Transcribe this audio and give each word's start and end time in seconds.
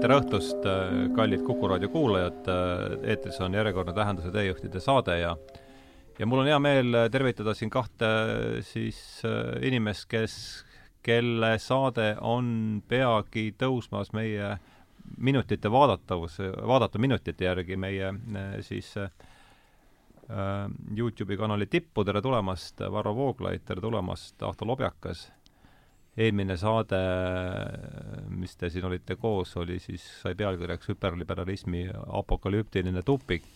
tere 0.00 0.16
õhtust, 0.16 0.64
kallid 1.12 1.42
Kuku 1.44 1.68
raadio 1.68 1.90
kuulajad, 1.92 2.46
eetris 3.04 3.36
on 3.44 3.52
järjekordne 3.52 3.92
Tähenduse 3.92 4.30
teejuhtide 4.32 4.80
saade 4.80 5.18
ja 5.20 5.34
ja 6.18 6.26
mul 6.28 6.40
on 6.40 6.48
hea 6.48 6.58
meel 6.60 6.96
tervitada 7.12 7.52
siin 7.56 7.70
kahte 7.72 8.08
siis 8.64 9.20
inimest, 9.60 10.06
kes, 10.08 10.34
kelle 11.04 11.52
saade 11.60 12.14
on 12.20 12.80
peagi 12.88 13.50
tõusmas 13.60 14.12
meie 14.16 14.54
minutite 15.18 15.72
vaadatavus, 15.72 16.38
vaadata 16.40 17.00
minutite 17.00 17.44
järgi 17.44 17.76
meie 17.76 18.14
siis 18.64 18.94
äh, 19.00 19.10
Youtube'i 20.96 21.36
kanali 21.36 21.68
tippu, 21.68 22.04
tere 22.08 22.22
tulemast, 22.24 22.80
Varro 22.92 23.12
Vooglaid, 23.16 23.68
tere 23.68 23.84
tulemast, 23.84 24.40
Ahto 24.48 24.68
Lobjakas 24.68 25.28
eelmine 26.20 26.56
saade, 26.60 27.00
mis 28.36 28.54
te 28.58 28.70
siin 28.70 28.86
olite 28.88 29.16
koos, 29.20 29.54
oli 29.60 29.78
siis, 29.82 30.04
sai 30.22 30.36
pealkirjaks 30.38 30.92
hüperliberalismi 30.92 31.88
apokalüptiline 32.20 33.02
tupik. 33.06 33.48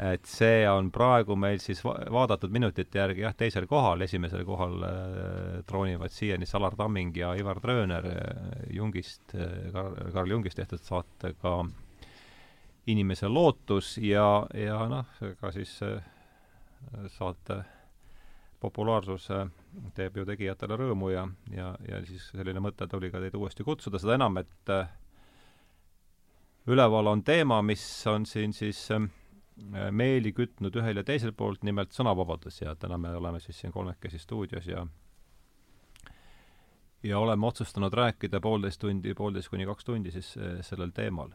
et 0.00 0.24
see 0.24 0.62
on 0.70 0.86
praegu 0.88 1.34
meil 1.36 1.58
siis 1.60 1.82
va 1.84 1.92
vaadatud 2.14 2.52
minutite 2.54 2.98
järgi 2.98 3.20
jah, 3.20 3.34
teisel 3.36 3.66
kohal, 3.68 4.00
esimesel 4.00 4.46
kohal 4.48 4.84
äh, 4.86 5.58
troonivad 5.68 6.14
siiani 6.14 6.46
Salar 6.48 6.76
Tamming 6.78 7.16
ja 7.16 7.34
Ivar 7.36 7.60
Trööner 7.60 8.06
äh, 8.08 8.62
Jungist 8.72 9.34
äh,, 9.34 9.68
Karl 10.14 10.30
Jungist 10.30 10.56
tehtud 10.56 10.80
saatega 10.80 11.56
Inimese 12.86 13.28
lootus 13.28 13.98
ja, 14.00 14.46
ja 14.56 14.78
noh, 14.88 15.10
ega 15.20 15.52
siis 15.52 15.74
äh, 15.84 16.00
saate 17.18 17.60
populaarsus 18.60 19.28
teeb 19.94 20.16
ju 20.16 20.24
tegijatele 20.28 20.76
rõõmu 20.80 21.12
ja, 21.12 21.26
ja, 21.54 21.74
ja 21.88 22.00
siis 22.06 22.30
selline 22.34 22.62
mõte 22.62 22.88
tuli 22.90 23.10
ka 23.12 23.20
teid 23.22 23.36
uuesti 23.38 23.66
kutsuda, 23.66 24.00
seda 24.02 24.16
enam, 24.18 24.40
et 24.42 24.72
äh, 24.74 24.90
üleval 26.70 27.12
on 27.12 27.24
teema, 27.26 27.60
mis 27.62 27.84
on 28.10 28.26
siin 28.26 28.54
siis 28.56 28.82
äh, 28.94 29.06
meeli 29.90 30.32
kütnud 30.36 30.76
ühel 30.80 31.02
ja 31.02 31.06
teisel 31.06 31.32
poolt, 31.36 31.64
nimelt 31.66 31.94
sõnavabadus 31.96 32.62
ja 32.62 32.74
täna 32.78 32.98
me 32.98 33.14
oleme 33.16 33.40
siis 33.40 33.60
siin 33.60 33.72
kolmekesi 33.74 34.18
stuudios 34.18 34.66
ja 34.70 34.86
ja 37.02 37.18
oleme 37.18 37.46
otsustanud 37.46 37.92
rääkida 37.92 38.40
poolteist 38.40 38.80
tundi, 38.80 39.14
poolteist 39.14 39.48
kuni 39.48 39.66
kaks 39.66 39.84
tundi 39.84 40.10
siis 40.10 40.34
äh, 40.36 40.58
sellel 40.66 40.90
teemal. 40.94 41.30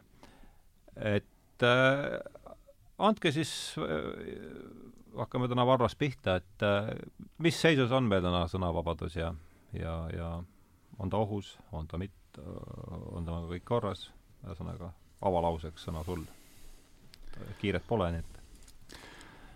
et 0.96 1.62
äh, 1.62 2.20
andke 2.98 3.32
siis 3.32 3.74
äh, 3.78 3.84
hakkame 5.18 5.48
täna 5.48 5.66
Varrost 5.66 5.98
pihta, 5.98 6.36
et 6.40 6.62
äh, 6.62 6.92
mis 7.42 7.58
seisus 7.60 7.92
on 7.92 8.08
meil 8.10 8.22
täna 8.24 8.44
sõnavabadus 8.50 9.16
ja, 9.18 9.32
ja, 9.76 9.96
ja 10.14 10.30
on 10.98 11.10
ta 11.10 11.20
ohus, 11.20 11.56
on 11.72 11.88
ta 11.88 11.98
mitte, 12.00 12.42
on 13.12 13.26
ta 13.26 13.40
kõik 13.50 13.66
korras, 13.68 14.10
ühesõnaga 14.44 14.92
avalauseks 15.26 15.88
sõna 15.88 16.04
sul. 16.04 16.24
kiiret 17.60 17.84
pole, 17.88 18.08
nii 18.12 18.22
et 18.24 18.36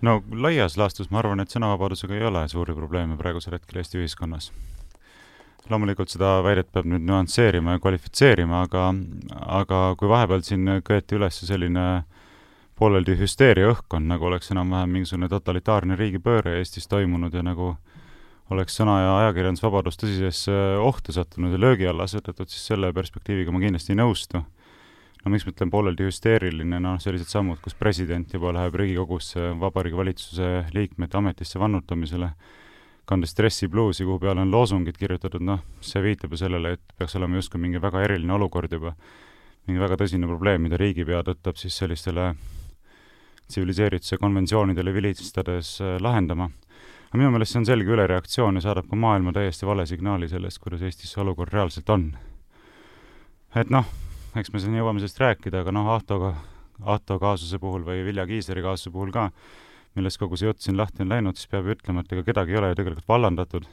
no 0.05 0.21
laias 0.33 0.77
laastus 0.77 1.11
ma 1.11 1.21
arvan, 1.23 1.41
et 1.41 1.53
sõnavabadusega 1.53 2.17
ei 2.17 2.27
ole 2.29 2.47
suuri 2.49 2.75
probleeme 2.77 3.17
praegusel 3.17 3.57
hetkel 3.57 3.81
Eesti 3.81 4.01
ühiskonnas. 4.01 4.53
loomulikult 5.71 6.11
seda 6.11 6.41
väidet 6.43 6.73
peab 6.73 6.87
nüüd 6.89 7.05
nüansseerima 7.07 7.77
ja 7.77 7.81
kvalifitseerima, 7.81 8.63
aga, 8.67 8.89
aga 9.61 9.95
kui 9.97 10.09
vahepeal 10.09 10.43
siin 10.43 10.81
köeti 10.85 11.15
üles 11.15 11.41
selline 11.47 11.85
äh, 11.97 12.20
pooleldi 12.81 13.13
hüsteeriaõhkkond, 13.21 14.09
nagu 14.09 14.25
oleks 14.31 14.55
enam-vähem 14.55 14.95
mingisugune 14.95 15.29
totalitaarne 15.29 15.99
riigipööre 16.01 16.57
Eestis 16.61 16.89
toimunud 16.89 17.35
ja 17.37 17.43
nagu 17.45 17.75
oleks 18.51 18.79
sõna- 18.81 19.01
ja 19.03 19.11
ajakirjandusvabadus 19.19 19.99
tõsisesse 20.01 20.55
ohtu 20.81 21.13
sattunud 21.13 21.53
ja 21.53 21.61
löögi 21.61 21.87
alla 21.87 22.07
asetatud, 22.09 22.49
siis 22.49 22.67
selle 22.73 22.93
perspektiiviga 22.93 23.53
ma 23.53 23.61
kindlasti 23.61 23.93
ei 23.93 24.01
nõustu. 24.01 24.45
no 25.25 25.31
miks 25.31 25.45
ma 25.45 25.53
ütlen 25.53 25.71
pooleldi 25.71 26.07
hüsteeriline, 26.09 26.81
noh, 26.81 26.97
sellised 26.99 27.29
sammud, 27.29 27.61
kus 27.61 27.75
president 27.75 28.33
juba 28.33 28.53
läheb 28.57 28.75
Riigikogusse 28.75 29.53
Vabariigi 29.61 29.97
Valitsuse 29.97 30.65
liikmete 30.73 31.19
ametisse 31.19 31.59
vannutamisele, 31.59 32.31
kandes 33.05 33.35
dressipluusi, 33.37 34.05
kuhu 34.05 34.19
peale 34.19 34.41
on 34.41 34.51
loosungid 34.51 34.97
kirjutatud, 34.97 35.43
noh, 35.43 35.61
see 35.81 36.01
viitab 36.03 36.33
ju 36.33 36.37
sellele, 36.37 36.73
et 36.73 36.81
peaks 36.97 37.17
olema 37.17 37.37
justkui 37.37 37.61
mingi 37.61 37.83
väga 37.83 38.01
eriline 38.01 38.33
olukord 38.33 38.73
juba, 38.73 38.95
mingi 39.67 39.81
väga 39.81 40.01
tõsine 40.01 40.27
probleem, 40.27 40.63
mida 40.63 40.81
riigipea 40.81 41.21
tõttab 41.23 41.61
siis 41.61 41.77
sellistele 41.77 42.35
tsiviliseerituse 43.51 44.19
konventsioonidele 44.21 44.95
vilistades 44.95 45.77
äh, 45.81 45.97
lahendama. 46.01 46.51
aga 47.11 47.19
minu 47.19 47.31
meelest 47.35 47.53
see 47.55 47.61
on 47.61 47.67
selge 47.67 47.91
ülereaktsioon 47.91 48.61
ja 48.61 48.63
saadab 48.69 48.87
ka 48.91 48.97
maailma 48.97 49.33
täiesti 49.35 49.67
vale 49.67 49.87
signaali 49.87 50.29
sellest, 50.31 50.61
kuidas 50.63 50.83
Eestis 50.87 51.11
see 51.15 51.23
olukord 51.23 51.53
reaalselt 51.53 51.91
on. 51.91 52.13
et 53.57 53.71
noh, 53.71 53.89
eks 54.37 54.53
me 54.55 54.63
siin 54.63 54.77
jõuame 54.79 55.03
sellest 55.03 55.21
rääkida, 55.21 55.65
aga 55.65 55.75
noh, 55.75 55.91
Ahtoga, 55.97 56.35
Ahto 56.81 57.19
kaasuse 57.19 57.59
puhul 57.59 57.83
või 57.85 58.05
Vilja 58.07 58.27
Kiisleri 58.27 58.63
kaasuse 58.63 58.93
puhul 58.95 59.11
ka, 59.13 59.29
millest 59.99 60.21
kogu 60.23 60.39
see 60.39 60.49
jutt 60.49 60.63
siin 60.63 60.79
lahti 60.79 61.03
on 61.05 61.11
läinud, 61.11 61.37
siis 61.37 61.51
peab 61.51 61.67
ju 61.67 61.75
ütlema, 61.75 62.05
et 62.05 62.15
ega 62.15 62.25
kedagi 62.31 62.55
ei 62.55 62.63
ole 62.63 62.71
ju 62.71 62.81
tegelikult 62.81 63.09
vallandatud. 63.09 63.67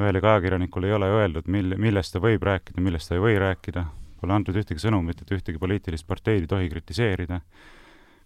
ühelegi 0.00 0.26
ajakirjanikule 0.26 0.88
ei 0.88 0.94
ole 0.96 1.10
öeldud, 1.18 1.50
mil-, 1.52 1.76
millest 1.76 2.14
ta 2.14 2.20
võib 2.22 2.42
rääkida, 2.46 2.80
millest 2.80 3.10
ta 3.10 3.18
ei 3.18 3.20
või 3.20 3.34
rääkida, 3.42 3.84
pole 4.20 4.32
antud 4.32 4.56
ühtegi 4.56 4.80
sõnumit, 4.80 5.20
et 5.20 5.34
ühtegi 5.34 5.58
poliitilist 5.58 6.06
parteid 6.06 6.46
ei 6.46 6.48
tohi 6.48 6.70
kritiseerida 6.70 7.42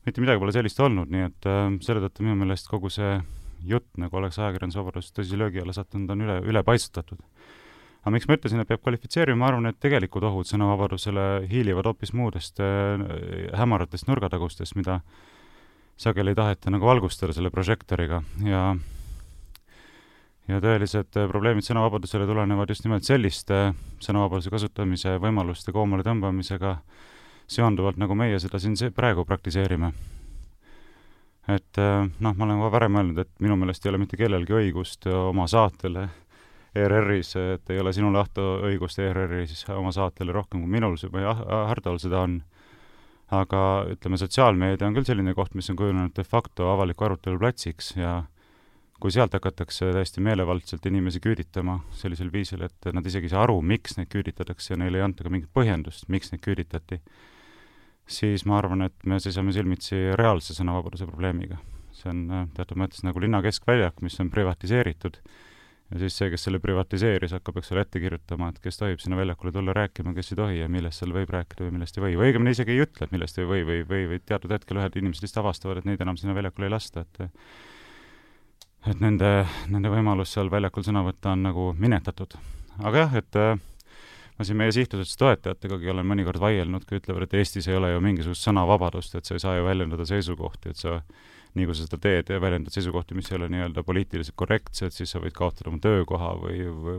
mitte 0.07 0.23
midagi 0.23 0.39
pole 0.39 0.55
sellist 0.55 0.81
olnud, 0.81 1.11
nii 1.11 1.27
et 1.27 1.49
äh, 1.51 1.65
selle 1.85 2.05
tõttu 2.05 2.25
minu 2.25 2.39
meelest 2.39 2.71
kogu 2.71 2.91
see 2.93 3.17
jutt, 3.67 3.89
nagu 3.99 4.21
oleks 4.21 4.39
ajakirjandusvabadus 4.39 5.11
tõsise 5.17 5.39
löögi 5.41 5.63
alla 5.63 5.75
sattunud, 5.75 6.11
on 6.15 6.27
üle, 6.27 6.37
ülepaisutatud. 6.53 7.23
aga 8.05 8.13
miks 8.15 8.29
ma 8.31 8.37
ütlesin, 8.39 8.63
et 8.63 8.69
peab 8.71 8.85
kvalifitseerima, 8.85 9.41
ma 9.41 9.49
arvan, 9.51 9.67
et 9.73 9.81
tegelikud 9.83 10.23
ohud 10.29 10.47
sõnavabadusele 10.47 11.25
hiilivad 11.51 11.89
hoopis 11.91 12.15
muudest 12.15 12.63
äh, 12.63 13.03
hämaratest 13.59 14.07
nurgatagustest, 14.07 14.77
mida 14.79 15.01
sageli 15.99 16.35
ei 16.35 16.39
taheta 16.39 16.71
nagu 16.71 16.87
valgustada 16.87 17.35
selle 17.35 17.51
prožektoriga 17.51 18.23
ja 18.45 18.69
ja 20.47 20.63
tõelised 20.63 21.19
äh, 21.19 21.27
probleemid 21.27 21.67
sõnavabadusele 21.67 22.31
tulenevad 22.31 22.71
just 22.71 22.87
nimelt 22.87 23.09
selliste 23.09 23.73
sõnavabaduse 23.99 24.55
kasutamise 24.55 25.17
võimaluste 25.19 25.75
koomale 25.75 26.07
tõmbamisega 26.07 26.77
äh, 26.77 27.05
seonduvalt, 27.47 27.99
nagu 28.01 28.15
meie 28.19 28.39
seda 28.43 28.59
siin 28.59 28.77
praegu 28.95 29.25
praktiseerime. 29.25 29.93
et 31.49 31.79
äh, 31.79 32.09
noh, 32.19 32.35
ma 32.35 32.45
olen 32.45 32.61
ka 32.61 32.71
varem 32.75 32.97
öelnud, 32.97 33.19
et 33.23 33.31
minu 33.41 33.57
meelest 33.57 33.87
ei 33.87 33.91
ole 33.91 33.99
mitte 34.03 34.17
kellelgi 34.19 34.53
õigust 34.53 35.07
oma 35.07 35.47
saatele 35.47 36.09
ERR-is, 36.77 37.33
et 37.37 37.71
ei 37.71 37.81
ole 37.81 37.93
sinul, 37.97 38.17
Ahto, 38.21 38.45
õigust 38.69 39.01
ERR-is 39.01 39.65
oma 39.73 39.93
saatele 39.95 40.35
rohkem 40.35 40.63
kui 40.65 40.71
minul 40.77 40.99
või 41.13 41.25
Hardol 41.25 42.01
seda 42.03 42.25
on. 42.27 42.43
aga 43.27 43.61
ütleme, 43.91 44.19
sotsiaalmeedia 44.21 44.87
on 44.87 44.95
küll 44.95 45.07
selline 45.07 45.33
koht, 45.35 45.57
mis 45.59 45.67
on 45.73 45.77
kujunenud 45.77 46.13
de 46.15 46.23
facto 46.23 46.69
avaliku 46.71 47.09
arutelu 47.09 47.41
platsiks 47.41 47.97
ja 47.97 48.21
kui 49.03 49.11
sealt 49.11 49.35
hakatakse 49.35 49.89
täiesti 49.93 50.23
meelevaldselt 50.23 50.87
inimesi 50.87 51.19
küüditama 51.25 51.81
sellisel 51.99 52.31
viisil, 52.33 52.63
et 52.63 52.87
nad 52.95 53.07
isegi 53.07 53.27
ei 53.27 53.33
saa 53.35 53.43
aru, 53.43 53.59
miks 53.63 53.97
neid 53.99 54.13
küüditatakse 54.13 54.75
ja 54.75 54.79
neile 54.79 55.01
ei 55.01 55.05
anta 55.09 55.27
ka 55.27 55.33
mingit 55.33 55.51
põhjendust, 55.59 56.07
miks 56.13 56.31
neid 56.31 56.45
küüditati, 56.47 57.01
siis 58.07 58.45
ma 58.47 58.61
arvan, 58.61 58.87
et 58.87 59.09
me 59.09 59.19
seisame 59.23 59.55
silmitsi 59.55 59.99
reaalse 60.19 60.55
sõnavabaduse 60.57 61.09
probleemiga. 61.09 61.59
see 61.97 62.11
on 62.13 62.27
äh, 62.31 62.47
teatud 62.55 62.77
mõttes 62.77 63.01
nagu 63.07 63.21
linna 63.23 63.41
keskväljak, 63.43 64.03
mis 64.05 64.19
on 64.21 64.29
privatiseeritud, 64.31 65.17
ja 65.91 66.01
siis 66.03 66.17
see, 66.19 66.29
kes 66.33 66.43
selle 66.45 66.59
privatiseeris, 66.61 67.33
hakkab, 67.39 67.57
eks 67.61 67.73
ole, 67.73 67.87
ette 67.87 68.03
kirjutama, 68.03 68.51
et 68.53 68.59
kes 68.63 68.77
tohib 68.77 69.01
sinna 69.01 69.17
väljakule 69.17 69.53
tulla 69.55 69.73
rääkima, 69.77 70.13
kes 70.17 70.33
ei 70.33 70.41
tohi 70.41 70.59
ja 70.59 70.69
millest 70.69 71.01
seal 71.01 71.15
võib 71.17 71.31
rääkida 71.33 71.65
või 71.65 71.79
millest 71.79 71.97
ei 71.97 72.05
või, 72.05 72.19
või 72.21 72.29
õigemini 72.29 72.53
isegi 72.57 72.75
ei 72.75 72.83
ütle, 72.85 73.07
et 73.07 73.15
millest 73.17 73.41
ei 73.41 73.49
või 73.49 73.63
või, 73.69 73.81
või, 73.89 74.03
või 74.11 74.21
teatud 74.29 74.53
hetkel 74.53 74.83
ühed 74.83 74.99
inimesed 75.01 75.25
lihtsalt 75.25 75.45
avastavad, 75.45 75.81
et 75.81 75.89
neid 75.89 76.05
enam 76.05 76.19
sinna 76.21 76.37
väljakule 76.37 76.69
ei 76.69 76.75
lasta, 76.77 77.07
et 77.07 77.31
et 78.87 79.01
nende, 79.03 79.31
nende 79.73 79.91
võimalus 79.91 80.37
seal 80.37 80.51
väljakul 80.53 80.85
sõna 80.87 81.03
võtta 81.07 81.33
on 81.35 81.43
nagu 81.49 81.71
minetatud. 81.79 82.37
aga 82.85 83.07
jah, 83.07 83.17
et 83.23 83.41
äh, 83.41 83.57
ma 84.39 84.45
siin 84.45 84.59
meie 84.61 84.75
sihtasutuse 84.75 85.19
toetajatega 85.21 85.79
olen 85.93 86.09
mõnikord 86.09 86.41
vaielnud, 86.41 86.85
kui 86.89 87.01
ütlevad, 87.01 87.27
et 87.27 87.39
Eestis 87.41 87.69
ei 87.71 87.79
ole 87.79 87.93
ju 87.95 88.03
mingisugust 88.05 88.45
sõnavabadust, 88.47 89.17
et 89.17 89.29
sa 89.29 89.37
ei 89.37 89.43
saa 89.43 89.57
ju 89.57 89.65
väljendada 89.65 90.07
seisukohti, 90.09 90.75
et 90.75 90.83
sa 90.83 90.99
nii 91.57 91.69
kui 91.69 91.77
sa 91.77 91.87
seda 91.87 91.99
teed 92.03 92.35
ja 92.35 92.41
väljendad 92.43 92.75
seisukohti, 92.75 93.17
mis 93.17 93.31
ei 93.33 93.39
ole 93.39 93.49
nii-öelda 93.53 93.85
poliitiliselt 93.87 94.37
korrektsed, 94.37 94.93
siis 94.93 95.15
sa 95.15 95.23
võid 95.23 95.33
kaotada 95.37 95.73
oma 95.73 95.81
töökoha 95.81 96.35
või, 96.43 96.67
või 96.69 96.99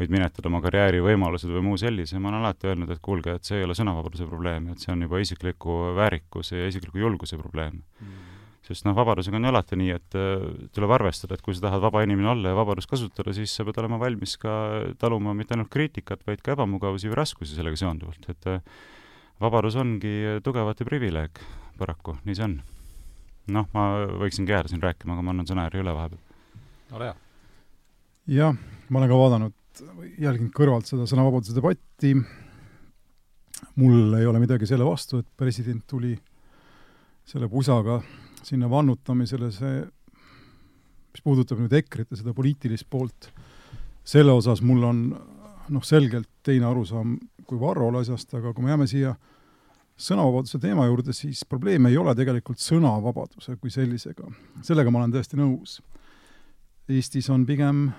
võid 0.00 0.10
minetada 0.10 0.50
oma 0.50 0.58
karjäärivõimalused 0.64 1.52
või 1.52 1.62
muu 1.68 1.78
sellise, 1.78 2.18
ma 2.18 2.32
olen 2.32 2.42
alati 2.42 2.72
öelnud, 2.72 2.90
et 2.90 3.02
kuulge, 3.04 3.36
et 3.38 3.46
see 3.46 3.60
ei 3.60 3.68
ole 3.68 3.78
sõnavabaduse 3.78 4.26
probleem, 4.26 4.72
et 4.72 4.82
see 4.82 4.90
on 4.94 5.06
juba 5.06 5.22
isikliku 5.22 5.78
väärikuse 5.94 6.58
ja 6.58 6.72
isikliku 6.72 7.04
julguse 7.04 7.38
probleem. 7.38 7.84
Mm 8.00 8.31
sest 8.66 8.86
noh, 8.86 8.94
vabadusega 8.94 9.38
on 9.38 9.46
ju 9.46 9.50
alati 9.50 9.78
nii, 9.78 9.94
et 9.96 10.16
äh, 10.18 10.42
tuleb 10.74 10.92
arvestada, 10.94 11.36
et 11.36 11.44
kui 11.44 11.54
sa 11.56 11.66
tahad 11.66 11.82
vaba 11.82 12.04
inimene 12.06 12.30
olla 12.34 12.52
ja 12.52 12.58
vabadust 12.58 12.90
kasutada, 12.90 13.34
siis 13.36 13.54
sa 13.54 13.66
pead 13.66 13.80
olema 13.82 13.98
valmis 14.00 14.36
ka 14.40 14.52
taluma 15.02 15.34
mitte 15.38 15.56
ainult 15.56 15.72
kriitikat, 15.72 16.22
vaid 16.28 16.44
ka 16.44 16.54
ebamugavusi 16.56 17.10
või 17.10 17.18
raskusi 17.22 17.56
sellega 17.58 17.80
seonduvalt, 17.80 18.28
et 18.30 18.50
äh, 18.50 18.60
vabadus 19.42 19.78
ongi 19.80 20.14
tugevate 20.46 20.86
privileeg, 20.88 21.42
paraku, 21.80 22.16
nii 22.26 22.38
see 22.38 22.46
on. 22.46 22.60
noh, 23.52 23.66
ma 23.74 23.88
võiksingi 24.22 24.54
jääda 24.54 24.70
siin 24.70 24.84
rääkima, 24.84 25.16
aga 25.16 25.26
ma 25.26 25.34
annan 25.34 25.48
sõnajärje 25.50 25.82
üle 25.82 25.96
vahepeal. 25.96 26.22
ole 26.94 27.10
hea. 27.10 27.18
jah, 28.38 28.62
ma 28.88 29.02
olen 29.02 29.10
ka 29.10 29.18
vaadanud, 29.24 29.58
jälginud 30.22 30.54
kõrvalt 30.54 30.86
seda 30.86 31.08
sõnavabaduse 31.10 31.56
debatti 31.56 32.14
mul 33.74 34.14
ei 34.18 34.26
ole 34.26 34.40
midagi 34.42 34.66
selle 34.68 34.86
vastu, 34.86 35.22
et 35.22 35.28
president 35.38 35.82
tuli 35.88 36.14
selle 37.26 37.48
pusaga 37.50 38.00
sinna 38.42 38.70
vannutamisele, 38.70 39.50
see, 39.54 39.82
mis 41.12 41.24
puudutab 41.24 41.60
nüüd 41.60 41.74
EKRE-t 41.82 42.14
ja 42.14 42.20
seda 42.20 42.34
poliitilist 42.36 42.88
poolt, 42.90 43.28
selle 44.04 44.34
osas 44.34 44.62
mul 44.64 44.86
on 44.88 45.02
noh, 45.72 45.84
selgelt 45.86 46.28
teine 46.42 46.66
arusaam 46.66 47.16
kui 47.46 47.60
Varrol 47.60 48.00
asjast, 48.00 48.32
aga 48.38 48.52
kui 48.54 48.64
me 48.64 48.72
jääme 48.72 48.88
siia 48.90 49.12
sõnavabaduse 50.02 50.58
teema 50.62 50.86
juurde, 50.88 51.14
siis 51.14 51.44
probleem 51.48 51.86
ei 51.90 51.98
ole 52.00 52.14
tegelikult 52.18 52.62
sõnavabaduse 52.62 53.56
kui 53.60 53.70
sellisega. 53.70 54.30
sellega 54.64 54.90
ma 54.90 55.02
olen 55.02 55.12
täiesti 55.14 55.38
nõus. 55.38 55.80
Eestis 56.88 57.28
on 57.30 57.44
pigem 57.46 57.90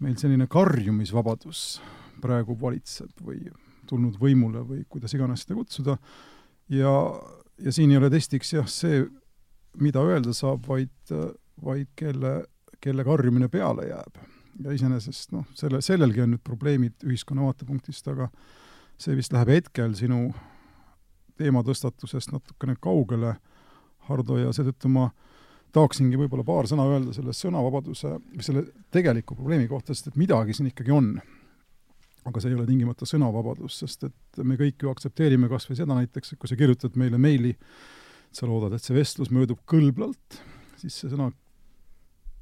meil 0.00 0.16
selline 0.20 0.46
karjumisvabadus 0.50 1.80
praegu 2.20 2.56
valitseb 2.60 3.24
või 3.24 3.40
tulnud 3.88 4.18
võimule 4.20 4.62
või 4.66 4.84
kuidas 4.88 5.14
iganes 5.16 5.42
seda 5.44 5.56
kutsuda, 5.58 5.96
ja, 6.70 6.92
ja 7.58 7.72
siin 7.74 7.90
ei 7.90 7.98
ole 7.98 8.10
testiks 8.12 8.52
jah, 8.54 8.68
see, 8.70 9.02
mida 9.78 10.02
öelda 10.02 10.34
saab, 10.36 10.66
vaid, 10.68 11.14
vaid 11.64 11.90
kelle, 11.96 12.34
kelle 12.80 13.04
karjumine 13.06 13.48
peale 13.48 13.88
jääb. 13.90 14.20
ja 14.64 14.72
iseenesest 14.76 15.32
noh, 15.32 15.46
selle, 15.56 15.80
sellelgi 15.80 16.20
on 16.20 16.34
nüüd 16.34 16.42
probleemid 16.44 17.06
ühiskonna 17.06 17.46
vaatepunktist, 17.46 18.08
aga 18.12 18.28
see 19.00 19.14
vist 19.16 19.32
läheb 19.32 19.48
hetkel 19.54 19.94
sinu 19.96 20.26
teematõstatusest 21.40 22.34
natukene 22.34 22.76
kaugele, 22.80 23.36
Hardo, 24.10 24.36
ja 24.40 24.50
seetõttu 24.52 24.88
ma 24.90 25.06
tahaksingi 25.72 26.18
võib-olla 26.18 26.44
paar 26.44 26.66
sõna 26.68 26.84
öelda 26.90 27.14
selle 27.14 27.32
sõnavabaduse, 27.36 28.16
selle 28.42 28.64
tegeliku 28.90 29.36
probleemi 29.38 29.68
kohta, 29.70 29.94
sest 29.94 30.10
et 30.10 30.18
midagi 30.20 30.56
siin 30.56 30.72
ikkagi 30.72 30.92
on 30.92 31.12
aga 32.28 32.42
see 32.42 32.52
ei 32.52 32.58
ole 32.58 32.66
tingimata 32.68 33.08
sõnavabadus, 33.08 33.78
sest 33.82 34.04
et 34.08 34.42
me 34.44 34.58
kõik 34.60 34.84
ju 34.84 34.90
aktsepteerime 34.92 35.48
kas 35.50 35.66
või 35.70 35.78
seda 35.78 35.96
näiteks, 35.96 36.34
et 36.34 36.40
kui 36.40 36.50
sa 36.50 36.58
kirjutad 36.58 36.96
meile 37.00 37.20
meili, 37.20 37.54
sa 38.32 38.48
loodad, 38.48 38.74
et 38.76 38.84
see 38.84 38.96
vestlus 38.96 39.30
möödub 39.34 39.62
kõlblalt, 39.68 40.40
siis 40.80 40.96
see 41.02 41.10
sõna 41.12 41.30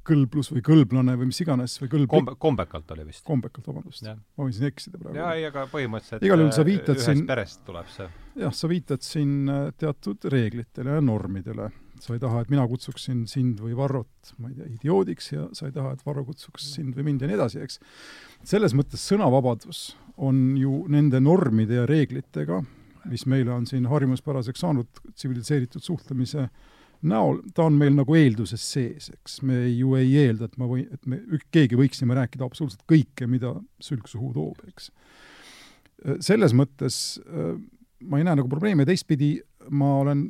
kõlblus 0.09 0.49
või 0.53 0.63
kõlblane 0.65 1.13
või 1.19 1.29
mis 1.29 1.41
iganes 1.43 1.75
või 1.81 1.91
kõlb-... 1.91 2.09
Kombe-, 2.13 2.37
kombekalt 2.41 2.93
oli 2.95 3.05
vist. 3.09 3.23
kombekalt, 3.27 3.67
vabandust. 3.69 4.07
ma 4.07 4.45
võin 4.45 4.55
siin 4.55 4.69
eksida 4.69 5.01
praegu. 5.01 5.19
jaa, 5.19 5.35
ei, 5.37 5.45
aga 5.49 5.65
põhimõtteliselt 5.69 6.25
igal 6.25 6.41
juhul 6.41 6.55
sa 6.55 6.65
viitad 6.65 6.95
ühest 6.95 7.11
siin 7.11 7.27
perest 7.29 7.61
tuleb 7.67 7.91
see. 7.93 8.07
jah, 8.41 8.55
sa 8.55 8.71
viitad 8.71 9.05
siin 9.05 9.35
äh, 9.51 9.67
teatud 9.77 10.29
reeglitele 10.33 10.97
ja 10.97 11.03
normidele 11.03 11.69
sa 11.99 12.15
ei 12.15 12.21
taha, 12.21 12.43
et 12.43 12.51
mina 12.51 12.65
kutsuksin 12.69 13.25
sind 13.29 13.59
või 13.63 13.75
Varrot, 13.77 14.33
ma 14.39 14.49
ei 14.51 14.57
tea, 14.57 14.67
idioodiks 14.77 15.31
ja 15.33 15.47
sa 15.55 15.67
ei 15.67 15.75
taha, 15.75 15.93
et 15.95 16.03
Varro 16.05 16.23
kutsuks 16.27 16.71
sind 16.77 16.95
või 16.97 17.09
mind 17.09 17.23
ja 17.23 17.29
nii 17.29 17.37
edasi, 17.37 17.63
eks. 17.65 17.79
selles 18.47 18.75
mõttes 18.77 19.03
sõnavabadus 19.11 19.89
on 20.19 20.57
ju 20.59 20.83
nende 20.91 21.21
normide 21.23 21.81
ja 21.81 21.87
reeglitega, 21.89 22.61
mis 23.05 23.25
meile 23.29 23.53
on 23.55 23.67
siin 23.69 23.85
harjumuspäraseks 23.89 24.65
saanud 24.65 25.01
tsiviliseeritud 25.13 25.83
suhtlemise 25.85 26.49
näol, 27.09 27.39
ta 27.55 27.63
on 27.69 27.77
meil 27.79 27.93
nagu 27.95 28.15
eelduses 28.17 28.63
sees, 28.73 29.09
eks. 29.13 29.39
me 29.47 29.61
ju 29.69 29.93
ei 29.95 30.11
eelda, 30.25 30.49
et 30.49 30.57
ma 30.59 30.67
või, 30.67 30.83
et 30.91 31.05
me, 31.07 31.21
keegi 31.51 31.79
võiksime 31.79 32.17
rääkida 32.17 32.43
absoluutselt 32.47 32.83
kõike, 32.89 33.27
mida 33.31 33.53
sülg 33.83 34.09
suhu 34.11 34.33
toob, 34.35 34.59
eks. 34.67 34.89
selles 36.25 36.55
mõttes 36.55 37.19
ma 37.99 38.19
ei 38.19 38.27
näe 38.27 38.39
nagu 38.39 38.51
probleemi 38.51 38.83
ja 38.83 38.91
teistpidi 38.91 39.37
ma 39.75 39.93
olen 40.01 40.25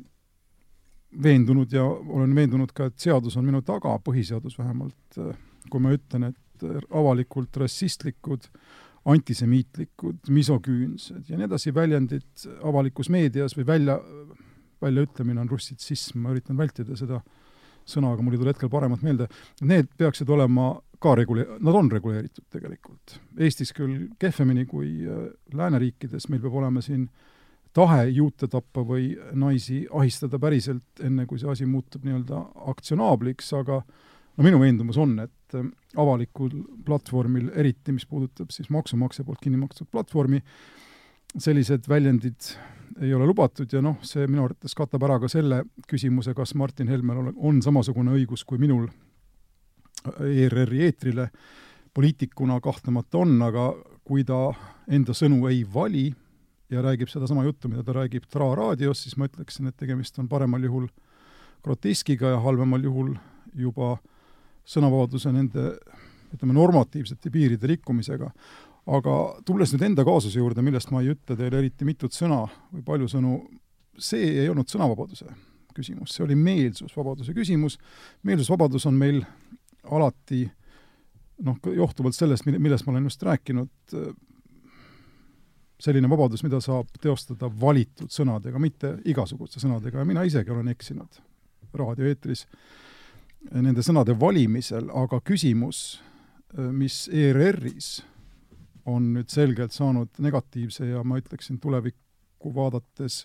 veendunud 1.24 1.74
ja 1.74 1.84
olen 1.86 2.36
veendunud 2.36 2.74
ka, 2.76 2.90
et 2.90 3.02
seadus 3.02 3.38
on 3.40 3.48
minu 3.48 3.62
taga, 3.66 3.96
põhiseadus 4.06 4.58
vähemalt, 4.60 5.18
kui 5.70 5.82
ma 5.82 5.94
ütlen, 5.96 6.30
et 6.30 6.66
avalikult 6.94 7.58
rassistlikud, 7.58 8.46
antisemiitlikud, 9.06 10.28
misoküünsed 10.30 11.30
ja 11.30 11.38
nii 11.38 11.48
edasi 11.48 11.74
väljendid 11.76 12.48
avalikus 12.68 13.10
meedias 13.10 13.56
või 13.58 13.68
välja, 13.68 14.00
väljaütlemine 14.82 15.42
on 15.44 15.50
russitsism, 15.52 16.20
ma 16.24 16.34
üritan 16.36 16.60
vältida 16.60 16.98
seda 17.00 17.22
sõna, 17.90 18.12
aga 18.14 18.24
mul 18.24 18.36
ei 18.36 18.42
tule 18.42 18.54
hetkel 18.54 18.70
paremat 18.70 19.02
meelde, 19.06 19.30
need 19.66 19.90
peaksid 19.98 20.30
olema 20.30 20.74
ka 21.00 21.16
regule-, 21.16 21.48
nad 21.64 21.76
on 21.80 21.90
reguleeritud 21.92 22.46
tegelikult. 22.52 23.18
Eestis 23.40 23.72
küll 23.74 24.10
kehvemini 24.20 24.68
kui 24.70 24.92
äh, 25.08 25.30
lääneriikides, 25.56 26.28
meil 26.30 26.44
peab 26.44 26.60
olema 26.60 26.84
siin 26.86 27.08
äh, 27.08 27.30
tahe 27.76 28.06
juute 28.14 28.48
tappa 28.50 28.84
või 28.86 29.12
naisi 29.38 29.84
ahistada 29.94 30.40
päriselt, 30.42 31.02
enne 31.04 31.26
kui 31.30 31.40
see 31.40 31.50
asi 31.52 31.68
muutub 31.70 32.06
nii-öelda 32.06 32.42
aktsionaabliks, 32.74 33.52
aga 33.60 33.82
no 34.40 34.46
minu 34.48 34.60
veendumus 34.62 34.98
on, 35.02 35.18
et 35.26 35.58
äh, 35.58 35.68
avalikul 36.00 36.54
platvormil, 36.88 37.52
eriti 37.60 37.94
mis 37.96 38.08
puudutab 38.08 38.54
siis 38.56 38.72
maksumaksja 38.72 39.26
poolt 39.28 39.42
kinni 39.44 39.60
makstud 39.60 39.90
platvormi, 39.92 40.40
sellised 41.36 41.90
väljendid 41.92 42.54
ei 43.04 43.12
ole 43.14 43.28
lubatud 43.30 43.72
ja 43.72 43.84
noh, 43.84 44.00
see 44.04 44.26
minu 44.28 44.48
arvates 44.48 44.74
katab 44.76 45.04
ära 45.06 45.20
ka 45.22 45.30
selle 45.32 45.62
küsimuse, 45.88 46.34
kas 46.36 46.56
Martin 46.58 46.90
Helmel 46.90 47.34
on, 47.36 47.62
samasugune 47.64 48.16
õigus 48.16 48.46
kui 48.48 48.60
minul 48.62 48.88
ERR-i 50.24 50.86
eetrile, 50.88 51.28
poliitikuna 51.94 52.58
kahtlemata 52.64 53.20
on, 53.22 53.36
aga 53.44 53.70
kui 54.08 54.24
ta 54.28 54.50
enda 54.90 55.14
sõnu 55.16 55.44
ei 55.52 55.62
vali, 55.68 56.08
ja 56.70 56.82
räägib 56.82 57.10
sedasama 57.10 57.44
juttu, 57.44 57.70
mida 57.70 57.84
ta 57.84 57.94
räägib 57.94 58.28
Tra 58.30 58.48
raadios, 58.56 59.04
siis 59.04 59.18
ma 59.18 59.26
ütleksin, 59.30 59.68
et 59.70 59.78
tegemist 59.78 60.20
on 60.20 60.30
paremal 60.30 60.64
juhul 60.64 60.88
groteskiga 61.66 62.36
ja 62.36 62.40
halvemal 62.44 62.84
juhul 62.84 63.16
juba 63.58 63.98
sõnavabaduse 64.68 65.32
nende 65.34 65.74
ütleme, 66.34 66.54
normatiivsete 66.54 67.32
piiride 67.34 67.70
rikkumisega. 67.76 68.32
aga 68.90 69.16
tulles 69.46 69.70
nüüd 69.74 69.84
enda 69.86 70.04
kaasuse 70.06 70.40
juurde, 70.40 70.64
millest 70.66 70.90
ma 70.90 71.04
ei 71.04 71.12
ütle 71.14 71.36
teile 71.38 71.60
eriti 71.60 71.86
mitut 71.86 72.16
sõna 72.16 72.40
või 72.72 72.82
palju 72.88 73.10
sõnu, 73.12 73.34
see 74.02 74.32
ei 74.44 74.48
olnud 74.50 74.70
sõnavabaduse 74.72 75.28
küsimus, 75.76 76.16
see 76.16 76.24
oli 76.26 76.38
meelsusvabaduse 76.40 77.36
küsimus, 77.38 77.78
meelsusvabadus 78.26 78.88
on 78.90 78.98
meil 78.98 79.20
alati 79.84 80.48
noh, 81.46 81.60
johtuvalt 81.76 82.18
sellest, 82.18 82.48
millest 82.50 82.88
ma 82.88 82.96
olen 82.96 83.06
just 83.12 83.24
rääkinud, 83.24 83.70
selline 85.80 86.10
vabadus, 86.12 86.44
mida 86.44 86.60
saab 86.64 86.90
teostada 87.02 87.48
valitud 87.62 88.12
sõnadega, 88.12 88.60
mitte 88.60 88.98
igasuguste 89.08 89.62
sõnadega. 89.62 90.02
Ja 90.02 90.08
mina 90.08 90.26
isegi 90.28 90.52
olen 90.52 90.68
eksinud 90.74 91.22
raadioeetris 91.78 92.48
nende 93.52 93.84
sõnade 93.86 94.16
valimisel, 94.20 94.90
aga 94.94 95.22
küsimus, 95.26 96.00
mis 96.56 97.08
ERR-is 97.14 98.00
on 98.90 99.14
nüüd 99.14 99.30
selgelt 99.30 99.76
saanud 99.76 100.20
negatiivse 100.24 100.88
ja 100.90 101.04
ma 101.06 101.20
ütleksin 101.22 101.60
tulevikku 101.62 102.54
vaadates 102.56 103.24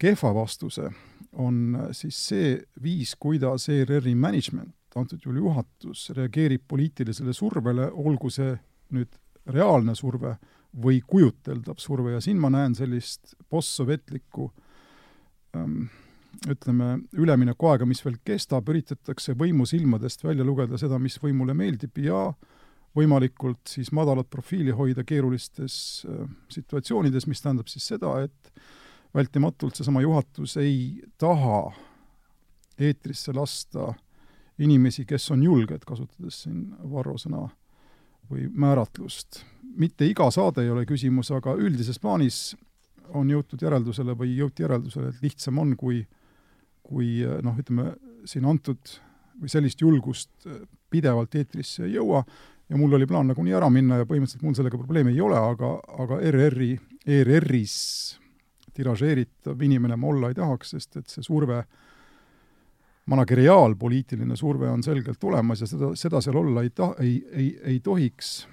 kehva 0.00 0.32
vastuse, 0.34 0.88
on 1.36 1.76
siis 1.96 2.18
see 2.30 2.54
viis, 2.82 3.14
kuidas 3.20 3.68
ERR-i 3.68 4.14
management, 4.16 4.74
antud 4.96 5.20
juhul 5.22 5.42
juhatus, 5.42 6.08
reageerib 6.16 6.64
poliitilisele 6.68 7.34
survele, 7.36 7.90
olgu 7.92 8.30
see 8.32 8.54
nüüd 8.96 9.20
reaalne 9.50 9.94
surve 9.94 10.34
või 10.82 11.00
kujuteldav 11.06 11.78
surve. 11.82 12.14
Ja 12.16 12.22
siin 12.24 12.40
ma 12.40 12.50
näen 12.52 12.74
sellist 12.78 13.34
postsovetlikku 13.50 14.48
ähm, 15.56 15.90
ütleme, 16.48 16.94
üleminekuaega, 17.12 17.86
mis 17.88 18.00
veel 18.04 18.16
kestab, 18.24 18.68
üritatakse 18.72 19.34
võimusilmadest 19.38 20.24
välja 20.24 20.46
lugeda 20.46 20.78
seda, 20.80 20.98
mis 20.98 21.18
võimule 21.20 21.54
meeldib 21.56 21.98
ja 22.00 22.30
võimalikult 22.96 23.70
siis 23.70 23.92
madalat 23.94 24.30
profiili 24.30 24.72
hoida 24.74 25.04
keerulistes 25.06 26.06
äh, 26.08 26.24
situatsioonides, 26.50 27.28
mis 27.30 27.42
tähendab 27.42 27.68
siis 27.70 27.86
seda, 27.92 28.16
et 28.24 28.52
vältimatult 29.14 29.76
seesama 29.76 30.02
juhatus 30.02 30.56
ei 30.60 31.02
taha 31.18 31.70
eetrisse 32.80 33.34
lasta 33.36 33.92
inimesi, 34.60 35.04
kes 35.08 35.30
on 35.34 35.42
julged, 35.42 35.84
kasutades 35.86 36.42
siin 36.44 36.70
Varro 36.90 37.16
sõna 37.20 37.46
või 38.30 38.46
määratlust. 38.48 39.44
mitte 39.76 40.06
iga 40.06 40.30
saade 40.30 40.62
ei 40.62 40.70
ole 40.70 40.86
küsimus, 40.86 41.30
aga 41.30 41.54
üldises 41.54 41.98
plaanis 41.98 42.56
on 43.14 43.30
jõutud 43.30 43.62
järeldusele 43.62 44.14
või 44.18 44.36
jõuti 44.36 44.62
järeldusele, 44.62 45.08
et 45.08 45.22
lihtsam 45.22 45.58
on, 45.58 45.76
kui 45.76 46.06
kui 46.90 47.20
noh, 47.46 47.58
ütleme 47.62 47.94
siin 48.28 48.44
antud 48.50 48.98
või 49.40 49.52
sellist 49.52 49.80
julgust 49.80 50.48
pidevalt 50.90 51.34
eetrisse 51.38 51.86
ei 51.86 51.94
jõua 51.94 52.24
ja 52.70 52.78
mul 52.78 52.92
oli 52.98 53.06
plaan 53.06 53.30
nagunii 53.30 53.54
ära 53.56 53.70
minna 53.72 54.00
ja 54.00 54.06
põhimõtteliselt 54.06 54.46
mul 54.46 54.56
sellega 54.58 54.78
probleemi 54.78 55.14
ei 55.14 55.22
ole, 55.24 55.38
aga, 55.38 55.72
aga 56.04 56.20
ERR-i, 56.28 56.74
ERR-is 57.06 57.76
tiražeeritav 58.76 59.62
inimene 59.66 59.98
ma 59.98 60.10
olla 60.12 60.30
ei 60.30 60.38
tahaks, 60.38 60.74
sest 60.76 61.00
et 61.00 61.10
see 61.10 61.26
surve 61.26 61.64
manageriaalpoliitiline 63.10 64.36
surve 64.38 64.70
on 64.70 64.84
selgelt 64.86 65.24
olemas 65.26 65.64
ja 65.64 65.66
seda, 65.66 65.90
seda 65.98 66.20
seal 66.22 66.38
olla 66.38 66.62
ei 66.62 66.70
ta-, 66.70 66.94
ei, 67.02 67.16
ei, 67.32 67.48
ei 67.72 67.80
tohiks, 67.82 68.44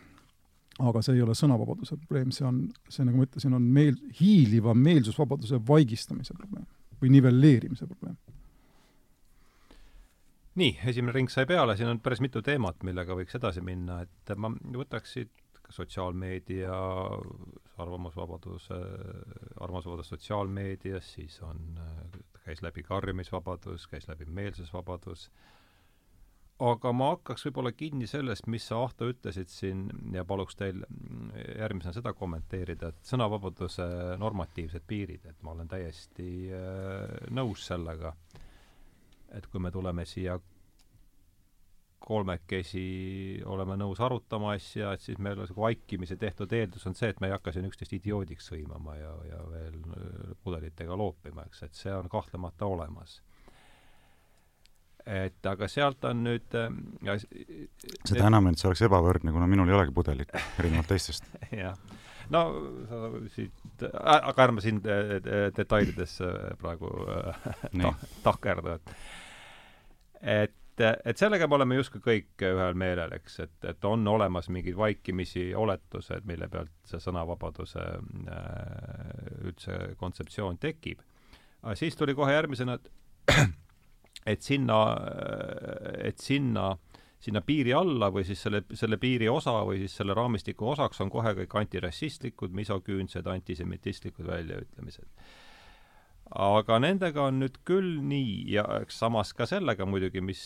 aga 0.82 1.03
see 1.06 1.20
ei 1.20 1.22
ole 1.25 1.36
sõnavabaduse 1.38 2.00
probleem, 2.00 2.32
see 2.34 2.48
on, 2.48 2.63
see, 2.89 3.06
nagu 3.06 3.20
ma 3.20 3.27
ütlesin, 3.27 3.53
on 3.53 3.70
meel-, 3.77 4.01
hiiliva 4.17 4.74
meelsusvabaduse 4.77 5.62
vaigistamise 5.67 6.34
probleem 6.34 6.65
või 7.01 7.12
nivelleerimise 7.13 7.88
probleem. 7.88 8.18
nii, 10.58 10.72
esimene 10.89 11.13
ring 11.13 11.30
sai 11.30 11.46
peale, 11.46 11.75
siin 11.77 11.92
on 11.92 12.00
päris 12.01 12.22
mitu 12.24 12.42
teemat, 12.42 12.82
millega 12.84 13.13
võiks 13.18 13.36
edasi 13.38 13.62
minna, 13.62 14.00
et 14.01 14.32
ma 14.42 14.50
võtaks 14.50 15.12
siit 15.13 15.48
sotsiaalmeedia, 15.70 16.74
arvamusvabaduse, 17.77 18.80
arvamusvabadus 19.60 20.10
sotsiaalmeedias, 20.16 21.12
siis 21.13 21.38
on, 21.46 21.60
käis 22.46 22.63
läbi 22.63 22.84
karjumisvabadus, 22.84 23.88
käis 23.92 24.08
läbi 24.08 24.25
meelsusvabadus, 24.25 25.27
aga 26.64 26.92
ma 26.96 27.12
hakkaks 27.14 27.46
võib-olla 27.48 27.72
kinni 27.78 28.08
sellest, 28.10 28.48
mis 28.50 28.66
sa, 28.70 28.80
Ahto, 28.84 29.08
ütlesid 29.12 29.52
siin 29.54 29.86
ja 30.14 30.26
paluks 30.26 30.58
teil 30.58 30.82
järgmisena 31.60 31.94
seda 31.94 32.14
kommenteerida, 32.18 32.90
et 32.90 33.10
sõnavabaduse 33.12 33.86
normatiivsed 34.22 34.86
piirid, 34.88 35.26
et 35.30 35.46
ma 35.46 35.54
olen 35.54 35.70
täiesti 35.70 36.30
äh, 36.50 37.18
nõus 37.38 37.68
sellega, 37.70 38.16
et 39.38 39.50
kui 39.52 39.62
me 39.62 39.72
tuleme 39.72 40.06
siia 40.10 40.40
kolmekesi 42.08 43.42
oleme 43.50 43.76
nõus 43.78 44.00
arutama 44.02 44.54
asja, 44.56 44.94
et 44.94 45.04
siis 45.04 45.18
meil 45.22 45.40
on 45.42 45.50
see 45.50 45.58
vaikimise 45.58 46.16
tehtud 46.18 46.54
eeldus 46.56 46.86
on 46.88 46.96
see, 46.96 47.10
et 47.12 47.20
me 47.22 47.30
ei 47.30 47.36
hakka 47.36 47.52
siin 47.54 47.68
üksteist 47.68 47.98
idioodiks 47.98 48.50
sõimama 48.52 48.96
ja, 48.98 49.14
ja 49.28 49.42
veel 49.52 49.78
äh, 49.78 50.36
pudelitega 50.44 50.98
loopima, 50.98 51.46
eks, 51.50 51.66
et 51.68 51.78
see 51.78 51.94
on 51.94 52.10
kahtlemata 52.10 52.70
olemas. 52.70 53.20
Et 55.08 55.50
aga 55.50 55.70
sealt 55.72 56.04
on 56.10 56.26
nüüd 56.26 56.58
äh, 56.58 56.68
seda 58.04 58.28
enam, 58.28 58.52
et 58.52 58.60
see 58.60 58.70
oleks 58.70 58.84
ebavõrdne, 58.88 59.34
kuna 59.36 59.48
minul 59.50 59.72
ei 59.72 59.78
olegi 59.80 59.96
pudelit, 59.96 60.34
erinevalt 60.60 60.92
teistest. 60.92 61.28
jah. 61.64 61.78
no 62.34 62.44
sa 62.90 63.02
siit 63.36 63.88
äh,, 63.88 63.98
aga 64.18 64.48
ärme 64.50 64.64
siin 64.64 64.84
detailidesse 64.84 66.32
praegu 66.62 66.92
äh, 67.08 68.08
tahkerdu, 68.26 68.78
et 68.78 68.96
et 70.38 70.56
et, 70.78 71.02
et 71.06 71.18
sellega 71.18 71.48
me 71.50 71.58
oleme 71.58 71.78
justkui 71.80 72.02
kõik 72.04 72.46
ühel 72.46 72.78
meelel, 72.78 73.14
eks, 73.18 73.40
et, 73.46 73.56
et 73.72 73.86
on 73.88 74.06
olemas 74.08 74.50
mingid 74.54 74.78
vaikimisi 74.78 75.50
oletused, 75.58 76.26
mille 76.30 76.50
pealt 76.54 76.74
see 76.90 77.02
sõnavabaduse 77.02 77.84
äh, 77.84 79.48
üldse 79.48 79.80
kontseptsioon 79.98 80.60
tekib. 80.62 81.02
aga 81.64 81.76
siis 81.76 81.98
tuli 81.98 82.16
kohe 82.16 82.34
järgmisena, 82.34 82.78
et 82.78 82.92
et 84.27 84.43
sinna, 84.43 84.81
et 86.03 86.19
sinna, 86.19 86.72
sinna 87.24 87.41
piiri 87.46 87.74
alla 87.75 88.12
või 88.13 88.25
siis 88.27 88.43
selle, 88.43 88.63
selle 88.75 89.00
piiri 89.01 89.29
osa 89.31 89.55
või 89.67 89.81
siis 89.84 89.98
selle 90.01 90.15
raamistiku 90.17 90.74
osaks 90.74 91.01
on 91.03 91.12
kohe 91.13 91.34
kõik 91.41 91.57
antirassistlikud, 91.63 92.55
misoküünsed, 92.55 93.27
antisemitistlikud 93.34 94.27
väljaütlemised. 94.27 95.07
Aga 96.36 96.75
nendega 96.84 97.29
on 97.29 97.38
nüüd 97.39 97.62
küll 97.63 98.01
nii 98.03 98.50
ja 98.51 98.65
eks 98.81 98.98
samas 99.00 99.29
ka 99.34 99.46
sellega 99.48 99.86
muidugi, 99.88 100.19
mis, 100.19 100.41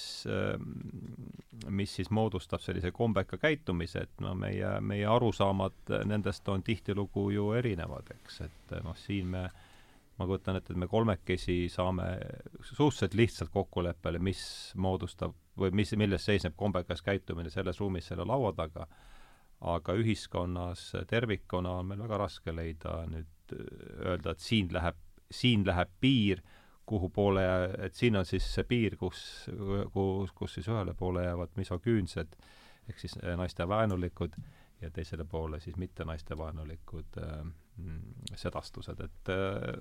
mis 1.74 1.96
siis 1.98 2.12
moodustab 2.14 2.62
sellise 2.62 2.92
kombeka 2.94 3.40
käitumise, 3.42 4.06
et 4.06 4.22
no 4.22 4.36
meie, 4.38 4.76
meie 4.86 5.08
arusaamad 5.10 5.90
nendest 6.06 6.46
on 6.54 6.62
tihtilugu 6.62 7.32
ju 7.34 7.50
erinevad, 7.58 8.14
eks, 8.14 8.44
et 8.46 8.76
noh, 8.86 8.98
siin 9.08 9.34
me 9.34 9.48
ma 10.22 10.28
kujutan 10.30 10.60
ette, 10.60 10.74
et 10.74 10.80
me 10.80 10.88
kolmekesi 10.92 11.66
saame 11.74 12.08
suhteliselt 12.62 13.18
lihtsalt 13.18 13.54
kokkuleppele, 13.54 14.22
mis 14.24 14.42
moodustab 14.80 15.36
või 15.60 15.74
mis, 15.82 15.94
milles 16.00 16.26
seisneb 16.26 16.56
kombekas 16.58 17.04
käitumine 17.06 17.52
selles 17.52 17.82
ruumis 17.82 18.08
selle 18.12 18.26
laua 18.28 18.54
taga, 18.58 18.88
aga 19.72 19.94
ühiskonnas 20.00 20.92
tervikuna 21.10 21.78
on 21.82 21.92
meil 21.92 22.02
väga 22.06 22.24
raske 22.24 22.54
leida 22.56 23.02
nüüd 23.12 23.56
öelda, 23.56 24.32
et 24.32 24.42
siin 24.42 24.72
läheb 24.74 24.98
siin 25.32 25.66
läheb 25.68 25.90
piir, 26.00 26.42
kuhu 26.86 27.10
poole, 27.10 27.44
et 27.86 27.96
siin 27.96 28.18
on 28.20 28.26
siis 28.28 28.48
see 28.56 28.66
piir, 28.68 28.98
kus, 29.00 29.22
kus, 29.94 30.34
kus 30.36 30.58
siis 30.58 30.68
ühele 30.68 30.94
poole 30.98 31.24
jäävad 31.24 31.56
misoküünsed 31.60 32.36
ehk 32.90 33.00
siis 33.00 33.16
äh, 33.22 33.38
naistevaenulikud 33.40 34.36
ja 34.82 34.90
teisele 34.92 35.24
poole 35.30 35.60
siis 35.64 35.78
mitte 35.80 36.06
naistevaenulikud 36.06 37.20
äh, 37.22 37.44
mm, 37.78 38.36
sedastused, 38.36 39.00
et 39.06 39.32
äh, 39.32 39.78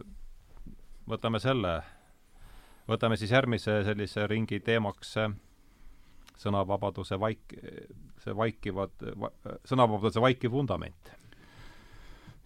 võtame 1.11 1.41
selle, 1.43 1.77
võtame 2.91 3.19
siis 3.21 3.33
järgmise 3.35 3.81
sellise 3.87 4.27
ringi 4.31 4.61
teemaks 4.65 5.17
äh, 5.21 5.33
sõnavabaduse 6.41 7.19
vaik-, 7.21 7.57
see 8.25 8.37
vaikivad 8.37 9.09
va,, 9.21 9.33
sõnavabaduse 9.69 10.23
vaikiv 10.23 10.55
vundament 10.57 11.15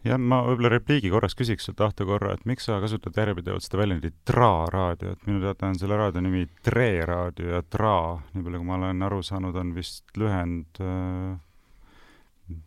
jah, 0.05 0.21
ma 0.21 0.41
võib-olla 0.45 0.73
repliigi 0.75 1.11
korras 1.13 1.37
küsiks 1.39 1.69
sult, 1.69 1.81
Ahto, 1.85 2.07
korra, 2.09 2.35
et 2.37 2.45
miks 2.49 2.69
sa 2.69 2.79
kasutad 2.83 3.17
järjepidevalt 3.19 3.65
seda 3.65 3.81
väljendit 3.81 4.17
Tra 4.29 4.67
raadio, 4.73 5.15
et 5.15 5.27
minu 5.29 5.41
teada 5.43 5.71
on 5.71 5.81
selle 5.81 5.99
raadio 6.01 6.25
nimi 6.25 6.45
Tre 6.67 6.91
raadio 7.09 7.55
ja 7.57 7.63
Tra, 7.63 7.97
nii 8.35 8.45
palju 8.45 8.61
kui 8.61 8.69
ma 8.69 8.79
olen 8.81 9.09
aru 9.09 9.23
saanud, 9.25 9.57
on 9.61 9.75
vist 9.77 10.17
lühend 10.21 10.83
äh, 10.85 12.59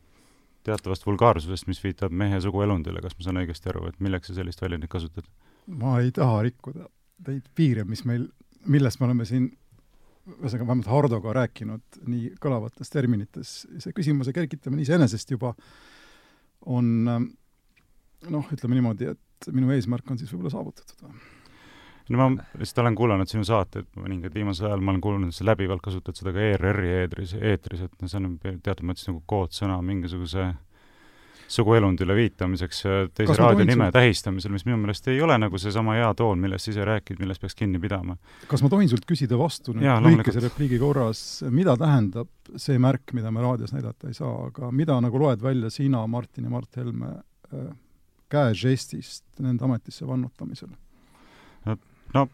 teatavast 0.67 1.05
vulgaarsusest, 1.07 1.69
mis 1.69 1.81
viitab 1.83 2.15
mehe 2.23 2.41
suguelundile, 2.43 3.03
kas 3.03 3.15
ma 3.17 3.27
saan 3.27 3.43
õigesti 3.43 3.71
aru, 3.71 3.87
et 3.91 4.01
milleks 4.03 4.31
sa 4.31 4.39
sellist 4.39 4.63
väljendit 4.63 4.91
kasutad? 4.91 5.29
Ma 5.67 5.97
ei 6.01 6.11
taha 6.15 6.41
rikkuda 6.47 6.87
neid 7.27 7.47
piire, 7.55 7.83
mis 7.83 8.05
meil, 8.07 8.27
millest 8.69 9.01
me 9.01 9.09
oleme 9.09 9.25
siin 9.27 9.49
ühesõnaga 10.27 10.65
vähemalt 10.67 10.89
Hardoga 10.91 11.33
rääkinud 11.37 12.01
nii 12.07 12.33
kõlavates 12.43 12.91
terminites, 12.91 13.61
see 13.79 13.95
küsimuse 13.95 14.33
kergitamine 14.35 14.83
iseenesest 14.83 15.31
juba 15.31 15.53
äh, 15.53 15.69
on 16.65 17.07
noh, 17.07 18.53
ütleme 18.53 18.77
niimoodi, 18.77 19.11
et 19.13 19.49
minu 19.53 19.71
eesmärk 19.75 20.09
on 20.11 20.19
siis 20.19 20.31
võib-olla 20.33 20.53
saavutatud. 20.53 21.09
No 22.07 22.19
ma 22.21 22.27
lihtsalt 22.55 22.85
olen 22.85 22.95
kuulanud 22.95 23.29
sinu 23.29 23.43
saateid 23.47 23.89
mõningaid 23.99 24.35
viimasel 24.35 24.69
ajal, 24.69 24.83
ma 24.83 24.93
olen 24.93 25.03
kuulnud, 25.03 25.31
et 25.31 25.35
sa 25.35 25.47
läbivalt 25.49 25.83
kasutad 25.83 26.15
seda 26.15 26.31
ka 26.35 26.43
ERR-i 26.53 26.93
eetris, 27.01 27.33
eetris, 27.35 27.83
et 27.83 27.97
no 28.01 28.07
see 28.07 28.21
on 28.21 28.37
teatud 28.39 28.85
mõttes 28.87 29.09
nagu 29.09 29.19
koodsõna 29.27 29.75
mingisuguse 29.83 30.53
suguelundile 31.47 32.15
viitamiseks 32.15 32.81
teise 33.15 33.35
raadio 33.39 33.65
nime 33.65 33.87
sul... 33.87 33.95
tähistamisel, 33.95 34.51
mis 34.51 34.65
minu 34.67 34.77
meelest 34.81 35.07
ei 35.11 35.21
ole 35.23 35.37
nagu 35.39 35.59
seesama 35.61 35.95
hea 35.97 36.09
toon, 36.17 36.41
millest 36.43 36.67
sa 36.67 36.73
ise 36.73 36.85
räägid, 36.87 37.21
millest 37.23 37.43
peaks 37.43 37.55
kinni 37.55 37.79
pidama. 37.79 38.17
kas 38.51 38.63
ma 38.65 38.71
tohin 38.73 38.89
sult 38.91 39.07
küsida 39.07 39.39
vastu 39.39 39.75
nüüd 39.77 40.07
lühikese 40.07 40.43
repliigi 40.43 40.79
korras, 40.81 41.23
mida 41.53 41.77
tähendab 41.79 42.31
see 42.55 42.79
märk, 42.81 43.15
mida 43.17 43.31
me 43.31 43.43
raadios 43.43 43.73
näidata 43.75 44.11
ei 44.11 44.17
saa, 44.17 44.49
aga 44.51 44.71
mida 44.75 44.99
nagu 45.03 45.23
loed 45.23 45.43
välja 45.43 45.71
sina, 45.73 46.05
Martin 46.07 46.49
ja 46.49 46.53
Mart 46.53 46.79
Helme 46.79 47.15
äh, 47.15 47.67
käežestist 48.31 49.25
nende 49.39 49.65
ametisse 49.67 50.07
vannutamisel? 50.07 50.73
no 52.13 52.27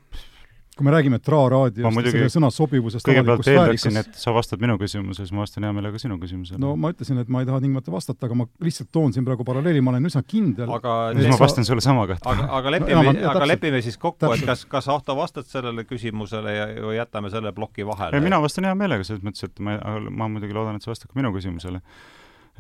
kui 0.77 0.88
me 0.88 0.94
räägime 0.94 1.20
Tra 1.24 1.39
raadiost 1.51 2.00
ja 2.00 2.13
selle 2.13 2.30
sõna 2.34 2.50
sobivusest 2.53 3.08
kõigepealt 3.08 3.50
eeldaksin, 3.51 4.00
et 4.01 4.18
sa 4.20 4.34
vastad 4.36 4.62
minu 4.63 4.77
küsimusele, 4.82 5.27
siis 5.27 5.36
ma 5.36 5.44
vastan 5.44 5.68
hea 5.68 5.74
meelega 5.75 6.01
sinu 6.01 6.18
küsimusele. 6.22 6.60
no 6.62 6.74
ma 6.80 6.94
ütlesin, 6.94 7.20
et 7.22 7.30
ma 7.34 7.44
ei 7.44 7.50
taha 7.50 7.62
tingimata 7.63 7.94
vastata, 7.94 8.30
aga 8.30 8.38
ma 8.42 8.48
lihtsalt 8.63 8.89
toon 8.96 9.13
siin 9.15 9.27
praegu 9.27 9.46
paralleeli, 9.48 9.84
ma 9.86 9.94
olen 9.94 10.10
üsna 10.10 10.24
kindel 10.27 10.72
aga 10.77 10.96
siis 11.18 11.30
ma 11.34 11.39
vastan 11.44 11.70
sulle 11.70 11.86
sama 11.86 12.08
kohta. 12.10 12.34
aga, 12.34 12.48
aga 12.60 12.74
lepime 12.77 13.06
no,, 13.10 13.13
aga 13.34 13.50
lepime 13.50 13.84
siis 13.86 14.00
kokku, 14.01 14.32
et 14.34 14.48
kas, 14.48 14.65
kas 14.70 14.89
Ahto 14.94 15.15
vastad 15.18 15.48
sellele 15.50 15.86
küsimusele 15.89 16.58
ja, 16.58 16.68
või 16.88 16.98
jätame 16.98 17.32
selle 17.34 17.53
ploki 17.56 17.86
vahele? 17.88 18.24
mina 18.24 18.42
vastan 18.44 18.70
hea 18.70 18.75
meelega, 18.77 19.06
selles 19.08 19.24
mõttes, 19.25 19.46
et 19.50 19.63
ma, 19.63 19.77
ma 20.10 20.32
muidugi 20.32 20.58
loodan, 20.58 20.77
et 20.77 20.86
sa 20.86 20.94
vastad 20.94 21.12
ka 21.12 21.20
minu 21.20 21.34
küsimusele 21.36 21.82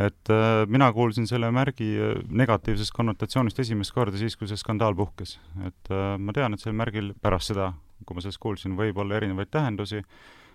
et 0.01 0.29
äh, 0.33 0.63
mina 0.67 0.89
kuulsin 0.93 1.27
selle 1.29 1.51
märgi 1.53 1.89
äh, 2.01 2.13
negatiivsest 2.29 2.93
konnotatsioonist 2.95 3.59
esimest 3.61 3.93
korda 3.93 4.17
siis, 4.17 4.35
kui 4.37 4.49
see 4.49 4.57
skandaal 4.57 4.95
puhkes. 4.97 5.37
et 5.67 5.91
äh, 5.93 6.15
ma 6.17 6.33
tean, 6.33 6.53
et 6.53 6.63
sellel 6.63 6.79
märgil 6.79 7.11
pärast 7.21 7.53
seda, 7.53 7.73
kui 8.07 8.17
ma 8.17 8.23
sellest 8.23 8.41
kuulsin, 8.43 8.77
võib 8.79 8.97
olla 9.03 9.19
erinevaid 9.19 9.51
tähendusi, 9.53 10.03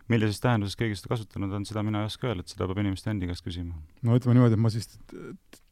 millises 0.09 0.41
tähenduses 0.41 0.79
keegi 0.79 0.97
seda 0.99 1.13
kasutanud 1.15 1.53
on, 1.59 1.65
seda 1.69 1.85
mina 1.85 2.03
ei 2.05 2.11
oska 2.11 2.31
öelda, 2.31 2.45
et 2.45 2.55
seda 2.55 2.69
peab 2.69 2.83
inimeste 2.85 3.13
endi 3.13 3.29
käest 3.29 3.45
küsima. 3.45 3.77
no 4.03 4.19
ütleme 4.19 4.39
niimoodi, 4.39 4.57
et 4.57 4.65
ma 4.65 4.73
siis 4.73 4.89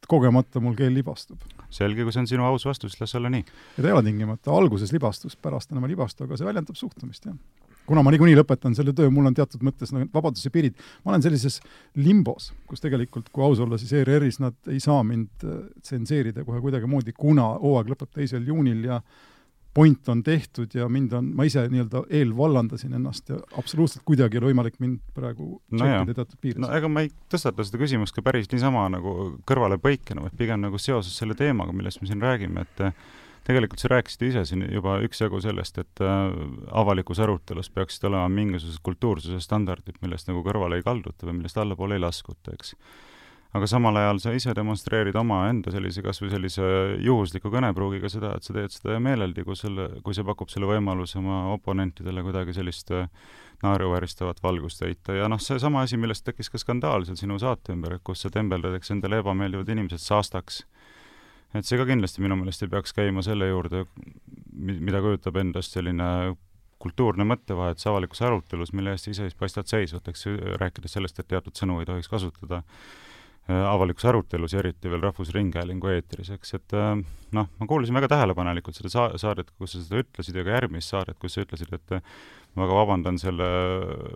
kogemata 0.07 0.61
mul 0.63 0.75
keel 0.77 0.93
libastub. 0.95 1.41
selge, 1.69 2.03
kui 2.03 2.15
see 2.15 2.23
on 2.23 2.31
sinu 2.33 2.47
aus 2.47 2.65
vastus, 2.67 2.99
las 3.01 3.15
olla 3.17 3.31
nii. 3.33 3.45
ja 3.77 3.81
ta 3.81 3.89
ei 3.89 3.95
ole 3.95 4.03
tingimata, 4.09 4.53
alguses 4.53 4.93
libastus, 4.95 5.35
pärast 5.35 5.73
enam 5.73 5.87
ei 5.87 5.95
libastu, 5.95 6.27
aga 6.27 6.37
see 6.37 6.47
väljendab 6.47 6.77
suhtumist, 6.79 7.25
jah 7.29 7.37
kuna 7.87 8.03
ma 8.03 8.11
niikuinii 8.11 8.35
lõpetan 8.35 8.75
selle 8.75 8.91
töö, 8.95 9.09
mul 9.13 9.29
on 9.29 9.35
teatud 9.35 9.63
mõttes 9.63 9.93
nagu 9.95 10.09
vabaduse 10.13 10.51
piirid, 10.53 10.75
ma 11.05 11.13
olen 11.13 11.23
sellises 11.23 11.61
limbos, 11.95 12.51
kus 12.67 12.83
tegelikult, 12.83 13.31
kui 13.33 13.45
aus 13.45 13.61
olla, 13.63 13.79
siis 13.79 13.93
ERR-is 14.01 14.41
nad 14.43 14.57
ei 14.71 14.81
saa 14.83 14.99
mind 15.07 15.47
äh, 15.47 15.61
tsenseerida 15.85 16.43
kohe 16.47 16.59
kuidagimoodi, 16.63 17.15
kuna 17.17 17.53
hooaeg 17.61 17.93
lõpeb 17.93 18.11
teisel 18.19 18.47
juunil 18.47 18.83
ja 18.89 18.99
point 19.77 20.09
on 20.09 20.23
tehtud 20.25 20.73
ja 20.73 20.87
mind 20.89 21.13
on, 21.13 21.29
ma 21.37 21.45
ise 21.45 21.61
nii-öelda 21.69 22.03
eelvallandasin 22.19 22.95
ennast 22.97 23.29
ja 23.29 23.37
absoluutselt 23.61 24.01
kuidagi 24.07 24.37
ei 24.37 24.41
ole 24.41 24.51
võimalik 24.51 24.79
mind 24.81 25.03
praegu 25.13 25.59
no 25.77 25.91
teatud 26.07 26.39
piires. 26.41 26.61
no 26.63 26.71
ega 26.73 26.89
ma 26.89 27.05
ei 27.05 27.11
tõstata 27.29 27.65
seda 27.67 27.81
küsimust 27.83 28.15
ka 28.15 28.25
päris 28.25 28.49
niisama 28.51 28.87
nagu 28.93 29.13
kõrvalepõikena, 29.49 30.25
vaid 30.25 30.35
pigem 30.39 30.65
nagu 30.65 30.81
seoses 30.81 31.13
selle 31.21 31.37
teemaga, 31.37 31.75
millest 31.77 32.01
me 32.01 32.09
siin 32.09 32.23
räägime, 32.25 32.65
et 32.65 32.83
tegelikult 33.47 33.81
sa 33.81 33.91
rääkisid 33.93 34.25
ise 34.27 34.43
siin 34.49 34.65
juba 34.73 34.97
üksjagu 35.05 35.39
sellest, 35.43 35.77
et 35.83 36.03
äh, 36.03 36.25
avalikus 36.81 37.21
arutelus 37.23 37.69
peaksid 37.73 38.09
olema 38.09 38.27
mingisugused 38.33 38.83
kultuursuse 38.83 39.39
standardid, 39.43 40.01
millest 40.03 40.27
nagu 40.31 40.43
kõrvale 40.45 40.79
ei 40.79 40.85
kalduta 40.85 41.29
või 41.29 41.39
millest 41.39 41.61
allapoole 41.61 41.97
ei 41.97 42.03
laskuta, 42.03 42.55
eks. 42.57 42.75
Aga 43.55 43.67
samal 43.69 43.95
ajal 43.99 44.19
sa 44.21 44.33
ise 44.35 44.53
demonstreerid 44.55 45.15
omaenda 45.17 45.71
sellise, 45.71 46.03
kas 46.05 46.19
või 46.21 46.31
sellise 46.33 46.63
juhusliku 47.03 47.51
kõnepruugiga 47.53 48.09
seda, 48.11 48.33
et 48.35 48.47
sa 48.47 48.55
teed 48.55 48.73
seda 48.73 48.97
meeleldi, 49.03 49.45
kui 49.47 49.55
selle, 49.55 49.87
kui 50.03 50.15
see 50.17 50.25
pakub 50.27 50.51
selle 50.51 50.67
võimaluse 50.69 51.19
oma 51.21 51.45
oponentidele 51.53 52.23
kuidagi 52.25 52.55
sellist 52.57 52.91
äh, 52.95 53.07
naeruvääristavat 53.63 54.41
valgust 54.43 54.83
heita 54.85 55.15
ja 55.17 55.29
noh, 55.31 55.41
seesama 55.41 55.85
asi, 55.85 55.97
millest 55.97 56.25
tekkis 56.27 56.51
ka 56.53 56.61
skandaal 56.61 57.07
seal 57.07 57.19
sinu 57.19 57.39
saate 57.41 57.73
ümber, 57.73 57.97
kus 58.03 58.25
sa 58.25 58.33
tembeldad, 58.33 58.75
endale 58.93 59.21
ebameeldivad 59.23 59.71
inimesed 59.73 60.03
saastaks. 60.03 60.65
et 61.55 61.65
see 61.65 61.79
ka 61.79 61.87
kindlasti 61.87 62.21
minu 62.21 62.35
meelest 62.35 62.65
ei 62.65 62.69
peaks 62.69 62.93
käima 62.93 63.23
selle 63.25 63.47
juurde, 63.47 63.85
mida 64.57 65.01
kujutab 65.01 65.39
endast 65.39 65.73
selline 65.73 66.35
kultuurne 66.77 67.25
mõttevahetus 67.25 67.87
avalikus 67.89 68.21
arutelus, 68.21 68.73
mille 68.73 68.93
eest 68.93 69.07
ise 69.09 69.25
siis 69.25 69.37
paistad 69.39 69.65
seisvat, 69.65 70.07
eks 70.11 70.27
rääkides 70.61 70.93
sellest, 70.93 71.19
et 71.19 71.27
teatud 71.31 71.55
sõnu 71.57 71.79
ei 71.81 71.87
tohiks 71.89 72.11
kasutada 72.11 72.61
avalikus 73.47 74.05
arutelus 74.05 74.53
ja 74.53 74.59
eriti 74.59 74.89
veel 74.91 75.01
Rahvusringhäälingu 75.05 75.87
eetris, 75.93 76.29
eks, 76.35 76.53
et 76.57 76.73
äh, 76.75 76.97
noh, 77.35 77.47
ma 77.47 77.67
kuulasin 77.69 77.95
väga 77.95 78.09
tähelepanelikult 78.11 78.75
seda 78.75 78.91
sa-, 78.91 79.11
saadet, 79.19 79.53
kus 79.55 79.75
sa 79.75 79.83
seda 79.85 80.01
ütlesid, 80.03 80.35
ja 80.35 80.43
ka 80.43 80.57
järgmist 80.57 80.91
saadet, 80.91 81.15
kus 81.21 81.37
sa 81.37 81.45
ütlesid, 81.45 81.71
et 81.77 81.95
ma 82.57 82.65
väga 82.65 82.79
vabandan 82.81 83.19
selle, 83.21 83.47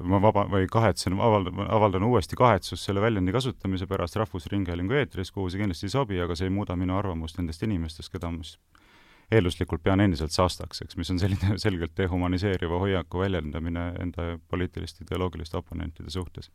ma 0.03 0.19
vaba- 0.23 0.47
või 0.51 0.67
kahetsen, 0.71 1.15
avaldan, 1.15 1.63
avaldan 1.63 2.07
uuesti 2.09 2.35
kahetsust 2.39 2.89
selle 2.89 3.03
väljendi 3.03 3.31
kasutamise 3.35 3.87
pärast 3.87 4.19
Rahvusringhäälingu 4.19 4.99
eetris, 4.99 5.31
kuhu 5.31 5.47
see 5.49 5.61
kindlasti 5.63 5.87
ei 5.87 5.95
sobi, 5.95 6.19
aga 6.19 6.35
see 6.35 6.49
ei 6.49 6.55
muuda 6.55 6.75
minu 6.79 6.97
arvamust 6.99 7.39
nendest 7.39 7.63
inimestest, 7.63 8.11
keda 8.11 8.33
ma 8.33 8.43
siis 8.43 8.59
eelduslikult 9.31 9.79
pean 9.83 10.03
endiselt 10.03 10.35
saastaks, 10.35 10.83
eks, 10.83 10.97
mis 10.99 11.13
on 11.13 11.21
selline 11.21 11.55
selgelt 11.65 11.95
dehumaniseeriva 11.95 12.81
hoiaku 12.83 13.23
väljendamine 13.23 13.85
enda 14.03 14.33
poliitiliste 14.51 15.05
ideoloogiliste 15.05 15.55
oponentide 15.61 16.11
suhtes 16.11 16.51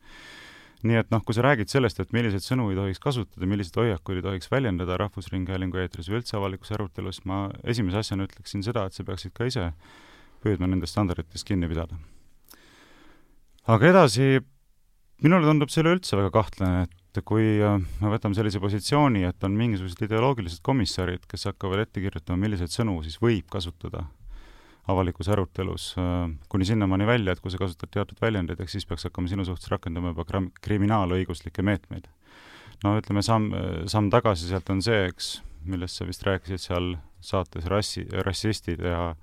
nii 0.85 0.99
et 1.01 1.13
noh, 1.13 1.23
kui 1.25 1.37
sa 1.37 1.45
räägid 1.47 1.71
sellest, 1.73 2.01
et 2.03 2.13
milliseid 2.13 2.45
sõnu 2.45 2.69
ei 2.71 2.77
tohiks 2.79 3.01
kasutada, 3.03 3.49
milliseid 3.49 3.79
hoiakuid 3.81 4.21
ei 4.21 4.27
tohiks 4.27 4.51
väljendada 4.53 4.99
Rahvusringhäälingu 5.01 5.81
eetris 5.81 6.11
või 6.11 6.21
üldse 6.21 6.37
avalikus 6.37 6.75
arutelus, 6.77 7.23
ma 7.29 7.47
esimese 7.65 8.03
asjana 8.03 8.27
ütleksin 8.29 8.65
seda, 8.67 8.85
et 8.87 8.97
sa 8.97 9.07
peaksid 9.07 9.33
ka 9.37 9.49
ise 9.49 9.71
püüdma 10.45 10.69
nendest 10.69 10.93
standarditest 10.93 11.49
kinni 11.49 11.71
pidada. 11.71 11.97
aga 13.67 13.89
edasi, 13.89 14.41
minule 15.25 15.49
tundub 15.49 15.73
see 15.73 15.83
üleüldse 15.83 16.19
väga 16.19 16.31
kahtlane, 16.35 16.85
et 16.87 17.23
kui 17.25 17.57
äh, 17.65 17.81
me 18.03 18.13
võtame 18.13 18.37
sellise 18.37 18.61
positsiooni, 18.61 19.25
et 19.25 19.45
on 19.49 19.57
mingisugused 19.57 20.05
ideoloogilised 20.05 20.61
komissarid, 20.63 21.25
kes 21.27 21.49
hakkavad 21.49 21.87
ette 21.87 22.05
kirjutama, 22.05 22.45
milliseid 22.45 22.75
sõnu 22.75 23.01
siis 23.03 23.17
võib 23.23 23.49
kasutada 23.51 24.05
avalikus 24.93 25.29
arutelus 25.33 25.89
äh, 25.99 26.29
kuni 26.53 26.69
sinnamaani 26.69 27.09
välja, 27.09 27.35
et 27.35 27.43
kui 27.43 27.51
sa 27.51 27.61
kasutad 27.61 27.93
teatud 27.95 28.21
väljendeid, 28.23 28.61
eks 28.61 28.79
siis 28.79 28.87
peaks 28.87 29.09
hakkama 29.09 29.31
sinu 29.33 29.47
suhtes 29.49 29.71
rakendama 29.73 30.15
juba 30.15 30.45
kriminaalõiguslikke 30.63 31.65
meetmeid. 31.67 32.09
no 32.85 32.97
ütleme, 33.01 33.23
samm, 33.25 33.53
samm 33.89 34.11
tagasi 34.13 34.51
sealt 34.51 34.71
on 34.71 34.83
see, 34.85 35.07
eks, 35.09 35.37
millest 35.67 35.99
sa 35.99 36.07
vist 36.07 36.27
rääkisid 36.27 36.63
seal 36.63 36.97
saates 37.25 37.67
rassi, 37.73 38.05
rassistid 38.27 38.83
ja 38.85 39.15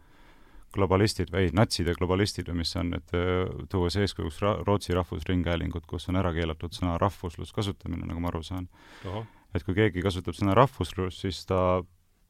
globalistid 0.73 1.29
või 1.33 1.47
ei, 1.47 1.53
natsid 1.53 1.87
ja 1.89 1.95
globalistid 1.97 2.49
või 2.49 2.61
mis 2.63 2.73
see 2.73 2.81
on, 2.81 2.93
et 2.97 3.15
äh, 3.17 3.45
tuues 3.71 3.97
eeskujuks 3.99 4.41
ra 4.43 4.55
Rootsi 4.65 4.95
Rahvusringhäälingut, 4.97 5.85
kus 5.89 6.09
on 6.09 6.17
ära 6.19 6.33
keelatud 6.35 6.73
sõna 6.75 6.97
rahvuslus 7.01 7.53
kasutamine, 7.55 8.07
nagu 8.09 8.23
ma 8.23 8.31
aru 8.33 8.43
saan. 8.45 8.67
et 9.53 9.63
kui 9.63 9.75
keegi 9.77 10.01
kasutab 10.01 10.33
sõna 10.33 10.55
rahvuslus, 10.57 11.19
siis 11.21 11.43
ta 11.45 11.83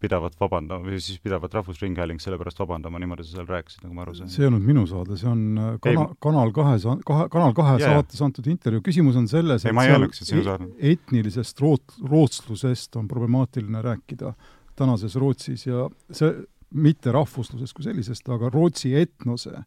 pidavat 0.03 0.36
vabandama 0.39 0.86
või 0.86 1.00
siis 1.01 1.22
pidavat 1.24 1.53
Rahvusringhääling 1.55 2.22
selle 2.22 2.38
pärast 2.41 2.60
vabandama, 2.60 3.00
niimoodi 3.01 3.25
sa 3.25 3.38
seal 3.38 3.48
rääkisid, 3.50 3.86
nagu 3.86 3.95
ma 3.95 4.03
aru 4.05 4.15
sain? 4.17 4.31
see 4.31 4.43
ei 4.43 4.50
olnud 4.50 4.65
minu 4.67 4.83
saade, 4.89 5.17
see 5.19 5.29
on 5.31 5.43
äh, 5.57 5.69
kana-, 5.83 6.10
Kanal 6.24 6.51
kahe 6.55 6.75
sa-, 6.83 6.98
kahe, 7.07 7.27
Kanal 7.33 7.55
kahe 7.57 7.77
yeah. 7.79 7.95
saates 7.98 8.24
antud 8.25 8.50
intervjuu, 8.51 8.83
küsimus 8.86 9.19
on 9.19 9.29
selles, 9.31 9.65
et 9.65 9.79
seal 10.19 10.50
e 10.50 10.93
etnilisest 10.93 11.63
root-, 11.63 11.98
rootslusest 12.10 13.00
on 13.00 13.07
problemaatiline 13.12 13.83
rääkida 13.86 14.33
tänases 14.79 15.15
Rootsis 15.22 15.67
ja 15.67 15.88
see, 16.12 16.33
mitte 16.74 17.13
rahvuslusest 17.13 17.77
kui 17.77 17.86
sellisest, 17.86 18.29
aga 18.33 18.50
Rootsi 18.53 18.95
etnose 18.98 19.62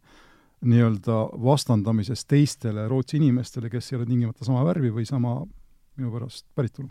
nii-öelda 0.67 1.21
vastandamisest 1.45 2.27
teistele 2.29 2.89
Rootsi 2.91 3.21
inimestele, 3.21 3.71
kes 3.71 3.93
ei 3.93 4.01
ole 4.01 4.09
tingimata 4.09 4.47
sama 4.47 4.65
värvi 4.67 4.91
või 4.95 5.07
sama 5.09 5.39
minu 5.97 6.13
pärast 6.13 6.49
päritolu 6.57 6.91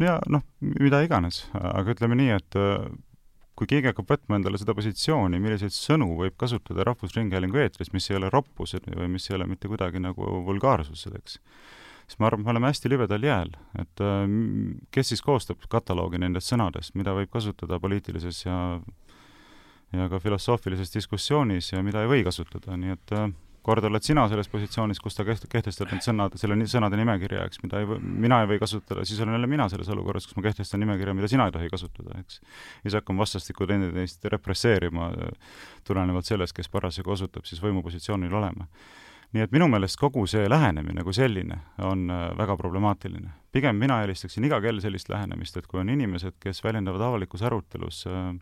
no 0.00 0.06
ja 0.06 0.18
noh, 0.32 0.44
mida 0.60 1.02
iganes, 1.04 1.44
aga 1.58 1.94
ütleme 1.94 2.18
nii, 2.18 2.30
et 2.38 2.58
äh, 2.60 2.86
kui 3.58 3.68
keegi 3.68 3.90
hakkab 3.90 4.08
võtma 4.14 4.38
endale 4.38 4.60
seda 4.60 4.74
positsiooni, 4.76 5.40
milliseid 5.42 5.74
sõnu 5.76 6.14
võib 6.18 6.36
kasutada 6.40 6.86
Rahvusringhäälingu 6.88 7.60
eetris, 7.62 7.92
mis 7.92 8.08
ei 8.10 8.18
ole 8.18 8.32
roppused 8.32 8.88
või 8.96 9.10
mis 9.12 9.28
ei 9.30 9.36
ole 9.36 9.46
mitte 9.50 9.70
kuidagi 9.70 10.02
nagu 10.02 10.42
vulgaarsused, 10.48 11.14
eks, 11.20 11.38
siis 12.06 12.18
ma 12.18 12.30
arvan, 12.30 12.42
et 12.42 12.48
me 12.48 12.54
oleme 12.56 12.72
hästi 12.72 12.92
libedal 12.92 13.28
jääl, 13.28 13.54
et 13.82 14.04
äh, 14.04 14.26
kes 14.94 15.12
siis 15.12 15.24
koostab 15.24 15.62
kataloogi 15.72 16.22
nendest 16.22 16.52
sõnadest, 16.52 16.96
mida 16.98 17.14
võib 17.16 17.32
kasutada 17.32 17.80
poliitilises 17.82 18.44
ja 18.46 18.58
ja 19.92 20.06
ka 20.08 20.16
filosoofilises 20.24 20.88
diskussioonis 20.94 21.66
ja 21.74 21.82
mida 21.84 22.00
ei 22.00 22.08
või 22.08 22.22
kasutada, 22.24 22.78
nii 22.80 22.94
et 22.94 23.12
äh, 23.12 23.26
kord 23.62 23.84
oled 23.86 24.02
sina 24.02 24.24
selles 24.30 24.48
positsioonis, 24.50 25.00
kus 25.02 25.14
ta 25.16 25.24
kehtestab 25.26 25.92
need 25.92 26.04
sõnad, 26.04 26.34
selle 26.40 26.56
sõnade 26.70 26.98
nimekirja, 26.98 27.44
eks, 27.46 27.60
mida 27.62 27.82
ei 27.82 27.86
või, 27.88 28.00
mina 28.24 28.40
ei 28.42 28.48
või 28.50 28.58
kasutada, 28.62 29.04
siis 29.06 29.20
olen 29.22 29.36
jälle 29.36 29.50
mina 29.50 29.68
selles 29.70 29.90
olukorras, 29.94 30.26
kus 30.26 30.38
ma 30.38 30.46
kehtestan 30.48 30.82
nimekirja, 30.82 31.14
mida 31.14 31.30
sina 31.30 31.46
ei 31.46 31.54
tohi 31.54 31.70
kasutada, 31.70 32.18
eks. 32.18 32.40
ja 32.42 32.88
siis 32.88 32.98
hakkame 32.98 33.22
vastastikku 33.22 33.68
teineteist 33.70 34.26
represseerima 34.34 35.12
tulenevalt 35.86 36.26
sellest, 36.26 36.56
kes 36.56 36.70
parasjagu 36.72 37.14
osutab 37.14 37.46
siis 37.46 37.62
võimupositsioonil 37.62 38.34
olema. 38.42 38.66
nii 39.32 39.46
et 39.46 39.52
minu 39.54 39.64
meelest 39.72 39.96
kogu 39.96 40.26
see 40.28 40.44
lähenemine 40.50 41.04
kui 41.06 41.14
selline 41.16 41.56
on 41.80 42.10
äh, 42.10 42.24
väga 42.36 42.56
problemaatiline. 42.56 43.30
pigem 43.52 43.78
mina 43.78 44.00
eelistaksin 44.02 44.44
iga 44.44 44.60
kell 44.60 44.80
sellist 44.80 45.08
lähenemist, 45.08 45.56
et 45.56 45.66
kui 45.66 45.80
on 45.80 45.88
inimesed, 45.88 46.34
kes 46.40 46.64
väljendavad 46.64 47.00
avalikus 47.00 47.42
arutelus 47.42 48.06
äh, 48.10 48.34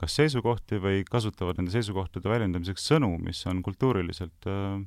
kas 0.00 0.16
seisukohti 0.18 0.80
või 0.82 1.04
kasutavad 1.08 1.60
nende 1.60 1.72
seisukohtade 1.74 2.28
väljendamiseks 2.28 2.90
sõnu, 2.90 3.14
mis 3.22 3.44
on 3.50 3.62
kultuuriliselt 3.62 4.48
äh, 4.50 4.82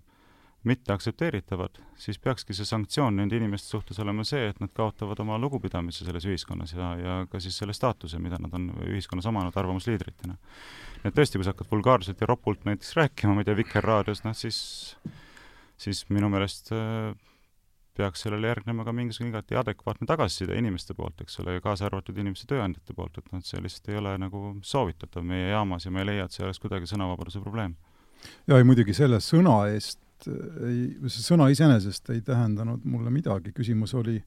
mitte 0.68 0.94
aktsepteeritavad, 0.94 1.78
siis 2.00 2.20
peakski 2.20 2.56
see 2.56 2.68
sanktsioon 2.68 3.16
nende 3.20 3.38
inimeste 3.38 3.72
suhtes 3.72 4.00
olema 4.04 4.26
see, 4.28 4.50
et 4.52 4.60
nad 4.60 4.72
kaotavad 4.76 5.20
oma 5.24 5.38
lugupidamise 5.40 6.06
selles 6.06 6.26
ühiskonnas 6.28 6.74
ja, 6.76 6.90
ja 7.00 7.16
ka 7.32 7.40
siis 7.44 7.58
selle 7.62 7.76
staatuse, 7.78 8.20
mida 8.22 8.40
nad 8.42 8.54
on 8.58 8.70
ühiskonnas 8.88 9.30
omanud 9.32 9.56
arvamusliidritena. 9.58 10.36
et 11.04 11.16
tõesti, 11.16 11.38
kui 11.40 11.48
sa 11.48 11.54
hakkad 11.54 11.72
vulgaarselt 11.72 12.22
ja 12.22 12.30
ropult 12.30 12.66
näiteks 12.68 12.96
rääkima, 13.00 13.36
ma 13.36 13.46
ei 13.46 13.50
tea, 13.50 13.58
Vikerraadios, 13.62 14.24
noh 14.26 14.36
siis, 14.38 14.60
siis 15.80 16.04
minu 16.10 16.32
meelest 16.34 16.74
äh, 16.76 17.14
peaks 17.98 18.24
sellele 18.26 18.52
järgnema 18.52 18.86
ka 18.86 18.94
mingisugune 18.96 19.34
igati 19.34 19.58
adekvaatne 19.60 20.08
tagasiside 20.10 20.58
inimeste 20.58 20.94
poolt, 20.98 21.22
eks 21.26 21.40
ole, 21.42 21.58
ja 21.58 21.64
kaasa 21.64 21.88
arvatud 21.90 22.18
inimeste 22.18 22.48
tööandjate 22.52 22.96
poolt, 22.98 23.18
et 23.18 23.32
noh, 23.32 23.42
et 23.42 23.50
see 23.50 23.62
lihtsalt 23.64 23.92
ei 23.92 24.00
ole 24.02 24.16
nagu 24.22 24.44
soovitatav 24.62 25.26
meie 25.26 25.50
jaamas 25.50 25.88
ja 25.88 25.94
ma 25.94 26.04
ei 26.04 26.12
leia, 26.12 26.28
et 26.28 26.36
see 26.36 26.46
oleks 26.46 26.62
kuidagi 26.64 26.90
sõnavabaduse 26.90 27.42
probleem. 27.44 27.76
jaa, 28.48 28.58
ei 28.58 28.68
muidugi 28.68 28.96
selle 28.98 29.22
sõna 29.24 29.60
eest 29.74 30.02
ei, 30.26 30.80
see 31.12 31.24
sõna 31.24 31.50
iseenesest 31.54 32.10
ei 32.14 32.24
tähendanud 32.26 32.86
mulle 32.90 33.12
midagi, 33.14 33.54
küsimus 33.56 33.94
oli, 33.98 34.18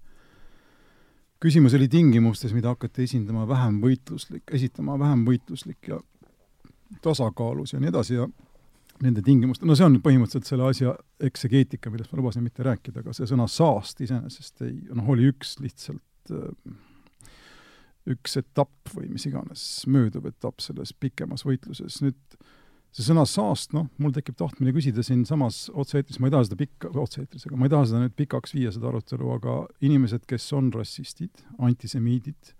küsimus 1.42 1.74
oli 1.78 1.88
tingimustes, 1.90 2.54
mida 2.56 2.74
hakati 2.74 3.06
esindama 3.08 3.46
vähem 3.48 3.80
võitluslik, 3.82 4.44
esitama 4.54 4.98
vähem 5.00 5.24
võitluslik 5.26 5.90
ja 5.90 6.00
tasakaalus 7.02 7.74
ja 7.74 7.80
nii 7.82 7.90
edasi 7.90 8.18
ja 8.18 8.28
nende 9.00 9.22
tingimuste, 9.24 9.64
no 9.68 9.76
see 9.78 9.86
on 9.86 9.96
põhimõtteliselt 10.04 10.48
selle 10.48 10.68
asja 10.68 10.94
eksegeetika, 11.24 11.92
millest 11.92 12.12
ma 12.12 12.20
lubasin 12.20 12.44
mitte 12.44 12.64
rääkida, 12.66 13.00
aga 13.00 13.14
see 13.16 13.28
sõna 13.30 13.46
saast 13.48 14.02
iseenesest 14.04 14.64
ei, 14.66 14.76
noh, 14.92 15.08
oli 15.14 15.30
üks 15.30 15.56
lihtsalt 15.62 16.34
äh, 16.34 16.78
üks 18.08 18.38
etapp 18.40 18.94
või 18.94 19.10
mis 19.12 19.26
iganes, 19.28 19.64
mööduv 19.90 20.30
etapp 20.30 20.62
selles 20.64 20.92
pikemas 20.96 21.44
võitluses. 21.46 22.00
nüüd 22.04 22.38
see 22.90 23.04
sõna 23.06 23.26
saast, 23.28 23.74
noh, 23.76 23.86
mul 24.02 24.14
tekib 24.14 24.38
tahtmine 24.40 24.72
küsida 24.74 25.04
siinsamas 25.06 25.68
otse-eetris, 25.70 26.18
ma 26.18 26.28
ei 26.28 26.34
taha 26.34 26.48
seda 26.48 26.58
pikka, 26.58 26.90
otse-eetris, 26.98 27.46
aga 27.46 27.58
ma 27.58 27.68
ei 27.68 27.74
taha 27.74 27.90
seda 27.90 28.00
nüüd 28.02 28.16
pikaks 28.18 28.56
viia, 28.56 28.72
seda 28.74 28.88
arutelu, 28.90 29.28
aga 29.36 29.58
inimesed, 29.86 30.24
kes 30.30 30.48
on 30.58 30.72
rassistid, 30.74 31.44
antisemiidid, 31.62 32.54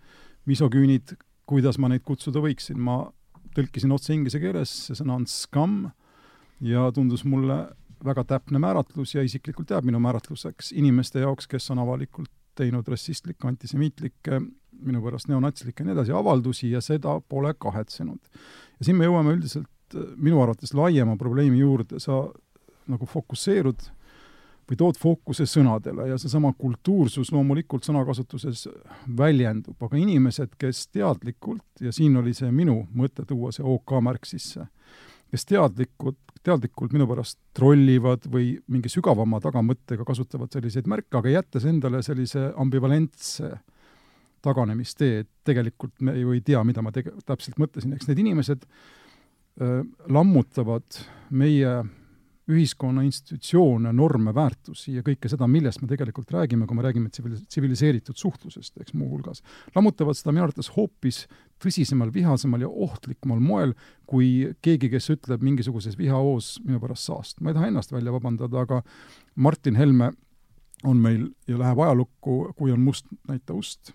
misoküünid, 0.50 1.16
kuidas 1.50 1.80
ma 1.82 1.90
neid 1.90 2.04
kutsuda 2.06 2.42
võiksin, 2.44 2.78
ma 2.78 3.02
tõlkisin 3.56 3.90
otse 3.96 4.14
inglise 4.14 4.38
keeles, 4.42 4.70
see 4.86 5.00
sõna 5.00 5.18
on 5.18 5.26
scum 5.26 5.88
ja 6.60 6.90
tundus 6.92 7.24
mulle 7.24 7.66
väga 8.04 8.24
täpne 8.24 8.58
määratlus 8.58 9.14
ja 9.14 9.22
isiklikult 9.22 9.70
jääb 9.70 9.84
minu 9.84 10.00
määratluseks 10.00 10.72
inimeste 10.72 11.20
jaoks, 11.20 11.48
kes 11.48 11.70
on 11.70 11.82
avalikult 11.82 12.30
teinud 12.56 12.88
rassistlikke, 12.88 13.48
antisemitlikke, 13.48 14.40
minu 14.80 15.02
pärast 15.04 15.28
neonatslikke 15.28 15.82
ja 15.82 15.88
nii 15.88 15.96
edasi 15.98 16.12
avaldusi 16.16 16.70
ja 16.70 16.80
seda 16.80 17.20
pole 17.28 17.54
kahetsenud. 17.58 18.20
ja 18.78 18.84
siin 18.84 18.96
me 18.96 19.08
jõuame 19.08 19.36
üldiselt 19.36 19.96
minu 20.16 20.42
arvates 20.42 20.74
laiema 20.74 21.16
probleemi 21.16 21.58
juurde, 21.58 22.00
sa 22.00 22.22
nagu 22.90 23.06
fokusseerud 23.06 23.88
või 24.70 24.78
tood 24.78 24.98
fookuse 25.00 25.46
sõnadele 25.50 26.06
ja 26.12 26.18
seesama 26.18 26.52
kultuursus 26.58 27.32
loomulikult 27.34 27.84
sõnakasutuses 27.86 28.68
väljendub, 29.18 29.76
aga 29.82 29.98
inimesed, 29.98 30.54
kes 30.58 30.86
teadlikult, 30.94 31.66
ja 31.82 31.92
siin 31.92 32.16
oli 32.20 32.34
see 32.36 32.52
minu 32.54 32.84
mõte 32.94 33.26
tuua 33.26 33.50
see 33.52 33.66
OK 33.66 33.96
märk 34.06 34.28
sisse, 34.30 34.68
kes 35.30 35.46
teadlikult 35.50 36.29
teadlikult 36.46 36.94
minu 36.96 37.06
pärast 37.10 37.38
trollivad 37.56 38.24
või 38.32 38.54
mingi 38.72 38.92
sügavama 38.92 39.40
tagamõttega 39.44 40.06
kasutavad 40.08 40.52
selliseid 40.54 40.88
märke, 40.88 41.18
aga 41.18 41.34
jättes 41.34 41.66
endale 41.68 42.00
sellise 42.06 42.48
ambivalentse 42.60 43.52
taganemistee, 44.44 45.20
et 45.24 45.30
tegelikult 45.44 46.00
me 46.04 46.14
ju 46.16 46.32
ei 46.32 46.40
tea, 46.44 46.62
mida 46.64 46.82
ma 46.84 46.92
tege-, 46.94 47.12
täpselt 47.28 47.60
mõtlesin, 47.60 47.92
eks 47.96 48.08
need 48.08 48.22
inimesed 48.22 48.64
äh, 48.64 49.80
lammutavad 50.08 51.02
meie 51.30 51.80
ühiskonna 52.50 53.04
institutsioone, 53.06 53.92
norme, 53.94 54.32
väärtusi 54.34 54.96
ja 54.96 55.04
kõike 55.06 55.30
seda, 55.30 55.46
millest 55.50 55.82
me 55.84 55.90
tegelikult 55.90 56.32
räägime, 56.34 56.66
kui 56.66 56.78
me 56.78 56.86
räägime 56.86 57.12
tsivilis-, 57.12 57.44
tsiviliseeritud 57.46 58.18
suhtlusest, 58.18 58.80
eks 58.80 58.96
muuhulgas. 58.96 59.44
lammutavad 59.76 60.18
seda 60.18 60.34
minu 60.34 60.48
arvates 60.48 60.72
hoopis 60.76 61.26
tõsisemal, 61.62 62.12
vihasemal 62.14 62.64
ja 62.64 62.68
ohtlikumal 62.68 63.40
moel, 63.44 63.74
kui 64.06 64.50
keegi, 64.62 64.90
kes 64.92 65.10
ütleb 65.16 65.44
mingisuguses 65.44 65.98
vihahoos 65.98 66.58
minu 66.64 66.80
pärast 66.80 67.08
saast. 67.10 67.40
ma 67.40 67.50
ei 67.50 67.58
taha 67.58 67.70
ennast 67.70 67.92
välja 67.92 68.12
vabandada, 68.12 68.66
aga 68.66 68.82
Martin 69.34 69.76
Helme 69.76 70.12
on 70.84 70.96
meil 70.96 71.28
ja 71.48 71.58
läheb 71.60 71.78
ajalukku, 71.78 72.54
kui 72.56 72.72
on 72.72 72.80
must, 72.80 73.06
näita 73.28 73.54
ust 73.54 73.92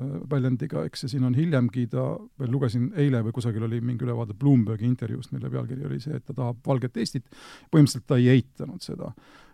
Äh, 0.00 0.12
väljendiga, 0.30 0.86
eks, 0.88 1.02
ja 1.04 1.08
siin 1.12 1.24
on 1.28 1.34
hiljemgi 1.36 1.82
ta, 1.92 2.02
veel 2.40 2.48
lugesin 2.54 2.86
eile 2.96 3.18
või 3.26 3.34
kusagil 3.36 3.66
oli 3.66 3.76
mingi 3.84 4.06
ülevaade 4.06 4.32
Bloombergi 4.40 4.86
intervjuust, 4.88 5.34
mille 5.34 5.50
pealkiri 5.52 5.84
oli 5.84 5.98
see, 6.00 6.16
et 6.16 6.24
ta 6.24 6.32
tahab 6.32 6.62
valget 6.64 6.96
Eestit, 6.96 7.26
põhimõtteliselt 7.68 8.06
ta 8.08 8.16
ei 8.16 8.30
eitanud 8.32 8.80
seda. 8.80 9.10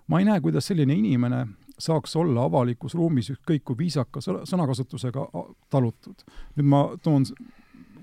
ma 0.06 0.20
ei 0.22 0.28
näe, 0.28 0.38
kuidas 0.40 0.70
selline 0.70 0.94
inimene 0.94 1.40
saaks 1.78 2.16
olla 2.18 2.46
avalikus 2.48 2.94
ruumis 2.98 3.30
ükskõik 3.34 3.64
kui 3.64 3.78
viisaka 3.78 4.20
sõnakasutusega 4.22 5.28
talutud. 5.70 6.24
nüüd 6.56 6.68
ma 6.68 6.82
toon 7.02 7.26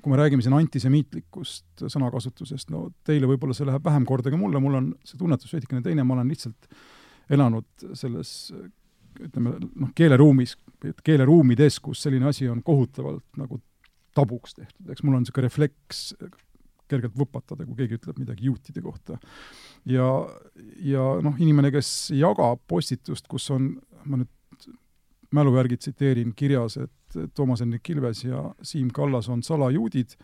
kui 0.05 0.13
me 0.13 0.19
räägime 0.19 0.43
siin 0.45 0.53
antisemiitlikust 0.53 1.85
sõnakasutusest, 1.89 2.69
no 2.69 2.91
teile 3.07 3.25
võib-olla 3.25 3.55
see 3.57 3.65
läheb 3.65 3.85
vähem 3.85 4.05
korda 4.05 4.29
kui 4.29 4.37
mulle, 4.37 4.61
mul 4.61 4.77
on 4.77 4.91
see 5.01 5.17
tunnetus 5.17 5.53
veidikene 5.55 5.81
teine, 5.81 6.03
ma 6.05 6.13
olen 6.13 6.29
lihtsalt 6.29 6.67
elanud 7.33 7.87
selles 7.97 8.35
ütleme 9.15 9.55
noh, 9.63 9.89
keeleruumis, 9.97 10.57
keeleruumides, 11.03 11.79
kus 11.81 12.03
selline 12.05 12.29
asi 12.29 12.49
on 12.51 12.61
kohutavalt 12.63 13.25
nagu 13.39 13.57
tabuks 14.15 14.53
tehtud, 14.59 14.91
eks 14.93 15.03
mul 15.03 15.17
on 15.17 15.25
niisugune 15.25 15.47
refleks 15.47 16.03
kergelt 16.91 17.15
võpatada, 17.17 17.65
kui 17.65 17.77
keegi 17.79 17.99
ütleb 17.99 18.19
midagi 18.21 18.49
juutide 18.49 18.81
kohta. 18.85 19.19
ja, 19.89 20.07
ja 20.85 21.05
noh, 21.25 21.37
inimene, 21.41 21.71
kes 21.73 22.11
jagab 22.15 22.61
postitust, 22.67 23.27
kus 23.31 23.49
on, 23.53 23.73
ma 24.05 24.21
nüüd 24.21 24.31
mälu 25.35 25.55
järgi 25.57 25.77
tsiteerin, 25.81 26.33
kirjas, 26.37 26.77
et 26.77 27.19
Toomas 27.35 27.63
Hendrik 27.63 27.89
Ilves 27.89 28.23
ja 28.23 28.49
Siim 28.63 28.91
Kallas 28.93 29.29
on 29.29 29.43
salajuudid, 29.43 30.15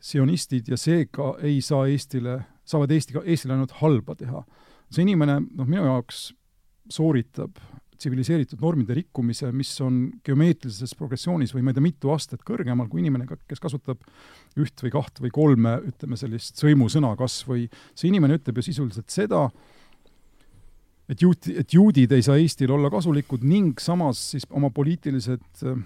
sionistid 0.00 0.70
ja 0.70 0.78
seega 0.78 1.34
ei 1.42 1.60
saa 1.64 1.86
Eestile, 1.90 2.38
saavad 2.68 2.92
Eesti, 2.94 3.18
Eestile 3.24 3.56
ainult 3.56 3.74
halba 3.80 4.14
teha. 4.18 4.44
see 4.90 5.04
inimene, 5.04 5.40
noh, 5.42 5.66
minu 5.68 5.84
jaoks 5.84 6.30
sooritab 6.88 7.58
tsiviliseeritud 7.98 8.60
normide 8.62 8.96
rikkumise, 8.98 9.50
mis 9.56 9.72
on 9.84 10.00
geomeetrilises 10.24 10.94
progressioonis 10.98 11.54
või 11.54 11.64
ma 11.66 11.72
ei 11.72 11.78
tea, 11.78 11.86
mitu 11.88 12.12
astet 12.14 12.44
kõrgemal 12.46 12.88
kui 12.90 13.02
inimene, 13.02 13.26
kes 13.48 13.62
kasutab 13.62 14.04
üht 14.58 14.84
või 14.84 14.94
kahte 14.94 15.24
või 15.24 15.32
kolme, 15.34 15.74
ütleme 15.90 16.18
sellist 16.20 16.62
sõimusõna 16.62 17.14
kas 17.18 17.40
või 17.48 17.66
see 17.94 18.10
inimene 18.12 18.38
ütleb 18.38 18.60
ju 18.60 18.68
sisuliselt 18.70 19.10
seda, 19.14 19.46
et 21.08 21.22
juut-, 21.24 21.50
et 21.50 21.74
juudid 21.74 22.12
ei 22.14 22.24
saa 22.24 22.38
Eestil 22.40 22.72
olla 22.74 22.90
kasulikud 22.92 23.44
ning 23.46 23.80
samas 23.82 24.20
siis 24.34 24.46
oma 24.50 24.70
poliitilised 24.74 25.64
äh, 25.66 25.78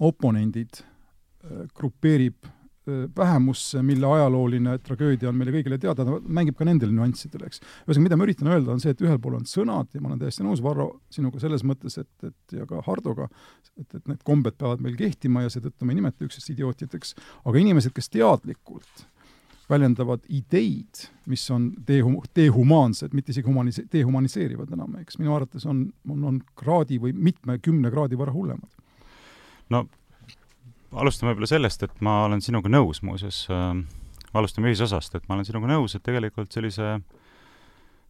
oponendid 0.00 0.80
äh, 0.80 1.66
grupeerib 1.76 2.48
vähemusse, 3.16 3.82
mille 3.82 4.06
ajalooline 4.06 4.76
tragöödia 4.84 5.28
on 5.30 5.38
meile 5.38 5.54
kõigile 5.54 5.78
teada, 5.82 6.04
ta 6.06 6.18
mängib 6.22 6.56
ka 6.58 6.66
nendel 6.68 6.92
nüanssidel, 6.94 7.46
eks. 7.48 7.62
ühesõnaga, 7.86 8.04
mida 8.04 8.18
ma 8.18 8.28
üritan 8.28 8.52
öelda, 8.52 8.76
on 8.76 8.82
see, 8.82 8.94
et 8.94 9.02
ühel 9.02 9.18
pool 9.22 9.40
on 9.40 9.48
sõnad 9.50 9.90
ja 9.94 10.02
ma 10.02 10.12
olen 10.12 10.22
täiesti 10.22 10.46
nõus, 10.46 10.62
Varro, 10.62 10.88
sinuga 11.10 11.42
selles 11.42 11.66
mõttes, 11.66 11.98
et, 12.02 12.12
et 12.28 12.56
ja 12.60 12.68
ka 12.70 12.84
Hardoga, 12.86 13.26
et, 13.74 13.88
et 13.90 14.06
need 14.06 14.22
kombed 14.26 14.54
peavad 14.60 14.84
meil 14.84 14.94
kehtima 14.98 15.42
ja 15.42 15.50
seetõttu 15.52 15.86
ma 15.88 15.94
ei 15.94 16.00
nimeta 16.00 16.26
üksteist 16.28 16.54
idiootideks, 16.54 17.14
aga 17.44 17.62
inimesed, 17.64 17.94
kes 17.96 18.12
teadlikult 18.14 19.06
väljendavad 19.70 20.22
ideid, 20.30 21.08
mis 21.26 21.42
on 21.50 21.72
dehu-, 21.88 22.22
dehumaansed, 22.38 23.14
mitte 23.18 23.34
isegi 23.34 23.50
humanis-, 23.50 23.82
dehumaniseerivad 23.92 24.70
enam, 24.78 24.94
eks, 25.02 25.18
minu 25.18 25.34
arvates 25.34 25.66
on, 25.66 25.88
on, 26.08 26.24
on 26.30 26.40
kraadi 26.58 27.00
või 27.02 27.16
mitmekümne 27.18 27.90
kraadi 27.90 28.18
võrra 28.18 28.34
hullemad. 28.34 28.70
no 29.74 29.88
alustame 31.00 31.32
võib-olla 31.32 31.50
sellest, 31.50 31.84
et 31.86 32.02
ma 32.04 32.22
olen 32.26 32.42
sinuga 32.44 32.70
nõus 32.72 33.02
muuseas 33.06 33.44
äh,, 33.52 33.78
alustame 34.36 34.72
ühisosast, 34.72 35.14
et 35.16 35.28
ma 35.28 35.36
olen 35.36 35.48
sinuga 35.48 35.70
nõus, 35.70 35.96
et 35.96 36.04
tegelikult 36.06 36.52
sellise 36.52 36.96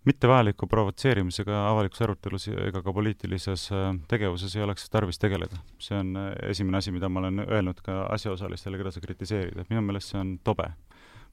mittevajaliku 0.06 0.68
provotseerimisega 0.70 1.62
avalikus 1.68 2.02
arutelus 2.06 2.46
ega 2.52 2.82
ka 2.82 2.92
poliitilises 2.94 3.68
äh, 3.74 3.88
tegevuses 4.10 4.54
ei 4.56 4.62
oleks 4.62 4.90
tarvis 4.90 5.18
tegeleda. 5.18 5.58
see 5.82 5.98
on 5.98 6.12
äh, 6.16 6.28
esimene 6.50 6.78
asi, 6.78 6.94
mida 6.94 7.08
ma 7.08 7.24
olen 7.24 7.42
öelnud 7.46 7.82
ka 7.82 8.04
asjaosalistele, 8.14 8.78
keda 8.78 8.94
sa 8.94 9.02
kritiseerid, 9.02 9.58
et 9.58 9.72
minu 9.72 9.82
meelest 9.82 10.14
see 10.14 10.20
on 10.20 10.36
tobe. 10.44 10.70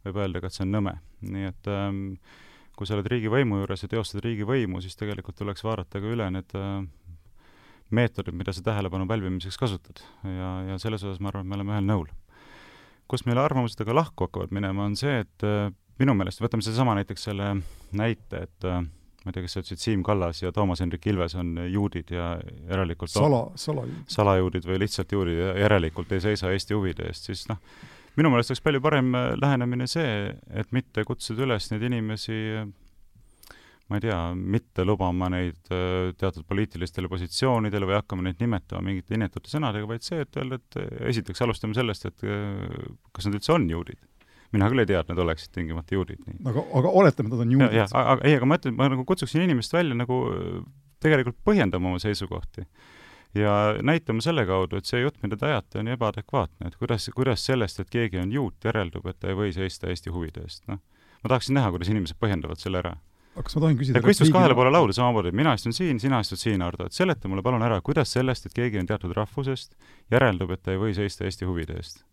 võib 0.05 0.17
öelda 0.19 0.41
ka, 0.41 0.49
et 0.49 0.57
see 0.57 0.65
on 0.65 0.73
nõme. 0.73 0.97
nii 1.21 1.51
et 1.51 1.69
ähm, 1.69 2.01
kui 2.75 2.89
sa 2.89 2.97
oled 2.97 3.07
riigivõimu 3.13 3.61
juures 3.61 3.85
ja 3.85 3.91
teostad 3.91 4.25
riigivõimu, 4.25 4.81
siis 4.81 4.97
tegelikult 4.97 5.37
tuleks 5.37 5.63
vaadata 5.63 6.01
ka 6.01 6.15
üle 6.17 6.31
need 6.33 6.57
äh, 6.57 6.81
meetodid, 7.95 8.35
mida 8.37 8.53
sa 8.55 8.63
tähelepanu 8.65 9.07
pälvimiseks 9.09 9.59
kasutad 9.59 10.01
ja, 10.23 10.49
ja 10.71 10.79
selles 10.81 11.03
osas 11.05 11.21
ma 11.21 11.31
arvan, 11.31 11.45
et 11.45 11.51
me 11.51 11.59
oleme 11.59 11.75
ühel 11.75 11.87
nõul. 11.87 12.11
kus 13.11 13.25
meil 13.27 13.37
arvamused 13.37 13.79
aga 13.83 13.93
lahku 13.93 14.25
hakkavad 14.25 14.53
minema, 14.55 14.87
on 14.87 14.95
see, 14.97 15.19
et 15.21 15.45
äh, 15.45 15.69
minu 16.01 16.15
meelest, 16.17 16.41
võtame 16.41 16.65
sedasama 16.65 16.95
näiteks 16.97 17.29
selle 17.29 17.49
näite, 17.93 18.45
et 18.47 18.67
äh, 18.69 18.81
ma 19.23 19.31
ei 19.31 19.35
tea, 19.35 19.45
kas 19.45 19.55
sa 19.55 19.63
ütlesid, 19.63 19.81
Siim 19.83 20.03
Kallas 20.05 20.41
ja 20.41 20.51
Toomas 20.55 20.81
Hendrik 20.83 21.05
Ilves 21.07 21.35
on 21.39 21.55
juudid 21.69 22.11
ja 22.11 22.33
järelikult 22.69 23.13
sala, 23.13 23.45
salajuudid. 23.59 24.05
salajuudid 24.11 24.67
või 24.67 24.79
lihtsalt 24.83 25.13
juudid 25.15 25.39
ja 25.39 25.51
järelikult 25.65 26.11
ei 26.15 26.23
seisa 26.23 26.51
Eesti 26.51 26.75
huvide 26.77 27.07
eest, 27.11 27.29
siis 27.29 27.45
noh, 27.51 27.61
minu 28.17 28.31
meelest 28.33 28.53
oleks 28.53 28.63
palju 28.65 28.81
parem 28.83 29.13
äh, 29.19 29.33
lähenemine 29.41 29.87
see, 29.91 30.33
et 30.53 30.71
mitte 30.75 31.05
kutsuda 31.07 31.45
üles 31.47 31.69
neid 31.71 31.85
inimesi 31.91 32.39
ma 33.91 33.99
ei 33.99 34.03
tea, 34.05 34.19
mitte 34.33 34.85
lubama 34.87 35.27
neid 35.33 35.71
äh, 35.73 36.13
teatud 36.19 36.45
poliitilistele 36.47 37.09
positsioonidele 37.11 37.89
või 37.89 37.97
hakkama 37.97 38.25
neid 38.27 38.39
nimetama 38.41 38.85
mingite 38.87 39.17
inetute 39.17 39.51
sõnadega, 39.51 39.89
vaid 39.89 40.05
see, 40.05 40.23
et 40.23 40.39
öelda, 40.39 40.59
et 40.61 40.79
äh, 40.79 40.89
esiteks 41.11 41.43
alustame 41.43 41.75
sellest, 41.77 42.07
et 42.09 42.25
äh, 42.27 42.87
kas 43.15 43.27
nad 43.27 43.37
üldse 43.39 43.53
on 43.55 43.67
juudid. 43.69 43.99
mina 44.53 44.69
küll 44.69 44.83
ei 44.83 44.85
tea, 44.85 45.01
et 45.01 45.07
nad 45.09 45.19
oleksid 45.19 45.51
tingimata 45.57 45.95
juudid. 45.97 46.23
aga, 46.45 46.65
aga 46.79 46.95
oletame, 47.03 47.27
et 47.27 47.35
nad 47.35 47.45
on 47.45 47.53
juudid. 47.57 47.85
aga 47.91 48.17
ei, 48.23 48.39
aga 48.39 48.49
ma 48.49 48.59
ütlen, 48.61 48.79
ma 48.79 48.89
nagu 48.95 49.05
kutsuksin 49.05 49.43
inimest 49.43 49.75
välja 49.75 49.99
nagu 49.99 50.23
tegelikult 51.03 51.41
põhjendama 51.43 51.91
oma 51.91 51.99
seisukohti 51.99 52.63
ja 53.35 53.75
näitama 53.81 54.23
selle 54.23 54.45
kaudu, 54.47 54.77
et 54.79 54.87
see 54.87 55.01
jutt, 55.01 55.17
mida 55.25 55.35
te 55.35 55.49
ajate, 55.49 55.81
on 55.81 55.89
ebaadekvaatne, 55.91 56.69
et 56.69 56.75
kuidas, 56.79 57.09
kuidas 57.17 57.43
sellest, 57.43 57.81
et 57.81 57.89
keegi 57.91 58.21
on 58.21 58.31
juut, 58.31 58.59
järeldub, 58.63 59.09
et 59.09 59.19
ta 59.19 59.33
ei 59.33 59.35
või 59.35 59.51
seista 59.51 59.89
Eesti 59.91 60.13
huvide 60.13 60.45
eest, 60.45 60.63
noh. 60.69 60.79
ma 61.23 61.33
tahaksin 61.33 61.57
näha, 61.57 61.73
kuidas 61.73 61.89
inimesed 61.91 62.21
põhjendavad 62.21 62.61
selle 62.61 62.79
ära 62.85 62.93
aga 63.33 63.43
kas 63.47 63.57
ma 63.57 63.63
tohin 63.65 63.77
küsida 63.79 64.01
kui 64.03 64.13
istus 64.13 64.31
kahele 64.33 64.55
poole 64.57 64.71
lauda 64.73 64.93
samamoodi, 64.95 65.31
et 65.33 65.37
mina 65.37 65.55
istun 65.57 65.73
siin, 65.75 65.99
sina 66.01 66.19
istud 66.23 66.39
siin, 66.41 66.61
Ardo, 66.65 66.87
et 66.89 66.95
seleta 66.95 67.29
mulle 67.31 67.43
palun 67.45 67.65
ära, 67.65 67.79
kuidas 67.85 68.13
sellest, 68.13 68.47
et 68.47 68.55
keegi 68.57 68.81
on 68.81 68.89
teatud 68.89 69.13
rahvusest, 69.17 69.73
järeldub, 70.13 70.53
et 70.53 70.61
ta 70.63 70.75
ei 70.75 70.81
või 70.81 70.93
seista 70.97 71.25
Eesti 71.25 71.49
huvide 71.49 71.77
eest? 71.79 72.03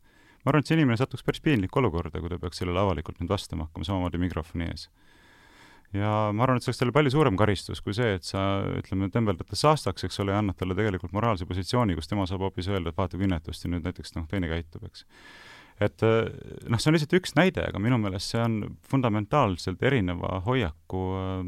ma 0.41 0.55
arvan, 0.55 0.65
et 0.65 0.71
see 0.71 0.79
inimene 0.79 0.97
satuks 0.97 1.25
päris 1.27 1.43
piinlikku 1.45 1.83
olukorda, 1.83 2.23
kui 2.23 2.33
ta 2.33 2.39
peaks 2.41 2.63
sellele 2.63 2.81
avalikult 2.81 3.19
nüüd 3.21 3.29
vastama 3.29 3.67
hakkama, 3.67 3.85
samamoodi 3.85 4.21
mikrofoni 4.23 4.71
ees. 4.71 4.87
ja 5.93 6.31
ma 6.33 6.47
arvan, 6.47 6.57
et 6.57 6.65
see 6.65 6.73
oleks 6.73 6.81
talle 6.81 6.97
palju 6.97 7.13
suurem 7.13 7.37
karistus 7.37 7.85
kui 7.85 7.93
see, 7.97 8.15
et 8.17 8.25
sa, 8.25 8.47
ütleme, 8.81 9.11
tembeldad 9.13 9.51
ta 9.51 9.61
saastaks, 9.61 10.09
eks 10.09 10.25
ole, 10.25 10.33
ja 10.33 10.41
annad 10.41 10.57
talle 10.57 10.79
tegelikult 10.79 11.13
moraalse 11.13 11.45
positsiooni, 11.45 11.99
kus 11.99 12.09
tema 12.09 12.25
saab 12.31 12.47
hoopis 12.49 12.73
öelda, 12.73 12.95
et 12.95 12.97
vaata 12.97 13.21
kui 13.21 13.29
inetust 13.29 13.69
ja 13.69 13.75
nüüd 13.75 13.85
näiteks 13.85 14.17
noh, 14.17 14.25
teine 14.31 14.49
käitub, 14.49 14.89
eks 14.89 15.05
et 15.81 16.05
äh, 16.07 16.29
noh, 16.69 16.81
see 16.81 16.91
on 16.91 16.97
lihtsalt 16.97 17.17
üks 17.21 17.35
näide, 17.39 17.65
aga 17.71 17.81
minu 17.83 17.99
meelest 18.01 18.35
see 18.35 18.43
on 18.43 18.61
fundamentaalselt 18.91 19.83
erineva 19.87 20.41
hoiaku 20.47 21.03
äh, 21.19 21.45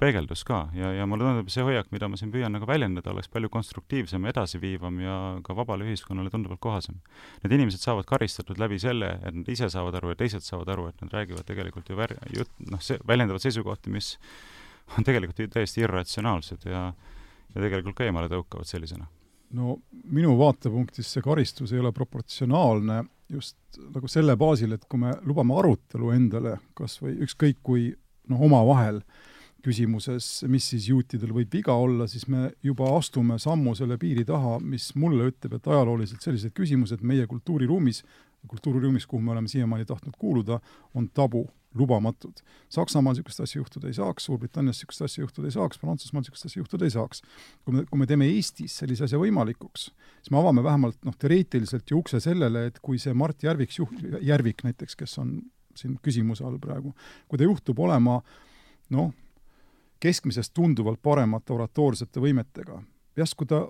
peegeldus 0.00 0.42
ka 0.48 0.62
ja, 0.76 0.94
ja 0.96 1.06
mulle 1.08 1.26
tundub, 1.26 1.50
see 1.52 1.64
hoiak, 1.66 1.90
mida 1.92 2.08
ma 2.08 2.16
siin 2.16 2.32
püüan 2.32 2.54
nagu 2.56 2.68
väljendada, 2.68 3.12
oleks 3.12 3.28
palju 3.32 3.50
konstruktiivsem, 3.52 4.24
edasiviivam 4.32 5.00
ja 5.04 5.16
ka 5.44 5.56
vabale 5.56 5.84
ühiskonnale 5.88 6.32
tunduvalt 6.32 6.62
kohasem. 6.64 7.02
Need 7.44 7.56
inimesed 7.58 7.84
saavad 7.84 8.08
karistatud 8.08 8.60
läbi 8.62 8.80
selle, 8.80 9.12
et 9.20 9.36
nad 9.36 9.52
ise 9.52 9.68
saavad 9.72 10.00
aru 10.00 10.14
ja 10.14 10.20
teised 10.22 10.46
saavad 10.46 10.72
aru, 10.72 10.88
et 10.88 11.04
nad 11.04 11.12
räägivad 11.18 11.44
tegelikult 11.48 11.92
ju 11.92 12.00
vär-, 12.00 12.16
jut-, 12.32 12.56
noh, 12.72 12.80
see, 12.84 12.96
väljendavad 13.08 13.44
seisukohti, 13.44 13.92
mis 13.92 14.14
on 14.96 15.06
tegelikult 15.06 15.52
täiesti 15.52 15.84
irratsionaalsed 15.84 16.68
ja 16.70 16.90
ja 17.50 17.64
tegelikult 17.64 17.96
ka 17.98 18.06
eemale 18.06 18.30
tõukavad 18.30 18.68
sellisena 18.68 19.08
no 19.58 19.76
minu 20.14 20.36
vaatepunktist 20.38 21.16
see 21.16 21.24
karistus 21.24 21.72
ei 21.74 21.82
ole 21.82 21.92
proportsionaalne 21.94 23.02
just 23.30 23.56
nagu 23.94 24.08
selle 24.10 24.36
baasil, 24.38 24.74
et 24.74 24.86
kui 24.90 25.00
me 25.00 25.14
lubame 25.26 25.56
arutelu 25.58 26.12
endale 26.14 26.56
kas 26.78 26.98
või 27.02 27.16
ükskõik 27.26 27.60
kui 27.66 27.90
noh, 28.30 28.42
omavahel 28.46 29.02
küsimuses, 29.64 30.26
mis 30.48 30.70
siis 30.72 30.88
juutidel 30.88 31.34
võib 31.36 31.52
viga 31.52 31.74
olla, 31.76 32.06
siis 32.08 32.26
me 32.32 32.48
juba 32.64 32.88
astume 32.96 33.36
sammu 33.40 33.74
selle 33.76 33.98
piiri 34.00 34.24
taha, 34.28 34.56
mis 34.64 34.90
mulle 34.96 35.28
ütleb, 35.30 35.58
et 35.58 35.68
ajalooliselt 35.68 36.24
sellised 36.24 36.54
küsimused 36.56 37.04
meie 37.06 37.26
kultuuriruumis, 37.28 38.02
kultuuriruumis, 38.48 39.06
kuhu 39.06 39.22
me 39.22 39.34
oleme 39.34 39.52
siiamaani 39.52 39.88
tahtnud 39.88 40.16
kuuluda, 40.18 40.60
on 40.94 41.10
tabu. 41.14 41.44
Lubamatud. 41.74 42.42
Saksamaal 42.68 43.14
niisugust 43.14 43.40
asja 43.44 43.60
juhtuda 43.60 43.88
ei 43.90 43.94
saaks, 43.94 44.24
Suurbritannias 44.26 44.80
niisugust 44.80 45.04
asja 45.06 45.22
juhtuda 45.22 45.48
ei 45.48 45.54
saaks, 45.54 45.78
Prantsusmaal 45.78 46.24
niisugust 46.24 46.48
asja 46.48 46.60
juhtuda 46.60 46.84
ei 46.84 46.94
saaks. 46.94 47.22
kui 47.64 47.74
me, 47.74 47.84
kui 47.90 47.98
me 47.98 48.06
teeme 48.10 48.26
Eestis 48.26 48.76
sellise 48.82 49.06
asja 49.06 49.20
võimalikuks, 49.22 49.86
siis 50.18 50.30
me 50.34 50.40
avame 50.40 50.64
vähemalt 50.66 50.98
noh, 51.06 51.16
teoreetiliselt 51.18 51.90
ju 51.90 52.02
ukse 52.02 52.20
sellele, 52.20 52.66
et 52.70 52.78
kui 52.82 52.98
see 52.98 53.14
Mart 53.14 53.42
Järviks 53.42 53.78
juh-, 53.78 53.96
Järvik 54.26 54.64
näiteks, 54.66 54.96
kes 54.98 55.18
on 55.22 55.38
siin 55.78 55.98
küsimuse 56.02 56.44
all 56.44 56.58
praegu, 56.58 56.94
kui 57.28 57.38
ta 57.38 57.46
juhtub 57.46 57.78
olema 57.78 58.18
noh, 58.90 59.12
keskmisest 60.00 60.54
tunduvalt 60.56 61.02
paremate 61.02 61.52
oratoorsete 61.54 62.22
võimetega, 62.22 62.80
järsku 63.20 63.46
ta 63.46 63.66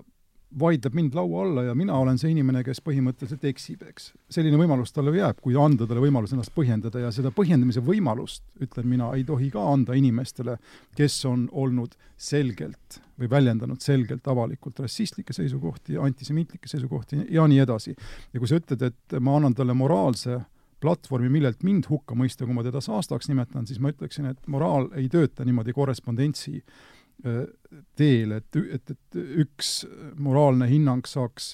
vaidleb 0.59 0.95
mind 0.95 1.15
laua 1.15 1.43
alla 1.45 1.63
ja 1.63 1.75
mina 1.75 1.95
olen 1.97 2.17
see 2.19 2.31
inimene, 2.33 2.63
kes 2.63 2.81
põhimõtteliselt 2.83 3.43
eksib, 3.47 3.85
eks. 3.87 4.11
selline 4.31 4.59
võimalus 4.59 4.91
talle 4.93 5.13
jääb, 5.15 5.39
kui 5.43 5.55
anda 5.59 5.87
talle 5.87 6.03
võimalus 6.03 6.33
ennast 6.35 6.53
põhjendada 6.55 7.05
ja 7.05 7.11
seda 7.15 7.31
põhjendamise 7.35 7.83
võimalust, 7.85 8.43
ütlen 8.61 8.89
mina, 8.91 9.11
ei 9.15 9.23
tohi 9.27 9.51
ka 9.53 9.63
anda 9.73 9.95
inimestele, 9.97 10.57
kes 10.97 11.19
on 11.29 11.47
olnud 11.51 11.95
selgelt 12.17 13.01
või 13.19 13.29
väljendanud 13.31 13.81
selgelt 13.83 14.27
avalikult 14.27 14.79
rassistlikke 14.83 15.33
seisukohti, 15.33 15.97
antisemiitlikke 16.01 16.67
seisukohti 16.67 17.25
ja 17.29 17.47
nii 17.47 17.61
edasi. 17.63 17.95
ja 18.33 18.39
kui 18.39 18.49
sa 18.49 18.59
ütled, 18.59 18.81
et 18.81 19.19
ma 19.19 19.37
annan 19.37 19.55
talle 19.55 19.73
moraalse 19.77 20.41
platvormi, 20.81 21.29
millelt 21.29 21.61
mind 21.63 21.85
hukka 21.89 22.15
mõista, 22.17 22.45
kui 22.45 22.57
ma 22.57 22.63
teda 22.65 22.81
saastaks 22.81 23.29
nimetan, 23.29 23.67
siis 23.69 23.79
ma 23.79 23.91
ütleksin, 23.93 24.31
et 24.31 24.47
moraal 24.49 24.89
ei 24.97 25.07
tööta 25.13 25.45
niimoodi 25.45 25.75
korrespondentsi 25.77 26.57
äh, 26.57 27.00
teel, 27.21 28.31
et, 28.37 28.57
et, 28.77 28.95
et 28.95 29.19
üks 29.43 29.83
moraalne 30.17 30.65
hinnang 30.69 31.05
saaks 31.07 31.53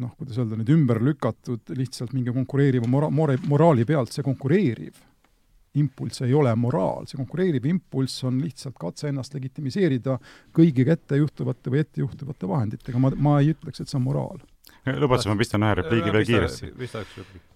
noh, 0.00 0.12
kuidas 0.18 0.38
öelda 0.40 0.58
nüüd, 0.58 0.72
ümber 0.74 1.00
lükatud 1.04 1.72
lihtsalt 1.76 2.14
mingi 2.16 2.32
konkureeriva 2.34 2.88
mora-, 2.90 3.10
more-, 3.12 3.38
moraali 3.50 3.86
pealt, 3.88 4.12
see 4.14 4.24
konkureeriv 4.26 4.98
impulss 5.78 6.24
ei 6.26 6.32
ole 6.34 6.50
moraal, 6.58 7.06
see 7.06 7.18
konkureeriv 7.20 7.66
impulss 7.70 8.24
on 8.26 8.40
lihtsalt 8.42 8.74
katse 8.80 9.10
ennast 9.10 9.34
legitimiseerida 9.36 10.16
kõigi 10.56 10.86
kätte 10.88 11.20
juhtuvate 11.20 11.70
või 11.70 11.84
ette 11.84 12.02
juhtuvate 12.02 12.48
vahenditega, 12.50 13.02
ma, 13.02 13.12
ma 13.14 13.36
ei 13.42 13.52
ütleks, 13.54 13.82
et 13.82 13.90
see 13.90 13.98
on 14.00 14.08
moraal 14.08 14.40
lubad 14.86 15.22
sa, 15.22 15.30
ma 15.30 15.36
pistan 15.40 15.64
ühe 15.66 15.76
repliigi 15.78 16.12
veel 16.14 16.26
kiiresti? 16.28 16.70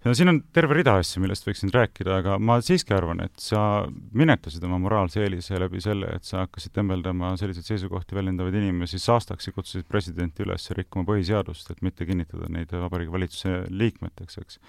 no 0.05 0.15
siin 0.17 0.33
on 0.33 0.41
terve 0.55 0.79
rida 0.79 0.97
asju, 1.01 1.23
millest 1.25 1.47
võiksin 1.49 1.73
rääkida, 1.75 2.19
aga 2.21 2.39
ma 2.39 2.59
siiski 2.65 2.95
arvan, 2.97 3.23
et 3.25 3.35
sa 3.41 3.85
minetasid 4.17 4.65
oma 4.69 4.79
moraalse 4.83 5.25
eelise 5.25 5.61
läbi 5.61 5.83
selle, 5.85 6.11
et 6.19 6.29
sa 6.29 6.45
hakkasid 6.45 6.75
tembeldama 6.77 7.35
selliseid 7.41 7.71
seisukohti 7.73 8.19
väljendavaid 8.19 8.59
inimesi 8.61 9.01
saastaks 9.03 9.49
ja 9.49 9.57
kutsusid 9.57 9.89
presidenti 9.89 10.45
üles 10.47 10.69
rikkuma 10.77 11.09
põhiseadust, 11.09 11.71
et 11.73 11.85
mitte 11.87 12.07
kinnitada 12.09 12.51
neid 12.53 12.73
Vabariigi 12.75 13.15
Valitsuse 13.15 13.63
liikmeteks, 13.73 14.43
eks 14.45 14.61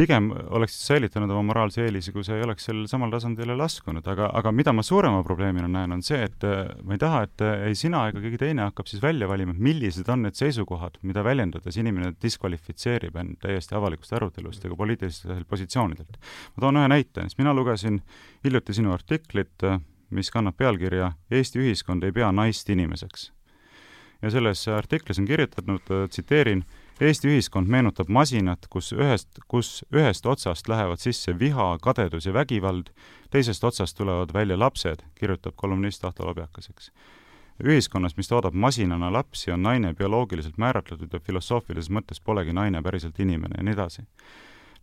pigem 0.00 0.30
oleksid 0.56 0.86
säilitanud 0.86 1.30
oma 1.34 1.42
moraalse 1.50 1.82
eelise, 1.84 2.12
kui 2.14 2.24
sa 2.24 2.36
ei 2.36 2.44
oleks 2.44 2.64
sellele 2.68 2.88
samale 2.88 3.12
tasandile 3.12 3.56
laskunud, 3.58 4.06
aga, 4.08 4.30
aga 4.38 4.52
mida 4.54 4.72
ma 4.72 4.84
suurema 4.86 5.20
probleemina 5.26 5.68
näen, 5.68 5.92
on 5.92 6.04
see, 6.04 6.22
et 6.24 6.46
äh, 6.48 6.70
ma 6.86 6.96
ei 6.96 7.02
taha, 7.02 7.22
et 7.26 7.44
äh, 7.44 7.66
ei 7.68 7.76
sina 7.76 8.06
ega 8.08 8.22
keegi 8.22 8.40
teine 8.40 8.64
hakkab 8.64 8.88
siis 8.88 9.02
välja 9.02 9.28
valima, 9.28 9.52
millised 9.52 10.08
on 10.12 10.24
need 10.24 10.38
seisukohad, 10.38 10.96
mida 11.06 11.24
väljendades 11.26 11.76
inimene 11.82 12.14
diskvalifitseerib 12.22 13.18
end 13.20 13.36
täiesti 13.44 13.76
avalikust 13.76 14.16
arutelust 14.16 14.64
ka 14.64 14.78
poliitilistelt 14.78 15.48
positsioonidelt. 15.50 16.16
ma 16.56 16.64
toon 16.64 16.80
ühe 16.80 16.92
näite, 16.94 17.26
siis 17.28 17.36
mina 17.42 17.52
lugesin 17.56 18.00
hiljuti 18.44 18.80
sinu 18.80 18.94
artiklit, 18.96 19.52
äh, 19.68 19.82
mis 20.16 20.32
kannab 20.32 20.56
pealkirja 20.56 21.12
Eesti 21.30 21.60
ühiskond 21.60 22.08
ei 22.08 22.12
pea 22.16 22.32
naist 22.32 22.72
inimeseks. 22.72 23.32
ja 24.22 24.32
selles 24.32 24.64
artiklis 24.68 25.20
on 25.20 25.28
kirjutatud, 25.28 25.92
tsiteerin, 26.08 26.64
Eesti 27.00 27.30
ühiskond 27.32 27.70
meenutab 27.72 28.10
masinat, 28.12 28.66
kus 28.68 28.90
ühest, 28.92 29.38
kus 29.48 29.80
ühest 29.88 30.26
otsast 30.28 30.68
lähevad 30.68 31.00
sisse 31.00 31.32
viha, 31.38 31.78
kadedus 31.80 32.26
ja 32.28 32.34
vägivald, 32.36 32.90
teisest 33.32 33.64
otsast 33.64 33.96
tulevad 33.96 34.34
välja 34.36 34.58
lapsed, 34.58 35.00
kirjutab 35.16 35.56
kolumnist 35.56 36.04
Ahto 36.04 36.26
Lobjakas, 36.28 36.68
eks. 36.68 36.90
ühiskonnas, 37.64 38.16
mis 38.16 38.28
toodab 38.28 38.52
masinana 38.52 39.08
lapsi, 39.12 39.50
on 39.52 39.62
naine 39.62 39.94
bioloogiliselt 39.94 40.60
määratletud 40.60 41.12
ja 41.12 41.20
filosoofilises 41.24 41.90
mõttes 41.90 42.20
polegi 42.20 42.52
naine 42.52 42.82
päriselt 42.82 43.20
inimene 43.20 43.56
ja 43.56 43.64
nii 43.64 43.78
edasi 43.78 44.04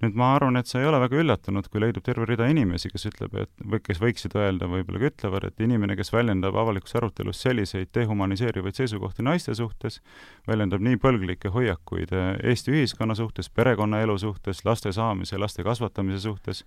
nüüd 0.03 0.17
ma 0.17 0.33
arvan, 0.35 0.59
et 0.59 0.69
sa 0.69 0.81
ei 0.81 0.87
ole 0.89 0.99
väga 1.01 1.17
üllatunud, 1.21 1.67
kui 1.71 1.81
leidub 1.81 2.05
terve 2.05 2.27
rida 2.29 2.45
inimesi, 2.51 2.91
kes 2.93 3.07
ütleb, 3.09 3.33
et 3.41 3.65
või 3.73 3.79
kes 3.83 4.01
võiksid 4.01 4.35
öelda, 4.37 4.69
võib-olla 4.69 5.01
ka 5.01 5.09
ütlevad, 5.11 5.47
et 5.49 5.63
inimene, 5.65 5.97
kes 5.97 6.13
väljendab 6.13 6.57
avalikus 6.59 6.93
arutelus 6.99 7.41
selliseid 7.41 7.89
dehumaniseerivaid 7.97 8.77
seisukohti 8.77 9.25
naiste 9.25 9.55
suhtes, 9.57 10.01
väljendab 10.47 10.85
nii 10.85 11.01
põlglikke 11.01 11.51
hoiakuid 11.53 12.13
eh, 12.13 12.29
Eesti 12.51 12.75
ühiskonna 12.75 13.17
suhtes, 13.17 13.49
perekonnaelu 13.49 14.19
suhtes, 14.21 14.61
laste 14.67 14.93
saamise, 14.93 15.41
laste 15.41 15.65
kasvatamise 15.65 16.21
suhtes, 16.27 16.63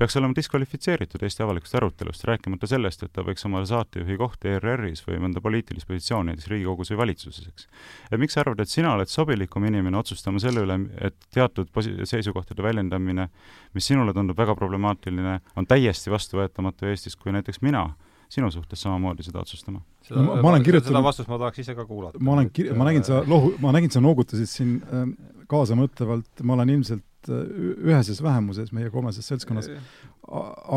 peaks 0.00 0.16
olema 0.16 0.32
diskvalifitseeritud 0.36 1.22
Eesti 1.26 1.42
avalikust 1.44 1.74
arutelust, 1.76 2.24
rääkimata 2.24 2.68
sellest, 2.70 3.02
et 3.04 3.12
ta 3.12 3.24
võiks 3.24 3.44
omale 3.44 3.68
saatejuhi 3.68 4.16
kohta 4.20 4.48
ERR-is 4.48 5.02
või 5.04 5.18
mõnda 5.20 5.42
poliitilist 5.44 5.88
positsiooni 5.90 6.32
näiteks 6.32 6.48
Riigikogus 6.48 6.92
või 6.94 7.00
valitsuses, 7.02 7.48
eks. 7.50 7.66
et 8.08 8.22
miks 8.22 8.36
sa 8.36 8.40
arvad, 8.44 8.62
et 8.64 8.72
sina 8.72 8.94
oled 8.96 9.12
sobilikum 9.12 9.66
inimene 9.68 10.00
otsustama 10.00 10.40
selle 10.40 10.64
üle, 10.64 10.78
et 11.04 11.18
teatud 11.36 11.68
posi-, 11.74 11.92
seisukohtade 12.08 12.64
väljendamine, 12.64 13.28
mis 13.76 13.90
sinule 13.92 14.16
tundub 14.16 14.40
väga 14.40 14.56
problemaatiline, 14.56 15.36
on 15.60 15.68
täiesti 15.68 16.12
vastuvõetamatu 16.14 16.88
Eestis, 16.88 17.18
kui 17.20 17.36
näiteks 17.36 17.60
mina 17.60 17.90
sinu 18.30 18.48
suhtes 18.54 18.80
samamoodi 18.80 19.26
seda 19.26 19.42
otsustama? 19.42 19.82
seda, 20.06 20.22
ma, 20.24 20.40
ma 20.40 20.54
olen 20.54 20.64
kirjutanud 20.64 20.94
seda 20.94 21.04
vastust 21.04 21.28
ma 21.28 21.36
tahaks 21.42 21.60
ise 21.60 21.76
ka 21.76 21.84
kuulata. 21.84 22.22
ma 22.24 22.38
olen 22.38 22.48
kir-, 22.56 22.72
ma 22.78 22.88
nägin, 22.88 23.04
sa 23.04 23.20
lohu-, 23.26 23.52
ma 23.60 23.74
nägin, 23.76 23.92
sa 23.92 24.00
noogutasid 24.00 24.48
siin 24.48 24.76
äh, 24.80 25.08
kaasamõtlevalt, 25.50 26.44
ma 26.46 26.56
olen 26.56 26.76
ilmselt 26.78 27.04
üheses 27.28 28.22
vähemuses 28.22 28.72
meie 28.72 28.90
kolmeses 28.90 29.26
seltskonnas, 29.28 29.68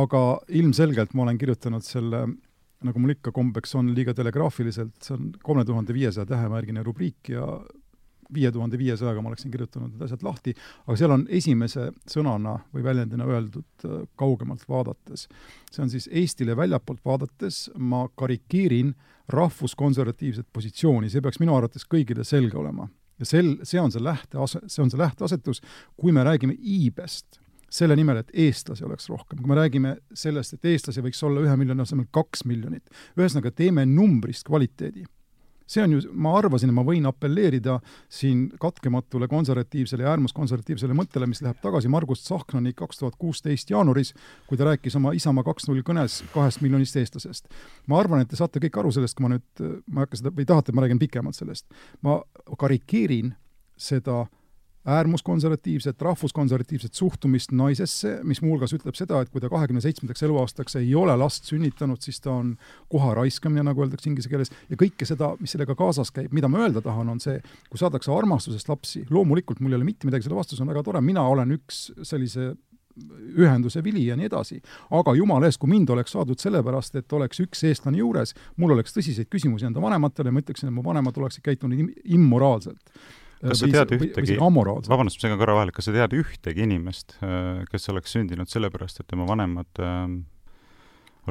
aga 0.03 0.23
ilmselgelt 0.49 1.13
ma 1.13 1.23
olen 1.27 1.39
kirjutanud 1.39 1.85
selle 1.85 2.25
nagu 2.83 2.99
mul 2.99 3.13
ikka 3.15 3.31
kombeks 3.31 3.77
on, 3.79 3.93
liiga 3.95 4.11
telegraafiliselt, 4.17 4.97
see 5.03 5.15
on 5.15 5.31
kolme 5.45 5.63
tuhande 5.67 5.95
viiesaja 5.95 6.27
tähemärgine 6.27 6.83
rubriik 6.83 7.31
ja 7.31 7.45
viie 8.33 8.51
tuhande 8.51 8.77
viiesajaga 8.79 9.21
ma 9.21 9.29
oleksin 9.31 9.51
kirjutanud 9.53 9.93
need 9.93 10.05
asjad 10.05 10.23
lahti, 10.25 10.53
aga 10.87 10.97
seal 10.99 11.13
on 11.15 11.25
esimese 11.39 11.89
sõnana 12.09 12.57
või 12.73 12.85
väljendina 12.85 13.27
öeldud 13.29 13.85
äh, 13.87 14.01
kaugemalt 14.19 14.65
vaadates. 14.69 15.27
see 15.71 15.83
on 15.83 15.91
siis 15.93 16.09
Eestile 16.11 16.57
väljapoolt 16.57 17.03
vaadates, 17.05 17.69
ma 17.77 18.07
karikeerin 18.15 18.93
rahvuskonservatiivset 19.29 20.47
positsiooni, 20.53 21.09
see 21.09 21.21
peaks 21.21 21.39
minu 21.39 21.55
arvates 21.55 21.85
kõigile 21.87 22.25
selge 22.27 22.57
olema 22.57 22.89
ja 23.19 23.27
sel, 23.27 23.55
see 23.63 23.81
on 23.81 23.93
see 23.93 24.03
lähtease-, 24.03 24.63
see 24.67 24.83
on 24.83 24.91
see 24.91 25.01
lähteasetus, 25.01 25.63
kui 25.99 26.13
me 26.15 26.25
räägime 26.25 26.55
iibest, 26.59 27.39
selle 27.73 27.95
nimel, 27.97 28.19
et 28.21 28.31
eestlasi 28.45 28.85
oleks 28.85 29.09
rohkem, 29.09 29.39
kui 29.41 29.49
me 29.49 29.57
räägime 29.57 29.95
sellest, 30.17 30.53
et 30.57 30.71
eestlasi 30.73 31.01
võiks 31.01 31.23
olla 31.25 31.41
ühe 31.41 31.57
miljoni 31.57 31.81
asemel 31.81 32.05
kaks 32.13 32.45
miljonit, 32.49 32.89
ühesõnaga 33.17 33.53
teeme 33.55 33.85
numbrist 33.89 34.45
kvaliteedi 34.49 35.07
see 35.73 35.83
on 35.83 35.95
ju, 35.95 36.01
ma 36.13 36.35
arvasin, 36.37 36.71
et 36.71 36.77
ma 36.77 36.85
võin 36.85 37.05
apelleerida 37.09 37.79
siin 38.11 38.45
katkematule 38.61 39.27
konservatiivsele 39.31 40.05
ja 40.05 40.13
äärmuskonservatiivsele 40.13 40.95
mõttele, 40.97 41.27
mis 41.29 41.41
läheb 41.45 41.59
tagasi 41.63 41.91
Margus 41.91 42.23
Tsahknani 42.27 42.75
kaks 42.77 43.01
tuhat 43.01 43.17
kuusteist 43.19 43.73
jaanuaris, 43.73 44.13
kui 44.47 44.59
ta 44.59 44.69
rääkis 44.69 44.97
oma 44.99 45.15
Isamaa 45.17 45.45
kaks 45.47 45.67
null 45.69 45.83
kõnes 45.85 46.21
kahest 46.33 46.61
miljonist 46.65 46.97
eestlasest. 47.01 47.49
ma 47.87 47.99
arvan, 47.99 48.21
et 48.21 48.29
te 48.29 48.39
saate 48.39 48.61
kõik 48.63 48.79
aru 48.79 48.93
sellest, 48.93 49.17
kui 49.17 49.27
ma 49.27 49.33
nüüd, 49.35 49.65
ma 49.87 50.03
ei 50.03 50.07
hakka 50.07 50.21
seda, 50.21 50.35
või 50.37 50.47
tahate, 50.49 50.71
et 50.71 50.77
ma 50.77 50.85
räägin 50.85 51.01
pikemalt 51.01 51.37
sellest. 51.39 51.67
ma 52.01 52.21
karikeerin 52.59 53.33
seda 53.77 54.25
äärmuskonservatiivset, 54.85 56.01
rahvuskonservatiivset 56.01 56.93
suhtumist 56.93 57.51
naisesse, 57.55 58.17
mis 58.27 58.41
muuhulgas 58.43 58.73
ütleb 58.75 58.97
seda, 58.99 59.21
et 59.23 59.31
kui 59.31 59.41
ta 59.41 59.49
kahekümne 59.51 59.81
seitsmendaks 59.83 60.25
eluaastaks 60.27 60.75
ei 60.81 60.91
ole 60.99 61.15
last 61.19 61.47
sünnitanud, 61.47 62.01
siis 62.03 62.19
ta 62.23 62.33
on 62.33 62.53
koha 62.91 63.13
raiskamine, 63.21 63.63
nagu 63.63 63.85
öeldakse 63.85 64.09
inglise 64.11 64.31
keeles, 64.31 64.51
ja 64.69 64.79
kõike 64.79 65.07
seda, 65.07 65.33
mis 65.39 65.55
sellega 65.55 65.77
kaasas 65.79 66.11
käib, 66.11 66.35
mida 66.35 66.51
ma 66.51 66.65
öelda 66.65 66.83
tahan, 66.83 67.15
on 67.15 67.23
see, 67.23 67.39
kui 67.71 67.79
saadakse 67.79 68.11
armastusest 68.11 68.69
lapsi, 68.69 69.05
loomulikult 69.09 69.63
mul 69.63 69.75
ei 69.75 69.79
ole 69.79 69.87
mitte 69.87 70.09
midagi 70.09 70.27
selle 70.27 70.41
vastu, 70.41 70.59
see 70.59 70.67
on 70.67 70.73
väga 70.73 70.83
tore, 70.83 71.03
mina 71.05 71.23
olen 71.31 71.55
üks 71.55 71.85
sellise 72.03 72.51
ühenduse 73.39 73.81
vili 73.83 74.03
ja 74.05 74.15
nii 74.19 74.27
edasi. 74.29 74.59
aga 74.93 75.15
jumala 75.17 75.47
eest, 75.47 75.57
kui 75.57 75.71
mind 75.71 75.89
oleks 75.89 76.13
saadud 76.13 76.37
sellepärast, 76.37 76.99
et 76.99 77.13
oleks 77.13 77.39
üks 77.41 77.63
eestlane 77.65 77.97
juures, 77.97 78.35
mul 78.61 78.75
oleks 78.75 78.93
tõsiseid 78.93 79.31
küsimusi 79.31 79.65
enda 79.65 79.81
vanematele, 79.81 80.29
ma 80.29 80.43
ütleksin, 80.43 80.69
et 80.69 80.75
mu 80.75 80.83
vanemad 80.85 81.17
oleksid 81.17 81.41
käitunud 81.47 81.89
immoraalselt 82.03 82.93
kas 83.43 83.63
sa 83.63 83.71
tead 83.71 83.95
ühtegi, 83.97 84.37
vabandust, 84.39 84.89
ma 84.89 85.25
segan 85.27 85.39
korra 85.41 85.57
vahele, 85.57 85.73
kas 85.75 85.89
sa 85.89 85.95
tead 85.95 86.15
ühtegi 86.17 86.63
inimest, 86.67 87.17
äh, 87.23 87.63
kes 87.71 87.89
oleks 87.93 88.15
sündinud 88.15 88.51
sellepärast, 88.51 89.03
et 89.03 89.09
tema 89.09 89.27
vanemad 89.29 89.83
äh, 89.83 90.05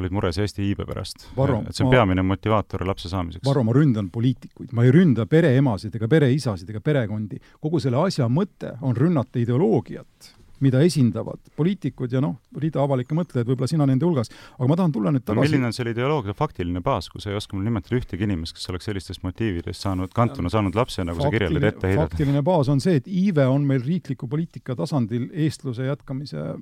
olid 0.00 0.14
mures 0.14 0.38
Eesti 0.40 0.64
iibe 0.70 0.86
pärast? 0.88 1.26
et 1.26 1.76
see 1.76 1.84
on 1.84 1.90
ma, 1.90 1.96
peamine 1.96 2.24
motivaator 2.26 2.84
lapse 2.88 3.10
saamiseks? 3.12 3.44
Varro, 3.46 3.64
ma 3.66 3.74
ründan 3.76 4.08
poliitikuid, 4.12 4.72
ma 4.76 4.86
ei 4.86 4.92
ründa 4.94 5.26
pereemasid 5.28 5.96
ega 5.98 6.08
pereisasid 6.10 6.70
ega 6.72 6.80
perekondi. 6.84 7.40
kogu 7.60 7.80
selle 7.82 8.00
asja 8.00 8.28
mõte 8.32 8.76
on 8.80 8.96
rünnata 8.96 9.42
ideoloogiat 9.42 10.32
mida 10.62 10.82
esindavad 10.84 11.40
poliitikud 11.58 12.12
ja 12.12 12.22
noh, 12.22 12.36
rida 12.60 12.82
avalikke 12.82 13.16
mõtlejaid, 13.16 13.48
võib-olla 13.48 13.68
sina 13.70 13.86
nende 13.88 14.06
hulgas. 14.06 14.30
aga 14.58 14.68
ma 14.70 14.78
tahan 14.78 14.94
tulla 14.94 15.12
nüüd 15.14 15.24
tagasi 15.24 15.40
no, 15.40 15.46
milline 15.46 15.70
on 15.70 15.76
selle 15.76 15.94
ideoloogia 15.94 16.34
faktiline 16.38 16.82
baas, 16.84 17.08
kui 17.12 17.22
sa 17.22 17.32
ei 17.32 17.38
oska 17.38 17.56
mul 17.56 17.66
nimetada 17.66 17.98
ühtegi 17.98 18.26
inimest, 18.28 18.56
kes 18.56 18.70
oleks 18.72 18.88
sellistest 18.88 19.24
motiividest 19.26 19.86
saanud, 19.86 20.12
kantuna 20.16 20.52
saanud 20.52 20.78
lapse, 20.78 21.04
nagu 21.06 21.18
faktiline, 21.18 21.32
sa 21.32 21.38
kirjeldad, 21.38 21.68
ette 21.72 21.90
heidad? 21.92 22.12
faktiline 22.12 22.44
baas 22.46 22.70
on 22.72 22.82
see, 22.84 23.00
et 23.02 23.10
iive 23.10 23.46
on 23.50 23.66
meil 23.68 23.82
riikliku 23.86 24.30
poliitika 24.30 24.76
tasandil 24.78 25.28
eestluse 25.32 25.88
jätkamise 25.88 26.52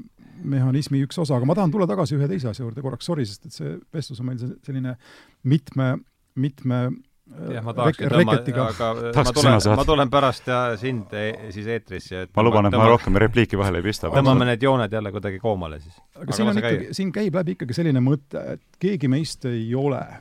mehhanismi 0.41 1.03
üks 1.05 1.21
osa, 1.21 1.37
aga 1.37 1.49
ma 1.49 1.57
tahan 1.59 1.73
tulla 1.75 1.89
tagasi 1.91 2.17
ühe 2.17 2.29
teise 2.31 2.51
asja 2.51 2.65
juurde 2.65 2.85
korraks, 2.85 3.09
sorry, 3.11 3.27
sest 3.29 3.51
et 3.51 3.57
see 3.57 3.77
vestlus 3.95 4.23
on 4.23 4.31
meil 4.31 4.41
selline 4.41 4.97
mitme, 5.45 5.93
mitme 6.41 6.83
jah, 7.31 7.65
ma 7.65 7.75
tahaksin 7.77 8.11
tõmba, 8.11 8.37
aga 8.67 8.89
ma 9.15 9.35
tulen, 9.35 9.59
ma 9.79 9.85
tulen 9.87 10.13
pärast 10.13 10.49
ja 10.51 10.61
sind 10.81 11.13
e 11.17 11.27
siis 11.55 11.69
eetrisse. 11.71 12.25
ma 12.37 12.45
luban, 12.47 12.69
et 12.71 12.77
ma 12.77 12.89
rohkem 12.91 13.19
repliiki 13.23 13.59
vahele 13.61 13.83
ei 13.83 13.87
pista. 13.87 14.11
tõmbame 14.15 14.49
need 14.51 14.65
jooned 14.67 14.93
jälle 14.93 15.13
kuidagi 15.15 15.41
koomale 15.43 15.81
siis. 15.83 15.97
aga, 16.15 16.25
aga 16.27 16.39
siin 16.39 16.53
on 16.53 16.63
ikkagi, 16.63 16.91
siin 16.99 17.13
käib 17.15 17.39
läbi 17.41 17.57
ikkagi 17.59 17.77
selline 17.77 18.03
mõte, 18.05 18.45
et 18.57 18.83
keegi 18.83 19.11
meist 19.13 19.47
ei 19.51 19.69
ole 19.79 20.01
äh, 20.03 20.21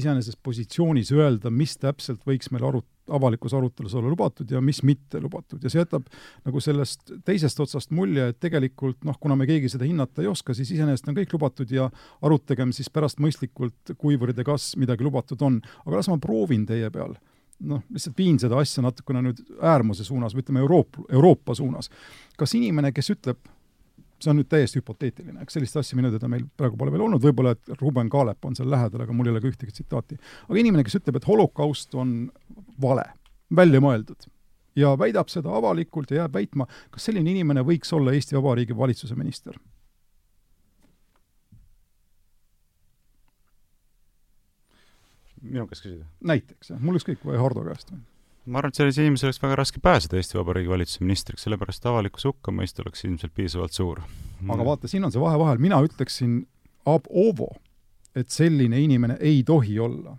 iseenesest 0.00 0.40
positsioonis 0.44 1.12
öelda, 1.16 1.52
mis 1.52 1.76
täpselt 1.80 2.22
võiks 2.28 2.52
meil 2.54 2.68
arut-, 2.68 2.91
avalikus 3.10 3.54
arutelus 3.54 3.94
olla 3.98 4.10
lubatud 4.12 4.50
ja 4.50 4.60
mis 4.60 4.82
mitte 4.86 5.20
lubatud 5.20 5.62
ja 5.62 5.70
see 5.72 5.82
jätab 5.82 6.06
nagu 6.44 6.60
sellest 6.62 7.12
teisest 7.26 7.60
otsast 7.60 7.90
mulje, 7.90 8.28
et 8.30 8.38
tegelikult 8.40 9.02
noh, 9.04 9.18
kuna 9.20 9.36
me 9.38 9.46
keegi 9.48 9.72
seda 9.72 9.88
hinnata 9.88 10.22
ei 10.22 10.30
oska, 10.30 10.54
siis 10.54 10.70
iseenesest 10.76 11.10
on 11.10 11.18
kõik 11.18 11.34
lubatud 11.34 11.70
ja 11.74 11.88
arutagem 12.22 12.72
siis 12.76 12.90
pärast 12.92 13.22
mõistlikult, 13.22 13.96
kuivõrd 13.98 14.38
ja 14.38 14.46
kas 14.46 14.72
midagi 14.80 15.04
lubatud 15.06 15.42
on. 15.42 15.60
aga 15.86 15.96
las 15.96 16.10
ma 16.12 16.18
proovin 16.22 16.66
teie 16.66 16.90
peal 16.94 17.16
noh, 17.62 17.82
lihtsalt 17.90 18.18
viin 18.18 18.38
seda 18.42 18.58
asja 18.58 18.82
natukene 18.84 19.22
nüüd 19.28 19.42
äärmuse 19.62 20.04
suunas 20.06 20.34
või 20.34 20.44
ütleme, 20.44 20.62
Euroopa, 20.64 21.04
Euroopa 21.12 21.54
suunas. 21.54 21.90
kas 22.38 22.54
inimene, 22.58 22.92
kes 22.92 23.12
ütleb, 23.14 23.38
see 24.22 24.32
on 24.32 24.38
nüüd 24.40 24.50
täiesti 24.50 24.80
hüpoteetiline, 24.80 25.40
eks 25.44 25.58
sellist 25.58 25.78
asja 25.80 25.98
minu 25.98 26.12
teada 26.12 26.30
meil 26.30 26.44
praegu 26.58 26.78
pole 26.80 26.94
veel 26.94 27.06
olnud, 27.06 27.22
võib-olla 27.22 27.56
et 27.56 27.72
Ruben 27.80 28.10
Kaalep 28.12 28.44
on 28.48 28.56
seal 28.58 28.70
lähedal, 28.72 29.04
aga 29.04 29.16
mul 29.16 29.28
ei 29.28 29.34
ole 29.34 29.42
ka 29.42 29.50
ühtegi 29.50 29.74
tsitaati. 29.74 30.20
aga 30.48 30.60
inimene, 30.62 30.84
kes 30.86 31.00
ütleb, 31.00 31.18
et 31.18 31.28
holokaust 31.28 31.98
on 31.98 32.14
vale, 32.80 33.04
välja 33.54 33.82
mõeldud, 33.84 34.28
ja 34.78 34.94
väidab 34.98 35.32
seda 35.32 35.52
avalikult 35.58 36.10
ja 36.10 36.22
jääb 36.22 36.38
väitma, 36.38 36.68
kas 36.90 37.10
selline 37.10 37.34
inimene 37.34 37.64
võiks 37.66 37.92
olla 37.92 38.14
Eesti 38.16 38.38
Vabariigi 38.38 38.76
valitsuse 38.78 39.18
minister? 39.18 39.58
minu 45.42 45.66
käest 45.66 45.82
küsida? 45.82 46.06
näiteks, 46.22 46.70
jah, 46.70 46.80
mul 46.80 47.00
ükskõik, 47.00 47.24
või 47.26 47.40
Hardo 47.40 47.64
käest 47.66 47.90
või? 47.90 47.98
Ma 48.46 48.58
arvan, 48.58 48.72
et 48.72 48.80
sellisel 48.80 49.06
inimesel 49.06 49.30
oleks 49.30 49.42
väga 49.42 49.58
raske 49.60 49.82
pääseda 49.82 50.18
Eesti 50.18 50.38
Vabariigi 50.38 50.70
valitsuse 50.72 51.04
ministriks, 51.04 51.44
sellepärast 51.46 51.86
avalikkuse 51.86 52.30
hukkamõist 52.32 52.80
oleks 52.82 53.04
ilmselt 53.06 53.34
piisavalt 53.36 53.76
suur. 53.76 54.02
aga 54.48 54.66
vaata, 54.66 54.90
siin 54.90 55.04
on 55.06 55.14
see 55.14 55.22
vahe 55.22 55.38
vahel, 55.38 55.62
mina 55.62 55.78
ütleksin 55.84 56.42
ab 56.88 57.06
ovo, 57.08 57.52
et 58.18 58.30
selline 58.34 58.80
inimene 58.82 59.16
ei 59.20 59.42
tohi 59.46 59.78
olla. 59.78 60.16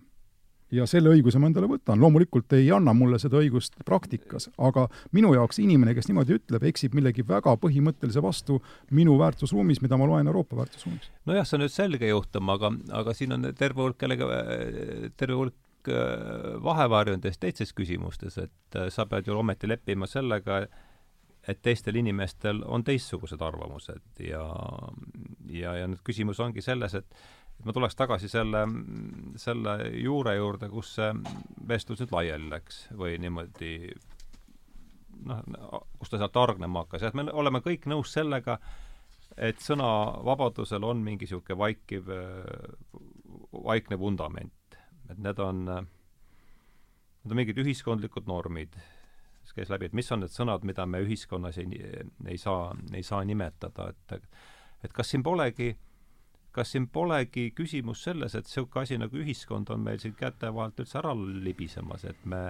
ja 0.74 0.88
selle 0.90 1.12
õiguse 1.14 1.38
ma 1.38 1.46
endale 1.52 1.68
võtan, 1.70 2.00
loomulikult 2.02 2.56
ei 2.58 2.72
anna 2.74 2.96
mulle 2.98 3.20
seda 3.22 3.38
õigust 3.38 3.76
praktikas, 3.86 4.48
aga 4.58 4.88
minu 5.14 5.36
jaoks 5.36 5.60
inimene, 5.62 5.94
kes 5.94 6.08
niimoodi 6.10 6.40
ütleb, 6.40 6.64
eksib 6.66 6.96
millegi 6.98 7.22
väga 7.28 7.54
põhimõttelise 7.62 8.24
vastu 8.26 8.58
minu 8.90 9.20
väärtusruumis, 9.20 9.84
mida 9.84 10.00
ma 10.02 10.08
loen 10.10 10.32
Euroopa 10.32 10.58
väärtusruumis. 10.64 11.12
nojah, 11.30 11.46
see 11.46 11.60
on 11.60 11.66
nüüd 11.68 11.76
selge 11.76 12.10
juhtum, 12.10 12.50
aga, 12.56 12.74
aga 13.04 13.14
siin 13.14 13.36
on 13.38 13.52
terve 13.54 13.84
hulk 13.84 14.02
jällegi, 14.02 15.12
terve 15.20 15.38
hulk 15.44 15.60
Äh, 15.88 16.64
vahevarjundes 16.64 17.38
teistes 17.38 17.74
küsimustes, 17.76 18.38
et 18.40 18.76
äh, 18.80 18.88
sa 18.90 19.04
pead 19.06 19.28
ju 19.28 19.36
ometi 19.36 19.68
leppima 19.68 20.08
sellega, 20.08 20.62
et 21.48 21.60
teistel 21.62 21.98
inimestel 22.00 22.62
on 22.64 22.86
teistsugused 22.88 23.42
arvamused 23.44 24.22
ja, 24.24 24.46
ja, 25.52 25.74
ja 25.82 25.90
nüüd 25.92 26.00
küsimus 26.08 26.40
ongi 26.40 26.64
selles, 26.64 26.96
et 26.96 27.66
ma 27.68 27.76
tuleks 27.76 28.00
tagasi 28.00 28.32
selle, 28.32 28.64
selle 29.36 29.76
juure 30.06 30.38
juurde, 30.38 30.72
kus 30.72 30.94
see 30.96 31.12
vestlus 31.68 32.00
nüüd 32.00 32.16
laiali 32.16 32.48
läks 32.56 32.86
või 32.96 33.20
niimoodi 33.20 33.76
noh, 35.28 35.84
kus 36.00 36.16
ta 36.16 36.22
sealt 36.22 36.40
hargnema 36.46 36.86
hakkas, 36.86 37.10
et 37.10 37.20
me 37.20 37.28
oleme 37.28 37.60
kõik 37.66 37.92
nõus 37.92 38.16
sellega, 38.16 38.62
et 39.36 39.60
sõnavabadusel 39.60 40.88
on 40.88 41.04
mingi 41.04 41.28
niisugune 41.28 41.60
vaikiv, 41.60 42.08
vaikne 43.52 44.00
vundament 44.00 44.56
et 45.10 45.20
need 45.20 45.40
on, 45.40 45.66
need 45.66 47.32
on 47.32 47.40
mingid 47.40 47.60
ühiskondlikud 47.64 48.28
normid, 48.30 48.76
mis 49.44 49.56
käis 49.56 49.72
läbi, 49.72 49.90
et 49.90 49.98
mis 49.98 50.12
on 50.16 50.24
need 50.24 50.34
sõnad, 50.34 50.64
mida 50.68 50.86
me 50.88 51.04
ühiskonnas 51.04 51.60
ei, 51.62 51.80
ei 52.28 52.38
saa, 52.40 52.72
ei 52.94 53.04
saa 53.04 53.24
nimetada, 53.28 53.92
et 53.92 54.30
et 54.84 54.94
kas 54.94 55.14
siin 55.14 55.24
polegi, 55.24 55.72
kas 56.52 56.74
siin 56.74 56.90
polegi 56.92 57.52
küsimus 57.56 58.04
selles, 58.04 58.36
et 58.36 58.48
niisugune 58.48 58.84
asi 58.84 59.00
nagu 59.00 59.20
ühiskond 59.20 59.72
on 59.74 59.84
meil 59.86 60.02
siin 60.04 60.16
käte 60.20 60.52
vahelt 60.54 60.80
üldse 60.84 61.00
ära 61.00 61.14
libisemas, 61.16 62.04
et 62.10 62.26
me, 62.26 62.44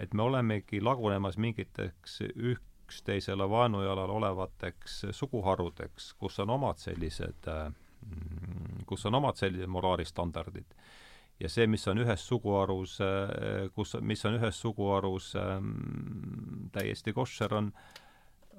et 0.00 0.14
me 0.14 0.24
olemegi 0.24 0.80
lagunemas 0.80 1.38
mingiteks 1.38 2.20
üksteisele 2.54 3.48
vaenujalal 3.50 4.10
olevateks 4.16 5.04
suguharudeks, 5.20 6.14
kus 6.18 6.40
on 6.40 6.56
omad 6.56 6.80
sellised, 6.80 7.52
kus 8.86 9.06
on 9.06 9.20
omad 9.20 9.38
sellised 9.38 9.68
moraalistandardid 9.68 10.74
ja 11.40 11.48
see, 11.48 11.66
mis 11.70 11.86
on 11.88 12.02
ühes 12.02 12.26
suguharus, 12.28 12.98
äh, 13.04 13.66
kus, 13.74 13.96
mis 14.00 14.24
on 14.28 14.38
ühes 14.40 14.60
suguharus 14.60 15.32
ähm, 15.40 15.72
täiesti 16.72 17.16
koššer, 17.16 17.56
on 17.56 17.72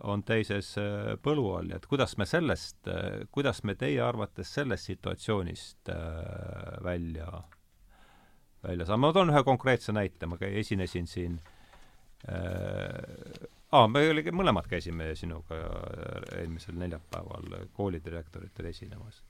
on 0.03 0.23
teises 0.25 0.73
äh, 0.81 1.15
põlu 1.21 1.45
all. 1.55 1.71
Ja 1.71 1.79
et 1.79 1.87
kuidas 1.89 2.15
me 2.17 2.25
sellest, 2.29 2.79
äh, 2.89 3.23
kuidas 3.33 3.63
me 3.67 3.75
teie 3.79 4.01
arvates 4.03 4.53
sellest 4.55 4.89
situatsioonist 4.89 5.91
välja, 6.83 7.29
välja 8.63 8.87
saame, 8.87 9.07
ma 9.07 9.15
toon 9.15 9.33
ühe 9.33 9.43
konkreetse 9.45 9.93
näite, 9.95 10.29
ma 10.29 10.39
esinesin 10.49 11.09
siin 11.09 11.39
äh, 12.29 13.49
aa, 13.71 13.87
me 13.87 14.07
oli, 14.09 14.25
mõlemad 14.35 14.69
käisime 14.71 15.11
sinuga 15.15 15.59
eelmisel 16.39 16.77
neljapäeval 16.81 17.69
koolidirektoritel 17.77 18.71
esinemas 18.73 19.21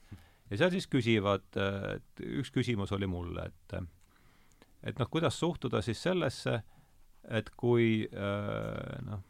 ja 0.52 0.60
seal 0.60 0.72
siis 0.74 0.88
küsivad, 0.92 1.48
et 1.96 2.24
üks 2.28 2.52
küsimus 2.54 2.92
oli 2.96 3.08
mulle, 3.10 3.48
et 3.48 3.78
et 4.84 4.98
noh, 5.00 5.10
kuidas 5.10 5.38
suhtuda 5.40 5.82
siis 5.86 6.02
sellesse, 6.02 6.58
et 7.30 7.52
kui 7.58 8.08
äh, 8.08 8.96
noh, 9.06 9.22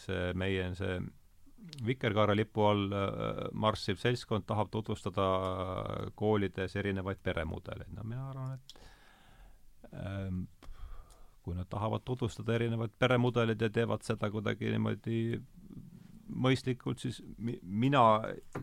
see 0.00 0.32
meie, 0.40 0.72
see 0.78 0.98
Vikerkaare 1.84 2.34
lipu 2.36 2.60
all 2.68 2.92
äh, 2.92 3.44
marssiv 3.56 3.96
seltskond 4.00 4.44
tahab 4.48 4.68
tutvustada 4.72 5.24
koolides 6.18 6.76
erinevaid 6.76 7.22
peremudeleid, 7.24 7.92
no 7.96 8.04
mina 8.04 8.26
arvan, 8.32 8.58
et 8.58 9.94
ähm, 10.02 10.42
kui 11.44 11.56
nad 11.56 11.68
tahavad 11.72 12.04
tutvustada 12.04 12.56
erinevaid 12.58 12.92
peremudeleid 12.98 13.60
ja 13.60 13.70
teevad 13.72 14.04
seda 14.04 14.30
kuidagi 14.32 14.72
niimoodi 14.74 15.18
mõistlikult, 16.28 17.02
siis 17.02 17.20
mi-, 17.38 17.58
mina 17.62 18.04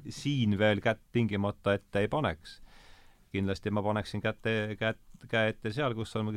siin 0.09 0.57
veel 0.59 0.81
kätt 0.83 1.01
tingimata 1.11 1.75
ette 1.77 2.05
ei 2.05 2.11
paneks. 2.11 2.61
kindlasti 3.31 3.71
ma 3.71 3.79
paneksin 3.83 4.21
kätte, 4.21 4.75
kätt, 4.75 4.99
käe 5.29 5.51
ette 5.53 5.71
seal, 5.73 5.93
kus 5.95 6.11
on 6.19 6.33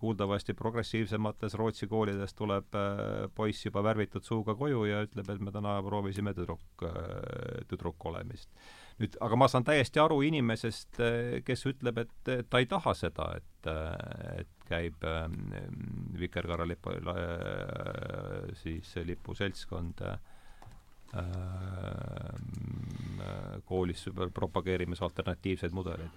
kuuldavasti 0.00 0.54
progressiivsemates 0.54 1.54
Rootsi 1.58 1.86
koolides 1.88 2.34
tuleb 2.36 2.76
äh, 2.76 3.28
poiss 3.34 3.66
juba 3.66 3.82
värvitud 3.84 4.24
suuga 4.26 4.54
koju 4.58 4.84
ja 4.88 5.02
ütleb, 5.06 5.30
et 5.32 5.40
me 5.40 5.52
täna 5.54 5.78
proovisime 5.86 6.34
tüdruk, 6.36 6.84
äh, 6.84 7.64
tüdruk 7.70 8.06
olemist. 8.10 8.50
nüüd, 8.98 9.16
aga 9.24 9.36
ma 9.38 9.48
saan 9.48 9.64
täiesti 9.64 10.02
aru 10.02 10.20
inimesest, 10.26 11.00
äh, 11.00 11.40
kes 11.46 11.66
ütleb, 11.70 12.02
et 12.04 12.32
ta 12.50 12.60
ei 12.60 12.66
taha 12.66 12.94
seda, 12.98 13.30
et, 13.38 13.70
et 14.42 14.66
käib 14.68 15.04
Vikerkaare 16.18 16.66
lipu, 16.68 16.92
siis 18.60 18.90
lipuseltskond 19.08 20.02
äh, 20.04 20.18
Äh, 20.18 20.37
koolis 23.64 24.10
propageerimas 24.34 25.02
alternatiivseid 25.02 25.72
mudeleid. 25.72 26.08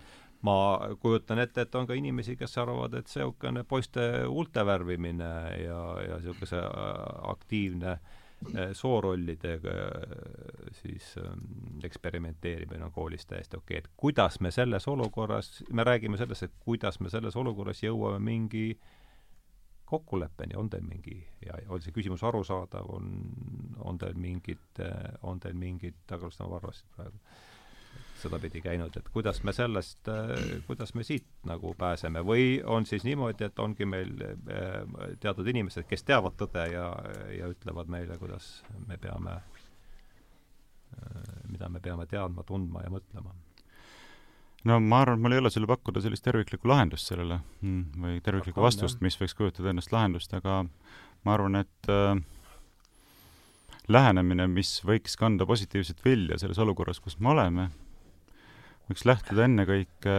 ma 0.42 0.80
kujutan 1.00 1.40
ette, 1.40 1.62
et 1.62 1.76
on 1.76 1.88
ka 1.88 1.94
inimesi, 1.94 2.36
kes 2.36 2.58
arvavad, 2.58 2.96
et 2.98 3.06
niisugune 3.06 3.62
poiste 3.64 4.02
huulte 4.26 4.66
värvimine 4.66 5.34
ja, 5.64 5.82
ja 6.08 6.18
niisuguse 6.18 6.58
äh, 6.58 6.72
aktiivne 7.30 7.92
äh, 7.92 8.72
soorollidega 8.74 9.76
siis 10.82 11.14
eksperimenteerimine 11.84 12.86
on 12.86 12.92
koolis 12.92 13.26
täiesti 13.26 13.58
okei 13.58 13.78
okay., 13.78 13.86
et 13.86 13.94
kuidas 13.98 14.40
me 14.40 14.52
selles 14.52 14.88
olukorras, 14.88 15.64
me 15.70 15.84
räägime 15.84 16.18
sellest, 16.18 16.44
et 16.44 16.58
kuidas 16.66 17.00
me 17.00 17.14
selles 17.14 17.36
olukorras 17.36 17.84
jõuame 17.84 18.20
mingi 18.20 18.66
äh, 18.72 19.01
kokkuleppeni, 19.92 20.56
on 20.58 20.70
teil 20.72 20.84
mingi 20.88 21.18
ja 21.46 21.60
on 21.70 21.82
see 21.84 21.94
küsimus 21.96 22.24
arusaadav, 22.28 22.90
on, 22.96 23.12
on 23.84 24.00
teil 24.02 24.18
mingid, 24.20 24.84
on 25.28 25.40
teil 25.44 25.58
mingid, 25.58 26.00
aga 26.10 26.30
just 26.30 26.40
nagu 26.44 26.56
arvasid 26.58 26.88
praegu, 26.96 27.20
sedapidi 28.22 28.62
käinud, 28.62 28.96
et 28.98 29.10
kuidas 29.14 29.42
me 29.44 29.54
sellest, 29.54 30.08
kuidas 30.68 30.94
me 30.96 31.04
siit 31.04 31.28
nagu 31.50 31.74
pääseme? 31.78 32.22
Või 32.26 32.62
on 32.66 32.86
siis 32.86 33.04
niimoodi, 33.08 33.48
et 33.48 33.60
ongi 33.60 33.88
meil 33.90 34.14
eh, 34.22 35.16
teatud 35.20 35.48
inimesed, 35.48 35.88
kes 35.90 36.06
teavad 36.08 36.38
tõde 36.40 36.68
ja, 36.72 36.88
ja 37.34 37.50
ütlevad 37.52 37.92
meile, 37.92 38.18
kuidas 38.22 38.52
me 38.88 39.00
peame, 39.02 39.40
eh, 40.98 41.32
mida 41.50 41.70
me 41.70 41.82
peame 41.82 42.06
teadma, 42.10 42.46
tundma 42.48 42.86
ja 42.86 42.94
mõtlema 42.94 43.34
no 44.70 44.78
ma 44.80 45.02
arvan, 45.02 45.18
et 45.18 45.24
mul 45.26 45.36
ei 45.36 45.42
ole 45.42 45.52
sulle 45.54 45.70
pakkuda 45.70 46.04
sellist 46.04 46.26
terviklikku 46.26 46.70
lahendust 46.70 47.10
sellele 47.10 47.40
mm, 47.62 47.82
või 48.04 48.20
terviklikku 48.26 48.62
vastust, 48.62 49.02
mis 49.02 49.18
võiks 49.20 49.36
kujutada 49.38 49.72
endast 49.74 49.94
lahendust, 49.94 50.34
aga 50.38 50.62
ma 51.26 51.36
arvan, 51.36 51.58
et 51.64 51.92
äh, 51.92 52.16
lähenemine, 53.92 54.48
mis 54.52 54.78
võiks 54.86 55.18
kanda 55.20 55.48
positiivset 55.50 56.04
vilja 56.06 56.40
selles 56.42 56.62
olukorras, 56.62 57.02
kus 57.02 57.18
me 57.20 57.34
oleme, 57.34 57.70
võiks 58.90 59.06
lähtuda 59.10 59.48
ennekõike 59.50 60.18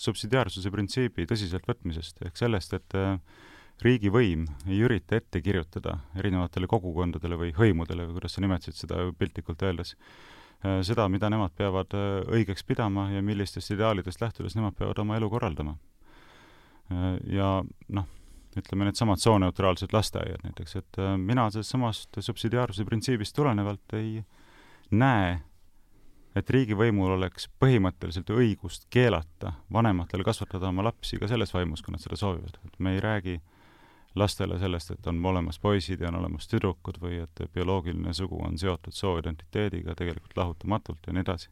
subsidiaarsuse 0.00 0.72
printsiibi 0.74 1.28
tõsiseltvõtmisest, 1.30 2.24
ehk 2.26 2.40
sellest, 2.40 2.76
et 2.78 2.96
äh, 2.98 3.18
riigivõim 3.84 4.46
ei 4.64 4.80
ürita 4.86 5.18
ette 5.18 5.42
kirjutada 5.44 5.98
erinevatele 6.16 6.70
kogukondadele 6.70 7.36
või 7.36 7.52
hõimudele 7.56 8.08
või 8.08 8.16
kuidas 8.16 8.38
sa 8.38 8.44
nimetasid 8.44 8.80
seda 8.80 9.10
piltlikult 9.18 9.62
öeldes, 9.66 9.92
äh, 9.92 10.34
seda, 10.82 11.08
mida 11.12 11.30
nemad 11.32 11.54
peavad 11.56 11.94
äh, 11.96 12.20
õigeks 12.38 12.66
pidama 12.66 13.08
ja 13.12 13.22
millistest 13.22 13.74
ideaalidest 13.74 14.20
lähtudes 14.20 14.56
nemad 14.56 14.76
peavad 14.78 14.98
oma 15.04 15.16
elu 15.16 15.30
korraldama. 15.30 15.76
ja 17.32 17.48
noh, 17.96 18.08
ütleme 18.60 18.84
needsamad 18.84 19.16
sooneutraalsed 19.16 19.92
lasteaiad 19.92 20.42
näiteks, 20.44 20.76
et 20.76 20.98
mina 21.16 21.46
sellest 21.50 21.72
samast 21.72 22.18
subsidiaarsuse 22.20 22.84
printsiibist 22.84 23.32
tulenevalt 23.36 23.94
ei 23.96 24.18
näe 24.92 25.38
et 26.36 26.50
riigivõimul 26.50 27.14
oleks 27.16 27.46
põhimõtteliselt 27.62 28.30
õigust 28.34 28.88
keelata 28.92 29.54
vanematel 29.72 30.24
kasvatada 30.26 30.68
oma 30.68 30.84
lapsi 30.88 31.18
ka 31.20 31.28
selles 31.30 31.54
vaimus, 31.54 31.82
kui 31.82 31.94
nad 31.94 32.02
seda 32.02 32.18
soovivad. 32.18 32.58
et 32.66 32.78
me 32.78 32.94
ei 32.94 33.00
räägi 33.00 33.40
lastele 34.14 34.58
sellest, 34.58 34.90
et 34.90 35.06
on 35.06 35.26
olemas 35.26 35.58
poisid 35.58 36.00
ja 36.00 36.08
on 36.08 36.20
olemas 36.20 36.48
tüdrukud 36.48 37.00
või 37.02 37.18
et 37.22 37.40
bioloogiline 37.54 38.12
sugu 38.14 38.38
on 38.46 38.58
seotud 38.58 38.94
sooidentiteediga 38.94 39.94
tegelikult 39.94 40.36
lahutamatult 40.36 41.06
ja 41.06 41.12
nii 41.12 41.24
edasi. 41.26 41.50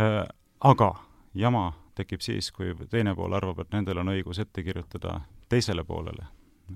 Äh, 0.00 0.20
aga 0.60 0.94
jama 1.34 1.72
tekib 1.94 2.20
siis, 2.20 2.50
kui 2.52 2.74
teine 2.90 3.14
pool 3.14 3.32
arvab, 3.32 3.64
et 3.64 3.72
nendel 3.72 4.02
on 4.02 4.12
õigus 4.12 4.40
ette 4.40 4.62
kirjutada 4.62 5.20
teisele 5.48 5.84
poolele, 5.84 6.26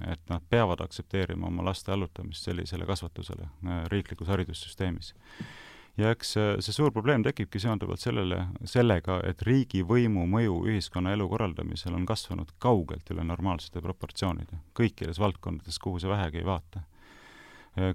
et 0.06 0.20
nad 0.28 0.44
peavad 0.50 0.80
aktsepteerima 0.84 1.46
oma 1.46 1.64
laste 1.64 1.92
allutamist 1.92 2.44
sellisele 2.48 2.86
kasvatusele 2.86 3.48
äh, 3.48 3.84
riiklikus 3.92 4.28
haridussüsteemis 4.28 5.14
ja 5.96 6.10
eks 6.12 6.32
see 6.36 6.74
suur 6.74 6.92
probleem 6.92 7.24
tekibki 7.24 7.60
seonduvalt 7.62 8.02
sellele, 8.02 8.42
sellega, 8.68 9.18
et 9.28 9.42
riigivõimu 9.46 10.26
mõju 10.30 10.58
ühiskonnaelu 10.70 11.28
korraldamisel 11.30 11.96
on 11.96 12.04
kasvanud 12.08 12.52
kaugelt 12.62 13.08
üle 13.14 13.24
normaalsete 13.24 13.82
proportsioonide, 13.84 14.60
kõikides 14.76 15.20
valdkondades, 15.22 15.80
kuhu 15.80 16.02
sa 16.02 16.12
vähegi 16.12 16.42
ei 16.42 16.48
vaata. 16.48 16.84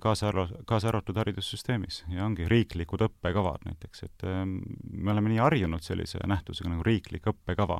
kaasa 0.02 0.28
arva-, 0.30 0.62
kaasa 0.66 0.88
arvatud 0.92 1.18
haridussüsteemis 1.18 2.04
ja 2.10 2.26
ongi 2.26 2.46
riiklikud 2.50 3.02
õppekavad 3.02 3.66
näiteks, 3.66 4.04
et 4.04 4.26
ähm, 4.30 4.60
me 4.94 5.12
oleme 5.12 5.30
nii 5.30 5.42
harjunud 5.42 5.82
sellise 5.82 6.20
nähtusega 6.28 6.70
nagu 6.70 6.84
riiklik 6.86 7.26
õppekava, 7.26 7.80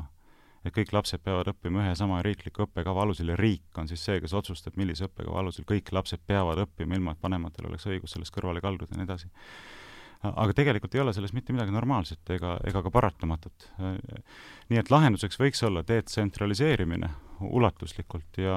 et 0.66 0.74
kõik 0.74 0.94
lapsed 0.94 1.22
peavad 1.22 1.52
õppima 1.54 1.84
ühe 1.84 1.94
sama 1.96 2.22
riikliku 2.26 2.66
õppekava 2.66 3.06
alusel 3.06 3.30
ja 3.30 3.38
riik 3.38 3.78
on 3.78 3.88
siis 3.90 4.02
see, 4.06 4.18
kes 4.22 4.34
otsustab, 4.34 4.78
millise 4.82 5.06
õppekava 5.06 5.40
alusel 5.42 5.66
kõik 5.66 5.94
lapsed 5.94 6.26
peavad 6.26 6.62
õppima, 6.66 6.98
ilma 6.98 7.14
et 7.14 7.24
vanematel 7.24 7.70
oleks 7.70 7.86
õigus 7.86 8.18
sellest 8.18 8.34
kõrvale 8.34 8.62
kalduda 8.62 8.94
ja 8.94 9.02
nii 9.02 9.10
edasi 9.10 9.30
aga 10.22 10.54
tegelikult 10.54 10.96
ei 10.96 11.02
ole 11.02 11.14
selles 11.16 11.34
mitte 11.34 11.54
midagi 11.56 11.74
normaalset 11.74 12.30
ega, 12.36 12.56
ega 12.68 12.84
ka 12.86 12.92
paratamatut. 12.94 13.68
nii 14.70 14.80
et 14.82 14.92
lahenduseks 14.94 15.40
võiks 15.42 15.64
olla 15.66 15.84
detsentraliseerimine 15.88 17.10
ulatuslikult 17.42 18.38
ja 18.38 18.56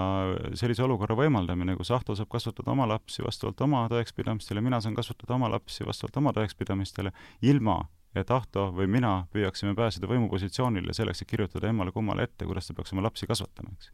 sellise 0.52 0.84
olukorra 0.84 1.16
võimaldamine, 1.16 1.76
kus 1.78 1.90
Ahto 1.96 2.16
saab 2.16 2.28
kasvatada 2.32 2.74
oma 2.74 2.86
lapsi 2.88 3.24
vastavalt 3.24 3.60
oma 3.64 3.86
tõekspidamistele, 3.92 4.60
mina 4.60 4.80
saan 4.84 4.96
kasvatada 4.96 5.38
oma 5.38 5.48
lapsi 5.54 5.86
vastavalt 5.88 6.20
oma 6.20 6.34
tõekspidamistele, 6.36 7.14
ilma 7.48 7.78
et 8.14 8.30
Ahto 8.30 8.68
või 8.76 8.86
mina 8.90 9.14
püüaksime 9.32 9.74
pääseda 9.78 10.10
võimupositsioonile 10.10 10.94
selleks, 10.94 11.24
et 11.24 11.32
kirjutada 11.32 11.72
emmale-kummale 11.72 12.28
ette, 12.28 12.44
kuidas 12.44 12.68
ta 12.68 12.76
peaks 12.76 12.92
oma 12.92 13.08
lapsi 13.08 13.26
kasvatama, 13.30 13.72
eks 13.74 13.92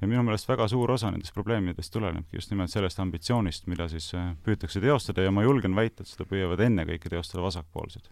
ja 0.00 0.08
minu 0.08 0.22
meelest 0.26 0.48
väga 0.48 0.68
suur 0.68 0.90
osa 0.92 1.10
nendest 1.10 1.34
probleemidest 1.34 1.92
tulenebki 1.92 2.36
just 2.36 2.52
nimelt 2.52 2.72
sellest 2.72 3.00
ambitsioonist, 3.00 3.66
mida 3.70 3.88
siis 3.88 4.10
äh, 4.14 4.34
püütakse 4.44 4.80
teostada 4.84 5.24
ja 5.24 5.32
ma 5.32 5.44
julgen 5.46 5.76
väita, 5.76 6.04
et 6.04 6.12
seda 6.12 6.28
püüavad 6.28 6.60
ennekõike 6.66 7.12
teostada 7.12 7.44
vasakpoolsed, 7.46 8.10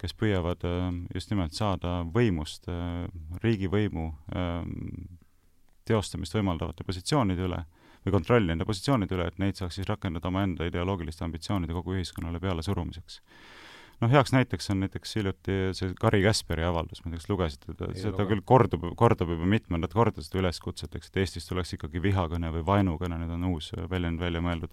kes 0.00 0.14
püüavad 0.14 0.64
äh, 0.68 0.86
just 1.14 1.34
nimelt 1.34 1.56
saada 1.56 2.00
võimust, 2.14 2.70
äh, 2.70 3.04
riigivõimu 3.44 4.10
teostamist 5.90 6.34
võimaldavate 6.36 6.84
positsioonide 6.86 7.48
üle 7.48 7.64
või 8.04 8.12
kontrolli 8.14 8.52
nende 8.52 8.64
positsioonide 8.68 9.16
üle, 9.16 9.26
et 9.28 9.40
neid 9.42 9.58
saaks 9.58 9.80
siis 9.80 9.88
rakendada 9.88 10.30
omaenda 10.30 10.68
ideoloogiliste 10.68 11.24
ambitsioonide 11.26 11.74
kogu 11.74 11.98
ühiskonnale 11.98 12.40
peale 12.40 12.62
surumiseks 12.62 13.18
noh, 14.00 14.10
heaks 14.10 14.32
näiteks 14.34 14.70
on 14.72 14.82
näiteks 14.84 15.16
hiljuti 15.18 15.56
see 15.76 15.94
Kari 16.00 16.22
Käsperi 16.24 16.64
avaldus, 16.66 17.02
ma 17.04 17.10
ei 17.10 17.14
tea, 17.14 17.22
kas 17.22 17.30
lugesite 17.30 17.72
teda, 17.72 17.90
seda 17.98 18.26
küll 18.28 18.42
kordub, 18.46 18.86
kordab 18.98 19.32
juba 19.34 19.48
mitmendat 19.48 19.94
korda 19.96 20.24
seda 20.24 20.40
üleskutset, 20.42 20.94
eks, 20.96 21.10
et 21.12 21.20
Eestis 21.24 21.48
tuleks 21.48 21.74
ikkagi 21.76 22.02
vihakõne 22.02 22.52
või 22.56 22.64
vaenukõne, 22.66 23.20
nüüd 23.20 23.34
on 23.36 23.48
uus 23.52 23.72
väljend 23.92 24.22
välja 24.22 24.42
mõeldud, 24.44 24.72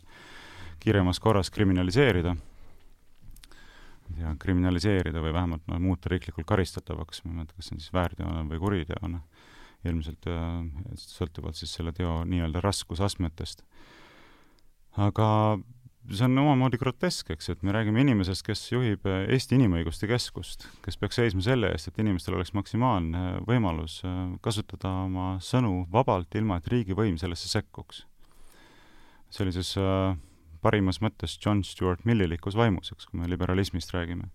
kiiremas 0.84 1.19
korras 1.23 1.51
kriminaliseerida. 1.53 2.38
Ja 4.17 4.32
kriminaliseerida 4.39 5.19
või 5.19 5.34
vähemalt 5.36 5.65
noh, 5.67 5.82
muuta 5.84 6.07
riiklikult 6.13 6.47
karistatavaks, 6.47 7.25
ma 7.25 7.34
ei 7.34 7.39
mäleta, 7.41 7.57
kas 7.57 7.67
see 7.67 7.75
on 7.75 7.82
siis 7.84 7.95
väärteona 7.95 8.45
või 8.47 8.61
kuriteona, 8.61 9.19
ilmselt 9.88 10.30
äh, 10.32 10.45
sõltuvalt 11.01 11.59
siis 11.59 11.73
selle 11.75 11.91
teo 11.95 12.21
nii-öelda 12.25 12.63
raskusastmetest. 12.63 13.65
aga 14.97 15.28
see 16.16 16.28
on 16.28 16.39
omamoodi 16.39 16.80
grotesk, 16.80 17.32
eks, 17.36 17.49
et 17.51 17.64
me 17.68 17.74
räägime 17.76 18.01
inimesest, 18.03 18.43
kes 18.47 18.62
juhib 18.72 19.08
äh, 19.10 19.26
Eesti 19.34 19.58
Inimõiguste 19.58 20.08
Keskust, 20.08 20.68
kes 20.86 20.99
peaks 20.99 21.20
seisma 21.20 21.43
selle 21.43 21.72
eest, 21.74 21.89
et 21.89 21.99
inimestel 22.03 22.38
oleks 22.38 22.53
maksimaalne 22.55 23.41
võimalus 23.47 23.99
äh, 24.08 24.22
kasutada 24.43 24.91
oma 25.08 25.34
sõnu 25.43 25.84
vabalt, 25.91 26.32
ilma 26.39 26.62
et 26.62 26.70
riigivõim 26.72 27.20
sellesse 27.20 27.51
sekkuks. 27.51 28.05
sellises 29.30 29.74
äh, 29.82 30.16
parimas 30.62 31.01
mõttes 31.03 31.36
John 31.43 31.64
Stuart 31.64 32.05
Millilikus 32.05 32.55
vaimus, 32.55 32.93
eks, 32.95 33.10
kui 33.10 33.20
me 33.20 33.28
liberalismist 33.28 33.91
räägime 33.93 34.32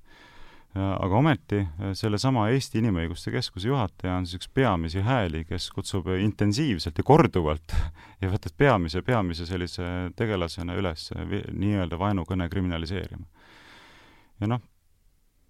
aga 0.74 1.16
ometi 1.16 1.58
äh, 1.60 1.92
sellesama 1.98 2.46
Eesti 2.52 2.80
Inimõiguste 2.80 3.32
Keskuse 3.34 3.68
juhataja 3.68 4.16
on 4.16 4.26
siis 4.26 4.40
üks 4.40 4.48
peamisi 4.56 5.02
hääli, 5.04 5.44
kes 5.44 5.68
kutsub 5.74 6.08
intensiivselt 6.16 6.96
ja 6.96 7.04
korduvalt 7.04 7.74
ja 8.22 8.30
võtab 8.32 8.56
peamise, 8.56 9.02
peamise 9.04 9.46
sellise 9.48 9.88
tegelasena 10.16 10.76
üles 10.78 11.10
nii-öelda 11.12 11.98
vaenukõne 12.00 12.48
kriminaliseerima. 12.48 13.26
ja 14.40 14.48
noh, 14.54 14.62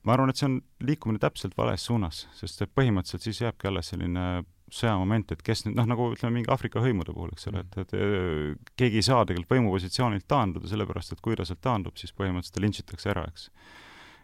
ma 0.03 0.17
arvan, 0.17 0.33
et 0.33 0.41
see 0.41 0.49
on 0.49 0.59
liikumine 0.83 1.23
täpselt 1.23 1.55
vales 1.59 1.87
suunas, 1.87 2.27
sest 2.35 2.67
et 2.67 2.75
põhimõtteliselt 2.75 3.29
siis 3.29 3.45
jääbki 3.45 3.71
alles 3.71 3.93
selline 3.95 4.43
sõjamoment, 4.73 5.31
et 5.35 5.43
kes 5.45 5.67
nüüd 5.67 5.77
noh, 5.79 5.87
nagu 5.87 6.09
ütleme 6.17 6.41
mingi 6.41 6.51
Aafrika 6.51 6.83
hõimude 6.83 7.15
puhul, 7.15 7.31
eks 7.37 7.47
ole, 7.53 7.63
et, 7.63 7.79
et 7.85 7.95
äh, 7.95 8.59
keegi 8.75 8.99
ei 8.99 9.07
saa 9.07 9.23
tegelikult 9.29 9.55
võimupositsioonilt 9.55 10.27
taanduda, 10.27 10.67
sellepärast 10.67 11.15
et 11.15 11.23
kui 11.23 11.39
ta 11.39 11.47
sealt 11.47 11.63
taandub, 11.63 11.95
siis 12.01 12.11
põhimõtteliselt 12.17 12.59
ta 12.59 12.67
lintšitakse 12.67 13.15
ära, 13.15 13.27
eks 13.31 13.49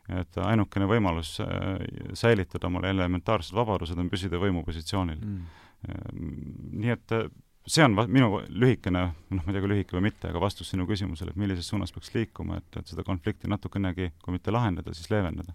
et 0.09 0.38
ainukene 0.40 0.88
võimalus 0.88 1.34
äh, 1.44 1.82
säilitada 2.16 2.70
omale 2.70 2.92
elementaarsed 2.94 3.56
vabadused 3.56 3.98
on 4.00 4.09
püsida 4.09 4.40
võimupositsioonil. 4.40 5.20
Mm.. 5.20 5.66
Ehm, 5.88 6.32
nii 6.80 6.94
et 6.94 7.14
äh, 7.14 7.28
see 7.68 7.84
on 7.84 7.94
minu 8.09 8.40
lühikene, 8.48 9.04
noh, 9.28 9.44
ma 9.44 9.50
ei 9.52 9.56
tea, 9.56 9.62
kui 9.62 9.72
lühike 9.74 9.96
või 9.98 10.09
mitte, 10.09 10.30
aga 10.30 10.40
vastus 10.42 10.72
sinu 10.72 10.88
küsimusele, 10.88 11.34
et 11.34 11.40
millises 11.40 11.68
suunas 11.68 11.92
peaks 11.94 12.12
liikuma, 12.14 12.62
et, 12.62 12.80
et 12.80 12.90
seda 12.90 13.04
konflikti 13.06 13.50
natukenegi, 13.50 14.12
kui 14.24 14.36
mitte 14.36 14.54
lahendada, 14.54 14.94
siis 14.96 15.11
leevendada. 15.12 15.52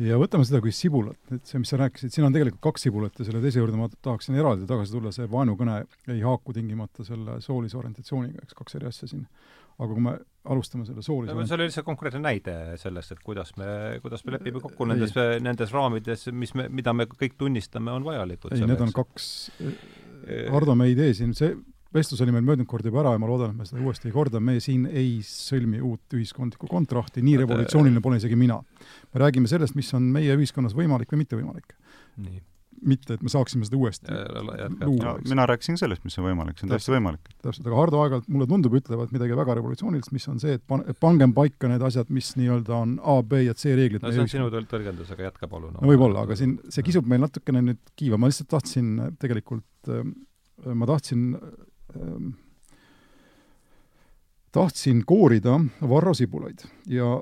ja 0.00 0.16
võtame 0.20 0.46
seda 0.48 0.62
kui 0.64 0.72
sibulat, 0.72 1.20
et 1.34 1.44
see, 1.46 1.60
mis 1.60 1.72
sa 1.72 1.80
rääkisid, 1.82 2.14
siin 2.14 2.28
on 2.28 2.34
tegelikult 2.34 2.62
kaks 2.70 2.88
sibulat 2.88 3.18
ja 3.18 3.28
selle 3.28 3.42
teise 3.44 3.60
juurde 3.60 3.76
ma 3.76 3.90
tahaksin 3.92 4.38
eraldi 4.38 4.68
tagasi 4.70 4.94
tulla, 4.94 5.12
see 5.12 5.28
vaenukõne 5.30 5.80
ei 6.14 6.20
haaku 6.24 6.56
tingimata 6.56 7.04
selle 7.04 7.40
soolise 7.44 7.76
orientatsiooniga, 7.80 8.46
eks 8.46 8.56
kaks 8.58 8.78
eri 8.78 8.88
asja 8.88 9.10
siin 9.10 9.26
aga 9.78 9.94
kui 9.94 10.04
me 10.04 10.16
alustame 10.48 10.86
selle 10.88 11.04
soolise 11.04 11.34
no, 11.36 11.46
see 11.46 11.56
oli 11.58 11.68
lihtsalt 11.68 11.86
konkreetne 11.86 12.20
näide 12.24 12.54
sellest, 12.80 13.14
et 13.14 13.24
kuidas 13.24 13.52
me, 13.60 13.70
kuidas 14.02 14.24
me 14.26 14.34
lepime 14.36 14.62
kokku 14.64 14.86
ei. 14.86 14.92
nendes, 14.94 15.16
nendes 15.44 15.74
raamides, 15.74 16.28
mis 16.34 16.54
me, 16.58 16.68
mida 16.72 16.94
me 16.96 17.08
kõik 17.10 17.36
tunnistame, 17.40 17.92
on 17.94 18.06
vajalikud. 18.06 18.54
ei, 18.56 18.66
need 18.66 18.84
on 18.84 18.94
kaks, 18.96 19.32
Hardo, 20.52 20.74
me 20.78 20.88
ei 20.90 20.96
tee 20.98 21.12
siin, 21.16 21.34
see 21.38 21.54
vestlus 21.94 22.20
oli 22.24 22.34
meil 22.34 22.44
möödunud 22.44 22.68
kord 22.68 22.84
juba 22.84 23.00
ära 23.04 23.14
ja 23.14 23.22
ma 23.22 23.30
loodan, 23.30 23.54
et 23.54 23.62
me 23.62 23.68
seda 23.68 23.80
uuesti 23.84 24.10
ei 24.10 24.16
korda, 24.16 24.42
me 24.44 24.58
siin 24.60 24.84
ei 24.90 25.18
sõlmi 25.24 25.80
uut 25.84 26.18
ühiskondlikku 26.18 26.68
kontrakti, 26.68 27.24
nii 27.24 27.38
revolutsiooniline 27.44 28.02
pole 28.04 28.18
isegi 28.20 28.36
mina. 28.36 28.60
me 29.14 29.24
räägime 29.24 29.48
sellest, 29.48 29.78
mis 29.78 29.92
on 29.96 30.10
meie 30.12 30.36
ühiskonnas 30.36 30.76
võimalik 30.76 31.14
või 31.14 31.24
mitte 31.24 31.38
võimalik. 31.38 31.76
nii 32.18 32.42
mitte, 32.86 33.16
et 33.16 33.22
me 33.24 33.32
saaksime 33.32 33.66
seda 33.66 33.78
uuesti 33.78 34.14
luua. 34.84 35.14
mina 35.28 35.46
rääkisin 35.48 35.78
sellest, 35.80 36.04
mis 36.06 36.18
on 36.20 36.28
võimalik, 36.28 36.58
see 36.58 36.66
on 36.66 36.74
täiesti 36.74 36.94
võimalik. 36.94 37.30
täpselt, 37.42 37.66
aga 37.66 37.78
Hardo 37.80 38.02
aeg-ajalt 38.02 38.28
mulle 38.32 38.48
tundub, 38.50 38.76
ütlevad 38.78 39.14
midagi 39.14 39.38
väga 39.38 39.58
revolutsioonilist, 39.58 40.12
mis 40.14 40.28
on 40.32 40.40
see, 40.42 40.58
et 40.58 40.64
pan-, 40.70 40.84
pangem 41.00 41.34
paika 41.36 41.70
need 41.70 41.84
asjad, 41.88 42.10
mis 42.14 42.32
nii-öelda 42.38 42.76
on 42.78 42.96
A, 43.02 43.18
B 43.22 43.44
ja 43.46 43.56
C 43.58 43.74
reeglid. 43.78 44.04
no 44.04 44.12
see 44.14 44.24
on 44.24 44.32
sinu 44.34 44.50
tõlgendus, 44.54 45.12
aga 45.14 45.28
jätka 45.28 45.50
palun 45.50 45.74
no,. 45.76 45.84
no 45.84 45.92
võib-olla, 45.92 46.26
aga 46.28 46.38
siin 46.38 46.58
see 46.72 46.86
kisub 46.86 47.08
meil 47.10 47.24
natukene 47.24 47.64
nüüd 47.70 47.94
kiiva, 47.98 48.20
ma 48.20 48.30
lihtsalt 48.30 48.50
tahtsin 48.52 48.94
tegelikult, 49.22 49.68
ähm, 49.92 50.14
ma 50.78 50.88
tahtsin 50.90 51.32
ähm, 51.38 52.36
tahtsin 54.52 55.04
koorida 55.06 55.60
Varro 55.88 56.14
Sibulaid 56.14 56.64
ja 56.86 57.18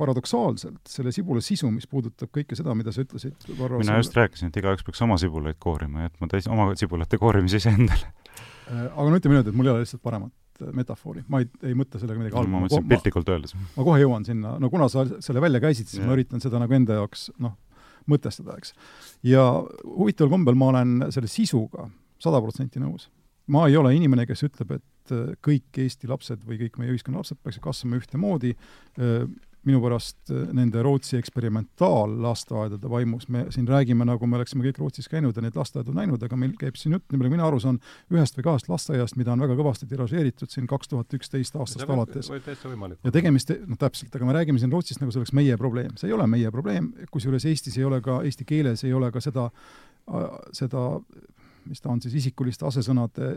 paradoksaalselt 0.00 0.90
selle 0.90 1.12
sibula 1.14 1.42
sisu, 1.44 1.70
mis 1.74 1.88
puudutab 1.90 2.32
kõike 2.34 2.56
seda, 2.58 2.74
mida 2.78 2.92
sa 2.94 3.04
ütlesid, 3.04 3.36
Varro 3.58 3.80
mina 3.82 3.98
just 4.00 4.16
rääkisin, 4.16 4.50
et 4.50 4.60
igaüks 4.60 4.86
peaks 4.86 5.02
oma 5.04 5.18
sibulaid 5.20 5.58
koorima, 5.62 6.06
jätma 6.08 6.30
täis 6.32 6.48
oma 6.50 6.70
sibulate 6.78 7.20
koorimise 7.20 7.60
iseendale. 7.60 8.12
Äh, 8.70 8.86
aga 8.86 9.06
no 9.08 9.18
ütleme 9.18 9.36
niimoodi, 9.36 9.52
et 9.52 9.58
mul 9.58 9.68
ei 9.68 9.72
ole 9.74 9.84
lihtsalt 9.84 10.02
paremat 10.04 10.62
äh, 10.62 10.72
metafoori, 10.76 11.24
ma 11.32 11.42
ei, 11.42 11.48
ei 11.66 11.76
mõtle 11.78 12.00
sellega 12.00 12.22
midagi 12.22 12.38
halba. 12.38 12.52
ma 12.52 12.64
mõtlesin 12.64 12.86
piltlikult 12.92 13.32
öeldes. 13.34 13.56
ma 13.74 13.86
kohe 13.86 13.98
jõuan 14.02 14.26
sinna, 14.28 14.54
no 14.62 14.70
kuna 14.72 14.86
sa 14.92 15.04
selle 15.18 15.42
välja 15.42 15.62
käisid, 15.64 15.90
siis 15.90 16.00
yeah. 16.00 16.10
ma 16.10 16.18
üritan 16.18 16.42
seda 16.44 16.60
nagu 16.62 16.76
enda 16.76 17.00
jaoks 17.00 17.28
noh, 17.42 17.56
mõtestada, 18.10 18.56
eks. 18.60 18.76
ja 19.26 19.42
huvitaval 19.84 20.32
kombel 20.36 20.58
ma 20.58 20.70
olen 20.74 20.94
selle 21.10 21.30
sisuga 21.30 21.88
sada 22.22 22.40
protsenti 22.44 22.82
nõus. 22.82 23.08
ma 23.50 23.66
ei 23.66 23.76
ole 23.80 23.92
inimene, 23.96 24.28
kes 24.30 24.46
ütleb, 24.46 24.76
et 24.78 25.14
äh, 25.16 25.34
kõik 25.42 25.82
Eesti 25.82 26.10
lapsed 26.10 26.46
või 26.46 26.62
kõik 26.62 26.78
meie 26.78 26.94
ühiskonna 26.94 27.24
lapsed 27.24 27.42
peaksid 27.42 27.64
kasvama 27.66 27.98
ühtemoodi, 27.98 28.54
minu 29.68 29.80
pärast 29.82 30.30
äh, 30.32 30.46
nende 30.56 30.82
Rootsi 30.84 31.18
eksperimentaalla-lasteaedade 31.18 32.90
vaimus, 32.90 33.26
me 33.28 33.44
siin 33.52 33.68
räägime, 33.68 34.06
nagu 34.08 34.26
me 34.26 34.38
oleksime 34.38 34.64
kõik 34.64 34.80
Rootsis 34.80 35.08
käinud 35.12 35.36
ja 35.36 35.44
neid 35.44 35.56
lasteaedu 35.58 35.94
näinud, 35.96 36.22
aga 36.24 36.38
meil 36.40 36.54
käib 36.60 36.78
siin 36.80 36.96
jutt, 36.96 37.06
nii 37.10 37.20
palju 37.20 37.32
mina 37.34 37.46
aru 37.48 37.60
saan, 37.62 37.80
ühest 38.12 38.38
või 38.38 38.46
kahest 38.48 38.70
lasteaiast, 38.72 39.18
mida 39.20 39.34
on 39.34 39.44
väga 39.44 39.58
kõvasti 39.58 39.88
tiražeeritud 39.90 40.52
siin 40.52 40.68
kaks 40.70 40.92
tuhat 40.92 41.18
üksteist 41.18 41.58
aastast 41.60 41.84
võib, 41.84 41.96
alates. 41.98 42.30
võib 42.32 42.46
täitsa 42.46 42.72
võimalik 42.72 43.04
ja 43.04 43.14
tegemist, 43.14 43.52
noh 43.66 43.80
täpselt, 43.80 44.14
aga 44.16 44.30
me 44.30 44.38
räägime 44.38 44.62
siin 44.62 44.72
Rootsist 44.72 45.02
nagu 45.02 45.12
see 45.12 45.20
oleks 45.22 45.34
meie 45.36 45.58
probleem. 45.60 45.92
see 46.00 46.08
ei 46.08 46.16
ole 46.16 46.28
meie 46.30 46.52
probleem, 46.54 46.92
kusjuures 47.12 47.44
Eestis 47.50 47.76
ei 47.78 47.84
ole 47.88 48.00
ka, 48.04 48.22
eesti 48.24 48.48
keeles 48.48 48.84
ei 48.88 48.94
ole 48.96 49.12
ka 49.12 49.20
seda, 49.24 49.50
seda 50.56 50.86
mis 51.68 51.80
ta 51.80 51.90
on 51.92 52.00
siis 52.04 52.14
isikuliste 52.22 52.66
asesõnade 52.68 53.32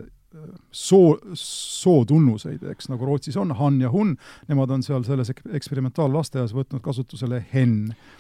soo, 0.72 1.18
sootunnuseid, 1.38 2.64
eks, 2.74 2.88
nagu 2.92 3.06
Rootsis 3.08 3.38
on, 3.40 3.54
han 3.58 3.80
ja 3.82 3.90
hun, 3.94 4.16
nemad 4.50 4.72
on 4.74 4.84
seal 4.86 5.06
selles 5.06 5.30
eksperimentaal-lasteaias 5.30 6.56
võtnud 6.58 6.82
kasutusele 6.86 7.44
hen. 7.54 7.76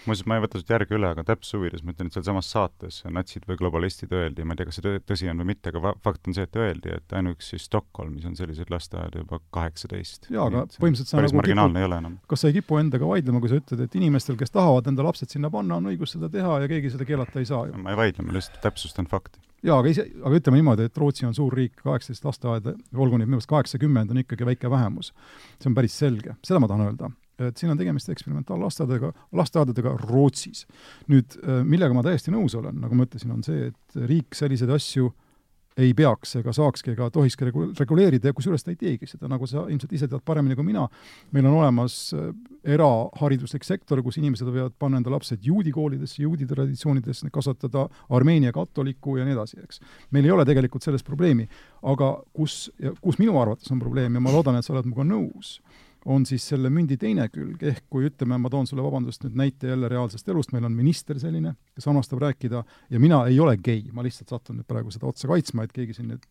muuseas, 0.06 0.26
ma 0.30 0.38
ei 0.38 0.43
võta 0.45 0.62
siit 0.62 0.74
järge 0.76 0.97
üle, 0.97 1.10
aga 1.10 1.26
täpsuse 1.28 1.58
huvides 1.60 1.84
ma 1.84 1.95
ütlen, 1.95 2.12
et 2.12 2.18
sealsamas 2.18 2.49
saates 2.54 3.01
natsid 3.10 3.47
või 3.49 3.58
globalistid 3.62 4.14
öeldi, 4.14 4.45
ma 4.45 4.54
ei 4.54 4.62
tea, 4.62 4.70
kas 4.70 4.80
see 4.82 5.04
tõsi 5.10 5.32
on 5.32 5.41
või 5.41 5.51
mitte, 5.54 5.74
aga 5.74 5.95
fakt 6.06 6.30
on 6.30 6.38
see, 6.38 6.45
et 6.47 6.60
öeldi, 6.60 6.93
et 6.99 7.18
ainuüksi 7.18 7.62
Stockholmis 7.62 8.28
on 8.30 8.38
selliseid 8.38 8.70
lasteaedu 8.74 9.24
juba 9.24 9.41
kaheksateist. 9.56 10.30
jaa, 10.34 10.49
aga 10.51 10.66
põhimõtteliselt 10.76 11.14
sa 11.14 11.22
nagu 11.22 11.41
marginaalne 11.41 11.80
kipu, 11.80 11.86
ei 11.86 11.89
ole 11.89 12.01
enam. 12.04 12.20
kas 12.30 12.45
sa 12.45 12.51
ei 12.51 12.60
kipu 12.60 12.82
endaga 12.82 13.10
vaidlema, 13.10 13.41
kui 13.41 13.54
sa 13.54 13.62
ütled, 13.62 13.88
et 13.88 13.97
inimestel, 13.97 14.38
kes 14.39 14.54
tahavad 14.54 14.91
enda 14.91 15.08
lapsed 15.08 15.34
sinna 15.34 15.49
panna, 15.54 15.82
on 15.82 15.89
õigus 15.93 16.14
seda 16.18 16.30
teha 16.34 16.62
ja 16.64 16.70
keegi 16.70 16.93
seda 16.93 17.10
keelata 17.10 17.41
ei 17.41 17.49
saa 17.49 17.66
ju? 17.72 17.82
ma 17.82 17.95
ei 17.95 17.99
vaidle, 18.06 18.28
ma 18.28 18.38
lihtsalt 18.38 18.62
täpsustan 18.62 19.10
fakti 19.10 19.41
jaa, 19.64 19.80
aga 19.80 19.91
ise, 19.91 20.05
aga 20.22 20.39
ütleme 20.39 20.59
niimoodi, 20.59 20.88
et 20.89 20.99
Rootsi 20.99 21.28
on 21.28 21.36
suur 21.38 21.55
riik, 21.55 21.76
kaheksateist 21.82 22.28
lasteaeda, 22.28 22.76
olgu 22.93 23.18
neid 23.18 23.28
minu 23.28 23.38
meelest 23.38 23.51
kaheksakümmend, 23.51 24.11
on 24.14 24.22
ikkagi 24.24 24.47
väike 24.47 24.72
vähemus. 24.72 25.14
see 25.59 25.72
on 25.72 25.78
päris 25.78 25.97
selge, 25.99 26.38
seda 26.43 26.61
ma 26.64 26.70
tahan 26.72 26.88
öelda. 26.89 27.11
et 27.43 27.57
siin 27.57 27.72
on 27.74 27.78
tegemist 27.78 28.09
eksperimentaallasteaedadega, 28.14 29.11
lasteaedadega 29.39 29.97
Rootsis. 30.03 30.68
nüüd, 31.07 31.39
millega 31.64 31.95
ma 31.95 32.03
täiesti 32.05 32.32
nõus 32.32 32.55
olen, 32.59 32.80
nagu 32.84 32.95
ma 32.95 33.07
ütlesin, 33.07 33.32
on 33.34 33.43
see, 33.43 33.72
et 33.72 34.01
riik 34.09 34.36
selliseid 34.36 34.72
asju 34.74 35.11
ei 35.78 35.94
peaks 35.98 36.36
ega 36.40 36.54
saakski 36.54 36.94
ega 36.94 37.10
tohikski 37.14 37.48
regu-, 37.50 37.68
reguleerida 37.80 38.30
ja 38.30 38.36
kusjuures 38.38 38.66
ta 38.66 38.74
ei 38.74 38.80
teegi 38.80 39.10
seda, 39.10 39.30
nagu 39.32 39.48
sa 39.50 39.66
ilmselt 39.70 39.94
ise 39.98 40.10
tead 40.10 40.24
paremini 40.26 40.58
kui 40.58 40.68
mina, 40.68 40.86
meil 41.34 41.48
on 41.50 41.60
olemas 41.62 41.98
äh, 42.18 42.30
erahariduslik 42.76 43.66
sektor, 43.68 44.02
kus 44.06 44.20
inimesed 44.22 44.48
võivad 44.48 44.76
panna 44.80 45.02
enda 45.02 45.12
lapsed 45.14 45.44
juudi 45.44 45.74
koolidesse, 45.76 46.22
juudi 46.24 46.48
traditsioonidesse, 46.50 47.30
kasvatada 47.34 47.88
Armeenia 48.14 48.54
katoliku 48.56 49.18
ja 49.20 49.28
nii 49.28 49.36
edasi, 49.36 49.60
eks. 49.64 49.82
meil 50.16 50.30
ei 50.30 50.36
ole 50.36 50.46
tegelikult 50.48 50.86
selles 50.86 51.04
probleemi, 51.06 51.48
aga 51.90 52.16
kus, 52.34 52.68
kus 53.02 53.20
minu 53.22 53.36
arvates 53.42 53.72
on 53.74 53.82
probleem 53.84 54.16
ja 54.16 54.24
ma 54.24 54.34
loodan, 54.34 54.60
et 54.60 54.66
sa 54.66 54.76
oled 54.76 54.88
minuga 54.88 55.08
nõus, 55.08 55.58
on 56.06 56.26
siis 56.26 56.45
selle 56.47 56.70
mündi 56.74 56.97
teine 56.99 57.26
külg, 57.32 57.62
ehk 57.64 57.86
kui 57.91 58.08
ütleme, 58.10 58.38
ma 58.41 58.49
toon 58.51 58.68
sulle, 58.68 58.84
vabandust, 58.84 59.24
nüüd 59.24 59.38
näite 59.39 59.70
jälle 59.72 59.89
reaalsest 59.91 60.28
elust, 60.30 60.51
meil 60.56 60.68
on 60.68 60.76
minister 60.76 61.20
selline, 61.20 61.54
kes 61.76 61.88
armastab 61.88 62.22
rääkida 62.24 62.64
ja 62.91 62.99
mina 62.99 63.22
ei 63.30 63.39
ole 63.39 63.56
gei, 63.64 63.86
ma 63.95 64.04
lihtsalt 64.04 64.34
satun 64.34 64.60
nüüd 64.60 64.68
praegu 64.70 64.91
seda 64.91 65.08
otsa 65.10 65.30
kaitsma, 65.32 65.64
et 65.64 65.76
keegi 65.76 65.95
siin 65.97 66.12
nüüd 66.12 66.28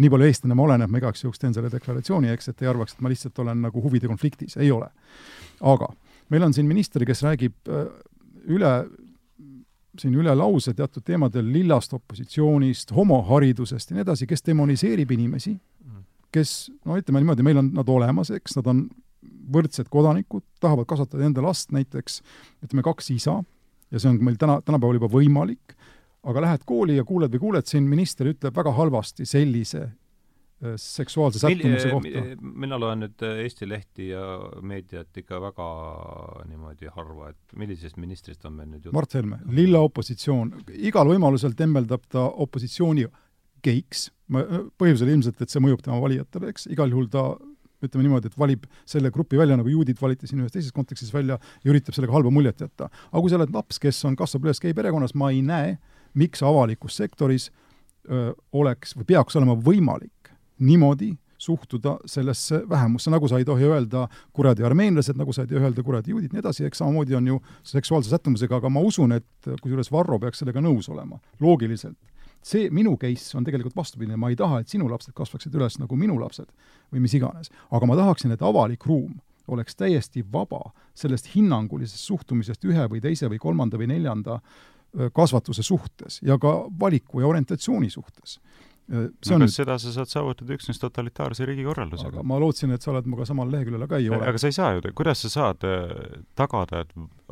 nii 0.00 0.12
palju 0.14 0.30
eestlane 0.30 0.58
ma 0.58 0.66
olen, 0.68 0.86
et 0.86 0.92
ma 0.92 1.02
igaks 1.02 1.24
juhuks 1.24 1.42
teen 1.42 1.56
selle 1.56 1.72
deklaratsiooni, 1.72 2.30
eks, 2.34 2.52
et 2.52 2.62
ei 2.62 2.70
arvaks, 2.70 2.94
et 2.94 3.04
ma 3.04 3.10
lihtsalt 3.12 3.42
olen 3.42 3.66
nagu 3.66 3.82
huvide 3.82 4.10
konfliktis, 4.10 4.56
ei 4.60 4.70
ole. 4.74 4.90
aga 5.60 5.90
meil 6.30 6.46
on 6.46 6.54
siin 6.54 6.68
minister, 6.70 7.04
kes 7.06 7.24
räägib 7.26 7.70
äh, 7.70 7.88
üle 8.46 8.74
siin 9.98 10.14
üle 10.14 10.32
lause 10.38 10.70
teatud 10.72 11.02
teemadel 11.04 11.48
lillast 11.50 11.92
opositsioonist, 11.92 12.92
homoharidusest 12.94 13.90
ja 13.90 13.96
nii 13.96 14.04
edasi, 14.06 14.28
kes 14.30 14.46
demoniseerib 14.46 15.10
inimesi 15.18 15.56
kes 16.34 16.70
no 16.86 16.98
ütleme 16.98 17.22
niimoodi, 17.22 17.44
meil 17.46 17.60
on 17.60 17.70
nad 17.74 17.90
olemas, 17.90 18.30
eks, 18.34 18.56
nad 18.58 18.68
on 18.70 18.84
võrdsed 19.52 19.90
kodanikud, 19.92 20.44
tahavad 20.62 20.88
kasvatada 20.90 21.26
enda 21.26 21.44
last 21.44 21.72
näiteks, 21.74 22.20
ütleme 22.64 22.84
kaks 22.86 23.10
isa, 23.14 23.40
ja 23.90 24.02
see 24.02 24.12
on 24.12 24.20
meil 24.24 24.38
täna, 24.40 24.60
tänapäeval 24.64 25.00
juba 25.00 25.10
võimalik, 25.12 25.74
aga 26.26 26.44
lähed 26.44 26.66
kooli 26.68 26.98
ja 26.98 27.06
kuuled 27.08 27.32
või 27.34 27.46
kuuled 27.46 27.70
siin, 27.70 27.88
minister 27.88 28.28
ütleb 28.28 28.56
väga 28.56 28.72
halvasti 28.76 29.24
sellise 29.28 29.82
äh, 29.86 30.74
seksuaalse 30.80 31.40
sättumuse 31.40 31.92
kohta. 31.94 32.24
mina 32.40 32.78
loen 32.80 33.06
nüüd 33.06 33.24
äh, 33.24 33.40
Eesti 33.46 33.68
lehti 33.68 34.10
ja 34.10 34.24
meediat 34.60 35.16
ikka 35.22 35.40
väga 35.42 35.70
niimoodi 36.50 36.92
harva, 36.92 37.32
et 37.32 37.56
millisest 37.56 37.96
ministrist 38.00 38.44
on 38.44 38.58
meil 38.58 38.68
nüüd 38.68 38.84
jutt? 38.84 38.94
Mart 38.96 39.16
Helme, 39.16 39.40
lilla 39.48 39.80
opositsioon, 39.86 40.54
igal 40.76 41.08
võimalusel 41.08 41.56
tembeldab 41.58 42.04
ta 42.12 42.28
opositsiooni 42.28 43.08
geiks, 43.64 44.08
põhjusel 44.80 45.10
ilmselt, 45.12 45.40
et 45.42 45.52
see 45.52 45.60
mõjub 45.62 45.82
tema 45.84 45.98
valijatele, 46.00 46.52
eks, 46.52 46.68
igal 46.72 46.92
juhul 46.92 47.08
ta 47.12 47.24
ütleme 47.86 48.06
niimoodi, 48.06 48.30
et 48.30 48.38
valib 48.38 48.66
selle 48.88 49.12
grupi 49.14 49.38
välja, 49.40 49.56
nagu 49.60 49.70
juudid 49.70 50.00
valiti 50.00 50.28
siin 50.30 50.42
ühes 50.44 50.52
teises 50.54 50.74
kontekstis 50.76 51.12
välja 51.14 51.38
ja 51.38 51.72
üritab 51.72 51.96
sellega 51.96 52.14
halba 52.16 52.32
muljet 52.34 52.60
jätta. 52.60 52.90
aga 52.90 53.22
kui 53.22 53.32
sa 53.32 53.40
oled 53.40 53.54
laps, 53.54 53.80
kes 53.82 54.04
on, 54.08 54.18
kasvab 54.18 54.48
üles 54.48 54.60
gei 54.62 54.76
perekonnas, 54.76 55.14
ma 55.14 55.30
ei 55.34 55.42
näe, 55.46 55.78
miks 56.14 56.42
avalikus 56.42 56.98
sektoris 57.00 57.50
öö, 58.10 58.32
oleks 58.52 58.96
või 58.98 59.08
peaks 59.14 59.36
olema 59.38 59.56
võimalik 59.56 60.32
niimoodi 60.60 61.14
suhtuda 61.40 61.96
sellesse 62.04 62.62
vähemusse, 62.68 63.10
nagu 63.10 63.28
sa 63.28 63.38
ei 63.40 63.46
tohi 63.48 63.64
öelda 63.64 64.04
kuradi 64.36 64.64
armeenlased, 64.66 65.16
nagu 65.16 65.32
sa 65.32 65.46
ei 65.46 65.48
tohi 65.48 65.64
öelda 65.64 65.82
kuradi 65.82 66.12
juudid, 66.12 66.34
nii 66.34 66.42
edasi, 66.42 66.66
eks 66.68 66.82
samamoodi 66.82 67.16
on 67.16 67.30
ju 67.30 67.38
seksuaalse 67.64 68.12
sättumusega, 68.12 68.58
aga 68.60 68.68
ma 68.68 68.82
usun, 68.84 69.14
et 69.16 69.52
kusjuures 69.62 69.88
Varro 69.92 70.18
peaks 70.20 70.42
sellega 70.42 70.60
nõus 70.60 70.90
olema, 70.92 71.16
loogiliselt 71.40 71.96
see 72.42 72.70
minu 72.72 72.96
case 73.00 73.36
on 73.36 73.44
tegelikult 73.44 73.76
vastupidine, 73.76 74.16
ma 74.16 74.30
ei 74.30 74.36
taha, 74.36 74.60
et 74.60 74.68
sinu 74.68 74.88
lapsed 74.90 75.14
kasvaksid 75.16 75.54
üles 75.54 75.78
nagu 75.80 75.96
minu 75.96 76.18
lapsed 76.20 76.48
või 76.92 77.04
mis 77.04 77.14
iganes. 77.14 77.50
aga 77.70 77.86
ma 77.86 77.98
tahaksin, 77.98 78.32
et 78.32 78.42
avalik 78.42 78.86
ruum 78.86 79.18
oleks 79.50 79.76
täiesti 79.76 80.24
vaba 80.32 80.70
sellest 80.94 81.32
hinnangulisest 81.34 82.06
suhtumisest 82.06 82.64
ühe 82.64 82.86
või 82.90 83.00
teise 83.02 83.28
või 83.28 83.38
kolmanda 83.42 83.78
või 83.80 83.90
neljanda 83.90 84.40
kasvatuse 85.14 85.62
suhtes 85.62 86.18
ja 86.22 86.38
ka 86.38 86.66
valiku 86.80 87.20
ja 87.20 87.28
orientatsiooni 87.30 87.90
suhtes 87.90 88.40
see 88.90 89.34
on 89.34 89.42
no, 89.42 89.46
kas 89.46 89.56
seda 89.60 89.76
sa 89.78 89.92
saad 89.94 90.10
saavutada 90.10 90.54
üksnes 90.56 90.80
totalitaarse 90.82 91.46
riigikorraldusega? 91.46 92.24
ma 92.26 92.38
lootsin, 92.42 92.72
et 92.74 92.82
sa 92.82 92.90
oled 92.90 93.06
minuga 93.06 93.26
samal 93.28 93.50
leheküljel, 93.52 93.84
aga 93.86 94.00
ei 94.02 94.08
ole. 94.10 94.26
aga 94.26 94.40
sa 94.42 94.50
ei 94.50 94.56
saa 94.56 94.72
ju, 94.74 94.82
kuidas 94.98 95.22
sa 95.24 95.30
saad 95.30 95.66
äh, 95.68 95.92
tagada, 96.38 96.82
et 96.82 96.90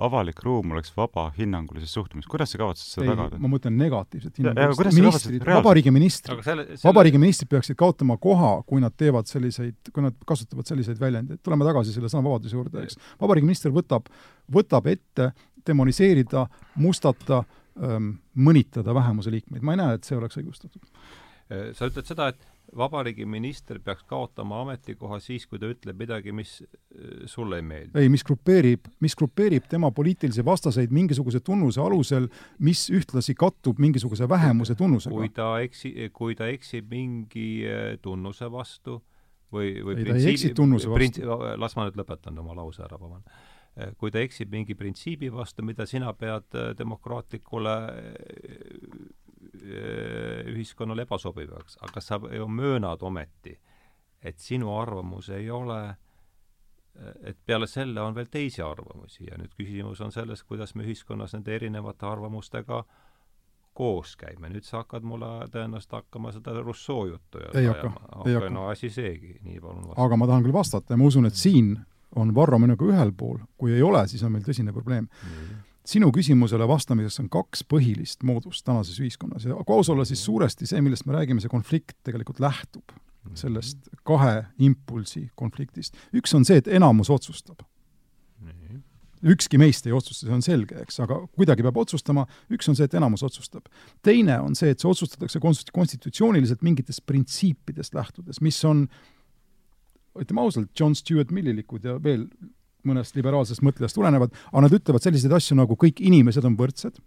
avalik 0.09 0.43
ruum 0.47 0.77
oleks 0.77 0.95
vaba 0.97 1.27
hinnangulises 1.39 1.93
suhtumises, 1.97 2.31
kuidas 2.31 2.55
sa 2.55 2.63
kavatsed 2.63 2.95
seda 2.95 3.09
ei, 3.09 3.11
tagada? 3.11 3.43
ma 3.43 3.53
mõtlen 3.57 3.79
negatiivset 3.81 4.39
hinnangulist. 4.39 5.01
ministrid, 5.01 5.47
vabariigi 5.51 5.95
ministrid, 5.95 6.47
selle... 6.47 6.67
vabariigi 6.85 7.23
ministrid 7.23 7.53
peaksid 7.57 7.79
kaotama 7.83 8.21
koha, 8.23 8.55
kui 8.69 8.83
nad 8.85 8.95
teevad 8.95 9.31
selliseid, 9.31 9.93
kui 9.93 10.07
nad 10.07 10.17
kasutavad 10.31 10.71
selliseid 10.71 11.03
väljendeid. 11.03 11.43
tuleme 11.43 11.67
tagasi 11.67 11.97
sellesama 11.97 12.31
vabaduse 12.31 12.59
juurde, 12.59 12.87
eks. 12.87 12.99
vabariigi 13.19 13.51
minister 13.51 13.75
võtab, 13.75 14.07
võtab 14.55 14.87
ette 14.95 15.33
demoniseerida, 15.67 16.47
mustata, 16.81 17.43
ähm, 17.83 18.13
mõnitada 18.39 18.95
vähemuse 18.95 19.35
liikmeid. 19.35 19.65
ma 19.67 19.75
ei 19.75 19.83
näe, 19.83 19.99
et 19.99 20.07
see 20.07 20.17
oleks 20.17 20.39
õigustatud 20.39 20.85
Äh, 20.87 21.28
sa 21.49 21.89
ütled 21.89 22.09
seda, 22.09 22.29
et 22.33 22.47
vabariigi 22.77 23.25
minister 23.27 23.79
peaks 23.81 24.05
kaotama 24.09 24.61
ametikoha 24.63 25.19
siis, 25.23 25.47
kui 25.49 25.61
ta 25.61 25.71
ütleb 25.73 25.99
midagi, 26.03 26.33
mis 26.37 26.59
äh, 26.61 27.25
sulle 27.31 27.61
ei 27.61 27.65
meeldi? 27.65 27.97
ei, 27.99 28.11
mis 28.13 28.25
grupeerib, 28.27 28.89
mis 29.05 29.17
grupeerib 29.17 29.69
tema 29.71 29.91
poliitilisi 29.95 30.45
vastaseid 30.45 30.93
mingisuguse 30.95 31.41
tunnuse 31.45 31.81
alusel, 31.81 32.29
mis 32.65 32.87
ühtlasi 32.93 33.37
kattub 33.39 33.81
mingisuguse 33.81 34.29
vähemuse 34.29 34.77
tunnusega. 34.79 35.17
kui 35.17 35.33
ta 35.35 35.51
eksi-, 35.65 36.11
kui 36.13 36.37
ta 36.39 36.51
eksib 36.53 36.91
mingi 36.93 37.51
äh, 37.69 37.95
tunnuse 38.05 38.51
vastu 38.53 39.01
või, 39.53 39.79
või 39.85 40.03
ei, 40.03 40.11
ta 40.11 40.19
ei 40.19 40.35
eksi 40.35 40.53
tunnuse 40.57 40.91
vastu. 40.93 41.29
las 41.57 41.79
ma 41.79 41.89
nüüd 41.89 41.97
lõpetan 42.01 42.45
oma 42.45 42.57
lause 42.59 42.85
ära, 42.85 43.01
vabandan 43.01 43.47
kui 43.95 44.11
ta 44.11 44.19
eksib 44.19 44.51
mingi 44.51 44.75
printsiibi 44.75 45.29
vastu, 45.31 45.63
mida 45.63 45.85
sina 45.87 46.11
pead 46.19 46.51
demokraatlikule 46.75 47.75
Äh, 48.03 49.28
ühiskonnale 50.53 51.07
ebasobivaks, 51.07 51.79
aga 51.87 52.01
sa 52.01 52.21
ju 52.35 52.49
möönad 52.49 53.03
ometi, 53.03 53.55
et 54.23 54.39
sinu 54.39 54.73
arvamus 54.79 55.31
ei 55.35 55.51
ole, 55.51 55.81
et 57.23 57.39
peale 57.47 57.67
selle 57.71 58.03
on 58.03 58.15
veel 58.15 58.31
teisi 58.31 58.63
arvamusi 58.63 59.29
ja 59.29 59.39
nüüd 59.39 59.55
küsimus 59.59 60.01
on 60.03 60.13
selles, 60.13 60.43
kuidas 60.43 60.75
me 60.75 60.87
ühiskonnas 60.87 61.37
nende 61.37 61.55
erinevate 61.55 62.07
arvamustega 62.07 62.83
koos 63.79 64.17
käime, 64.19 64.51
nüüd 64.51 64.67
sa 64.67 64.81
hakkad 64.81 65.07
mulle 65.07 65.29
tõenäoliselt 65.55 66.01
hakkama 66.01 66.33
seda 66.35 66.57
Rousseau 66.59 67.07
juttu 67.07 67.39
ei 67.55 67.69
hakka, 67.69 67.93
ei 68.27 68.35
hakka. 68.35 68.51
no 68.51 68.67
asi 68.73 68.91
seegi, 68.91 69.37
nii 69.47 69.61
palun 69.63 69.87
vasta. 69.87 70.03
aga 70.03 70.19
ma 70.19 70.27
tahan 70.27 70.49
küll 70.49 70.57
vastata 70.57 70.95
ja 70.95 70.99
ma 70.99 71.07
usun, 71.07 71.31
et 71.31 71.39
siin 71.39 71.77
on 72.19 72.35
Varro 72.35 72.59
minuga 72.59 72.89
ühel 72.89 73.13
pool, 73.15 73.39
kui 73.57 73.77
ei 73.77 73.83
ole, 73.85 74.03
siis 74.11 74.25
on 74.27 74.33
meil 74.35 74.43
tõsine 74.47 74.73
probleem. 74.75 75.07
Mm 75.07 75.65
sinu 75.89 76.11
küsimusele 76.13 76.67
vastamiseks 76.69 77.23
on 77.23 77.29
kaks 77.33 77.65
põhilist 77.65 78.25
moodust 78.29 78.65
tänases 78.67 78.99
ühiskonnas 79.01 79.47
ja 79.49 79.57
kui 79.65 79.77
aus 79.77 79.89
olla, 79.93 80.05
siis 80.09 80.25
suuresti 80.25 80.69
see, 80.69 80.83
millest 80.85 81.07
me 81.09 81.17
räägime, 81.17 81.41
see 81.41 81.53
konflikt 81.53 81.97
tegelikult 82.07 82.43
lähtub 82.45 82.97
sellest 83.37 83.89
kahe 84.07 84.45
impulsi 84.59 85.29
konfliktist. 85.37 85.97
üks 86.15 86.35
on 86.37 86.47
see, 86.49 86.61
et 86.61 86.69
enamus 86.69 87.11
otsustab. 87.11 87.65
ükski 89.19 89.59
meist 89.59 89.87
ei 89.87 89.93
otsusta, 89.93 90.29
see 90.29 90.35
on 90.35 90.45
selge, 90.47 90.77
eks, 90.79 91.01
aga 91.03 91.17
kuidagi 91.35 91.65
peab 91.67 91.81
otsustama, 91.83 92.23
üks 92.55 92.69
on 92.71 92.77
see, 92.79 92.87
et 92.87 92.95
enamus 92.95 93.25
otsustab. 93.27 93.67
teine 94.03 94.39
on 94.41 94.55
see, 94.55 94.71
et 94.71 94.81
see 94.81 94.91
otsustatakse 94.91 95.41
konstitutsiooniliselt 95.75 96.63
mingitest 96.63 97.05
printsiipidest 97.07 97.95
lähtudes, 97.99 98.41
mis 98.41 98.61
on 98.65 98.87
ütleme 100.19 100.41
ausalt, 100.41 100.71
John 100.79 100.95
Stewart 100.95 101.31
Millilikud 101.31 101.85
ja 101.85 101.99
veel 102.03 102.27
mõnest 102.89 103.17
liberaalsest 103.19 103.65
mõttest 103.65 103.99
tulenevad, 103.99 104.35
aga 104.53 104.65
nad 104.65 104.75
ütlevad 104.75 105.05
selliseid 105.05 105.35
asju 105.39 105.57
nagu 105.59 105.77
kõik 105.79 106.03
inimesed 106.05 106.45
on 106.49 106.57
võrdsed, 106.59 106.99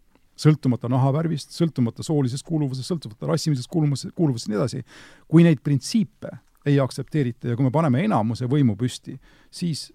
sõltumata 0.42 0.90
nahavärvist, 0.90 1.54
sõltumata 1.56 2.06
soolisest 2.06 2.46
kuuluvusest, 2.48 2.88
sõltumata 2.90 3.30
rassilisest 3.30 3.70
kuuluvusest, 3.72 4.16
kuuluvusest 4.18 4.50
ja 4.50 4.56
nii 4.56 4.62
edasi. 4.62 4.84
kui 5.28 5.44
neid 5.46 5.62
printsiipe 5.64 6.32
ei 6.66 6.80
aktsepteerita 6.80 7.52
ja 7.52 7.58
kui 7.58 7.66
me 7.66 7.74
paneme 7.74 8.04
enamuse 8.06 8.48
võimu 8.50 8.78
püsti, 8.78 9.18
siis 9.52 9.90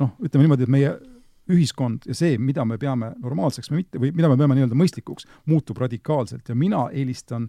noh, 0.00 0.14
ütleme 0.22 0.46
niimoodi, 0.46 0.66
et 0.66 0.72
meie 0.72 0.92
ühiskond 1.52 2.06
ja 2.06 2.14
see, 2.16 2.38
mida 2.38 2.64
me 2.68 2.78
peame 2.78 3.12
normaalseks 3.20 3.70
või 3.72 3.82
mitte, 3.82 4.00
või 4.00 4.12
mida 4.14 4.30
me 4.30 4.38
peame 4.38 4.56
nii-öelda 4.56 4.78
mõistlikuks, 4.78 5.26
muutub 5.50 5.80
radikaalselt 5.82 6.48
ja 6.48 6.56
mina 6.58 6.86
eelistan 6.92 7.48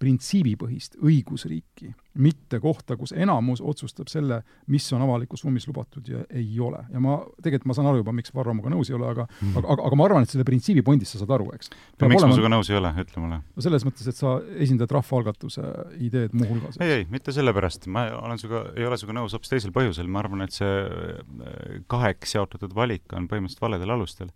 printsiibipõhist 0.00 0.96
õigusriiki, 1.04 1.90
mitte 2.24 2.58
kohta, 2.62 2.96
kus 2.98 3.12
enamus 3.12 3.60
otsustab 3.60 4.08
selle, 4.10 4.40
mis 4.72 4.86
on 4.96 5.04
avalikus 5.04 5.44
ruumis 5.44 5.66
lubatud 5.68 6.08
ja 6.08 6.22
ei 6.36 6.48
ole. 6.60 6.80
ja 6.90 7.02
ma, 7.02 7.18
tegelikult 7.42 7.68
ma 7.70 7.76
saan 7.76 7.90
aru 7.90 8.00
juba, 8.00 8.14
miks 8.16 8.32
Varro 8.34 8.54
minuga 8.56 8.72
nõus 8.72 8.90
ei 8.90 8.96
ole, 8.96 9.10
aga 9.12 9.26
mm. 9.28 9.52
aga, 9.60 9.66
aga, 9.74 9.86
aga 9.90 9.98
ma 10.00 10.06
arvan, 10.08 10.26
et 10.26 10.32
selle 10.32 10.46
printsiibi 10.48 10.84
pondist 10.86 11.14
sa 11.14 11.20
saad 11.22 11.34
aru, 11.36 11.50
eks. 11.56 11.70
no 12.00 12.10
miks 12.10 12.24
olema... 12.24 12.32
ma 12.32 12.38
sinuga 12.38 12.52
nõus 12.56 12.72
ei 12.72 12.80
ole, 12.80 12.94
ütle 13.04 13.24
mulle. 13.26 13.40
no 13.44 13.66
selles 13.66 13.86
mõttes, 13.86 14.08
et 14.10 14.20
sa 14.22 14.34
esindad 14.66 14.96
rahvaalgatuse 14.96 15.66
ideed 16.08 16.36
muuhulgas. 16.40 16.80
ei, 16.80 16.96
ei, 16.96 17.06
mitte 17.12 17.36
sellepärast, 17.36 17.86
ma 17.92 18.08
olen 18.22 18.40
sinuga, 18.40 18.64
ei 18.80 18.88
ole 18.88 18.98
sinuga 19.00 19.20
nõus 19.20 19.36
hoopis 19.36 19.52
teisel 19.52 19.76
põhjusel, 19.76 20.08
ma 20.10 20.24
arvan, 20.24 20.48
et 20.48 20.56
see 20.56 20.74
äh, 20.88 21.78
kaheks 21.92 22.38
jaotatud 22.40 22.74
valik 22.76 23.12
on 23.12 23.28
põhimõtteliselt 23.28 23.68
valedel 23.68 23.98
alustel 23.98 24.32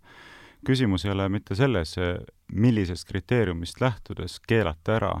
küsimus 0.65 1.05
ei 1.05 1.11
ole 1.13 1.27
mitte 1.29 1.53
selles, 1.57 1.93
millisest 2.53 3.05
kriteeriumist 3.09 3.81
lähtudes 3.83 4.39
keelata 4.47 4.95
ära 4.95 5.15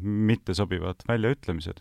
mittesobivad 0.00 1.02
väljaütlemised, 1.08 1.80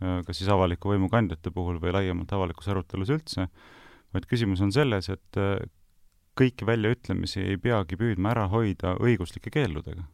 kas 0.00 0.38
siis 0.38 0.48
avaliku 0.50 0.94
võimu 0.94 1.10
kandjate 1.12 1.52
puhul 1.54 1.80
või 1.82 1.92
laiemalt 1.94 2.32
avalikus 2.32 2.70
arutelus 2.72 3.12
üldse, 3.12 3.46
vaid 4.14 4.26
küsimus 4.30 4.62
on 4.64 4.72
selles, 4.74 5.10
et 5.12 5.38
äh, 5.38 5.58
kõiki 6.38 6.66
väljaütlemisi 6.66 7.42
ei 7.44 7.58
peagi 7.60 7.98
püüdma 8.00 8.32
ära 8.34 8.46
hoida 8.48 8.96
õiguslike 8.98 9.52
keeldudega. 9.52 10.06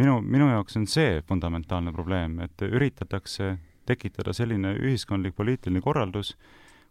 minu, 0.00 0.20
minu 0.20 0.48
jaoks 0.48 0.76
on 0.76 0.86
see 0.86 1.20
fundamentaalne 1.28 1.92
probleem, 1.92 2.40
et 2.40 2.62
üritatakse 2.62 3.58
tekitada 3.86 4.32
selline 4.32 4.74
ühiskondlik 4.78 5.36
poliitiline 5.36 5.80
korraldus, 5.80 6.36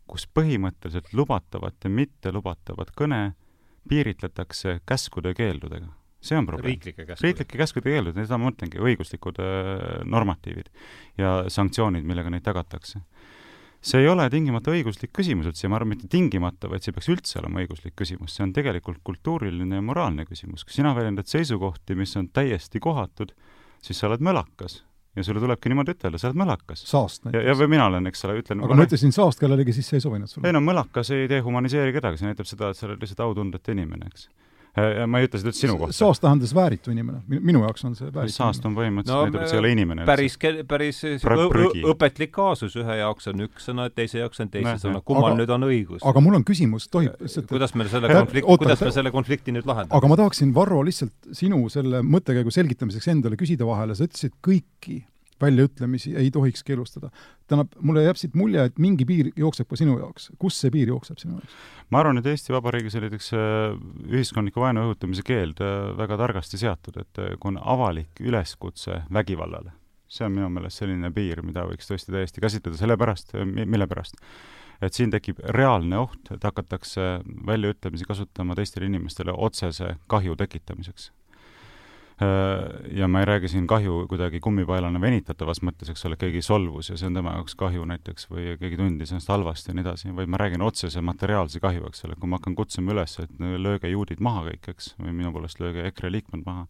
kus 0.08 0.28
põhimõtteliselt 0.28 1.14
lubatavat 1.14 1.76
ja 1.84 1.90
mittelubatavat 1.90 2.92
kõne 2.98 3.34
piiritletakse 3.90 4.80
käskude 4.86 5.34
ja 5.34 5.36
keeldudega 5.36 5.99
see 6.22 6.38
on 6.38 6.46
probleem. 6.46 6.74
riiklike 6.74 7.06
käskude. 7.06 7.28
riiklike 7.28 7.58
käskude 7.58 7.94
keelud, 7.94 8.18
seda 8.18 8.40
ma 8.40 8.50
mõtlengi, 8.50 8.82
õiguslikud 8.84 9.40
äh, 9.44 9.84
normatiivid 10.10 10.68
ja 11.20 11.44
sanktsioonid, 11.52 12.08
millega 12.08 12.32
neid 12.34 12.44
tagatakse. 12.44 13.02
see 13.82 14.02
ei 14.04 14.10
ole 14.12 14.26
tingimata 14.30 14.74
õiguslik 14.76 15.14
küsimus 15.16 15.48
üldse 15.48 15.66
ja 15.66 15.72
ma 15.72 15.80
arvan, 15.80 15.94
mitte 15.94 16.10
tingimata, 16.12 16.68
vaid 16.68 16.84
see 16.84 16.92
peaks 16.96 17.08
üldse 17.14 17.40
olema 17.40 17.64
õiguslik 17.64 17.96
küsimus, 17.96 18.36
see 18.36 18.44
on 18.44 18.52
tegelikult 18.54 19.00
kultuuriline 19.08 19.80
ja 19.80 19.86
moraalne 19.86 20.28
küsimus. 20.28 20.66
kui 20.68 20.76
sina 20.76 20.92
väljendad 20.96 21.32
seisukohti, 21.32 21.96
mis 21.96 22.16
on 22.20 22.28
täiesti 22.28 22.84
kohatud, 22.84 23.32
siis 23.82 24.00
sa 24.00 24.12
oled 24.12 24.26
mölakas 24.26 24.84
ja 25.16 25.24
sulle 25.24 25.40
tulebki 25.40 25.72
niimoodi 25.72 25.96
ütelda, 25.96 26.20
sa 26.20 26.28
oled 26.30 26.42
mõlakas. 26.44 26.84
saast 26.84 27.24
näiteks. 27.24 27.40
ja, 27.40 27.48
ja 27.54 27.56
või 27.56 27.72
mina 27.72 27.88
olen, 27.88 28.12
eks 28.12 28.28
ole, 28.28 28.42
ütlen 28.44 28.60
aga 28.68 28.76
ma 28.76 28.86
ütlesin 28.88 29.16
saast 29.16 29.40
kellelegi, 29.40 29.74
siis 29.80 29.88
see 29.88 30.02
ei 30.02 30.04
sobinud 30.04 30.28
sulle? 30.28 30.48
ei 30.48 30.56
no 30.56 30.60
mõlakas 30.64 31.16
ei 31.16 31.32
dehumaniseeri 31.32 31.96
kedagi, 31.96 32.20
see 32.20 32.28
näitab 32.28 32.52
seda, 32.52 32.70
et 32.70 32.80
sa 32.80 32.90
oled 32.90 33.00
lihtsalt 33.00 33.24
autundetu 33.26 33.72
inimene, 33.74 34.12
eks 34.12 34.28
ma 35.10 35.20
ei 35.20 35.28
ütle 35.28 35.42
seda 35.42 35.52
üldse 35.52 35.66
sinu 35.66 35.76
kohta. 35.80 35.96
saast 35.96 36.24
tähendas 36.24 36.54
vääritu 36.56 36.94
inimene, 36.94 37.22
minu 37.28 37.64
jaoks 37.66 37.86
on 37.88 37.96
see 37.98 38.10
vääritu 38.14 38.36
saast 38.36 38.66
on 38.68 38.78
põhimõtteliselt 38.78 39.16
no,, 39.16 39.28
näitab, 39.28 39.44
et 39.44 39.52
see 39.52 39.58
ei 39.58 39.64
ole 39.64 39.74
inimene. 39.76 40.08
päris, 40.10 40.38
päris 40.70 41.02
õpetlik 41.94 42.34
kaasus, 42.36 42.78
ühe 42.80 42.98
jaoks 43.02 43.30
on 43.32 43.46
üks 43.48 43.70
sõna, 43.70 43.90
teise 43.94 44.24
jaoks 44.24 44.44
on 44.44 44.52
teise 44.54 44.76
sõna, 44.84 45.04
kummal 45.06 45.38
nüüd 45.40 45.54
on 45.56 45.68
õigus? 45.70 46.04
aga 46.10 46.24
mul 46.24 46.40
on 46.40 46.48
küsimus, 46.48 46.90
tohib 46.92 47.16
lihtsalt 47.20 47.50
kuidas 47.52 47.76
me 47.76 47.88
selle 47.92 48.12
konflikti, 48.14 48.58
kuidas 48.64 48.84
me 48.86 48.96
selle 48.96 49.14
konflikti 49.16 49.56
nüüd 49.56 49.70
lahendame? 49.70 49.98
aga 50.00 50.12
ma 50.12 50.20
tahaksin, 50.24 50.56
Varro, 50.56 50.82
lihtsalt 50.88 51.32
sinu 51.38 51.62
selle 51.74 52.04
mõttekäigu 52.06 52.54
selgitamiseks 52.54 53.12
endale 53.14 53.40
küsida 53.40 53.68
vahele, 53.70 53.98
sa 53.98 54.08
ütlesid 54.08 54.36
kõiki 54.46 55.02
väljaütlemisi 55.42 56.16
ei 56.18 56.32
tohiks 56.32 56.64
keelustada. 56.64 57.10
tähendab, 57.48 57.74
mulle 57.82 58.04
jääb 58.04 58.20
siit 58.20 58.36
mulje, 58.38 58.64
et 58.70 58.80
mingi 58.80 59.06
piir 59.06 59.32
jookseb 59.38 59.68
ka 59.70 59.80
sinu 59.80 59.98
jaoks. 60.00 60.32
kus 60.40 60.60
see 60.62 60.72
piir 60.72 60.92
jookseb 60.94 61.18
sinu 61.22 61.40
jaoks? 61.40 61.58
ma 61.90 62.04
arvan, 62.04 62.22
et 62.22 62.30
Eesti 62.30 62.54
Vabariigis 62.54 62.96
oli 63.00 63.10
näiteks 63.10 63.34
äh, 63.34 63.76
ühiskondliku 64.12 64.64
vaenu 64.64 64.86
õhutamise 64.88 65.26
keeld 65.26 65.62
äh, 65.64 65.92
väga 65.98 66.20
targasti 66.22 66.62
seatud, 66.62 67.02
et 67.02 67.22
äh, 67.22 67.36
kui 67.40 67.54
on 67.54 67.60
avalik 67.62 68.22
üleskutse 68.22 69.04
vägivallale, 69.14 69.74
see 70.08 70.28
on 70.28 70.36
minu 70.36 70.50
meelest 70.54 70.84
selline 70.84 71.12
piir, 71.16 71.44
mida 71.46 71.66
võiks 71.70 71.90
tõesti 71.90 72.16
täiesti 72.16 72.44
käsitleda, 72.44 72.80
sellepärast, 72.80 73.38
mille 73.46 73.88
pärast? 73.88 74.20
et 74.80 74.96
siin 74.96 75.12
tekib 75.12 75.42
reaalne 75.56 75.98
oht, 76.00 76.30
et 76.32 76.44
hakatakse 76.44 77.20
väljaütlemisi 77.48 78.08
kasutama 78.08 78.56
teistele 78.56 78.88
inimestele 78.88 79.34
otsese 79.36 79.98
kahju 80.08 80.38
tekitamiseks 80.40 81.10
ja 82.92 83.08
ma 83.08 83.22
ei 83.22 83.26
räägi 83.26 83.48
siin 83.48 83.68
kahju 83.68 84.02
kuidagi 84.12 84.42
kummipaelana 84.44 85.00
venitatavas 85.02 85.62
mõttes, 85.64 85.92
eks 85.94 86.06
ole, 86.10 86.18
keegi 86.20 86.42
solvus 86.44 86.90
ja 86.92 86.98
see 87.00 87.08
on 87.08 87.16
tema 87.16 87.38
jaoks 87.38 87.56
kahju 87.60 87.86
näiteks 87.88 88.28
või 88.32 88.58
keegi 88.60 88.80
tundis 88.80 89.14
ennast 89.14 89.32
halvasti 89.32 89.72
ja 89.72 89.78
nii 89.78 89.86
edasi, 89.86 90.12
vaid 90.16 90.32
ma 90.32 90.42
räägin 90.42 90.66
otsese 90.66 91.02
materiaalse 91.02 91.62
kahju, 91.64 91.88
eks 91.88 92.04
ole, 92.08 92.18
kui 92.20 92.32
ma 92.32 92.42
hakkan 92.42 92.58
kutsuma 92.60 92.92
üles, 92.96 93.16
et 93.24 93.40
lööge 93.40 93.92
juudid 93.94 94.20
maha 94.20 94.50
kõik, 94.50 94.74
eks, 94.74 94.94
või 95.00 95.16
minu 95.16 95.32
poolest 95.36 95.64
lööge 95.64 95.88
EKRE 95.88 96.12
liikmed 96.18 96.44
maha 96.46 96.68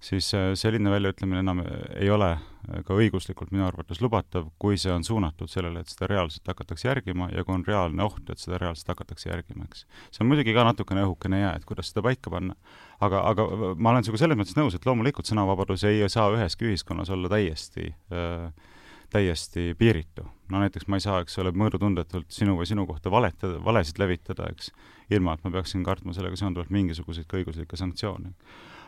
siis 0.00 0.30
äh, 0.34 0.52
selline 0.54 0.90
väljaütlemine 0.90 1.42
enam 1.42 1.62
ei 1.96 2.10
ole 2.10 2.30
äh, 2.32 2.82
ka 2.86 2.96
õiguslikult 2.96 3.50
minu 3.54 3.66
arvates 3.66 4.00
lubatav, 4.02 4.48
kui 4.62 4.78
see 4.78 4.92
on 4.94 5.04
suunatud 5.04 5.50
sellele, 5.50 5.82
et 5.82 5.92
seda 5.92 6.08
reaalselt 6.12 6.46
hakatakse 6.48 6.88
järgima 6.88 7.30
ja 7.34 7.44
kui 7.44 7.56
on 7.56 7.66
reaalne 7.66 8.06
oht, 8.06 8.22
et 8.30 8.42
seda 8.42 8.60
reaalselt 8.62 8.92
hakatakse 8.94 9.30
järgima, 9.32 9.66
eks. 9.68 9.84
see 10.14 10.24
on 10.24 10.30
muidugi 10.30 10.54
ka 10.56 10.66
natukene 10.68 11.04
õhukene 11.08 11.42
jää, 11.42 11.56
et 11.58 11.68
kuidas 11.68 11.90
seda 11.92 12.04
paika 12.06 12.32
panna. 12.34 12.54
aga, 13.00 13.24
aga 13.32 13.48
ma 13.76 13.94
olen 13.94 14.06
sinuga 14.06 14.22
selles 14.22 14.38
mõttes 14.38 14.58
nõus, 14.58 14.78
et 14.78 14.86
loomulikult 14.86 15.30
sõnavabadus 15.30 15.86
ei 15.90 16.06
saa 16.08 16.30
üheski 16.34 16.70
ühiskonnas 16.70 17.10
olla 17.14 17.30
täiesti 17.34 17.92
äh, 18.14 18.74
täiesti 19.10 19.74
piiritu. 19.78 20.26
no 20.52 20.60
näiteks 20.60 20.86
ma 20.86 20.96
ei 20.96 21.00
saa, 21.00 21.20
eks 21.24 21.38
ole, 21.40 21.50
mõõdutundetult 21.56 22.30
sinu 22.32 22.58
või 22.58 22.66
sinu 22.68 22.86
kohta 22.86 23.10
valetada, 23.10 23.58
valesid 23.64 23.98
levitada, 23.98 24.46
eks, 24.52 24.70
ilma 25.10 25.34
et 25.34 25.44
ma 25.44 25.50
peaksin 25.58 25.84
kartma 25.84 26.12
sellega 26.12 26.36
seonduvalt 26.36 26.70
mingisuguseid 26.70 27.26
ka 27.26 27.40
õiguslikke 27.40 27.76
sanktsioone 27.80 28.34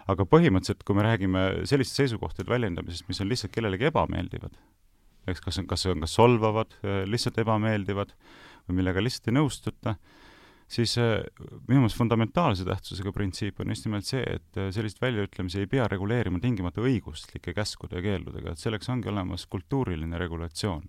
aga 0.08 0.26
põhimõtteliselt, 0.28 0.84
kui 0.86 0.96
me 0.96 1.04
räägime 1.06 1.44
selliste 1.68 2.02
seisukohtade 2.02 2.50
väljendamisest, 2.50 3.08
mis 3.08 3.20
on 3.20 3.28
lihtsalt 3.30 3.52
kellelegi 3.54 3.90
ebameeldivad, 3.90 4.56
eks 5.30 5.44
kas 5.44 5.60
on, 5.60 5.68
kas 5.70 5.86
on 5.90 6.06
kas 6.06 6.16
solvavad, 6.16 6.74
äh, 6.84 7.02
lihtsalt 7.08 7.38
ebameeldivad 7.42 8.14
või 8.68 8.80
millega 8.80 9.02
lihtsalt 9.04 9.30
ei 9.30 9.36
nõustuta, 9.36 9.96
siis 10.70 10.96
äh, 11.02 11.20
minu 11.68 11.84
meelest 11.84 11.98
fundamentaalse 11.98 12.66
tähtsusega 12.68 13.12
printsiip 13.14 13.60
on 13.60 13.74
just 13.74 13.88
nimelt 13.88 14.08
see, 14.08 14.22
et 14.22 14.60
äh, 14.60 14.70
selliseid 14.74 15.02
väljaütlemisi 15.04 15.64
ei 15.64 15.70
pea 15.70 15.88
reguleerima 15.90 16.40
tingimata 16.42 16.84
õiguslike 16.84 17.54
käskude 17.56 17.98
ja 17.98 18.06
keeldudega, 18.06 18.54
et 18.54 18.62
selleks 18.62 18.88
ongi 18.92 19.10
olemas 19.12 19.46
kultuuriline 19.50 20.18
regulatsioon 20.20 20.86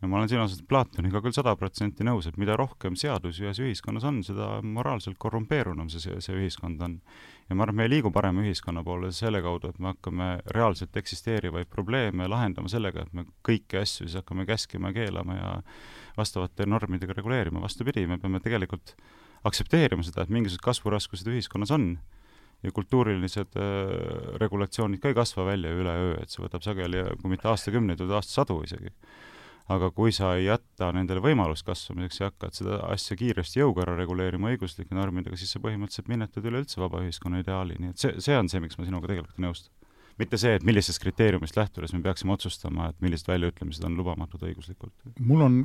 ja 0.00 0.08
ma 0.08 0.16
olen 0.16 0.30
siin 0.30 0.40
osas 0.40 0.62
Platoniga 0.68 1.20
küll 1.20 1.34
sada 1.36 1.52
protsenti 1.60 2.04
nõus, 2.06 2.26
et 2.28 2.38
mida 2.40 2.56
rohkem 2.56 2.96
seadusi 2.96 3.44
ühes 3.44 3.60
ühiskonnas 3.60 4.06
on, 4.08 4.22
seda 4.24 4.48
moraalselt 4.64 5.18
korrumpeerunum 5.20 5.90
see, 5.92 6.16
see 6.24 6.36
ühiskond 6.36 6.80
on. 6.84 6.98
ja 7.48 7.56
ma 7.56 7.66
arvan, 7.66 7.74
et 7.74 7.80
me 7.80 7.86
ei 7.88 7.92
liigu 7.96 8.12
parema 8.14 8.44
ühiskonna 8.44 8.84
poole 8.86 9.12
selle 9.16 9.42
kaudu, 9.44 9.72
et 9.72 9.80
me 9.82 9.92
hakkame 9.92 10.28
reaalselt 10.56 10.96
eksisteerivaid 10.96 11.68
probleeme 11.72 12.28
lahendama 12.30 12.72
sellega, 12.72 13.04
et 13.04 13.16
me 13.16 13.26
kõiki 13.46 13.80
asju 13.82 14.06
siis 14.06 14.16
hakkame 14.22 14.46
käskima 14.48 14.92
ja 14.92 15.00
keelama 15.02 15.36
ja 15.36 15.50
vastavate 16.16 16.66
normidega 16.66 17.16
reguleerima, 17.16 17.60
vastupidi, 17.60 18.06
me 18.08 18.18
peame 18.22 18.40
tegelikult 18.40 18.94
aktsepteerima 19.44 20.04
seda, 20.04 20.24
et 20.24 20.32
mingisugused 20.32 20.64
kasvuraskused 20.64 21.28
ühiskonnas 21.28 21.72
on 21.76 21.92
ja 22.64 22.72
kultuurilised 22.76 23.56
äh, 23.56 23.92
regulatsioonid 24.40 25.00
ka 25.00 25.12
ei 25.12 25.16
kasva 25.16 25.44
välja 25.48 25.72
üleöö, 25.72 26.16
et 26.20 26.32
see 26.32 26.42
võtab 26.44 26.64
sageli, 26.64 27.04
kui 27.20 27.32
mitte 27.32 27.48
aastakümneid, 27.52 28.00
vaid 28.00 28.16
aastasadu 28.20 28.62
isegi 28.64 28.92
aga 29.70 29.90
kui 29.94 30.12
sa 30.14 30.32
ei 30.36 30.46
jäta 30.48 30.90
nendele 30.94 31.22
võimalust 31.24 31.66
kasvamiseks 31.66 32.20
ja 32.20 32.30
hakkad 32.30 32.56
seda 32.56 32.80
asja 32.90 33.16
kiiresti 33.18 33.62
jõuga 33.62 33.84
ära 33.84 33.96
reguleerima 33.98 34.50
õiguslike 34.52 34.96
normidega, 34.96 35.38
siis 35.38 35.52
sa 35.54 35.62
põhimõtteliselt 35.62 36.10
minetad 36.10 36.46
üleüldse 36.46 36.80
vaba 36.82 37.02
ühiskonna 37.04 37.42
ideaali, 37.44 37.78
nii 37.78 37.92
et 37.94 38.02
see, 38.02 38.16
see 38.22 38.38
on 38.38 38.50
see, 38.50 38.62
miks 38.62 38.80
ma 38.80 38.88
sinuga 38.88 39.10
tegelikult 39.10 39.38
ei 39.38 39.46
nõustu. 39.46 39.70
mitte 40.20 40.36
see, 40.36 40.56
et 40.58 40.64
millisest 40.66 41.00
kriteeriumist 41.00 41.56
lähtudes 41.56 41.94
me 41.96 42.02
peaksime 42.04 42.34
otsustama, 42.34 42.90
et 42.90 42.98
millised 43.00 43.30
väljaütlemised 43.30 43.84
on 43.86 43.96
lubamatud 43.96 44.42
õiguslikult. 44.48 44.92
mul 45.18 45.46
on 45.46 45.60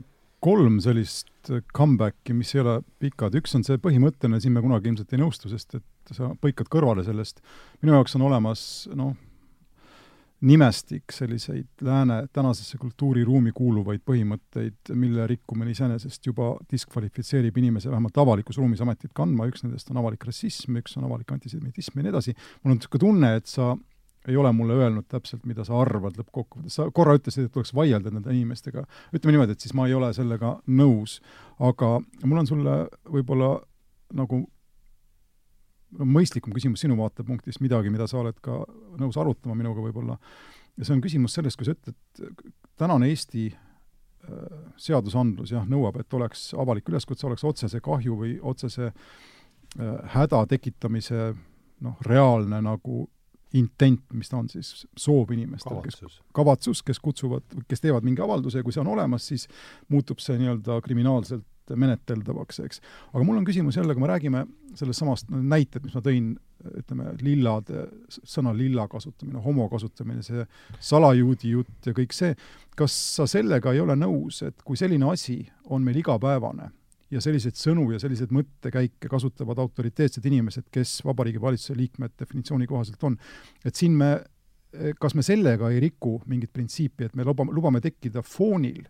kolm 0.46 0.80
sellist 0.84 1.52
comeback'i, 1.74 2.36
mis 2.38 2.54
ei 2.56 2.62
ole 2.62 2.80
pikad, 3.02 3.36
üks 3.40 3.56
on 3.58 3.64
see 3.66 3.80
põhimõtteline, 3.82 4.40
siin 4.42 4.54
me 4.54 4.62
kunagi 4.64 4.92
ilmselt 4.92 5.14
ei 5.16 5.22
nõustu, 5.22 5.50
sest 5.50 5.80
et 5.80 6.14
sa 6.14 6.30
põikad 6.42 6.70
kõrvale 6.70 7.06
sellest. 7.08 7.42
minu 7.82 7.98
jaoks 7.98 8.16
on 8.20 8.28
olemas 8.30 8.62
noh, 8.94 9.16
nimestik 10.42 11.12
selliseid 11.12 11.82
lääne 11.82 12.28
tänasesse 12.34 12.78
kultuuriruumi 12.78 13.52
kuuluvaid 13.56 14.04
põhimõtteid, 14.06 14.92
mille 14.94 15.28
rikkumine 15.28 15.72
iseenesest 15.72 16.28
juba 16.28 16.52
diskvalifitseerib 16.72 17.58
inimese 17.58 17.90
vähemalt 17.90 18.18
avalikus 18.18 18.60
ruumis 18.60 18.84
ametit 18.84 19.14
kandma, 19.16 19.48
üks 19.50 19.64
nendest 19.64 19.90
on 19.92 20.02
avalik 20.02 20.26
rassism, 20.28 20.76
üks 20.82 20.98
on 21.00 21.08
avalik 21.08 21.32
antisemitism 21.32 22.00
ja 22.00 22.06
nii 22.06 22.14
edasi. 22.14 22.36
mul 22.64 22.76
on 22.76 22.82
niisugune 22.82 23.06
tunne, 23.06 23.36
et 23.40 23.48
sa 23.48 23.76
ei 24.28 24.38
ole 24.38 24.52
mulle 24.52 24.74
öelnud 24.74 25.06
täpselt, 25.08 25.46
mida 25.46 25.64
sa 25.64 25.78
arvad 25.80 26.18
lõppkokkuvõttes, 26.20 26.80
sa 26.80 26.90
korra 26.94 27.16
ütlesid, 27.18 27.46
et 27.46 27.54
tuleks 27.54 27.74
vaielda 27.78 28.12
nende 28.12 28.34
inimestega, 28.34 28.86
ütleme 29.14 29.36
niimoodi, 29.36 29.54
et 29.54 29.66
siis 29.66 29.76
ma 29.78 29.86
ei 29.88 29.94
ole 29.94 30.12
sellega 30.18 30.58
nõus, 30.68 31.20
aga 31.62 32.00
mul 32.26 32.42
on 32.42 32.50
sulle 32.50 32.76
võib-olla 33.14 33.54
nagu 34.18 34.44
mõistlikum 36.00 36.54
küsimus 36.56 36.84
sinu 36.84 36.98
vaatepunktist, 37.00 37.62
midagi, 37.64 37.92
mida 37.94 38.08
sa 38.10 38.20
oled 38.22 38.38
ka 38.44 38.62
nõus 39.00 39.18
arutama 39.22 39.56
minuga 39.58 39.84
võib-olla, 39.84 40.18
ja 40.76 40.88
see 40.88 40.96
on 40.96 41.04
küsimus 41.04 41.36
sellest, 41.38 41.60
kui 41.60 41.68
sa 41.68 41.76
ütled, 41.76 42.44
tänane 42.80 43.10
Eesti 43.12 43.48
äh, 43.52 43.58
seadusandlus 44.82 45.56
jah, 45.56 45.66
nõuab, 45.70 46.02
et 46.02 46.18
oleks 46.18 46.50
avalik 46.60 46.90
üleskutse, 46.92 47.28
oleks 47.30 47.46
otsese 47.48 47.82
kahju 47.84 48.20
või 48.22 48.38
otsese 48.42 48.92
äh, 48.92 50.16
häda 50.16 50.46
tekitamise 50.52 51.34
noh, 51.86 52.00
reaalne 52.08 52.62
nagu 52.64 53.06
intent, 53.56 54.04
mis 54.14 54.28
ta 54.28 54.40
on 54.42 54.48
siis, 54.52 54.84
soov 55.00 55.32
inimestel, 55.32 55.80
kes, 55.86 56.20
kavatsus, 56.36 56.82
kes 56.84 57.00
kutsuvad, 57.00 57.46
kes 57.70 57.84
teevad 57.84 58.04
mingi 58.04 58.24
avalduse 58.24 58.60
ja 58.60 58.66
kui 58.66 58.76
see 58.76 58.84
on 58.84 58.92
olemas, 58.92 59.28
siis 59.32 59.48
muutub 59.92 60.20
see 60.24 60.36
nii-öelda 60.42 60.82
kriminaalselt 60.84 61.46
menetleldavaks, 61.74 62.60
eks. 62.66 62.82
aga 63.14 63.24
mul 63.26 63.40
on 63.40 63.48
küsimus 63.48 63.80
jälle, 63.80 63.96
kui 63.96 64.04
me 64.04 64.12
räägime 64.12 64.46
sellest 64.78 65.02
samast 65.02 65.32
no, 65.34 65.42
näited, 65.42 65.84
mis 65.86 65.96
ma 65.98 66.04
tõin, 66.06 66.34
ütleme, 66.66 67.12
lillade, 67.22 67.88
sõna 68.16 68.54
lilla 68.58 68.88
kasutamine, 68.92 69.42
homo 69.44 69.68
kasutamine, 69.72 70.24
see 70.26 70.46
salajuudi 70.84 71.56
jutt 71.56 71.90
ja 71.90 71.94
kõik 71.98 72.16
see, 72.16 72.34
kas 72.78 72.96
sa 73.18 73.28
sellega 73.30 73.74
ei 73.74 73.82
ole 73.84 73.98
nõus, 74.00 74.42
et 74.46 74.66
kui 74.66 74.78
selline 74.80 75.10
asi 75.12 75.42
on 75.74 75.86
meil 75.86 76.02
igapäevane 76.02 76.72
ja 77.14 77.22
selliseid 77.22 77.58
sõnu 77.60 77.88
ja 77.94 78.00
selliseid 78.02 78.34
mõttekäike 78.34 79.10
kasutavad 79.12 79.60
autoriteetsed 79.62 80.26
inimesed, 80.26 80.70
kes 80.74 81.00
Vabariigi 81.06 81.42
Valitsuse 81.42 81.78
liikmed 81.78 82.16
definitsiooni 82.20 82.68
kohaselt 82.70 83.04
on, 83.08 83.18
et 83.66 83.78
siin 83.78 83.96
me, 83.98 84.12
kas 85.00 85.16
me 85.16 85.24
sellega 85.26 85.70
ei 85.72 85.84
riku 85.84 86.18
mingit 86.30 86.54
printsiipi, 86.54 87.10
et 87.10 87.16
me 87.16 87.28
lubame, 87.28 87.54
lubame 87.56 87.82
tekkida 87.84 88.26
foonil 88.26 88.84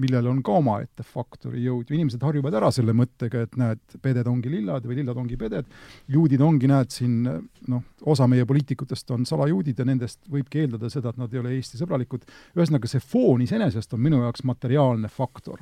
millel 0.00 0.26
on 0.30 0.40
ka 0.44 0.54
omaette 0.56 1.04
faktori 1.04 1.62
jõud 1.66 1.90
ju 1.90 1.96
inimesed 1.96 2.22
harjuvad 2.24 2.54
ära 2.58 2.70
selle 2.72 2.94
mõttega, 2.96 3.44
et 3.44 3.58
näed, 3.60 3.82
peded 4.02 4.28
ongi 4.30 4.50
lillad 4.52 4.86
või 4.88 4.98
lillad 5.00 5.20
ongi 5.20 5.36
peded, 5.40 5.68
juudid 6.12 6.40
ongi, 6.44 6.70
näed 6.70 6.94
siin 6.94 7.20
noh, 7.26 7.84
osa 8.08 8.26
meie 8.30 8.46
poliitikutest 8.48 9.12
on 9.14 9.28
salajuudid 9.28 9.78
ja 9.78 9.86
nendest 9.88 10.22
võibki 10.32 10.64
eeldada 10.64 10.90
seda, 10.92 11.12
et 11.12 11.20
nad 11.20 11.32
ei 11.34 11.42
ole 11.42 11.54
Eesti 11.58 11.80
sõbralikud. 11.80 12.24
ühesõnaga, 12.56 12.88
see 12.88 13.04
foon 13.04 13.44
iseenesest 13.44 13.92
on 13.92 14.02
minu 14.02 14.22
jaoks 14.24 14.46
materiaalne 14.48 15.12
faktor 15.12 15.60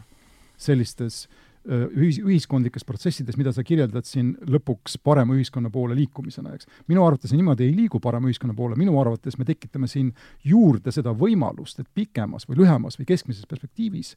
sellistes 0.60 1.24
äh, 1.26 1.49
ühis, 1.68 2.18
ühiskondlikes 2.22 2.86
protsessides, 2.88 3.36
mida 3.36 3.52
sa 3.52 3.64
kirjeldad 3.66 4.06
siin 4.08 4.32
lõpuks 4.48 4.96
parema 5.04 5.36
ühiskonna 5.36 5.70
poole 5.72 5.96
liikumisena, 5.98 6.54
eks. 6.56 6.68
minu 6.88 7.04
arvates 7.04 7.34
niimoodi 7.36 7.66
ei 7.68 7.74
liigu 7.76 8.00
parema 8.00 8.30
ühiskonna 8.30 8.54
poole, 8.56 8.78
minu 8.80 8.96
arvates 9.00 9.36
me 9.38 9.44
tekitame 9.48 9.88
siin 9.90 10.12
juurde 10.46 10.92
seda 10.94 11.12
võimalust, 11.16 11.82
et 11.82 11.90
pikemas 11.94 12.48
või 12.48 12.62
lühemas 12.62 12.96
või 13.00 13.10
keskmises 13.10 13.48
perspektiivis 13.50 14.14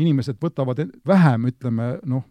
inimesed 0.00 0.40
võtavad 0.42 0.80
vähem, 1.06 1.50
ütleme 1.52 1.96
noh, 2.08 2.24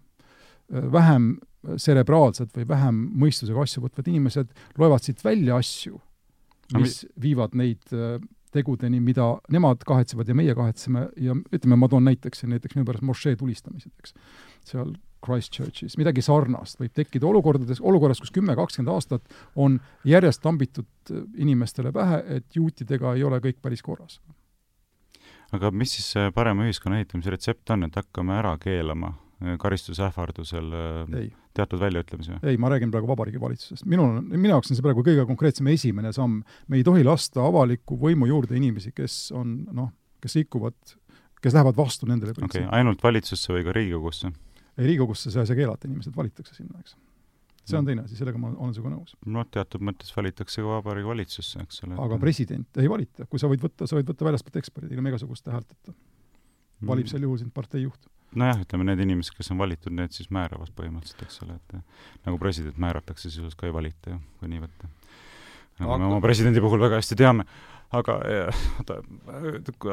vähem 0.69 1.35
cerebraalselt 1.81 2.55
või 2.57 2.67
vähem 2.69 3.01
mõistusega 3.21 3.65
asju 3.65 3.85
võtvad 3.85 4.09
inimesed 4.09 4.49
loevad 4.81 5.05
siit 5.05 5.21
välja 5.25 5.59
asju, 5.61 5.99
mis 6.73 7.03
viivad 7.21 7.53
neid 7.57 7.93
tegudeni, 8.55 9.01
mida 9.03 9.27
nemad 9.53 9.83
kahetsevad 9.87 10.29
ja 10.31 10.37
meie 10.37 10.55
kahetseme 10.57 11.09
ja 11.21 11.35
ütleme, 11.53 11.79
ma 11.79 11.89
toon 11.91 12.07
näiteks, 12.07 12.45
näiteks 12.49 12.77
minu 12.77 12.87
pärast 12.87 13.05
mošee 13.05 13.35
tulistamised, 13.39 13.91
eks. 13.99 14.15
seal 14.71 14.95
Christchurchis, 15.25 15.97
midagi 15.97 16.21
sarnast 16.25 16.79
võib 16.79 16.93
tekkida 16.95 17.27
olukordades, 17.27 17.81
olukorras, 17.81 18.21
kus 18.21 18.33
kümme, 18.35 18.55
kakskümmend 18.57 18.93
aastat 18.93 19.37
on 19.55 19.79
järjest 20.05 20.43
tambitud 20.43 21.13
inimestele 21.41 21.91
pähe, 21.95 22.21
et 22.37 22.57
juutidega 22.59 23.15
ei 23.17 23.25
ole 23.25 23.41
kõik 23.43 23.61
päris 23.61 23.81
korras. 23.85 24.19
aga 25.55 25.71
mis 25.71 25.97
siis 25.97 26.07
see 26.13 26.31
parema 26.35 26.65
ühiskonna 26.67 26.99
ehitamise 26.99 27.33
retsept 27.33 27.69
on, 27.73 27.87
et 27.87 27.95
hakkame 27.95 28.37
ära 28.37 28.57
keelama 28.61 29.13
karistuse 29.59 30.03
ähvardusel 30.05 30.69
ei. 31.17 31.29
teatud 31.55 31.79
väljaütlemisi? 31.79 32.37
ei, 32.43 32.57
ma 32.57 32.69
räägin 32.71 32.91
praegu 32.91 33.07
Vabariigi 33.07 33.41
Valitsusest. 33.41 33.85
minul 33.85 34.17
on, 34.17 34.29
minu 34.31 34.53
jaoks 34.53 34.71
on 34.71 34.79
see 34.79 34.85
praegu 34.85 35.03
kõige 35.03 35.25
konkreetsem 35.27 35.67
esimene 35.73 36.13
samm. 36.15 36.41
me 36.67 36.79
ei 36.79 36.85
tohi 36.87 37.03
lasta 37.03 37.43
avaliku 37.43 37.97
võimu 37.99 38.29
juurde 38.31 38.55
inimesi, 38.55 38.93
kes 38.95 39.33
on 39.35 39.57
noh, 39.75 39.91
kes 40.23 40.37
rikuvad, 40.39 40.77
kes 41.41 41.57
lähevad 41.57 41.75
vastu 41.77 42.07
nendele 42.09 42.35
okei 42.37 42.63
okay,, 42.63 42.69
ainult 42.79 43.03
valitsusse 43.03 43.53
või 43.53 43.65
ka 43.67 43.75
Riigikogusse? 43.75 44.31
ei, 44.77 44.85
Riigikogusse 44.85 45.33
ei 45.33 45.37
saa 45.41 45.59
keelata, 45.59 45.89
inimesed 45.89 46.15
valitakse 46.15 46.55
sinna, 46.55 46.79
eks. 46.79 46.95
see 47.65 47.79
on 47.79 47.91
teine 47.91 48.07
asi, 48.07 48.15
sellega 48.15 48.39
ma 48.39 48.53
olen 48.53 48.73
sinuga 48.77 48.95
nõus. 48.95 49.19
noh, 49.27 49.47
teatud 49.51 49.83
mõttes 49.83 50.15
valitakse 50.15 50.63
ka 50.63 50.77
Vabariigi 50.77 51.11
Valitsusse, 51.11 51.67
eks 51.67 51.83
ole. 51.83 51.99
aga 52.07 52.23
president 52.23 52.83
ei 52.83 52.91
valita, 52.91 53.27
kui 53.27 53.43
sa 53.43 53.51
võid 53.51 53.67
võtta, 53.67 53.89
sa 53.89 53.99
võid 53.99 54.07
võtta 54.15 54.31
väljaspoolt 54.31 54.63
eksperdid 54.63 54.95
ilma 54.95 55.11
igasuguste 55.11 55.51
häälteta. 55.51 55.91
valib 56.87 57.03
mm. 57.03 57.11
sel 57.11 57.27
juhul 57.27 57.43
sind 57.43 57.51
partei 57.55 57.83
juht 57.83 58.07
nojah, 58.39 58.63
ütleme 58.65 58.87
need 58.89 59.03
inimesed, 59.05 59.35
kes 59.37 59.51
on 59.53 59.61
valitud, 59.61 59.93
need 59.95 60.15
siis 60.15 60.31
määravad 60.33 60.71
põhimõtteliselt, 60.77 61.23
eks 61.25 61.41
ole, 61.45 61.59
et 61.59 62.25
nagu 62.27 62.39
president 62.41 62.77
määratakse, 62.81 63.29
sisuliselt 63.29 63.59
ka 63.59 63.69
ei 63.69 63.75
valita 63.75 64.15
ju, 64.15 64.19
kui 64.39 64.51
nii 64.51 64.65
võtta. 64.65 64.91
nagu 65.79 65.91
aga... 65.91 66.01
me 66.01 66.09
oma 66.09 66.21
presidendi 66.23 66.63
puhul 66.63 66.81
väga 66.81 67.01
hästi 67.01 67.17
teame, 67.19 67.45
aga 67.95 68.17
oota, 68.79 68.97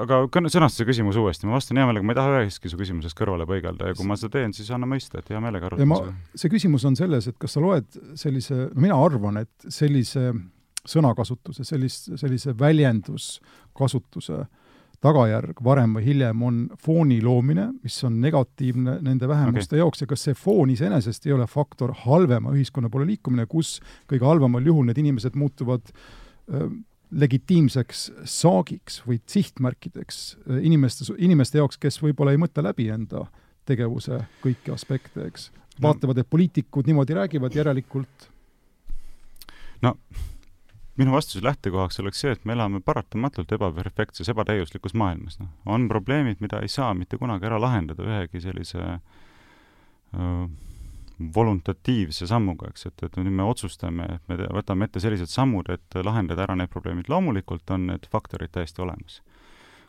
aga 0.04 0.22
sõnasta 0.46 0.80
see 0.80 0.88
küsimus 0.88 1.18
uuesti, 1.20 1.48
ma 1.48 1.58
vastan 1.58 1.80
hea 1.80 1.88
meelega, 1.88 2.06
ma 2.06 2.14
ei 2.14 2.20
taha 2.20 2.40
ühestki 2.40 2.72
su 2.72 2.80
küsimusest 2.80 3.18
kõrvale 3.18 3.46
põigelda 3.48 3.90
ja 3.90 3.98
kui 3.98 4.08
ma 4.08 4.16
seda 4.20 4.38
teen, 4.38 4.54
siis 4.56 4.70
anna 4.74 4.88
mõista, 4.88 5.20
et 5.20 5.30
hea 5.32 5.42
meelega 5.42 5.70
arutan 5.70 5.94
seda. 5.98 6.16
see 6.44 6.52
küsimus 6.52 6.86
on 6.88 6.98
selles, 6.98 7.28
et 7.30 7.38
kas 7.42 7.56
sa 7.56 7.62
loed 7.64 8.00
sellise, 8.18 8.66
no 8.72 8.86
mina 8.86 8.98
arvan, 8.98 9.42
et 9.44 9.68
sellise 9.68 10.30
sõnakasutuse, 10.88 11.62
sellist, 11.66 12.10
sellise 12.18 12.56
väljenduskasutuse 12.58 14.40
äh, 14.40 14.50
tagajärg 15.02 15.58
varem 15.64 15.96
või 15.96 16.04
hiljem 16.06 16.42
on 16.46 16.60
fooni 16.78 17.18
loomine, 17.24 17.68
mis 17.82 17.96
on 18.06 18.20
negatiivne 18.22 19.00
nende 19.02 19.28
vähemuste 19.28 19.74
okay. 19.74 19.82
jaoks 19.82 20.04
ja 20.04 20.08
kas 20.10 20.26
see 20.28 20.38
foon 20.38 20.70
iseenesest 20.70 21.26
ei 21.26 21.34
ole 21.34 21.48
faktor 21.50 21.94
halvema 22.04 22.54
ühiskonna 22.54 22.90
poole 22.92 23.08
liikumine, 23.10 23.48
kus 23.50 23.80
kõige 24.10 24.28
halvemal 24.28 24.66
juhul 24.66 24.86
need 24.88 25.00
inimesed 25.02 25.38
muutuvad 25.38 25.90
äh, 25.90 26.68
legitiimseks 27.12 28.04
saagiks 28.24 29.02
või 29.06 29.18
sihtmärkideks 29.28 30.20
inimeste, 30.62 31.10
inimeste 31.18 31.58
jaoks, 31.58 31.80
kes 31.82 31.98
võib-olla 32.02 32.32
ei 32.32 32.40
mõtle 32.40 32.64
läbi 32.64 32.88
enda 32.94 33.26
tegevuse 33.68 34.22
kõiki 34.42 34.72
aspekte, 34.74 35.26
eks. 35.28 35.50
vaatavad, 35.82 36.18
et 36.18 36.30
poliitikud 36.30 36.88
niimoodi 36.88 37.18
räägivad, 37.18 37.54
järelikult 37.58 38.30
no 39.82 39.96
minu 41.00 41.14
vastuse 41.14 41.44
lähtekohaks 41.44 42.00
oleks 42.02 42.20
see, 42.20 42.32
et 42.34 42.44
me 42.44 42.56
elame 42.56 42.80
paratamatult 42.84 43.52
ebaperfektses, 43.56 44.28
ebatäiuslikus 44.28 44.94
maailmas, 44.98 45.38
noh. 45.40 45.48
on 45.66 45.88
probleemid, 45.88 46.42
mida 46.44 46.60
ei 46.60 46.68
saa 46.68 46.92
mitte 46.94 47.20
kunagi 47.20 47.48
ära 47.48 47.60
lahendada 47.60 48.04
ühegi 48.04 48.42
sellise 48.44 48.82
öö, 48.82 50.44
voluntatiivse 51.34 52.26
sammuga, 52.26 52.68
eks, 52.72 52.86
et, 52.90 53.04
et 53.06 53.18
nüüd 53.20 53.36
me 53.38 53.46
otsustame, 53.46 54.08
et 54.16 54.30
me 54.30 54.48
võtame 54.58 54.88
ette 54.88 55.00
sellised 55.02 55.30
sammud, 55.30 55.68
et 55.72 55.98
lahendada 56.04 56.46
ära 56.46 56.56
need 56.58 56.72
probleemid. 56.72 57.08
loomulikult 57.12 57.70
on 57.70 57.86
need 57.92 58.08
faktorid 58.12 58.52
täiesti 58.52 58.82
olemas. 58.82 59.22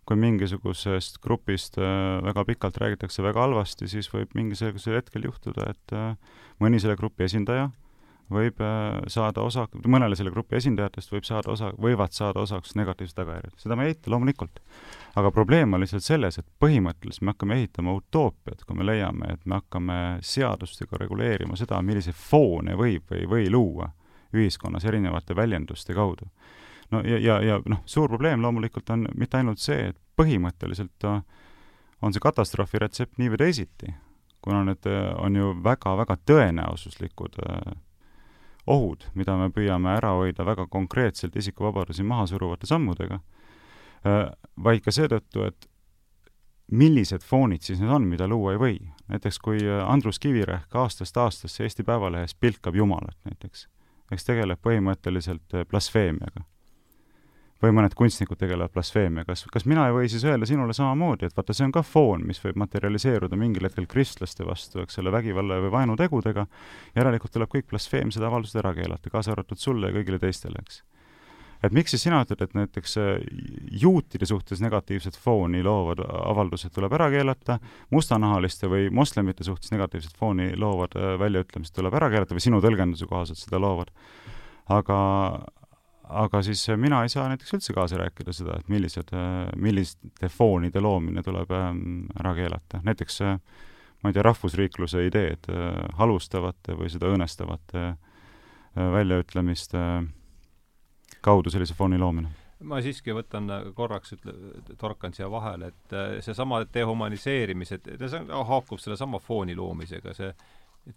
kui 0.03 0.17
mingisugusest 0.19 1.21
grupist 1.23 1.77
väga 1.79 2.43
pikalt 2.45 2.77
räägitakse 2.77 3.23
väga 3.23 3.39
halvasti, 3.45 3.87
siis 3.87 4.09
võib 4.11 4.33
mingisugusel 4.35 4.97
hetkel 4.99 5.23
juhtuda, 5.23 5.69
et 5.71 5.93
mõni 6.59 6.81
selle 6.83 6.97
grupi 6.99 7.23
esindaja 7.23 7.69
võib 8.31 8.61
äh, 8.63 9.01
saada 9.11 9.43
osa, 9.43 9.65
mõnele 9.87 10.15
selle 10.15 10.31
grupi 10.31 10.57
esindajatest 10.59 11.11
võib 11.11 11.25
saada 11.27 11.51
osa, 11.51 11.71
võivad 11.81 12.15
saada 12.15 12.43
osaks 12.43 12.75
negatiivsed 12.79 13.17
tagajärjed, 13.17 13.55
seda 13.61 13.75
ma 13.75 13.85
ei 13.85 13.93
eita 13.93 14.11
loomulikult. 14.13 14.61
aga 15.15 15.31
probleem 15.31 15.73
on 15.73 15.83
lihtsalt 15.83 16.03
selles, 16.03 16.37
et 16.39 16.47
põhimõtteliselt 16.59 17.25
me 17.25 17.33
hakkame 17.33 17.57
ehitama 17.59 17.93
utoopiat, 17.99 18.63
kui 18.65 18.77
me 18.77 18.87
leiame, 18.87 19.33
et 19.33 19.45
me 19.45 19.59
hakkame 19.59 19.99
seadustega 20.21 20.97
reguleerima 21.03 21.57
seda, 21.59 21.81
milliseid 21.81 22.17
foone 22.17 22.77
võib 22.79 23.11
või 23.11 23.19
ei 23.19 23.29
või 23.35 23.51
luua 23.51 23.91
ühiskonnas 24.33 24.85
erinevate 24.85 25.35
väljenduste 25.35 25.93
kaudu. 25.93 26.25
no 26.91 27.01
ja, 27.05 27.19
ja, 27.19 27.41
ja 27.41 27.61
noh, 27.65 27.83
suur 27.85 28.09
probleem 28.09 28.41
loomulikult 28.41 28.89
on 28.89 29.07
mitte 29.15 29.37
ainult 29.37 29.59
see, 29.59 29.89
et 29.89 29.97
põhimõtteliselt 30.15 31.05
on 32.03 32.13
see 32.13 32.23
katastroofi 32.23 32.81
retsept 32.81 33.17
nii 33.17 33.31
või 33.33 33.39
teisiti, 33.45 33.93
kuna 34.43 34.63
need 34.67 34.87
äh, 34.89 35.07
on 35.23 35.35
ju 35.39 35.53
väga-väga 35.63 36.17
tõenäosuslikud 36.27 37.39
äh, 37.45 37.73
ohud, 38.67 39.07
mida 39.13 39.35
me 39.37 39.49
püüame 39.51 39.97
ära 39.97 40.13
hoida 40.17 40.45
väga 40.45 40.67
konkreetselt 40.71 41.35
isikuvabadusi 41.35 42.03
maha 42.07 42.25
suruvate 42.31 42.67
sammudega, 42.69 43.19
äh, 44.07 44.25
vaid 44.63 44.83
ka 44.85 44.91
seetõttu, 44.91 45.47
et 45.47 45.67
millised 46.71 47.23
foonid 47.27 47.61
siis 47.65 47.81
need 47.81 47.91
on, 47.91 48.07
mida 48.07 48.27
luua 48.27 48.53
ei 48.55 48.61
või. 48.61 48.79
näiteks 49.11 49.39
kui 49.39 49.59
äh, 49.67 49.83
Andrus 49.89 50.19
Kivirähk 50.19 50.75
aastast 50.75 51.17
aastasse 51.17 51.63
Eesti 51.63 51.83
Päevalehes 51.83 52.35
pilkab 52.35 52.75
Jumalat 52.75 53.17
näiteks, 53.27 53.67
eks 54.11 54.25
tegeleb 54.25 54.61
põhimõtteliselt 54.63 55.53
äh, 55.53 55.65
blasfeemiaga. 55.69 56.47
Või 57.63 57.73
mõned 57.75 57.95
kunstnikud 57.95 58.39
tegelevad 58.39 58.73
blasfeemia, 58.75 59.23
kas, 59.27 59.45
kas 59.51 59.67
mina 59.69 59.87
ei 59.87 59.95
või 59.95 60.09
siis 60.11 60.25
öelda 60.27 60.47
sinule 60.49 60.75
samamoodi, 60.75 61.29
et 61.29 61.37
vaata, 61.37 61.55
see 61.55 61.67
on 61.67 61.75
ka 61.75 61.83
foon, 61.87 62.25
mis 62.27 62.41
võib 62.43 62.59
materialiseeruda 62.59 63.39
mingil 63.39 63.69
hetkel 63.69 63.87
kristlaste 63.89 64.47
vastu, 64.47 64.83
eks 64.83 64.99
ole, 64.99 65.13
vägivalla 65.15 65.61
või 65.63 65.71
vaenutegudega, 65.77 66.47
järelikult 66.97 67.35
tuleb 67.35 67.53
kõik 67.55 67.69
blasfeemsed 67.71 68.23
avaldused 68.23 68.59
ära 68.59 68.73
keelata, 68.75 69.13
kaasa 69.13 69.31
arvatud 69.35 69.61
sulle 69.61 69.91
ja 69.91 69.95
kõigile 69.95 70.19
teistele, 70.23 70.59
eks 70.63 70.83
et 71.63 71.71
miks 71.71 71.93
siis 71.93 72.03
sina 72.03 72.19
ütled, 72.23 72.41
et 72.43 72.55
näiteks 72.57 72.97
äh, 72.99 73.11
juutide 73.83 74.27
suhtes 74.27 74.61
negatiivset 74.63 75.15
fooni 75.19 75.63
loovad 75.63 76.03
avaldused 76.03 76.73
tuleb 76.75 76.93
ära 76.97 77.07
keelata, 77.13 77.59
mustanahaliste 77.93 78.67
või 78.71 78.89
moslemite 78.91 79.47
suhtes 79.47 79.71
negatiivset 79.71 80.17
fooni 80.19 80.51
loovad 80.59 80.97
äh, 80.99 81.13
väljaütlemised 81.21 81.75
tuleb 81.77 81.95
ära 81.99 82.11
keelata 82.11 82.35
või 82.35 82.43
sinu 82.43 82.59
tõlgenduse 82.63 83.07
kohaselt 83.07 83.39
seda 83.39 83.61
loovad. 83.63 83.93
aga, 84.71 84.97
aga 86.13 86.41
siis 86.45 86.65
mina 86.77 87.01
ei 87.03 87.11
saa 87.11 87.27
näiteks 87.31 87.55
üldse 87.57 87.75
kaasa 87.75 87.99
rääkida 88.01 88.33
seda, 88.35 88.57
et 88.59 88.71
millised, 88.71 89.13
äh, 89.17 89.49
milliste 89.55 90.29
foonide 90.29 90.81
loomine 90.83 91.23
tuleb 91.25 91.51
ähm, 91.57 92.05
ära 92.19 92.35
keelata, 92.37 92.81
näiteks 92.85 93.21
ma 94.03 94.11
ei 94.11 94.15
tea, 94.15 94.23
rahvusriikluse 94.25 95.05
ideed 95.07 95.47
halvustavate 95.95 96.75
või 96.75 96.89
seda 96.91 97.07
õõnestavate 97.07 97.83
väljaütlemiste 98.75 99.79
kaudu 101.23 101.53
sellise 101.53 101.77
fooni 101.77 101.97
loomine? 102.01 102.33
ma 102.63 102.79
siiski 102.83 103.13
võtan 103.15 103.49
korraks, 103.75 104.13
ütle, 104.15 104.33
torkan 104.79 105.13
siia 105.15 105.29
vahele, 105.31 105.71
et 105.73 105.95
äh, 105.95 106.17
seesama 106.23 106.63
dehumaniseerimise, 106.73 107.79
see 107.99 108.21
haakub 108.31 108.81
sellesama 108.81 109.19
fooni 109.19 109.55
loomisega, 109.55 110.13
see 110.15 110.29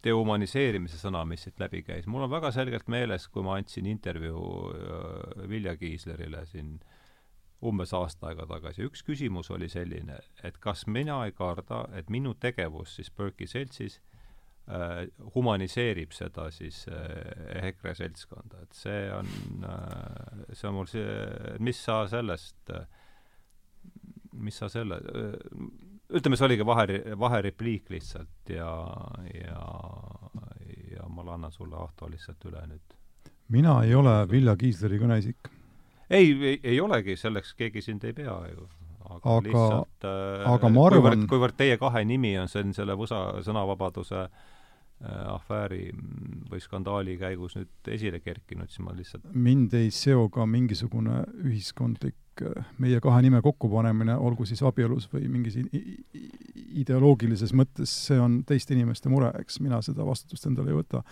dehumaniseerimise 0.05 0.99
sõna, 0.99 1.23
mis 1.29 1.47
siit 1.47 1.61
läbi 1.63 1.83
käis. 1.87 2.07
mul 2.07 2.27
on 2.27 2.31
väga 2.31 2.51
selgelt 2.55 2.89
meeles, 2.89 3.29
kui 3.29 3.45
ma 3.47 3.57
andsin 3.61 3.87
intervjuu 3.87 4.47
äh, 4.75 5.49
Vilja 5.49 5.77
Kiislerile 5.77 6.45
siin 6.47 6.79
umbes 7.67 7.95
aasta 7.97 8.29
aega 8.31 8.47
tagasi, 8.47 8.85
üks 8.85 9.03
küsimus 9.07 9.51
oli 9.51 9.69
selline, 9.73 10.19
et 10.45 10.59
kas 10.61 10.87
mina 10.87 11.23
ei 11.25 11.33
karda, 11.33 11.87
et 11.97 12.11
minu 12.13 12.35
tegevus 12.35 12.99
siis 12.99 13.11
Berkeley 13.11 13.49
seltsis 13.49 14.01
äh, 14.01 14.17
Äh, 14.67 15.07
humaniseerib 15.35 16.11
seda 16.11 16.49
siis 16.51 16.81
äh, 16.91 17.69
EKRE 17.69 17.93
seltskonda, 17.95 18.65
et 18.65 18.73
see 18.75 19.05
on, 19.15 19.29
äh, 19.63 20.41
see 20.59 20.67
on 20.67 20.75
mul 20.75 20.89
see, 20.91 21.05
mis 21.63 21.79
sa 21.87 22.01
sellest, 22.11 22.73
mis 24.35 24.59
sa 24.59 24.67
selle, 24.67 24.99
ütleme, 26.11 26.39
see 26.39 26.47
oligi 26.49 26.67
vahe, 26.67 26.87
vaherepliik 27.19 27.91
lihtsalt 27.91 28.53
ja, 28.53 28.71
ja, 29.33 29.61
ja 30.93 31.09
ma 31.09 31.27
annan 31.35 31.53
sulle, 31.53 31.77
Ahto, 31.83 32.11
lihtsalt 32.11 32.49
üle 32.51 32.63
nüüd. 32.71 32.97
mina 33.49 33.83
ei 33.85 33.95
ole 33.95 34.17
Vilja 34.31 34.57
Kiisleri 34.57 34.99
kõneisik. 35.03 35.53
ei, 36.11 36.33
ei, 36.33 36.61
ei 36.63 36.81
olegi, 36.81 37.17
selleks 37.17 37.55
keegi 37.55 37.83
sind 37.83 38.05
ei 38.05 38.13
pea 38.13 38.37
ju 38.53 38.69
aga, 39.07 39.23
aga 39.23 39.39
lihtsalt 39.49 40.11
aga 40.57 40.69
ma 40.69 40.87
arvan 40.91 41.01
kuivõrd, 41.01 41.31
kuivõrd 41.31 41.59
teie 41.59 41.79
kahe 41.79 42.05
nimi 42.05 42.37
on, 42.39 42.51
on 42.63 42.77
selle 42.77 42.99
võsa 42.99 43.27
sõnavabaduse 43.47 44.27
äh, 44.27 44.45
Äh, 45.05 45.27
afääri 45.29 45.91
või 46.49 46.57
skandaali 46.65 47.19
käigus 47.21 47.53
nüüd 47.59 47.89
esile 47.93 48.17
kerkinud, 48.25 48.71
siis 48.73 48.81
ma 48.81 48.95
lihtsalt 48.97 49.27
mind 49.37 49.75
ei 49.77 49.91
seo 49.93 50.23
ka 50.33 50.47
mingisugune 50.49 51.19
ühiskondlik 51.45 52.17
äh, 52.17 52.26
meie 52.83 53.01
kahe 53.01 53.23
nime 53.25 53.41
kokkupanemine, 53.45 54.17
olgu 54.17 54.47
siis 54.49 54.63
abielus 54.67 55.09
või 55.13 55.29
mingis 55.33 55.59
ideoloogilises 56.77 57.55
mõttes, 57.57 57.93
see 58.09 58.21
on 58.21 58.41
teiste 58.49 58.75
inimeste 58.77 59.11
mure, 59.13 59.33
eks 59.41 59.61
mina 59.65 59.81
seda 59.85 60.07
vastutust 60.07 60.47
endale 60.49 60.73
ei 60.73 60.79
võta. 60.81 61.03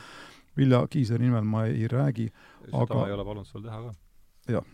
Vilja 0.57 0.85
Kiisleri 0.91 1.27
nimel 1.27 1.47
ma 1.49 1.65
ei 1.67 1.89
räägi, 1.91 2.29
aga 2.71 2.87
seda 2.87 3.07
ei 3.09 3.15
ole 3.17 3.27
palunud 3.27 3.49
sul 3.49 3.65
teha 3.65 3.81
ka. 3.83 3.95
jah. 4.55 4.67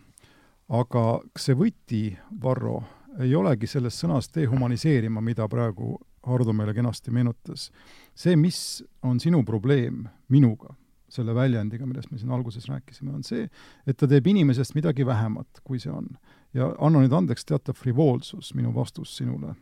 aga 0.69 1.05
see 1.39 1.57
võti, 1.57 2.03
Varro, 2.43 2.81
ei 3.19 3.33
olegi 3.35 3.67
selles 3.67 3.97
sõnas 3.99 4.29
dehumaniseerima, 4.35 5.23
mida 5.25 5.47
praegu 5.49 5.97
Hardo 6.27 6.53
meile 6.53 6.73
kenasti 6.77 7.11
meenutas. 7.11 7.71
see, 8.13 8.35
mis 8.35 8.83
on 9.01 9.19
sinu 9.19 9.43
probleem 9.43 10.05
minuga, 10.29 10.75
selle 11.11 11.35
väljendiga, 11.35 11.85
millest 11.85 12.11
me 12.11 12.19
siin 12.21 12.31
alguses 12.31 12.67
rääkisime, 12.69 13.11
on 13.15 13.23
see, 13.23 13.47
et 13.87 13.97
ta 13.97 14.07
teeb 14.07 14.27
inimesest 14.31 14.75
midagi 14.77 15.05
vähemat, 15.05 15.63
kui 15.63 15.79
see 15.79 15.91
on. 15.91 16.13
Ja 16.53 16.71
anna 16.79 17.01
nüüd 17.03 17.13
andeks 17.15 17.45
teatav 17.47 17.77
frivoolsus, 17.79 18.53
minu 18.57 18.73
vastus 18.75 19.15
sinule. 19.17 19.55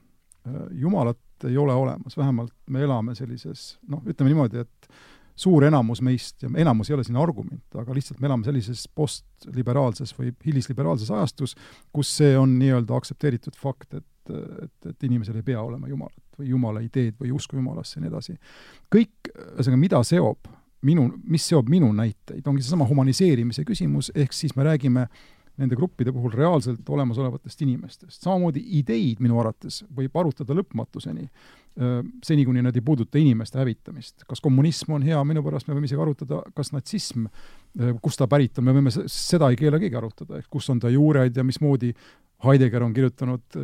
Äh, 0.48 0.62
jumalat 0.82 1.48
ei 1.48 1.58
ole 1.58 1.74
olemas, 1.74 2.18
vähemalt 2.18 2.54
me 2.70 2.84
elame 2.84 3.16
sellises 3.16 3.78
noh, 3.88 4.04
ütleme 4.08 4.34
niimoodi, 4.34 4.66
et 4.66 4.90
suur 5.40 5.64
enamus 5.64 6.02
meist, 6.04 6.42
ja 6.44 6.50
enamus 6.60 6.90
ei 6.90 6.98
ole 6.98 7.06
siin 7.08 7.20
argument, 7.20 7.64
aga 7.80 7.96
lihtsalt 7.96 8.20
me 8.20 8.28
elame 8.28 8.48
sellises 8.48 8.84
postliberaalses 8.96 10.12
või 10.18 10.34
hilisliberaalses 10.46 11.12
ajastus, 11.16 11.56
kus 11.96 12.12
see 12.20 12.34
on 12.38 12.58
nii-öelda 12.60 12.98
aktsepteeritud 12.98 13.56
fakt, 13.60 13.94
et, 14.02 14.34
et, 14.66 14.90
et 14.92 15.08
inimesel 15.08 15.40
ei 15.40 15.46
pea 15.48 15.62
olema 15.64 15.88
Jumalat 15.88 16.40
või 16.40 16.52
Jumala 16.52 16.84
ideed 16.84 17.16
või 17.22 17.32
usku 17.36 17.56
Jumalasse 17.60 17.98
ja 17.98 18.04
nii 18.04 18.12
edasi. 18.12 18.36
kõik, 18.92 19.32
ühesõnaga, 19.32 19.80
mida 19.80 20.04
seob 20.08 20.52
minu, 20.88 21.08
mis 21.24 21.48
seob 21.48 21.72
minu 21.72 21.92
näiteid, 21.96 22.44
ongi 22.48 22.64
seesama 22.64 22.88
humaniseerimise 22.90 23.66
küsimus, 23.68 24.12
ehk 24.16 24.36
siis 24.36 24.56
me 24.60 24.68
räägime 24.68 25.08
nende 25.60 25.76
gruppide 25.76 26.14
puhul 26.16 26.32
reaalselt 26.34 26.88
olemasolevatest 26.90 27.62
inimestest. 27.66 28.22
samamoodi 28.22 28.62
ideid 28.80 29.20
minu 29.24 29.40
arvates 29.42 29.82
võib 29.96 30.16
arutada 30.20 30.56
lõpmatuseni, 30.56 31.28
seni 32.26 32.46
kuni 32.48 32.64
nad 32.64 32.76
ei 32.76 32.84
puuduta 32.86 33.20
inimeste 33.20 33.60
hävitamist. 33.60 34.24
kas 34.28 34.42
kommunism 34.44 34.96
on 34.98 35.06
hea, 35.06 35.20
minu 35.28 35.44
pärast 35.44 35.68
me 35.68 35.76
võime 35.76 35.90
isegi 35.90 36.02
arutada, 36.02 36.42
kas 36.56 36.72
natsism, 36.76 37.28
kust 38.02 38.20
ta 38.20 38.28
pärit 38.28 38.60
on, 38.60 38.68
me 38.70 38.76
võime 38.76 38.94
seda 38.94 39.52
ei 39.52 39.60
keela 39.60 39.80
keegi 39.80 40.00
arutada, 40.00 40.40
ehk 40.40 40.50
kus 40.50 40.70
on 40.70 40.80
ta 40.80 40.92
juured 40.94 41.36
ja 41.36 41.46
mismoodi 41.46 41.94
Heidegger 42.44 42.86
on 42.86 42.96
kirjutanud 42.96 43.60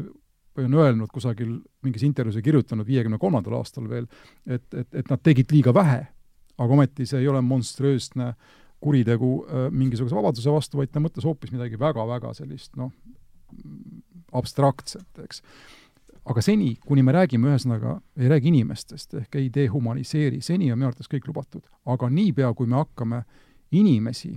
või 0.56 0.68
on 0.68 0.76
öelnud 0.80 1.12
kusagil 1.12 1.58
mingis 1.84 2.04
intervjuus 2.08 2.40
ja 2.40 2.44
kirjutanud 2.44 2.88
viiekümne 2.88 3.20
kolmandal 3.20 3.58
aastal 3.60 3.88
veel, 3.92 4.08
et, 4.48 4.68
et, 4.74 4.88
et 4.92 5.10
nad 5.12 5.22
tegid 5.24 5.52
liiga 5.52 5.74
vähe, 5.76 6.06
aga 6.56 6.78
ometi 6.78 7.08
see 7.08 7.24
ei 7.24 7.28
ole 7.32 7.42
monstruöösne 7.44 8.34
kuritegu 8.84 9.32
äh, 9.46 9.68
mingisuguse 9.72 10.16
vabaduse 10.16 10.52
vastu, 10.54 10.80
vaid 10.80 10.92
ta 10.94 11.02
mõtles 11.04 11.26
hoopis 11.26 11.54
midagi 11.54 11.80
väga-väga 11.80 12.34
sellist 12.38 12.76
noh, 12.80 12.92
abstraktset, 14.36 15.08
eks. 15.24 15.42
aga 16.26 16.42
seni, 16.44 16.74
kuni 16.86 17.04
me 17.06 17.16
räägime 17.16 17.54
ühesõnaga, 17.54 18.00
ei 18.20 18.32
räägi 18.32 18.52
inimestest 18.52 19.14
ehk 19.22 19.40
ei 19.40 19.50
dehumaniseeri, 19.54 20.42
seni 20.42 20.72
on 20.74 20.82
minu 20.82 20.92
arvates 20.92 21.12
kõik 21.12 21.30
lubatud. 21.30 21.64
aga 21.86 22.10
niipea, 22.10 22.54
kui 22.54 22.68
me 22.68 22.82
hakkame 22.82 23.24
inimesi 23.72 24.36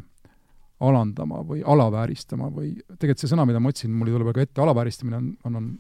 alandama 0.81 1.43
või 1.43 1.65
alavääristama 1.67 2.53
või 2.55 2.77
tegelikult 2.95 3.25
see 3.25 3.31
sõna, 3.33 3.47
mida 3.49 3.61
ma 3.61 3.73
otsin, 3.73 3.91
mul 3.91 4.09
ei 4.09 4.15
tule 4.15 4.29
väga 4.29 4.45
ette, 4.47 4.61
alavääristamine 4.63 5.17
on, 5.19 5.33
on, 5.45 5.57
on 5.57 5.71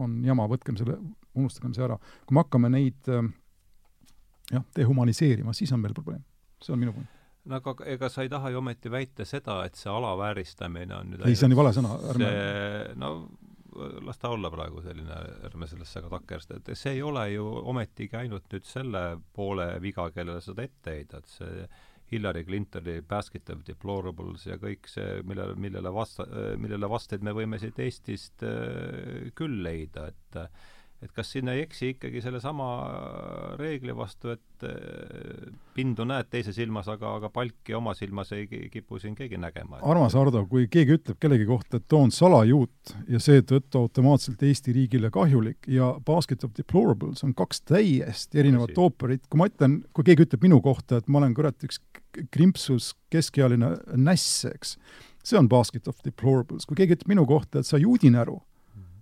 on 0.00 0.20
jama, 0.24 0.46
võtkem 0.50 0.78
selle, 0.78 0.98
unustagem 1.36 1.74
see 1.76 1.84
ära. 1.86 1.98
kui 2.26 2.36
me 2.36 2.44
hakkame 2.44 2.70
neid 2.72 3.10
äh, 3.12 3.28
jah, 4.52 4.64
dehumaniseerima, 4.76 5.54
siis 5.56 5.72
on 5.72 5.82
meil 5.82 5.94
probleem. 5.96 6.24
see 6.62 6.74
on 6.74 6.80
minu 6.80 6.94
point. 6.96 7.15
No 7.46 7.60
aga 7.60 7.74
ega 7.94 8.10
sa 8.12 8.24
ei 8.26 8.30
taha 8.32 8.52
ju 8.52 8.60
ometi 8.60 8.92
väita 8.92 9.26
seda, 9.28 9.60
et 9.66 9.78
see 9.78 9.92
alavääristamine 9.92 10.96
on 10.98 11.12
nüüd 11.12 11.26
ei, 11.26 11.36
see 11.38 11.48
on 11.48 11.54
ju 11.54 11.60
vale 11.60 11.74
sõna, 11.76 11.96
ärme 12.12 12.30
see, 12.30 12.94
no 13.00 13.12
las 14.06 14.18
ta 14.18 14.30
olla 14.32 14.50
praegu 14.52 14.80
selline, 14.84 15.18
ärme 15.44 15.68
sellesse 15.68 16.00
ka 16.04 16.12
takerda, 16.12 16.60
et 16.60 16.70
see 16.78 16.96
ei 16.96 17.02
ole 17.04 17.26
ju 17.34 17.44
ometigi 17.72 18.16
ainult 18.16 18.48
nüüd 18.52 18.64
selle 18.68 19.02
poole 19.36 19.68
viga, 19.84 20.08
kellele 20.14 20.40
seda 20.44 20.64
ette 20.64 20.96
heidad, 20.96 21.28
see 21.28 21.66
Hillary 22.12 22.44
Clintoni 22.46 23.00
basket 23.02 23.50
of 23.50 23.64
deplorables 23.66 24.46
ja 24.46 24.56
kõik 24.62 24.86
see, 24.90 25.20
millele, 25.26 25.56
millele 25.58 25.90
vasta-, 25.92 26.26
millele 26.62 26.88
vasteid 26.90 27.24
me 27.26 27.34
võime 27.34 27.58
siit 27.58 27.80
Eestist 27.82 28.46
äh, 28.46 29.26
küll 29.36 29.58
leida, 29.66 30.06
et 30.12 30.40
et 31.04 31.12
kas 31.12 31.28
sinna 31.34 31.52
ei 31.52 31.62
eksi 31.66 31.90
ikkagi 31.94 32.22
sellesama 32.24 32.66
reegli 33.60 33.92
vastu, 33.96 34.32
et 34.32 34.64
äh, 34.64 35.50
pindu 35.76 36.06
näed 36.08 36.30
teise 36.32 36.54
silmas, 36.56 36.88
aga, 36.88 37.12
aga 37.18 37.30
palki 37.32 37.76
oma 37.76 37.92
silmas 37.96 38.32
ei 38.36 38.46
kipu 38.72 39.00
siin 39.02 39.16
keegi 39.18 39.36
nägema. 39.40 39.82
armas 39.84 40.16
Hardo, 40.16 40.46
kui 40.48 40.70
keegi 40.72 40.96
ütleb 40.96 41.20
kellegi 41.20 41.48
kohta, 41.48 41.80
et 41.80 41.86
too 41.88 42.00
on 42.06 42.14
salajuut 42.14 42.94
ja 43.12 43.20
seetõttu 43.22 43.82
automaatselt 43.84 44.42
Eesti 44.48 44.72
riigile 44.76 45.12
kahjulik 45.12 45.68
ja 45.68 45.92
Basket 46.06 46.48
of 46.48 46.56
Deplorables 46.56 47.24
on 47.26 47.36
kaks 47.36 47.62
täiesti 47.68 48.40
erinevat 48.40 48.78
ooperit, 48.80 49.26
kui 49.28 49.42
ma 49.42 49.50
ütlen, 49.52 49.82
kui 49.92 50.06
keegi 50.08 50.28
ütleb 50.30 50.48
minu 50.48 50.62
kohta, 50.64 51.02
et 51.02 51.12
ma 51.12 51.20
olen 51.20 51.36
kurat 51.36 51.68
üks 51.68 51.82
krimpsus 52.32 52.94
keskealine 53.12 53.74
näss, 54.00 54.46
eks, 54.48 54.78
see 55.26 55.36
on 55.36 55.50
Basket 55.52 55.88
of 55.92 56.00
Deplorables, 56.06 56.64
kui 56.64 56.78
keegi 56.78 56.96
ütleb 56.96 57.12
minu 57.12 57.28
kohta, 57.28 57.60
et 57.60 57.68
sa 57.68 57.80
juudinäru 57.80 58.40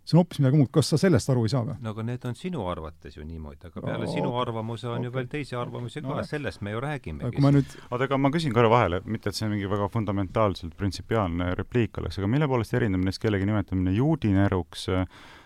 see 0.04 0.16
on 0.16 0.20
hoopis 0.20 0.40
midagi 0.42 0.58
muud, 0.60 0.70
kas 0.74 0.90
sa 0.92 0.98
sellest 1.00 1.30
aru 1.32 1.46
ei 1.46 1.52
saa 1.52 1.64
või? 1.64 1.76
no 1.84 1.92
aga 1.94 2.04
need 2.10 2.24
on 2.28 2.36
sinu 2.36 2.64
arvates 2.68 3.16
ju 3.16 3.24
niimoodi, 3.24 3.70
aga 3.70 3.82
peale 3.84 4.04
no, 4.04 4.12
sinu 4.12 4.32
arvamuse 4.40 4.88
on 4.90 4.98
okay. 4.98 5.08
ju 5.08 5.14
veel 5.16 5.28
teisi 5.32 5.58
arvamusi 5.58 6.02
ka 6.04 6.10
no,, 6.10 6.24
sellest 6.28 6.64
me 6.64 6.74
ju 6.74 6.82
räägimegi. 6.84 7.44
Nüüd... 7.44 7.76
oota, 7.88 8.04
aga 8.08 8.18
ma 8.20 8.32
küsin 8.34 8.54
korra 8.56 8.72
vahele, 8.72 9.00
mitte 9.08 9.32
et 9.32 9.38
see 9.38 9.48
mingi 9.48 9.70
väga 9.70 9.88
fundamentaalselt 9.94 10.76
printsipiaalne 10.80 11.54
repliik 11.60 12.02
oleks, 12.02 12.20
aga 12.20 12.30
mille 12.36 12.48
poolest 12.50 12.76
erineb 12.76 13.04
neist 13.06 13.22
kellegi 13.22 13.48
nimetamine 13.48 13.96
juudineruks 13.96 14.90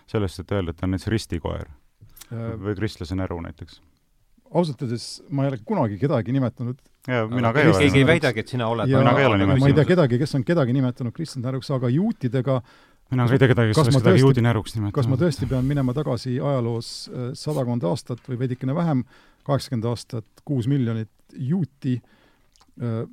sellest, 0.09 0.43
et 0.43 0.57
öelda, 0.57 0.73
et 0.73 0.81
ta 0.81 0.89
on 0.89 0.95
näiteks 0.95 1.13
ristikoer 1.15 1.69
äh... 1.69 2.51
või 2.59 2.75
kristlase 2.81 3.15
näru 3.19 3.39
näiteks? 3.47 3.79
ausalt 4.49 4.81
öeldes 4.81 5.03
ma 5.29 5.45
ei 5.45 5.51
ole 5.51 5.59
kunagi 5.65 5.99
kedagi 6.01 6.33
nimetanud 6.33 6.79
ja 7.07 7.25
mina 7.29 7.51
ka 7.53 7.61
ei 7.61 7.69
ole. 7.69 7.81
keegi 7.83 8.01
ei 8.01 8.07
väidagi, 8.07 8.43
et 8.43 8.53
sina 8.55 8.67
oled. 8.67 8.89
mina 8.89 9.13
ka 9.13 9.21
ei 9.21 9.27
ole 9.27 9.37
ma 9.37 9.43
nimetanud. 9.43 9.67
ei 9.69 9.77
tea 9.77 9.89
kedagi, 9.93 10.19
kes 10.21 10.35
on 10.39 10.45
kedagi 10.47 10.73
nimetanud 10.73 11.13
Kristjan 11.15 11.45
Tänuks, 11.45 11.69
aga 11.75 11.91
juutidega 11.93 12.59
mina 13.11 13.25
ka 13.27 13.33
ei 13.35 13.41
tea 13.41 13.51
kedagi, 13.53 13.71
kes 13.73 13.77
kas 13.77 13.87
oleks 13.87 13.95
ma 13.95 14.01
kedagi 14.03 14.15
tõesti- 14.15 14.25
juudi 14.27 14.45
näruks 14.45 14.71
kas 14.71 14.79
ma 14.79 14.87
nimetanud. 14.87 15.21
tõesti 15.23 15.49
pean 15.49 15.65
minema 15.65 15.93
tagasi 15.97 16.35
ajaloos 16.39 16.89
äh, 17.09 17.29
sadakond 17.33 17.83
aastat 17.83 18.19
või 18.29 18.39
veidikene 18.43 18.75
vähem, 18.75 19.03
kaheksakümmend 19.47 19.85
aastat, 19.89 20.25
kuus 20.45 20.67
miljonit 20.67 21.09
juuti 21.33 21.97
äh, 22.01 23.07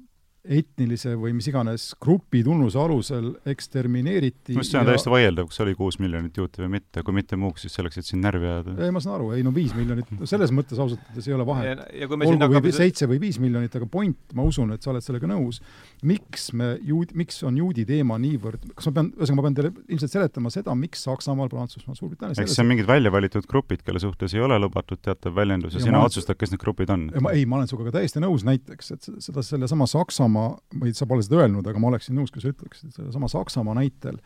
etnilise 0.48 1.14
või 1.18 1.32
mis 1.36 1.48
iganes 1.50 1.88
grupi 2.02 2.42
tunnuse 2.46 2.78
alusel 2.78 3.32
ekstermineeriti 3.50 4.54
arust 4.56 4.72
see 4.72 4.80
on 4.80 4.88
täiesti 4.88 5.10
vaieldav, 5.12 5.48
kas 5.50 5.60
oli 5.64 5.74
kuus 5.78 5.98
miljonit 6.02 6.36
juuti 6.38 6.62
või 6.64 6.70
mitte, 6.76 7.02
kui 7.06 7.14
mitte 7.16 7.38
muuks, 7.40 7.64
siis 7.66 7.76
selleks, 7.78 7.98
et 8.00 8.08
sind 8.08 8.22
närvi 8.24 8.46
ajada. 8.48 8.76
ei, 8.86 8.92
ma 8.94 9.02
saan 9.02 9.16
aru, 9.18 9.30
ei 9.36 9.44
no 9.46 9.52
viis 9.54 9.74
miljonit, 9.76 10.10
selles 10.28 10.52
mõttes 10.54 10.78
ausalt 10.82 11.02
öeldes 11.10 11.28
ei 11.28 11.34
ole 11.36 11.46
vahet. 11.48 11.66
ja, 11.70 11.88
ja 12.02 12.08
siin 12.08 12.22
olgu 12.22 12.36
või 12.36 12.58
hakkame 12.58 12.72
seitse 12.76 13.08
või 13.10 13.20
viis 13.22 13.40
miljonit, 13.42 13.76
aga 13.80 13.88
point, 13.90 14.18
ma 14.38 14.46
usun, 14.46 14.72
et 14.76 14.82
sa 14.86 14.92
oled 14.94 15.04
sellega 15.04 15.30
nõus, 15.30 15.60
miks 16.06 16.50
me 16.56 16.72
juud-, 16.86 17.14
miks 17.18 17.42
on 17.46 17.56
juudi 17.60 17.86
teema 17.88 18.18
niivõrd, 18.22 18.68
kas 18.76 18.90
ma 18.90 18.96
pean, 19.00 19.10
ühesõnaga 19.16 19.40
ma 19.40 19.46
pean 19.48 19.58
teile 19.60 19.72
ilmselt 19.88 20.14
seletama 20.16 20.52
seda, 20.54 20.74
miks 20.78 21.02
Saksamaal, 21.06 21.48
Prantsusmaal, 21.52 21.96
Suurbritannias 21.98 22.40
eks 22.42 22.56
see 22.56 22.64
on 22.64 22.70
mingid 22.72 22.88
välja 22.88 23.12
valitud 23.14 23.46
grupid, 23.50 23.82
kelle 23.86 24.00
suhtes 24.02 24.34
ei 24.36 24.42
ole 24.44 24.58
lubatud 24.62 25.00
teatav 25.02 25.34
väljendus 25.36 25.74
ja 25.74 25.80
Ja 25.80 25.84
sina 25.90 25.98
ma- 26.00 26.08
otsustad, 26.08 26.38
kes 26.40 26.50
need 26.52 26.60
grupid 26.62 26.90
on. 26.90 27.08
ei, 27.32 27.44
ma 27.46 27.58
olen 27.60 27.68
sinuga 27.70 27.90
ka 27.90 27.98
täiesti 27.98 28.20
nõus 28.22 28.44
näiteks, 28.46 28.90
et 28.94 29.02
se- 29.06 29.14
seda, 29.28 29.42
sellesama 29.44 29.86
Saksamaa, 29.90 30.35
või 30.80 30.92
sa 30.96 31.08
pole 31.08 31.24
seda 31.26 31.42
öelnud, 31.42 31.66
aga 31.66 31.80
ma 31.82 31.90
oleksin 31.92 32.16
nõus, 32.18 32.32
kui 32.34 32.44
sa 32.44 32.52
ütleksid, 32.52 32.92
sellesama 32.96 33.30
Saksamaa 33.32 33.76
näitel 33.78 34.20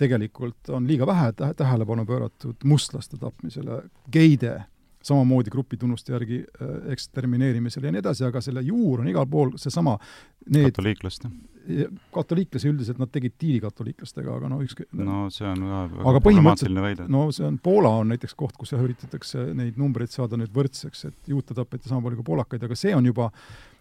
tegelikult 0.00 0.72
on 0.74 0.88
liiga 0.88 1.08
vähe 1.08 1.32
tä 1.36 1.52
tähelepanu 1.56 2.06
pööratud 2.08 2.64
mustlaste 2.68 3.18
tapmisele, 3.20 3.82
geide, 4.12 4.58
samamoodi 5.06 5.50
grupitunnuste 5.50 6.12
järgi 6.12 6.40
äh, 6.44 6.70
ekstermineerimisele 6.92 7.90
ja 7.90 7.94
nii 7.94 8.02
edasi, 8.02 8.24
aga 8.26 8.42
selle 8.44 8.62
juur 8.66 9.04
on 9.04 9.10
igal 9.10 9.28
pool 9.30 9.52
seesama, 9.60 9.96
need 10.50 10.72
katoliiklaste. 10.72 11.30
katoliiklasi 12.14 12.68
üldiselt 12.70 12.98
nad 13.02 13.10
tegid 13.14 13.34
diilikatoliiklastega, 13.42 14.36
aga 14.38 14.50
no 14.50 14.60
ükskõik 14.62 14.90
no 14.98 15.24
see 15.34 15.46
on 15.50 15.64
ka 15.66 15.80
Aga 15.84 16.04
väga 16.10 16.24
problemaatiline 16.28 16.84
väide. 16.84 17.06
no 17.10 17.28
see 17.34 17.46
on, 17.46 17.58
Poola 17.62 17.94
on 18.02 18.12
näiteks 18.14 18.34
koht, 18.38 18.54
kus 18.58 18.74
jah, 18.74 18.82
üritatakse 18.82 19.48
neid 19.58 19.78
numbreid 19.80 20.14
saada 20.14 20.38
nüüd 20.38 20.54
võrdseks, 20.54 21.06
et 21.10 21.32
juute 21.34 21.54
tapeti 21.58 21.90
sama 21.90 22.04
palju 22.06 22.22
kui 22.22 22.30
poolakaid, 22.32 22.66
aga 22.66 22.78
see 22.78 22.94
on 22.94 23.10
juba, 23.10 23.30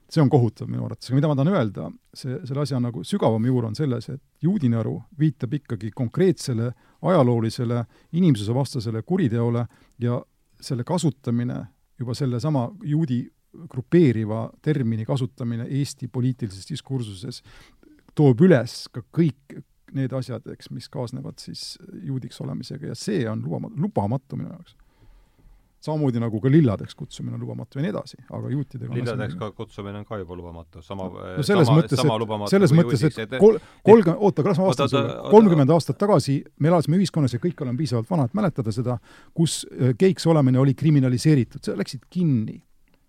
see 0.09 0.21
on 0.21 0.29
kohutav 0.29 0.69
minu 0.69 0.85
arvates, 0.85 1.09
aga 1.09 1.17
mida 1.17 1.29
ma 1.29 1.35
tahan 1.37 1.53
öelda, 1.53 1.89
see, 2.13 2.37
selle 2.45 2.61
asja 2.61 2.79
nagu 2.81 3.03
sügavam 3.07 3.45
juur 3.49 3.65
on 3.69 3.77
selles, 3.77 4.09
et 4.13 4.21
juudinaru 4.45 4.95
viitab 5.19 5.55
ikkagi 5.59 5.91
konkreetsele 5.95 6.71
ajaloolisele 7.05 7.83
inimsusevastasele 8.13 9.01
kuriteole 9.01 9.65
ja 9.99 10.19
selle 10.61 10.85
kasutamine, 10.87 11.61
juba 11.99 12.13
sellesama 12.17 12.69
juudi 12.83 13.23
grupeeriva 13.71 14.49
termini 14.61 15.05
kasutamine 15.05 15.67
Eesti 15.69 16.07
poliitilises 16.11 16.67
diskursuses 16.69 17.41
toob 18.15 18.41
üles 18.45 18.85
ka 18.91 19.03
kõik 19.15 19.59
need 19.95 20.13
asjad, 20.15 20.43
eks, 20.51 20.69
mis 20.75 20.89
kaasnevad 20.91 21.39
siis 21.39 21.75
juudiks 22.03 22.41
olemisega 22.43 22.91
ja 22.91 22.97
see 22.99 23.23
on 23.29 23.43
lubamatu, 23.45 23.79
lubamatu 23.81 24.39
minu 24.39 24.51
jaoks. 24.51 24.75
Samamoodi 25.85 26.21
nagu 26.23 26.41
ka 26.41 26.51
lilladeks 26.51 26.97
kutsumine 26.97 27.37
on 27.37 27.43
lubamatu 27.45 27.79
ja 27.79 27.85
nii 27.85 27.93
edasi, 27.93 28.19
aga 28.29 28.51
juutidega 28.53 28.97
lilladeks 28.97 29.37
ka 29.39 29.51
kutsumine 29.57 30.01
on 30.01 30.05
ka 30.07 30.19
juba 30.21 30.37
lubamatu, 30.39 30.83
sama 30.85 31.07
no 31.13 31.45
selles 31.45 31.69
sama, 31.69 31.79
mõttes, 31.79 32.01
et, 32.01 32.53
selles 32.53 32.75
mõttes, 32.75 33.05
et 33.09 33.37
kol-, 33.39 33.59
kolmkümmend, 33.85 34.21
oota, 34.27 34.45
kas 34.45 34.61
ma 34.61 34.69
vastan 34.69 34.91
sulle, 34.91 35.15
kolmkümmend 35.31 35.75
aastat 35.75 35.99
tagasi 36.01 36.39
me 36.59 36.71
elasime 36.73 36.99
ühiskonnas 37.01 37.37
ja 37.37 37.41
kõik 37.43 37.65
oleme 37.65 37.81
piisavalt 37.81 38.09
vanad 38.11 38.37
mäletada 38.37 38.73
seda, 38.75 38.99
kus 39.37 39.63
geiks 39.99 40.27
olemine 40.31 40.61
oli 40.61 40.75
kriminaliseeritud, 40.77 41.63
sa 41.65 41.77
läksid 41.77 42.07
kinni. 42.09 42.61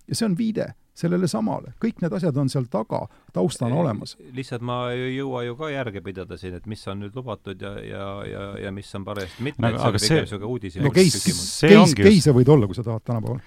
ja 0.06 0.14
see 0.14 0.28
on 0.28 0.36
viide 0.38 0.70
sellele 0.96 1.28
samale, 1.28 1.74
kõik 1.82 2.00
need 2.02 2.14
asjad 2.16 2.36
on 2.40 2.48
seal 2.52 2.64
taga, 2.72 3.02
taustana 3.36 3.76
olemas. 3.76 4.16
lihtsalt 4.32 4.64
ma 4.64 4.78
ei 4.94 5.16
jõua 5.18 5.44
ju 5.46 5.56
ka 5.58 5.68
järge 5.70 6.00
pidada 6.04 6.38
siin, 6.40 6.54
et 6.56 6.66
mis 6.66 6.82
on 6.88 7.02
nüüd 7.04 7.16
lubatud 7.18 7.60
ja, 7.62 7.74
ja, 7.84 8.06
ja, 8.30 8.44
ja 8.66 8.72
mis 8.72 8.88
on 8.96 9.04
parajasti 9.04 9.44
mitte 9.44 9.62
No 9.62 9.70
no,, 9.74 9.82
aga- 9.82 9.96
et 9.96 10.00
see 10.00 10.08
see- 10.08 10.16
on 10.16 10.24
pigem 10.24 10.26
niisugune 10.26 10.52
uudis 10.54 10.76
no 10.80 10.90
geis, 10.96 11.18
geis, 11.24 11.40
ongi 11.64 11.74
just- 11.76 12.02
geise 12.08 12.32
võid 12.36 12.48
olla, 12.56 12.66
kui 12.66 12.74
sa 12.78 12.82
tahad 12.86 13.04
tänapäeval. 13.04 13.40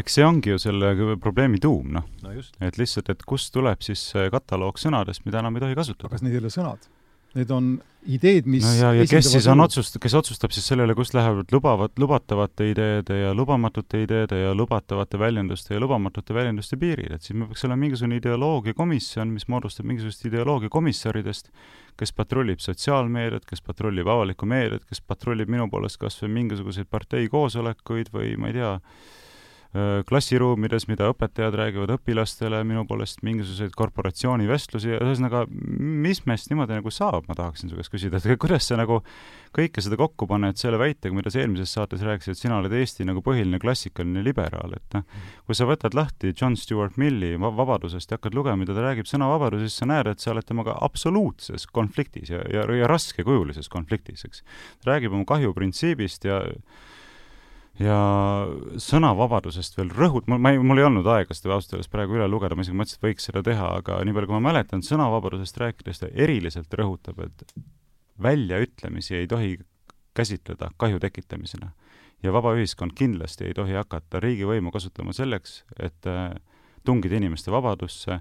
eks 0.00 0.14
see 0.18 0.24
ongi 0.24 0.50
ju 0.54 0.58
selle 0.58 0.94
probleemi 1.20 1.60
tuum, 1.60 1.92
noh. 1.92 2.04
no 2.22 2.32
just. 2.32 2.56
et 2.60 2.78
lihtsalt, 2.80 3.10
et 3.10 3.22
kust 3.28 3.52
tuleb 3.52 3.80
siis 3.84 4.00
see 4.14 4.30
kataloog 4.30 4.80
sõnadest, 4.80 5.24
mida 5.28 5.38
enam 5.44 5.54
ei 5.56 5.60
tohi 5.68 5.74
kasutada. 5.74 6.08
kas 6.08 6.22
need 6.24 6.32
ei 6.34 6.40
ole 6.40 6.48
sõnad? 6.52 6.88
Need 7.34 7.50
on 7.50 7.74
ideed, 8.06 8.46
mis 8.46 8.64
no 8.64 8.72
ja, 8.76 8.90
ja 8.94 9.04
kes 9.08 9.30
siis 9.32 9.46
on 9.50 9.62
otsust-, 9.64 9.96
kes 10.02 10.14
otsustab 10.18 10.52
siis 10.54 10.66
sellele, 10.68 10.94
kust 10.96 11.14
lähevad 11.16 11.50
lubavad, 11.54 11.94
lubatavate 12.00 12.68
ideede 12.70 13.16
ja 13.20 13.32
lubamatute 13.34 14.02
ideede 14.04 14.40
ja 14.42 14.52
lubatavate 14.54 15.18
väljenduste 15.18 15.74
ja 15.74 15.80
lubamatute 15.82 16.36
väljenduste 16.36 16.78
piirid, 16.80 17.14
et 17.16 17.24
siis 17.24 17.36
meil 17.38 17.48
peaks 17.50 17.64
olema 17.66 17.80
mingisugune 17.86 18.20
ideoloogiakomisjon, 18.20 19.32
mis 19.34 19.48
moodustab 19.48 19.88
mingisugusest 19.88 20.28
ideoloogiakomissaridest, 20.30 21.50
kes 22.00 22.14
patrullib 22.14 22.62
sotsiaalmeediat, 22.62 23.48
kes 23.48 23.64
patrullib 23.64 24.08
avalikku 24.10 24.48
meediat, 24.50 24.84
kes 24.88 25.00
patrullib 25.00 25.50
minu 25.50 25.68
poolest 25.72 26.00
kas 26.02 26.20
või 26.22 26.34
mingisuguseid 26.42 26.90
partei 26.90 27.28
koosolekuid 27.32 28.12
või 28.14 28.34
ma 28.40 28.52
ei 28.52 28.58
tea, 28.60 28.72
klassiruumides, 30.06 30.84
mida 30.86 31.08
õpetajad 31.10 31.56
räägivad 31.58 31.90
õpilastele, 31.96 32.60
minu 32.66 32.84
poolest 32.86 33.24
mingisuguseid 33.26 33.72
korporatsioonivestlusi, 33.74 34.92
ühesõnaga, 35.00 35.40
mis 35.50 36.20
meist 36.30 36.52
niimoodi 36.52 36.76
nagu 36.76 36.92
saab, 36.94 37.26
ma 37.26 37.34
tahaksin 37.34 37.72
su 37.72 37.78
käest 37.80 37.90
küsida, 37.90 38.20
et 38.20 38.38
kuidas 38.38 38.68
sa 38.70 38.78
nagu 38.78 39.00
kõike 39.54 39.82
seda 39.82 39.98
kokku 39.98 40.28
paned 40.30 40.60
selle 40.60 40.78
väitega, 40.78 41.14
mida 41.14 41.32
sa 41.34 41.42
eelmises 41.42 41.74
saates 41.74 42.06
rääkisid, 42.06 42.36
et 42.36 42.42
sina 42.44 42.60
oled 42.60 42.74
Eesti 42.74 43.06
nagu 43.08 43.22
põhiline 43.26 43.58
klassikaline 43.62 44.22
liberaal, 44.26 44.78
et 44.78 44.98
noh, 44.98 45.04
kui 45.46 45.58
sa 45.58 45.66
võtad 45.66 45.98
lahti 45.98 46.30
John 46.30 46.54
Stuart 46.58 46.98
Milli 47.00 47.34
va- 47.42 47.50
Vabadusest 47.58 48.14
ja 48.14 48.20
hakkad 48.20 48.38
lugema, 48.38 48.62
mida 48.62 48.78
ta 48.78 48.86
räägib 48.86 49.10
sõnavabadusest, 49.10 49.82
sa 49.82 49.90
näed, 49.90 50.10
et 50.14 50.22
sa 50.22 50.30
oled 50.36 50.46
temaga 50.46 50.78
absoluutses 50.86 51.66
konfliktis 51.74 52.30
ja, 52.30 52.46
ja, 52.46 52.66
ja 52.78 52.90
raskekujulises 52.90 53.70
konfliktis, 53.74 54.22
eks. 54.26 54.46
ta 54.84 54.94
räägib 54.94 55.18
oma 55.18 55.26
kahjuprintsiibist 55.34 56.30
ja 56.30 56.44
ja 57.80 57.98
sõnavabadusest 58.78 59.78
veel 59.78 59.90
rõhut-, 59.94 60.28
mul, 60.30 60.38
ma 60.38 60.54
ei, 60.54 60.60
mul 60.62 60.78
ei 60.78 60.86
olnud 60.86 61.08
aega 61.10 61.34
seda 61.34 61.56
ausalt 61.56 61.76
öeldes 61.76 61.90
praegu 61.90 62.18
üle 62.18 62.28
lugeda, 62.30 62.54
ma 62.54 62.62
isegi 62.62 62.78
mõtlesin, 62.78 63.00
et 63.00 63.06
võiks 63.08 63.28
seda 63.30 63.42
teha, 63.46 63.70
aga 63.80 63.98
nii 64.06 64.14
palju, 64.14 64.30
kui 64.30 64.38
ma 64.38 64.50
mäletan, 64.50 64.84
sõnavabadusest 64.86 65.58
rääkides 65.62 66.02
ta 66.04 66.10
eriliselt 66.14 66.76
rõhutab, 66.78 67.24
et 67.26 67.56
väljaütlemisi 68.22 69.18
ei 69.18 69.30
tohi 69.30 69.56
käsitleda 70.14 70.70
kahju 70.78 71.00
tekitamisena. 71.02 71.72
ja 72.22 72.32
vaba 72.32 72.54
ühiskond 72.56 72.94
kindlasti 72.96 73.44
ei 73.44 73.54
tohi 73.54 73.74
hakata 73.76 74.20
riigivõimu 74.22 74.70
kasutama 74.72 75.12
selleks, 75.12 75.64
et 75.76 76.06
äh, 76.08 76.30
tungida 76.84 77.18
inimeste 77.18 77.52
vabadusse 77.52 78.20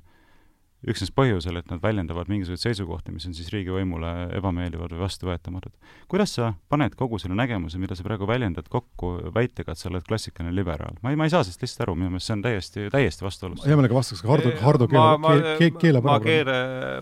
üksnes 0.90 1.12
põhjusel, 1.16 1.58
et 1.60 1.70
nad 1.72 1.82
väljendavad 1.84 2.30
mingisuguseid 2.32 2.72
seisukohti, 2.72 3.14
mis 3.16 3.26
on 3.30 3.36
siis 3.38 3.50
riigivõimule 3.54 4.12
ebameeldivad 4.38 4.92
või 4.96 5.04
vastuvõetamatud. 5.04 5.72
kuidas 6.12 6.36
sa 6.36 6.54
paned 6.70 6.96
kogu 7.00 7.20
selle 7.22 7.38
nägemuse, 7.40 7.80
mida 7.80 7.96
sa 7.96 8.04
praegu 8.04 8.28
väljendad, 8.28 8.68
kokku 8.72 9.14
väitega, 9.36 9.72
et 9.72 9.80
sa 9.80 9.90
oled 9.90 10.04
klassikaline 10.08 10.54
liberaal? 10.56 10.98
ma 11.02 11.14
ei, 11.14 11.20
ma 11.20 11.28
ei 11.28 11.34
saa 11.34 11.44
sellest 11.44 11.64
lihtsalt 11.64 11.86
aru, 11.88 11.96
minu 12.00 12.12
meelest 12.14 12.28
see 12.28 12.36
on 12.36 12.44
täiesti, 12.44 12.88
täiesti 12.92 13.26
vastuolus. 13.26 13.64
hea 13.66 13.78
meelega 13.80 13.96
vastaks 13.96 14.24
ka 14.24 14.32
Hardo, 14.34 14.52
Hardo 14.62 14.90
keele, 14.92 15.56
keele, 15.62 15.78
keelab 15.86 16.10
ma 16.10 16.18
keele, 16.24 16.58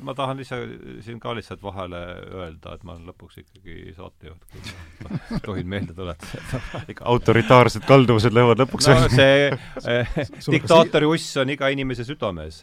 ma 0.06 0.16
tahan 0.18 0.44
ise 0.46 0.62
siin 1.02 1.20
ka 1.24 1.34
lihtsalt 1.38 1.64
vahele 1.66 2.04
öelda, 2.44 2.76
et 2.78 2.86
ma 2.86 2.96
olen 2.96 3.10
lõpuks 3.10 3.42
ikkagi 3.42 3.96
saatejuht, 3.98 4.46
kui 4.52 5.10
ma 5.10 5.42
tohin 5.48 5.72
meelde 5.74 5.98
tuletada 5.98 6.84
ikka 6.92 7.08
autoritaarsed 7.10 7.88
kalduvused 7.90 8.38
löövad 8.38 8.62
lõpuks 8.62 8.92
no 8.92 9.10
see 9.10 9.50
eh, 9.50 10.22
diktaatori 10.46 11.10
uss 11.10 11.42
on 11.42 11.50
iga 11.54 11.72
inimese 11.74 12.06
südames, 12.06 12.62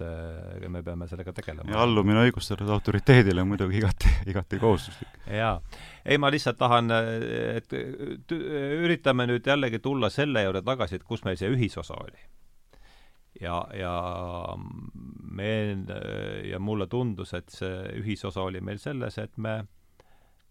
me 0.68 0.82
peame 0.86 1.07
sellega 1.10 1.32
tegelema. 1.32 1.70
ja 1.72 1.82
allumine 1.82 2.24
õigustatud 2.28 2.70
autoriteedile 2.72 3.42
on 3.42 3.52
muidugi 3.52 3.78
igati, 3.80 4.10
igati 4.30 4.58
kohustuslik. 4.62 5.20
jaa. 5.32 5.54
ei, 6.04 6.18
ma 6.18 6.30
lihtsalt 6.32 6.58
tahan, 6.58 6.92
et 6.92 7.72
üritame 8.28 9.28
nüüd 9.30 9.46
jällegi 9.46 9.80
tulla 9.84 10.10
selle 10.10 10.44
juurde 10.46 10.62
tagasi, 10.66 10.98
et 10.98 11.06
kus 11.08 11.24
meil 11.24 11.38
see 11.40 11.50
ühisosa 11.54 11.96
oli. 11.98 12.20
ja, 13.40 13.62
ja 13.74 13.94
meil 15.38 15.84
ja 16.50 16.58
mulle 16.58 16.86
tundus, 16.86 17.34
et 17.34 17.50
see 17.54 17.98
ühisosa 18.02 18.46
oli 18.46 18.60
meil 18.60 18.80
selles, 18.82 19.18
et 19.18 19.36
me, 19.36 19.60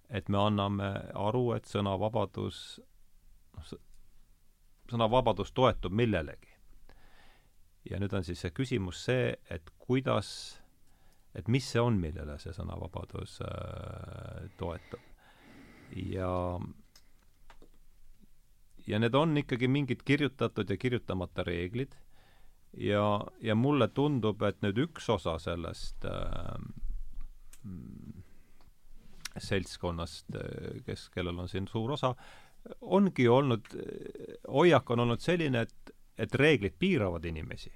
et 0.10 0.30
me 0.30 0.42
anname 0.42 0.92
aru, 1.16 1.52
et 1.58 1.68
sõnavabadus, 1.70 2.62
sõnavabadus 4.92 5.52
toetub 5.52 5.94
millelegi. 5.94 6.57
Ja 7.90 8.00
nüüd 8.02 8.14
on 8.14 8.26
siis 8.28 8.42
see 8.44 8.54
küsimus 8.56 9.04
see, 9.08 9.36
et 9.54 9.70
kuidas, 9.80 10.30
et 11.36 11.48
mis 11.48 11.66
see 11.66 11.82
on, 11.82 12.00
millele 12.02 12.38
see 12.42 12.56
sõnavabadus 12.56 13.40
äh, 13.46 14.50
toetub. 14.58 15.04
ja 15.96 16.32
ja 18.88 19.00
need 19.00 19.16
on 19.16 19.38
ikkagi 19.38 19.68
mingid 19.68 20.04
kirjutatud 20.08 20.70
ja 20.70 20.78
kirjutamata 20.78 21.44
reeglid 21.44 21.96
ja, 22.74 23.22
ja 23.42 23.56
mulle 23.56 23.88
tundub, 23.88 24.42
et 24.44 24.62
nüüd 24.62 24.80
üks 24.88 25.10
osa 25.10 25.38
sellest 25.40 26.06
äh, 26.08 26.58
seltskonnast, 29.38 30.36
kes, 30.86 31.08
kellel 31.14 31.40
on 31.44 31.50
siin 31.52 31.68
suur 31.70 31.94
osa, 31.98 32.14
ongi 32.82 33.28
olnud, 33.30 33.70
hoiak 34.50 34.90
on 34.92 35.06
olnud 35.06 35.24
selline, 35.24 35.66
et, 35.68 35.94
et 36.18 36.36
reeglid 36.36 36.78
piiravad 36.80 37.26
inimesi. 37.26 37.72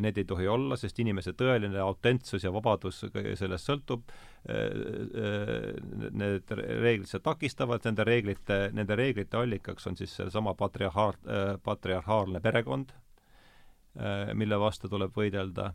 Need 0.00 0.16
ei 0.18 0.24
tohi 0.26 0.48
olla, 0.50 0.74
sest 0.76 0.98
inimese 0.98 1.36
tõeline 1.38 1.78
autentsus 1.78 2.42
ja 2.42 2.50
vabadus 2.50 3.04
sellest 3.38 3.68
sõltub, 3.68 4.08
need 6.10 6.50
reeglid 6.50 7.06
seda 7.06 7.22
takistavad, 7.28 7.84
nende 7.86 8.06
reeglite, 8.08 8.58
nende 8.74 8.96
reeglite 8.98 9.38
allikaks 9.38 9.86
on 9.86 9.96
siis 10.00 10.16
seesama 10.18 10.56
patriarhaal, 10.58 11.14
patriarhaalne 11.62 12.42
perekond, 12.42 12.90
mille 14.34 14.58
vastu 14.58 14.90
tuleb 14.90 15.14
võidelda 15.14 15.70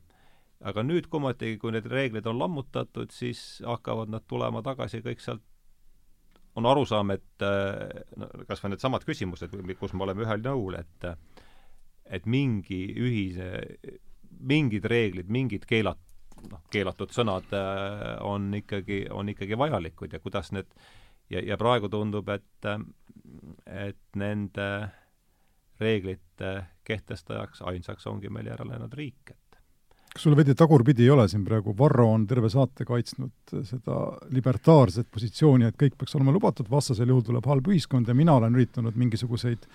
aga 0.60 0.84
nüüd 0.84 1.08
kummatigi, 1.12 1.58
kui 1.60 1.72
need 1.72 1.88
reeglid 1.88 2.28
on 2.28 2.40
lammutatud, 2.40 3.14
siis 3.16 3.62
hakkavad 3.66 4.12
nad 4.12 4.26
tulema 4.28 4.62
tagasi 4.66 5.00
kõik 5.06 5.24
sealt 5.24 5.44
on 6.58 6.66
arusaam, 6.66 7.12
et 7.14 7.46
no 8.18 8.30
kas 8.50 8.64
või 8.64 8.74
needsamad 8.74 9.06
küsimused, 9.08 9.54
kus 9.80 9.94
me 9.94 10.06
oleme 10.06 10.26
ühel 10.26 10.42
nõul, 10.46 10.80
et 10.80 11.10
et 12.10 12.26
mingi 12.26 12.88
ühise, 12.98 13.50
mingid 14.40 14.88
reeglid, 14.90 15.30
mingid 15.30 15.68
keelat-, 15.70 16.02
noh, 16.50 16.64
keelatud 16.74 17.14
sõnad 17.14 17.54
on 18.26 18.50
ikkagi, 18.58 19.04
on 19.14 19.30
ikkagi 19.30 19.58
vajalikud 19.60 20.16
ja 20.16 20.22
kuidas 20.24 20.50
need 20.56 20.74
ja, 21.30 21.42
ja 21.42 21.58
praegu 21.58 21.90
tundub, 21.90 22.30
et 22.34 22.70
et 23.70 24.18
nende 24.18 24.70
reeglite 25.80 26.54
kehtestajaks 26.84 27.62
ainsaks 27.70 28.08
ongi 28.10 28.32
meil 28.34 28.50
järele 28.50 28.76
jäänud 28.76 28.96
riik, 28.98 29.32
et 29.32 29.49
kas 30.14 30.26
sul 30.26 30.36
veidi 30.38 30.56
tagurpidi 30.58 31.06
ei 31.06 31.14
ole 31.14 31.28
siin 31.30 31.44
praegu, 31.46 31.76
Varro 31.78 32.08
on 32.14 32.26
terve 32.28 32.50
saate 32.50 32.86
kaitsnud 32.88 33.54
seda 33.68 34.00
libertaarset 34.34 35.10
positsiooni, 35.14 35.70
et 35.70 35.78
kõik 35.80 35.98
peaks 36.00 36.18
olema 36.18 36.34
lubatud, 36.36 36.70
vastasel 36.72 37.12
juhul 37.12 37.26
tuleb 37.28 37.50
halb 37.50 37.70
ühiskond 37.70 38.10
ja 38.10 38.18
mina 38.18 38.36
olen 38.40 38.58
üritanud 38.58 38.98
mingisuguseid 39.00 39.68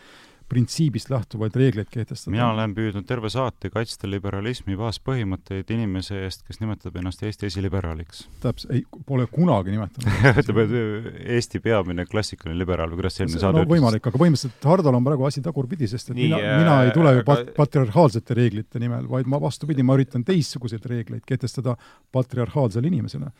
printsiibist 0.48 1.10
lähtuvaid 1.10 1.56
reegleid 1.56 1.88
kehtestada. 1.90 2.32
mina 2.34 2.48
olen 2.52 2.74
püüdnud 2.76 3.06
terve 3.08 3.30
saate 3.32 3.70
kaitsta 3.72 4.08
liberalismi 4.10 4.76
baaspõhimõtteid 4.78 5.70
inimese 5.74 6.20
eest, 6.26 6.44
kes 6.46 6.60
nimetab 6.60 6.96
ennast 7.00 7.22
Eesti 7.24 7.48
esiliberaaliks. 7.48 8.24
täpselt, 8.42 8.72
ei, 8.76 8.84
pole 9.06 9.26
kunagi 9.32 9.74
nimetanud 9.74 10.26
ütleb, 10.42 10.60
et 10.64 11.20
Eesti 11.36 11.60
peamine 11.64 12.06
klassikaline 12.10 12.58
liberaal 12.60 12.92
või 12.92 13.02
kuidas 13.02 13.18
see 13.18 13.26
eelmine 13.26 13.42
saade 13.42 13.58
no, 13.58 13.64
ütles? 13.64 13.76
võimalik, 13.76 14.10
aga 14.10 14.22
põhimõtteliselt 14.24 14.68
Hardol 14.72 14.98
on 15.00 15.08
praegu 15.08 15.28
asi 15.30 15.44
tagurpidi, 15.44 15.88
sest 15.90 16.12
et 16.12 16.18
Nii, 16.18 16.28
mina, 16.30 16.42
mina 16.60 16.80
ei 16.86 16.92
tule 16.96 17.14
ju 17.18 17.24
pat-, 17.28 17.54
patriarhaalsete 17.56 18.36
reeglite 18.38 18.82
nimel, 18.82 19.08
vaid 19.10 19.30
ma 19.30 19.40
vastupidi, 19.42 19.86
ma 19.86 19.96
üritan 19.98 20.26
teistsuguseid 20.26 20.84
reegleid 20.90 21.24
kehtestada 21.28 21.78
patriarhaalsele 22.14 22.92
inimesele. 22.92 23.32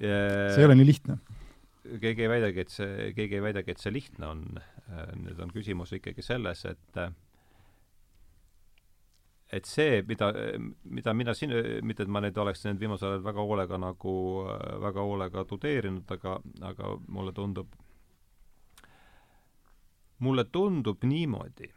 see 0.00 0.62
ei 0.62 0.64
ole 0.64 0.78
nii 0.80 0.88
lihtne 0.88 1.20
keegi 2.00 2.26
ei 2.26 2.30
väidagi, 2.30 2.64
et 2.64 2.72
see, 2.72 3.10
keegi 3.16 3.38
ei 3.38 3.44
väidagi, 3.44 3.74
et 3.74 3.82
see 3.82 3.92
lihtne 3.94 4.28
on. 4.28 4.44
Nüüd 5.16 5.40
on 5.42 5.52
küsimus 5.54 5.92
ikkagi 5.96 6.22
selles, 6.22 6.64
et 6.66 7.00
et 9.52 9.66
see, 9.66 10.02
mida, 10.06 10.30
mida 10.84 11.12
mina 11.14 11.34
siin, 11.34 11.52
mitte 11.86 12.04
et 12.06 12.10
ma 12.12 12.22
nüüd 12.22 12.38
oleks 12.38 12.62
nüüd 12.66 12.80
viimasel 12.82 13.16
ajal 13.16 13.24
väga 13.26 13.46
hoolega 13.48 13.80
nagu, 13.82 14.14
väga 14.84 15.06
hoolega 15.06 15.44
tudeerinud, 15.50 16.10
aga, 16.14 16.36
aga 16.70 16.94
mulle 17.08 17.34
tundub, 17.34 17.74
mulle 20.22 20.46
tundub 20.54 21.02
niimoodi, 21.02 21.70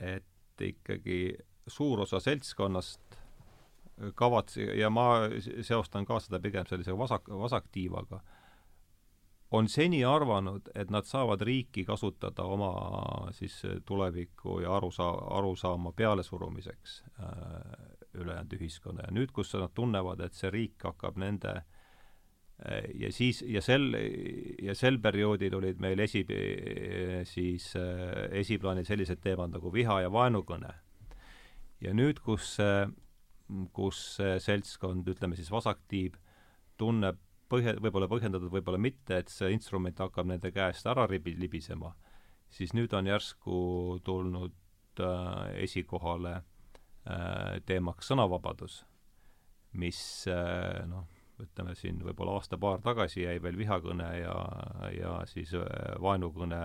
et 0.00 0.64
ikkagi 0.64 1.20
suur 1.70 2.06
osa 2.06 2.20
seltskonnast 2.24 3.20
kavatse- 4.16 4.76
ja 4.80 4.88
ma 4.90 5.28
seostan 5.62 6.06
ka 6.08 6.20
seda 6.24 6.40
pigem 6.40 6.66
sellise 6.66 6.96
vasak, 6.96 7.28
vasaktiivaga 7.28 8.22
on 9.50 9.68
seni 9.68 10.04
arvanud, 10.06 10.70
et 10.78 10.90
nad 10.94 11.06
saavad 11.06 11.42
riiki 11.42 11.84
kasutada 11.84 12.44
oma 12.46 12.70
siis 13.34 13.56
tuleviku 13.86 14.60
ja 14.62 14.76
arusaa-, 14.76 15.26
arusaama 15.38 15.92
pealesurumiseks 15.92 17.02
äh, 17.18 17.32
ülejäänud 18.14 18.54
ühiskonna 18.58 19.08
ja 19.08 19.14
nüüd, 19.14 19.32
kus 19.34 19.52
nad 19.58 19.74
tunnevad, 19.74 20.22
et 20.22 20.38
see 20.38 20.50
riik 20.54 20.86
hakkab 20.86 21.18
nende 21.18 21.56
äh, 21.56 22.86
ja 23.02 23.10
siis, 23.12 23.42
ja 23.42 23.62
sel, 23.62 23.90
ja 24.62 24.74
sel 24.78 25.00
perioodil 25.02 25.56
olid 25.58 25.82
meil 25.82 25.98
esi, 26.06 26.22
siis 27.26 27.72
äh, 27.78 28.28
esiplaanil 28.42 28.86
sellised 28.86 29.22
teemad 29.24 29.50
nagu 29.56 29.72
viha 29.74 30.00
ja 30.04 30.12
vaenukõne. 30.14 30.70
ja 31.80 31.94
nüüd, 31.96 32.20
kus, 32.22 32.58
kus 33.72 33.98
seltskond, 34.38 35.08
ütleme 35.08 35.34
siis 35.34 35.50
vasaktiib, 35.50 36.18
tunneb 36.78 37.18
põhja, 37.50 37.74
võib-olla 37.82 38.08
põhjendatud, 38.10 38.50
võib-olla 38.52 38.80
mitte, 38.80 39.20
et 39.20 39.32
see 39.32 39.50
instrument 39.54 39.98
hakkab 40.00 40.28
nende 40.30 40.52
käest 40.54 40.86
ära 40.90 41.06
ribi-, 41.10 41.36
libisema, 41.38 41.92
siis 42.50 42.74
nüüd 42.76 42.94
on 42.96 43.10
järsku 43.10 43.60
tulnud 44.06 45.02
äh, 45.02 45.62
esikohale 45.66 46.36
äh, 46.38 47.58
teemaks 47.66 48.10
sõnavabadus, 48.12 48.82
mis 49.80 50.00
äh, 50.30 50.82
noh, 50.90 51.06
ütleme 51.44 51.74
siin 51.78 52.00
võib-olla 52.04 52.36
aasta-paar 52.38 52.80
tagasi 52.84 53.24
jäi 53.24 53.40
veel 53.42 53.58
vihakõne 53.58 54.08
ja, 54.18 54.34
ja 54.94 55.14
siis 55.30 55.52
äh, 55.58 55.66
vaenukõne 56.02 56.60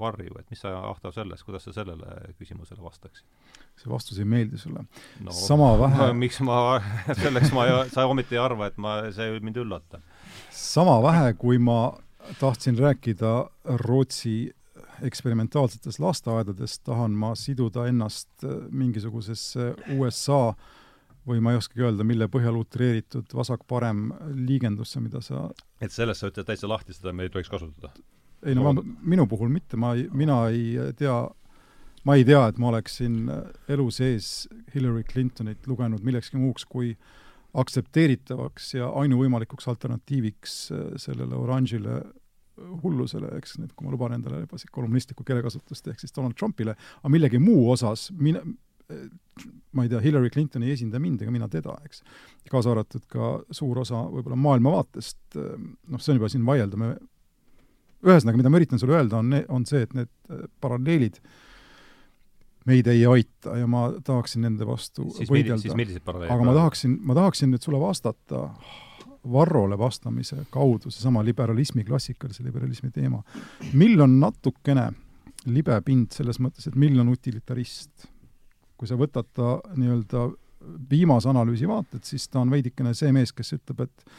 varju, 0.00 0.38
et 0.40 0.50
mis 0.52 0.62
sa, 0.64 0.74
Ahto, 0.84 1.12
selles, 1.14 1.44
kuidas 1.46 1.66
sa 1.66 1.74
sellele 1.76 2.34
küsimusele 2.38 2.82
vastaksid? 2.84 3.26
see 3.74 3.90
vastus 3.90 4.20
ei 4.22 4.26
meeldi 4.28 4.58
sulle 4.60 4.84
no,? 4.84 5.32
sama 5.34 5.72
vähe 5.80 5.98
no, 5.98 6.18
miks 6.24 6.40
ma, 6.46 6.78
selleks 7.22 7.54
ma, 7.56 7.66
sa 7.92 8.06
ometi 8.10 8.38
ei 8.38 8.42
arva, 8.42 8.70
et 8.70 8.78
ma, 8.78 9.00
see 9.14 9.40
mind 9.42 9.62
üllatab? 9.64 10.04
sama 10.54 11.00
vähe, 11.02 11.32
kui 11.40 11.58
ma 11.58 11.96
tahtsin 12.40 12.78
rääkida 12.78 13.34
Rootsi 13.84 14.54
eksperimentaalsetest 15.04 15.98
lasteaedadest, 16.00 16.84
tahan 16.86 17.16
ma 17.18 17.34
siduda 17.34 17.88
ennast 17.90 18.46
mingisugusesse 18.70 19.74
USA 19.96 20.54
või 21.28 21.40
ma 21.44 21.54
ei 21.54 21.60
oskagi 21.60 21.84
öelda, 21.84 22.04
mille 22.06 22.28
põhjal 22.32 22.58
utreeritud 22.60 23.32
vasak-parem 23.36 24.06
liigendusse, 24.44 25.00
mida 25.04 25.22
sa 25.24 25.46
et 25.80 25.92
sellest 25.94 26.22
sa 26.22 26.30
ütled 26.32 26.48
täitsa 26.48 26.68
lahti, 26.70 26.96
seda 26.96 27.14
me 27.16 27.26
ei 27.26 27.32
tohiks 27.32 27.52
kasutada? 27.52 27.92
ei 28.44 28.56
no 28.56 28.66
ma, 28.66 28.84
minu 29.14 29.26
puhul 29.30 29.52
mitte, 29.52 29.78
ma 29.80 29.94
ei, 29.96 30.06
mina 30.12 30.42
ei 30.52 30.92
tea, 30.98 31.16
ma 32.04 32.16
ei 32.18 32.26
tea, 32.28 32.42
et 32.50 32.58
ma 32.60 32.72
oleksin 32.72 33.22
elu 33.72 33.86
sees 33.94 34.48
Hillary 34.74 35.04
Clintonit 35.08 35.68
lugenud 35.70 36.04
millekski 36.04 36.40
muuks 36.40 36.68
kui 36.68 36.92
aktsepteeritavaks 37.54 38.74
ja 38.74 38.90
ainuvõimalikuks 39.00 39.68
alternatiiviks 39.70 40.58
sellele 41.00 41.38
oranžile 41.38 42.02
hullusele, 42.82 43.30
eks, 43.38 43.56
nüüd 43.58 43.72
kui 43.74 43.86
ma 43.86 43.92
luban 43.94 44.14
endale 44.16 44.42
juba 44.44 44.58
kommunistlikku 44.74 45.26
keelekasutust, 45.26 45.88
ehk 45.90 46.02
siis 46.02 46.14
Donald 46.14 46.36
Trumpile, 46.38 46.76
aga 47.00 47.10
millegi 47.10 47.40
muu 47.42 47.66
osas 47.72 48.08
mina, 48.14 48.42
ma 49.74 49.82
ei 49.84 49.88
tea, 49.88 50.00
Hillary 50.04 50.30
Clinton 50.30 50.62
ei 50.62 50.74
esinda 50.74 51.00
mind 51.02 51.24
ega 51.24 51.32
mina 51.34 51.48
teda, 51.50 51.74
eks. 51.86 52.02
kaasa 52.50 52.74
arvatud 52.74 53.06
ka 53.10 53.30
suur 53.54 53.80
osa 53.82 54.04
võib-olla 54.12 54.36
maailmavaatest, 54.38 55.38
noh, 55.40 56.02
see 56.02 56.12
on 56.14 56.20
juba 56.20 56.30
siin 56.32 56.44
vaielda, 56.46 56.78
me 56.80 56.92
ühesõnaga, 58.04 58.38
mida 58.40 58.52
ma 58.52 58.60
üritan 58.60 58.80
sulle 58.80 58.98
öelda, 58.98 59.22
on, 59.22 59.34
on 59.56 59.66
see, 59.68 59.82
et 59.86 59.96
need 59.96 60.10
äh, 60.28 60.44
paralleelid 60.62 61.18
meid 62.68 62.88
ei 62.88 63.02
aita 63.08 63.58
ja 63.60 63.68
ma 63.68 63.86
tahaksin 64.04 64.44
nende 64.46 64.66
vastu 64.68 65.10
siis 65.12 65.28
võidelda. 65.28 65.74
aga 66.32 66.46
ma 66.46 66.56
tahaksin, 66.56 66.96
ma 67.04 67.16
tahaksin 67.16 67.52
nüüd 67.52 67.64
sulle 67.64 67.80
vastata 67.82 68.48
Varrole 69.32 69.76
vastamise 69.80 70.42
kaudu, 70.52 70.90
seesama 70.92 71.22
liberalismi, 71.24 71.80
klassikalise 71.88 72.44
liberalismi 72.44 72.90
teema. 72.92 73.22
mill 73.72 74.00
on 74.04 74.18
natukene 74.20 74.90
libe 75.48 75.78
pind 75.84 76.12
selles 76.12 76.36
mõttes, 76.44 76.68
et 76.68 76.76
mill 76.76 77.00
on 77.00 77.08
utilitarist 77.08 78.04
kui 78.84 78.92
sa 78.92 79.00
võtad 79.00 79.28
ta 79.32 79.56
nii-öelda 79.80 80.28
viimase 80.90 81.28
analüüsi 81.32 81.68
vaated, 81.68 82.04
siis 82.04 82.28
ta 82.28 82.42
on 82.44 82.52
veidikene 82.52 82.92
see 82.96 83.12
mees, 83.16 83.32
kes 83.32 83.56
ütleb, 83.56 83.84
et 83.86 84.16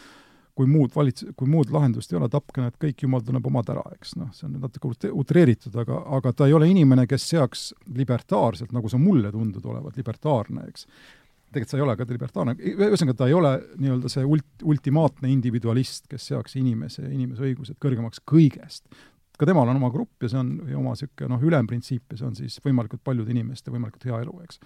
kui 0.55 0.69
muud 0.69 0.93
valits-, 0.95 1.25
kui 1.37 1.49
muud 1.51 1.71
lahendust 1.73 2.13
ei 2.13 2.19
ole, 2.19 2.29
tapke 2.31 2.63
nad 2.63 2.77
kõik, 2.81 3.03
jumal 3.05 3.21
tunneb 3.25 3.45
omad 3.49 3.69
ära, 3.73 3.83
eks 3.97 4.15
noh, 4.17 4.31
see 4.33 4.47
on 4.47 4.57
natuke 4.63 5.11
utreeritud, 5.11 5.75
aga, 5.83 5.99
aga 6.17 6.33
ta 6.33 6.47
ei 6.49 6.55
ole 6.57 6.69
inimene, 6.71 7.05
kes 7.09 7.27
seaks 7.33 7.67
libertaarselt, 7.97 8.73
nagu 8.75 8.89
sa 8.91 9.01
mulle 9.01 9.33
tundud 9.33 9.65
olevat, 9.69 9.97
libertaarne, 9.99 10.69
eks. 10.71 10.87
tegelikult 11.51 11.73
sa 11.73 11.81
ei 11.81 11.85
ole 11.85 11.97
ka 11.99 12.07
libertaarne, 12.09 12.55
ühesõnaga 12.75 13.17
ta 13.19 13.27
ei 13.29 13.35
ole 13.35 13.51
nii-öelda 13.81 14.11
see 14.11 14.23
ult-, 14.37 14.63
ultimaatne 14.63 15.33
individualist, 15.33 16.07
kes 16.11 16.31
seaks 16.31 16.57
inimese 16.61 17.03
ja 17.03 17.11
inimese 17.11 17.45
õigused 17.49 17.81
kõrgemaks 17.83 18.23
kõigest 18.31 18.87
ka 19.39 19.47
temal 19.47 19.69
on 19.71 19.79
oma 19.79 19.89
grupp 19.93 20.23
ja 20.23 20.31
see 20.31 20.39
on 20.39 20.53
ja 20.69 20.77
oma 20.79 20.95
niisugune 20.95 21.31
noh, 21.33 21.43
ülemprintsiip 21.49 22.13
ja 22.13 22.21
see 22.21 22.29
on 22.29 22.37
siis 22.37 22.57
võimalikult 22.63 23.03
paljude 23.05 23.33
inimeste 23.33 23.73
võimalikult 23.73 24.07
hea 24.09 24.21
elu, 24.25 24.35
eks. 24.45 24.59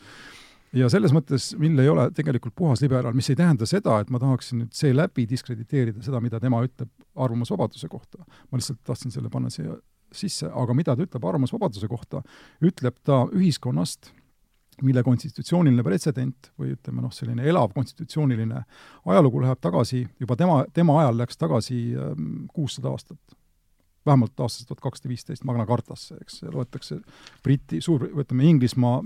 ja 0.79 0.89
selles 0.91 1.13
mõttes 1.15 1.51
Mill 1.61 1.81
ei 1.83 1.91
ole 1.91 2.09
tegelikult 2.15 2.55
puhas 2.57 2.83
liberaal, 2.85 3.15
mis 3.17 3.29
ei 3.31 3.39
tähenda 3.39 3.67
seda, 3.69 3.99
et 4.03 4.11
ma 4.13 4.21
tahaksin 4.21 4.63
nüüd 4.63 4.75
seeläbi 4.77 5.27
diskrediteerida 5.29 6.03
seda, 6.05 6.21
mida 6.23 6.41
tema 6.43 6.61
ütleb 6.65 6.91
arvamusvabaduse 7.15 7.89
kohta. 7.91 8.23
ma 8.51 8.61
lihtsalt 8.61 8.83
tahtsin 8.87 9.15
selle 9.15 9.31
panna 9.33 9.51
siia 9.53 9.77
sisse, 10.11 10.49
aga 10.49 10.73
mida 10.73 10.95
ta 10.95 11.05
ütleb 11.05 11.25
arvamusvabaduse 11.25 11.89
kohta, 11.89 12.23
ütleb 12.65 12.97
ta 13.05 13.25
ühiskonnast, 13.29 14.13
mille 14.85 15.03
konstitutsiooniline 15.03 15.83
pretsedent 15.83 16.53
või 16.59 16.71
ütleme 16.71 17.03
noh, 17.03 17.11
selline 17.11 17.43
elav 17.51 17.73
konstitutsiooniline 17.75 18.61
ajalugu 19.11 19.41
läheb 19.43 19.59
tagasi, 19.61 20.05
juba 20.21 20.37
tema, 20.39 20.61
tema 20.73 21.01
ajal 21.01 21.19
läks 21.19 21.37
tagasi 21.37 21.81
ähm, 21.99 22.47
kuussada 22.55 22.93
aastat 22.93 23.19
vähemalt 24.05 24.39
aastast 24.39 24.67
tuhat 24.69 24.81
kakssada 24.83 25.11
viisteist 25.11 25.43
Magna 25.47 25.65
Cartasse, 25.65 26.17
eks, 26.21 26.41
loetakse 26.53 26.99
Briti, 27.43 27.81
suur, 27.81 28.07
ütleme 28.09 28.47
Inglismaa 28.49 29.01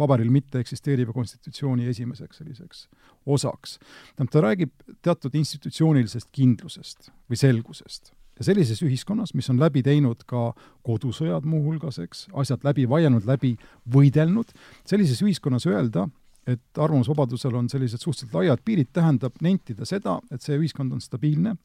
paberil 0.00 0.30
mitte 0.32 0.60
eksisteeriva 0.62 1.12
konstitutsiooni 1.12 1.88
esimeseks 1.90 2.40
selliseks 2.40 2.86
osaks. 3.26 3.78
tähendab, 4.16 4.32
ta 4.32 4.44
räägib 4.46 4.72
teatud 5.02 5.34
institutsioonilisest 5.42 6.30
kindlusest 6.32 7.10
või 7.28 7.40
selgusest. 7.40 8.14
ja 8.40 8.44
sellises 8.44 8.80
ühiskonnas, 8.80 9.34
mis 9.36 9.50
on 9.52 9.58
läbi 9.60 9.82
teinud 9.84 10.22
ka 10.24 10.54
kodusõjad 10.86 11.44
muuhulgas, 11.44 11.98
eks, 12.00 12.28
asjad 12.32 12.64
läbi 12.64 12.86
vaielnud, 12.88 13.26
läbi 13.28 13.56
võidelnud, 13.92 14.54
sellises 14.88 15.20
ühiskonnas 15.20 15.66
öelda, 15.68 16.06
et 16.48 16.78
arvamusvabadusel 16.80 17.58
on 17.58 17.68
sellised 17.68 18.00
suhteliselt 18.00 18.38
laiad 18.38 18.62
piirid, 18.64 18.88
tähendab 18.96 19.36
nentida 19.44 19.84
seda, 19.84 20.16
et 20.32 20.40
see 20.40 20.56
ühiskond 20.56 20.96
on 20.96 21.04
stabiilne 21.04 21.58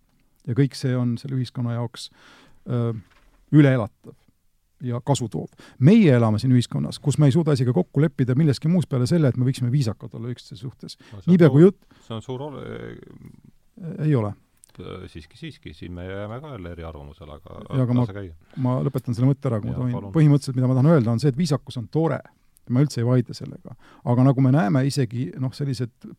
ja 0.47 0.57
kõik 0.57 0.77
see 0.77 0.95
on 0.97 1.17
selle 1.22 1.39
ühiskonna 1.39 1.77
jaoks 1.77 2.09
öö, 2.69 2.93
üleelatav 3.55 4.15
ja 4.84 5.01
kasu 5.05 5.27
toob. 5.31 5.51
meie 5.80 6.15
elame 6.15 6.39
siin 6.41 6.53
ühiskonnas, 6.55 6.99
kus 7.01 7.17
me 7.22 7.30
ei 7.30 7.35
suuda 7.35 7.55
isegi 7.55 7.73
kokku 7.73 8.01
leppida 8.03 8.35
milleski 8.38 8.69
muus 8.72 8.88
peale 8.89 9.07
selle, 9.09 9.31
et 9.31 9.38
me 9.39 9.47
võiksime 9.47 9.72
viisakad 9.73 10.13
olla 10.17 10.31
üksteise 10.34 10.61
suhtes 10.61 10.97
no,. 11.11 11.22
niipea 11.27 11.51
kui 11.53 11.65
jutt 11.65 11.80
see 12.07 12.17
on 12.17 12.26
suur 12.26 12.43
ole... 12.49 12.63
ei 14.03 14.15
ole. 14.15 14.34
siiski, 15.11 15.38
siiski, 15.39 15.73
siin 15.73 15.93
me 15.95 16.07
jääme 16.07 16.41
ka 16.43 16.55
jälle 16.55 16.73
eriarvamusele, 16.76 17.39
aga 17.39 17.61
ja, 17.69 17.85
aga 17.85 17.97
ma, 17.97 18.07
ma 18.67 18.76
lõpetan 18.85 19.15
selle 19.15 19.31
mõtte 19.31 19.51
ära, 19.51 19.61
kui 19.63 19.72
ma 19.72 19.77
tohin. 19.80 20.11
põhimõtteliselt, 20.17 20.59
mida 20.59 20.72
ma 20.72 20.76
tahan 20.77 20.91
öelda, 20.97 21.15
on 21.15 21.23
see, 21.23 21.31
et 21.31 21.39
viisakus 21.39 21.80
on 21.80 21.88
tore. 21.91 22.19
ma 22.69 22.81
üldse 22.81 22.99
ei 23.01 23.07
vaidle 23.07 23.34
sellega. 23.38 23.77
aga 24.03 24.27
nagu 24.27 24.43
me 24.43 24.51
näeme, 24.51 24.84
isegi 24.89 25.30
noh, 25.39 25.53
sellised 25.55 26.11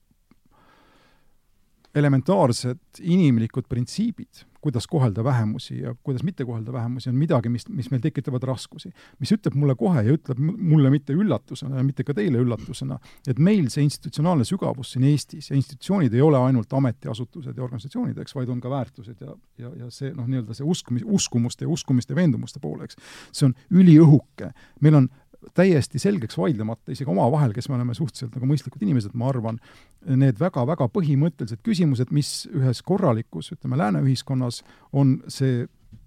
elementaarsed 1.97 3.01
inimlikud 3.01 3.64
printsiibid, 3.68 4.44
kuidas 4.60 4.86
kohelda 4.90 5.24
vähemusi 5.24 5.78
ja 5.81 5.94
kuidas 6.02 6.23
mitte 6.27 6.44
kohelda 6.44 6.73
vähemusi, 6.73 7.09
on 7.09 7.16
midagi, 7.16 7.48
mis, 7.48 7.68
mis 7.68 7.90
meil 7.90 8.02
tekitavad 8.02 8.43
raskusi. 8.43 8.90
mis 9.20 9.32
ütleb 9.32 9.55
mulle 9.55 9.77
kohe 9.78 10.02
ja 10.02 10.12
ütleb 10.16 10.40
mulle 10.40 10.90
mitte 10.90 11.14
üllatusena 11.14 11.78
ja 11.78 11.85
mitte 11.86 12.05
ka 12.05 12.14
teile 12.14 12.43
üllatusena, 12.43 12.98
et 13.28 13.39
meil 13.39 13.70
see 13.73 13.86
institutsionaalne 13.86 14.44
sügavus 14.44 14.93
siin 14.93 15.06
Eestis 15.09 15.51
ja 15.51 15.56
institutsioonid 15.56 16.14
ei 16.14 16.24
ole 16.24 16.39
ainult 16.39 16.73
ametiasutused 16.73 17.56
ja 17.56 17.64
organisatsioonid, 17.64 18.18
eks, 18.18 18.35
vaid 18.36 18.51
on 18.52 18.60
ka 18.60 18.73
väärtused 18.73 19.23
ja, 19.23 19.36
ja, 19.59 19.73
ja 19.85 19.90
see 19.90 20.12
noh, 20.16 20.27
nii-öelda 20.28 20.56
see 20.56 20.66
usk, 20.66 20.93
uskumuste 21.05 21.64
ja 21.64 21.73
uskumiste 21.73 22.18
veendumuste 22.18 22.60
poole, 22.60 22.90
eks. 22.90 23.01
see 23.32 23.48
on 23.48 23.56
üliõhuke. 23.70 24.52
meil 24.85 25.01
on 25.01 25.09
täiesti 25.56 26.00
selgeks 26.02 26.38
vaidlemata, 26.38 26.92
isegi 26.92 27.10
omavahel, 27.10 27.52
kes 27.56 27.68
me 27.68 27.76
oleme 27.78 27.94
suhteliselt 27.94 28.34
nagu 28.36 28.48
mõistlikud 28.50 28.82
inimesed, 28.82 29.14
ma 29.18 29.30
arvan, 29.30 29.60
need 30.06 30.38
väga-väga 30.40 30.88
põhimõttelised 30.94 31.62
küsimused, 31.66 32.12
mis 32.14 32.46
ühes 32.52 32.82
korralikus, 32.86 33.52
ütleme, 33.56 33.78
lääne 33.80 34.02
ühiskonnas 34.06 34.62
on 34.92 35.18
see 35.32 35.64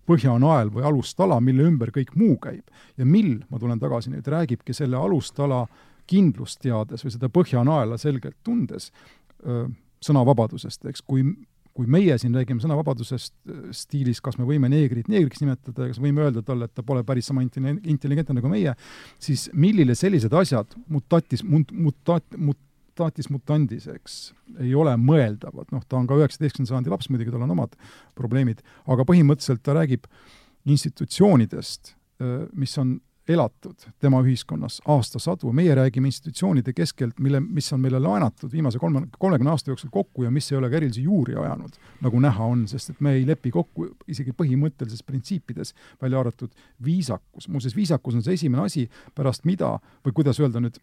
põhjanael 0.10 0.72
või 0.74 0.86
alustala, 0.90 1.38
mille 1.44 1.68
ümber 1.70 1.92
kõik 1.94 2.16
muu 2.18 2.38
käib. 2.42 2.66
ja 2.98 3.06
mill, 3.06 3.40
ma 3.50 3.60
tulen 3.60 3.80
tagasi 3.80 4.10
nüüd, 4.14 4.28
räägibki 4.28 4.74
selle 4.74 4.98
alustala 4.98 5.68
kindlust 6.10 6.62
teades 6.64 7.06
või 7.06 7.14
seda 7.14 7.30
põhjanaela 7.30 7.98
selgelt 8.02 8.38
tundes, 8.44 8.90
sõnavabadusest, 10.02 10.86
eks, 10.90 11.04
kui 11.06 11.24
kui 11.78 11.90
meie 11.92 12.18
siin 12.20 12.36
räägime 12.36 12.64
sõnavabadusest 12.64 13.34
äh, 13.50 13.60
stiilis, 13.76 14.22
kas 14.24 14.40
me 14.40 14.48
võime 14.48 14.70
neegrit 14.72 15.10
neegriks 15.12 15.44
nimetada, 15.44 15.90
kas 15.90 16.02
võime 16.02 16.26
öelda 16.26 16.44
talle, 16.46 16.70
et 16.70 16.76
ta 16.76 16.86
pole 16.86 17.04
päris 17.08 17.30
sama 17.30 17.44
intelligentne 17.44 18.38
nagu 18.40 18.52
meie, 18.52 18.76
siis 19.22 19.48
millile 19.54 19.96
sellised 19.98 20.34
asjad 20.36 20.76
mutatis, 20.92 21.46
mutat-, 21.46 22.40
mutatis 22.40 23.30
mutandis, 23.32 23.88
eks, 23.92 24.20
ei 24.60 24.74
ole 24.76 24.96
mõeldavad, 25.00 25.70
noh, 25.76 25.86
ta 25.88 26.00
on 26.00 26.10
ka 26.10 26.18
üheksateistkümnenda 26.20 26.74
sajandi 26.74 26.94
laps 26.94 27.12
muidugi, 27.12 27.34
tal 27.34 27.46
on 27.46 27.56
omad 27.56 27.78
probleemid, 28.18 28.64
aga 28.90 29.06
põhimõtteliselt 29.08 29.64
ta 29.66 29.78
räägib 29.78 30.10
institutsioonidest, 30.70 31.96
äh, 32.22 32.42
mis 32.54 32.76
on 32.82 32.98
elatud 33.30 33.86
tema 34.02 34.22
ühiskonnas 34.26 34.80
aastasadu, 34.90 35.52
meie 35.54 35.76
räägime 35.78 36.10
institutsioonide 36.10 36.74
keskelt, 36.74 37.20
mille, 37.22 37.40
mis 37.40 37.68
on 37.74 37.82
meile 37.84 38.00
laenatud 38.02 38.52
viimase 38.52 38.80
kolme, 38.82 39.04
kolmekümne 39.20 39.52
aasta 39.54 39.70
jooksul 39.72 39.92
kokku 39.94 40.26
ja 40.26 40.32
mis 40.34 40.52
ei 40.52 40.58
ole 40.58 40.70
ka 40.70 40.80
erilisi 40.80 41.04
juuri 41.06 41.36
ajanud, 41.38 41.78
nagu 42.02 42.22
näha 42.26 42.46
on, 42.46 42.66
sest 42.68 42.96
et 42.96 43.04
me 43.06 43.14
ei 43.18 43.28
lepi 43.28 43.52
kokku 43.54 43.92
isegi 44.10 44.34
põhimõttelises 44.34 45.06
printsiipides, 45.06 45.76
välja 46.02 46.20
arvatud 46.20 46.56
viisakus. 46.86 47.48
muuseas, 47.48 47.76
viisakus 47.76 48.18
on 48.18 48.26
see 48.26 48.40
esimene 48.40 48.66
asi, 48.66 48.88
pärast 49.16 49.46
mida, 49.46 49.76
või 50.06 50.18
kuidas 50.22 50.42
öelda 50.42 50.64
nüüd, 50.64 50.82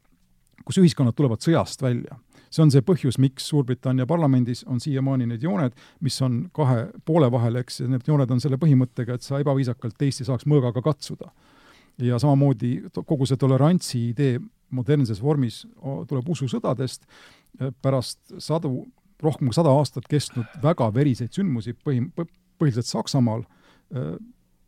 kus 0.64 0.78
ühiskonnad 0.78 1.18
tulevad 1.18 1.42
sõjast 1.42 1.82
välja. 1.82 2.20
See 2.50 2.62
on 2.62 2.70
see 2.70 2.84
põhjus, 2.86 3.18
miks 3.18 3.48
Suurbritannia 3.50 4.06
parlamendis 4.06 4.62
on 4.70 4.78
siiamaani 4.80 5.26
need 5.26 5.42
jooned, 5.42 5.74
mis 6.00 6.20
on 6.22 6.44
kahe 6.54 6.86
poole 7.04 7.26
vahel, 7.32 7.58
eks, 7.58 7.80
ja 7.82 7.90
need 7.90 8.06
jooned 8.06 8.30
on 8.30 8.40
selle 8.40 8.56
põhimõttega, 8.62 9.18
et 9.18 9.26
sa 9.26 9.42
ebaviisakalt 9.42 9.98
teist 9.98 10.22
ei 10.22 10.30
saaks 10.30 10.46
mõõgaga 10.46 10.84
katsuda 10.86 11.32
ja 12.02 12.18
samamoodi 12.20 12.72
kogu 13.06 13.26
see 13.26 13.38
tolerantsi 13.40 14.02
idee 14.10 14.38
modernses 14.74 15.20
vormis 15.22 15.62
tuleb 16.08 16.28
ususõdadest, 16.34 17.06
pärast 17.82 18.34
sadu, 18.42 18.84
rohkem 19.22 19.48
kui 19.48 19.56
sada 19.56 19.72
aastat 19.72 20.08
kestnud 20.10 20.58
väga 20.62 20.88
veriseid 20.94 21.32
sündmusi 21.32 21.76
põhi, 21.86 22.02
põhiliselt 22.58 22.88
Saksamaal, 22.88 23.46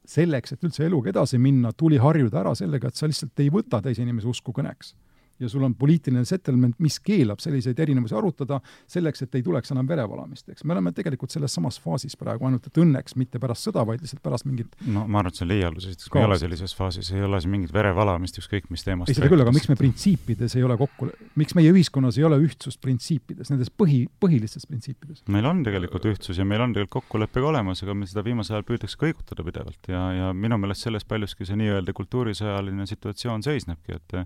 selleks, 0.09 0.55
et 0.55 0.65
üldse 0.65 0.87
eluga 0.87 1.11
edasi 1.13 1.41
minna, 1.43 1.73
tuli 1.77 1.99
harjuda 2.01 2.41
ära 2.41 2.55
sellega, 2.57 2.89
et 2.89 2.97
sa 2.97 3.11
lihtsalt 3.11 3.43
ei 3.43 3.51
võta 3.53 3.83
teise 3.85 4.05
inimese 4.05 4.31
usku 4.31 4.55
kõneks 4.57 4.95
ja 5.41 5.49
sul 5.49 5.63
on 5.67 5.75
poliitiline 5.79 6.25
settlement, 6.29 6.77
mis 6.83 6.99
keelab 7.05 7.43
selliseid 7.43 7.79
erinevusi 7.79 8.17
arutada, 8.19 8.61
selleks, 8.91 9.23
et 9.25 9.39
ei 9.39 9.45
tuleks 9.47 9.73
enam 9.75 9.89
verevalamist, 9.89 10.49
eks. 10.53 10.65
me 10.65 10.75
oleme 10.77 10.93
tegelikult 10.97 11.35
selles 11.35 11.55
samas 11.55 11.79
faasis 11.83 12.17
praegu, 12.19 12.49
ainult 12.49 12.67
et 12.71 12.81
õnneks 12.83 13.17
mitte 13.21 13.41
pärast 13.43 13.69
sõda, 13.69 13.85
vaid 13.89 14.03
lihtsalt 14.05 14.23
pärast 14.25 14.49
mingit 14.49 14.75
no 14.87 15.07
ma 15.07 15.23
arvan, 15.23 15.33
et 15.33 15.41
see 15.41 15.47
on 15.47 15.53
liialdus, 15.53 15.89
esiteks 15.93 16.13
me 16.15 16.23
ei 16.23 16.29
ole 16.29 16.39
sellises 16.43 16.75
faasis, 16.79 17.13
ei 17.15 17.25
ole 17.25 17.41
siin 17.45 17.55
mingit 17.55 17.75
verevalamist, 17.75 18.41
ükskõik 18.43 18.69
mis 18.73 18.85
teemast 18.87 19.13
ei, 19.13 19.19
seda 19.19 19.31
küll, 19.31 19.45
aga 19.45 19.55
miks 19.55 19.71
me 19.71 19.79
printsiipides 19.79 20.59
ei 20.59 20.67
ole 20.67 20.79
kokku, 20.81 21.11
miks 21.41 21.57
meie 21.59 21.73
ühiskonnas 21.75 22.19
ei 22.21 22.27
ole 22.29 22.41
ühtsust 22.45 22.83
printsiipides, 22.85 23.53
nendes 23.53 23.71
põhi, 23.71 24.05
põhilistes 24.23 24.69
printsiipides? 24.69 25.25
meil 25.33 25.49
on 25.49 25.63
tegelikult 25.67 26.09
ühtsus 26.11 26.41
ja 26.41 26.47
meil 26.49 26.65
on 26.65 26.75
tegelikult 26.77 27.09
kokkulepe 27.09 27.43
ka 27.43 27.51
olemas, 27.53 27.83
aga 27.85 27.95
meil 27.97 28.11
seda 28.11 28.25
viimasel 28.27 28.59
ajal 28.59 28.69
püütakse 28.69 28.99
kõigutada 29.01 29.45
pidevalt 29.47 29.91
ja, 29.93 30.05
ja 30.17 30.31
minu 30.35 30.59
meelest 30.61 30.87
selles 30.87 31.07
paljuski 31.09 31.47
see 31.49 31.59
nii-öelda 31.61 31.95
kultuurisõjaline 31.97 32.87
situatsioon 32.89 33.45
seisnebki, 33.47 33.99
et 33.99 34.19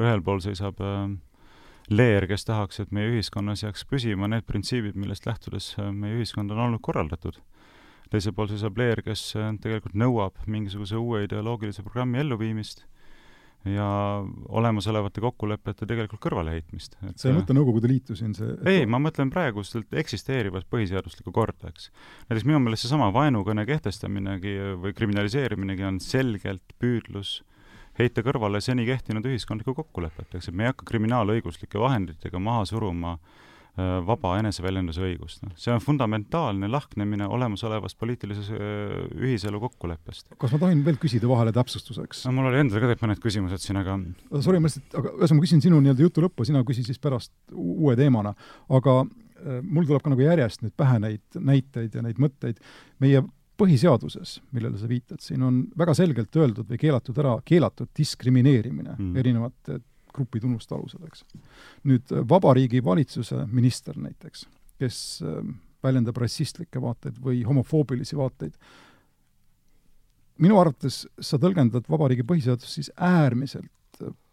ühel 0.00 0.22
pool 0.24 0.42
seisab 0.44 0.80
äh, 0.82 1.10
leer, 1.90 2.26
kes 2.30 2.46
tahaks, 2.48 2.80
et 2.82 2.94
meie 2.94 3.12
ühiskonnas 3.12 3.64
jääks 3.64 3.84
püsima 3.90 4.28
need 4.30 4.46
printsiibid, 4.48 4.96
millest 4.98 5.28
lähtudes 5.28 5.74
äh, 5.78 5.92
meie 5.92 6.20
ühiskond 6.20 6.54
on 6.54 6.64
olnud 6.68 6.82
korraldatud. 6.84 7.40
teisel 8.10 8.34
pool 8.36 8.50
seisab 8.50 8.78
leer, 8.78 9.02
kes 9.02 9.32
äh, 9.36 9.52
tegelikult 9.60 9.96
nõuab 9.98 10.42
mingisuguse 10.46 10.98
uue 11.00 11.24
ideoloogilise 11.28 11.82
programmi 11.82 12.22
elluviimist 12.22 12.86
ja 13.64 13.86
olemasolevate 14.52 15.22
kokkulepete 15.24 15.86
tegelikult 15.88 16.20
kõrvaleheitmist. 16.26 16.98
sa 17.16 17.30
ei 17.30 17.36
mõtle 17.36 17.56
Nõukogude 17.56 17.88
Liitu 17.88 18.16
siin 18.16 18.34
see 18.36 18.50
et... 18.52 18.66
ei, 18.68 18.82
ma 18.84 19.00
mõtlen 19.00 19.30
praegust 19.32 19.78
eksisteerivat 19.88 20.68
põhiseaduslikku 20.72 21.32
korda, 21.32 21.72
eks. 21.72 21.88
näiteks 22.28 22.44
minu 22.48 22.60
meelest 22.60 22.84
seesama 22.84 23.08
vaenukõne 23.14 23.64
kehtestaminegi 23.68 24.54
või 24.82 24.92
kriminaliseeriminegi 24.96 25.88
on 25.88 26.00
selgelt 26.04 26.76
püüdlus 26.80 27.38
heita 27.98 28.24
kõrvale 28.26 28.60
seni 28.64 28.86
kehtinud 28.88 29.26
ühiskondlikku 29.28 29.76
kokkulepet, 29.78 30.34
eks, 30.34 30.50
et 30.50 30.56
me 30.56 30.66
ei 30.66 30.72
hakka 30.72 30.86
kriminaalõiguslike 30.88 31.80
vahenditega 31.80 32.40
maha 32.42 32.64
suruma 32.68 33.14
äh, 33.14 33.98
vaba 34.06 34.34
eneseväljenduse 34.40 35.04
õigust, 35.06 35.44
noh. 35.44 35.54
see 35.60 35.72
on 35.74 35.82
fundamentaalne 35.84 36.68
lahknemine 36.70 37.28
olemasolevast 37.36 37.98
poliitilises 38.00 38.50
äh, 38.54 38.96
ühiselu 39.18 39.60
kokkuleppest. 39.66 40.32
kas 40.40 40.56
ma 40.56 40.62
tohin 40.66 40.82
veel 40.86 40.98
küsida 41.02 41.30
vahele 41.30 41.54
täpsustuseks? 41.54 42.24
no 42.28 42.34
mul 42.38 42.50
oli 42.50 42.62
endal 42.64 42.80
ka 42.80 42.88
tegelikult 42.88 43.06
mõned 43.06 43.22
küsimused 43.22 43.62
siin, 43.64 43.78
aga 43.82 43.98
sorry, 44.40 44.62
ma 44.62 44.70
lihtsalt, 44.70 44.90
aga 45.00 45.14
ühesõnaga 45.14 45.38
ma 45.38 45.46
küsin 45.46 45.64
sinu 45.64 45.82
nii-öelda 45.84 46.08
jutu 46.08 46.26
lõppu, 46.26 46.48
sina 46.48 46.64
küsi 46.66 46.86
siis 46.86 47.02
pärast 47.02 47.34
uue 47.52 47.94
teemana, 48.00 48.34
aga 48.74 48.98
äh, 49.04 49.62
mul 49.62 49.86
tuleb 49.86 50.02
ka 50.02 50.14
nagu 50.14 50.26
järjest 50.26 50.66
nüüd 50.66 50.74
pähe 50.78 50.98
neid 51.02 51.42
näiteid 51.52 51.94
ja 51.94 52.02
neid 52.02 52.18
mõtteid. 52.22 52.62
meie 53.02 53.22
põhiseaduses, 53.60 54.38
millele 54.54 54.78
sa 54.80 54.88
viitad, 54.90 55.22
siin 55.22 55.42
on 55.46 55.60
väga 55.78 55.94
selgelt 55.96 56.36
öeldud 56.36 56.70
või 56.70 56.78
keelatud 56.80 57.18
ära, 57.22 57.34
keelatud 57.46 57.90
diskrimineerimine 57.96 58.96
mm. 58.96 59.12
erinevate 59.20 59.78
grupitunnuste 60.14 60.74
alusel, 60.76 61.04
eks. 61.08 61.24
nüüd 61.90 62.14
Vabariigi 62.30 62.82
Valitsuse 62.84 63.44
minister 63.50 63.98
näiteks, 63.98 64.44
kes 64.82 64.98
ähm, 65.26 65.56
väljendab 65.84 66.18
rassistlikke 66.22 66.82
vaateid 66.82 67.18
või 67.22 67.42
homofoobilisi 67.46 68.18
vaateid, 68.18 68.54
minu 70.42 70.58
arvates 70.58 71.04
sa 71.22 71.38
tõlgendad 71.42 71.86
Vabariigi 71.90 72.26
põhiseadust 72.26 72.78
siis 72.78 72.90
äärmiselt 72.98 73.70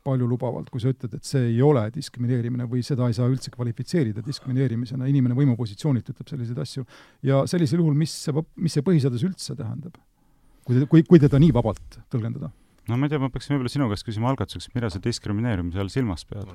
paljulubavalt, 0.06 0.70
kui 0.74 0.82
sa 0.82 0.92
ütled, 0.94 1.14
et 1.18 1.28
see 1.28 1.44
ei 1.52 1.60
ole 1.66 1.84
diskrimineerimine 1.94 2.66
või 2.70 2.84
seda 2.86 3.10
ei 3.10 3.18
saa 3.18 3.30
üldse 3.30 3.54
kvalifitseerida 3.54 4.24
diskrimineerimisena, 4.26 5.10
inimene 5.10 5.38
võimupositsioonilt 5.38 6.10
ütleb 6.14 6.32
selliseid 6.32 6.62
asju. 6.64 6.86
ja 7.28 7.44
sellisel 7.50 7.84
juhul, 7.84 7.98
mis 7.98 8.16
see, 8.26 8.46
mis 8.56 8.78
see 8.78 8.86
põhiseadus 8.86 9.26
üldse 9.28 9.56
tähendab? 9.60 10.00
kui, 10.66 10.86
kui, 10.90 11.06
kui 11.08 11.22
teda 11.22 11.40
nii 11.42 11.54
vabalt 11.56 12.02
tõlgendada? 12.14 12.52
no 12.90 12.98
ma 12.98 13.08
ei 13.08 13.14
tea, 13.14 13.22
ma 13.22 13.30
peaksin 13.34 13.56
võib-olla 13.56 13.74
sinu 13.74 13.90
käest 13.92 14.08
küsima 14.08 14.32
algatuseks, 14.32 14.72
mida 14.76 14.90
sa 14.92 15.02
diskrimineerimise 15.04 15.82
all 15.82 15.92
silmas 15.94 16.26
pead? 16.30 16.50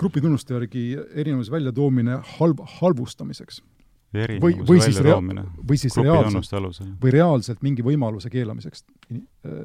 grupitunnuste 0.00 0.56
järgi 0.56 0.86
erinevuse 1.14 1.54
väljatoomine 1.54 2.20
halb, 2.36 2.64
halvustamiseks 2.80 3.62
või 4.10 4.56
või, 4.66 4.80
siis 4.82 4.98
rea-, 5.04 5.20
või 5.22 5.78
siis 5.78 5.96
reaalselt, 5.96 6.80
või 7.02 7.12
reaalselt 7.14 7.60
mingi 7.62 7.84
võimaluse 7.86 8.30
keelamiseks 8.32 8.82
äh, 8.82 9.20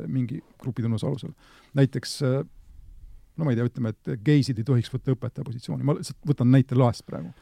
mingi 0.06 0.42
grupitunnuse 0.62 1.08
alusel. 1.08 1.34
näiteks 1.74 2.20
äh, 2.24 2.44
no 3.38 3.48
ma 3.48 3.52
ei 3.52 3.60
tea, 3.60 3.68
ütleme, 3.68 3.92
et 3.92 4.14
geisid 4.26 4.60
ei 4.62 4.68
tohiks 4.68 4.92
võtta 4.94 5.14
õpetaja 5.16 5.48
positsiooni, 5.48 5.86
ma 5.88 5.98
lihtsalt 5.98 6.30
võtan 6.30 6.50
näite 6.54 6.78
laest 6.78 7.06
praegu. 7.08 7.34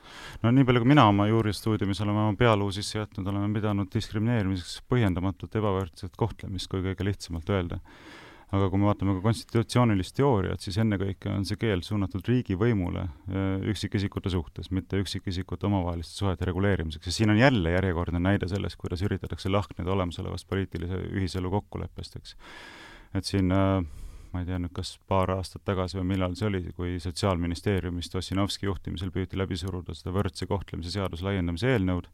no 0.43 0.51
nii 0.55 0.67
palju, 0.67 0.83
kui 0.83 0.93
mina 0.93 1.05
oma 1.11 1.27
juuristuudiumis 1.29 2.01
oleme 2.05 2.25
oma 2.25 2.39
pealuu 2.39 2.71
sisse 2.73 2.99
jätnud, 2.99 3.29
oleme 3.29 3.53
pidanud 3.59 3.91
diskrimineerimiseks 3.93 4.81
põhjendamatut 4.89 5.55
ebavõrdset 5.61 6.17
kohtlemist, 6.19 6.69
kui 6.71 6.83
kõige 6.85 7.09
lihtsamalt 7.09 7.49
öelda. 7.53 7.79
aga 8.53 8.67
kui 8.69 8.77
me 8.77 8.85
vaatame 8.85 9.15
ka 9.17 9.23
konstitutsioonilist 9.23 10.13
teooriat, 10.13 10.61
siis 10.61 10.75
ennekõike 10.77 11.31
on 11.31 11.41
see 11.49 11.57
keeld 11.57 11.81
suunatud 11.87 12.27
riigivõimule 12.29 13.01
äh, 13.01 13.63
üksikisikute 13.71 14.29
suhtes, 14.29 14.69
mitte 14.69 14.99
üksikisikute 15.01 15.65
omavaheliste 15.65 16.19
suhete 16.21 16.45
reguleerimiseks 16.45 17.09
ja 17.09 17.15
siin 17.15 17.33
on 17.33 17.41
jälle 17.41 17.73
järjekordne 17.73 18.21
näide 18.21 18.49
sellest, 18.51 18.77
kuidas 18.77 19.01
üritatakse 19.01 19.49
lahkneda 19.49 19.95
olemasolevast 19.95 20.45
poliitilise 20.49 21.01
ühiselu 21.15 21.49
kokkuleppest, 21.49 22.21
eks. 22.21 22.37
et 23.17 23.25
siin 23.25 23.49
äh, 23.57 23.81
ma 24.33 24.41
ei 24.41 24.47
tea 24.49 24.57
nüüd, 24.61 24.73
kas 24.73 24.95
paar 25.09 25.29
aastat 25.35 25.61
tagasi 25.67 25.99
või 25.99 26.07
millal 26.15 26.33
see 26.37 26.47
oli, 26.49 26.63
kui 26.77 26.95
Sotsiaalministeeriumist 27.01 28.15
Ossinovski 28.17 28.65
juhtimisel 28.65 29.13
püüti 29.13 29.37
läbi 29.37 29.57
suruda 29.59 29.93
seda 29.97 30.13
võrdse 30.15 30.47
kohtlemise 30.49 30.93
seaduse 30.95 31.25
laiendamise 31.27 31.69
eelnõud, 31.69 32.09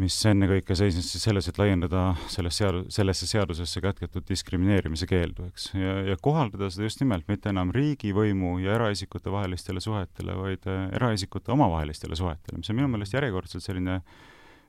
mis 0.00 0.16
ennekõike 0.24 0.72
seisnes 0.78 1.10
siis 1.12 1.26
selles, 1.26 1.50
et 1.50 1.58
laiendada 1.60 2.14
selles 2.32 2.56
seadu-, 2.56 2.86
sellesse 2.92 3.28
seadusesse 3.28 3.82
kätketud 3.84 4.24
diskrimineerimise 4.28 5.08
keeldu, 5.10 5.50
eks, 5.50 5.68
ja, 5.76 5.98
ja 6.08 6.16
kohaldada 6.16 6.70
seda 6.72 6.88
just 6.88 7.02
nimelt 7.04 7.28
mitte 7.28 7.52
enam 7.52 7.74
riigivõimu 7.76 8.54
ja 8.64 8.78
eraisikute 8.78 9.32
vahelistele 9.32 9.84
suhetele, 9.84 10.36
vaid 10.38 10.64
äh, 10.64 10.86
eraisikute 10.96 11.52
omavahelistele 11.52 12.16
suhetele, 12.16 12.62
mis 12.62 12.72
on 12.72 12.80
minu 12.80 12.88
meelest 12.94 13.18
järjekordselt 13.18 13.68
selline 13.68 14.00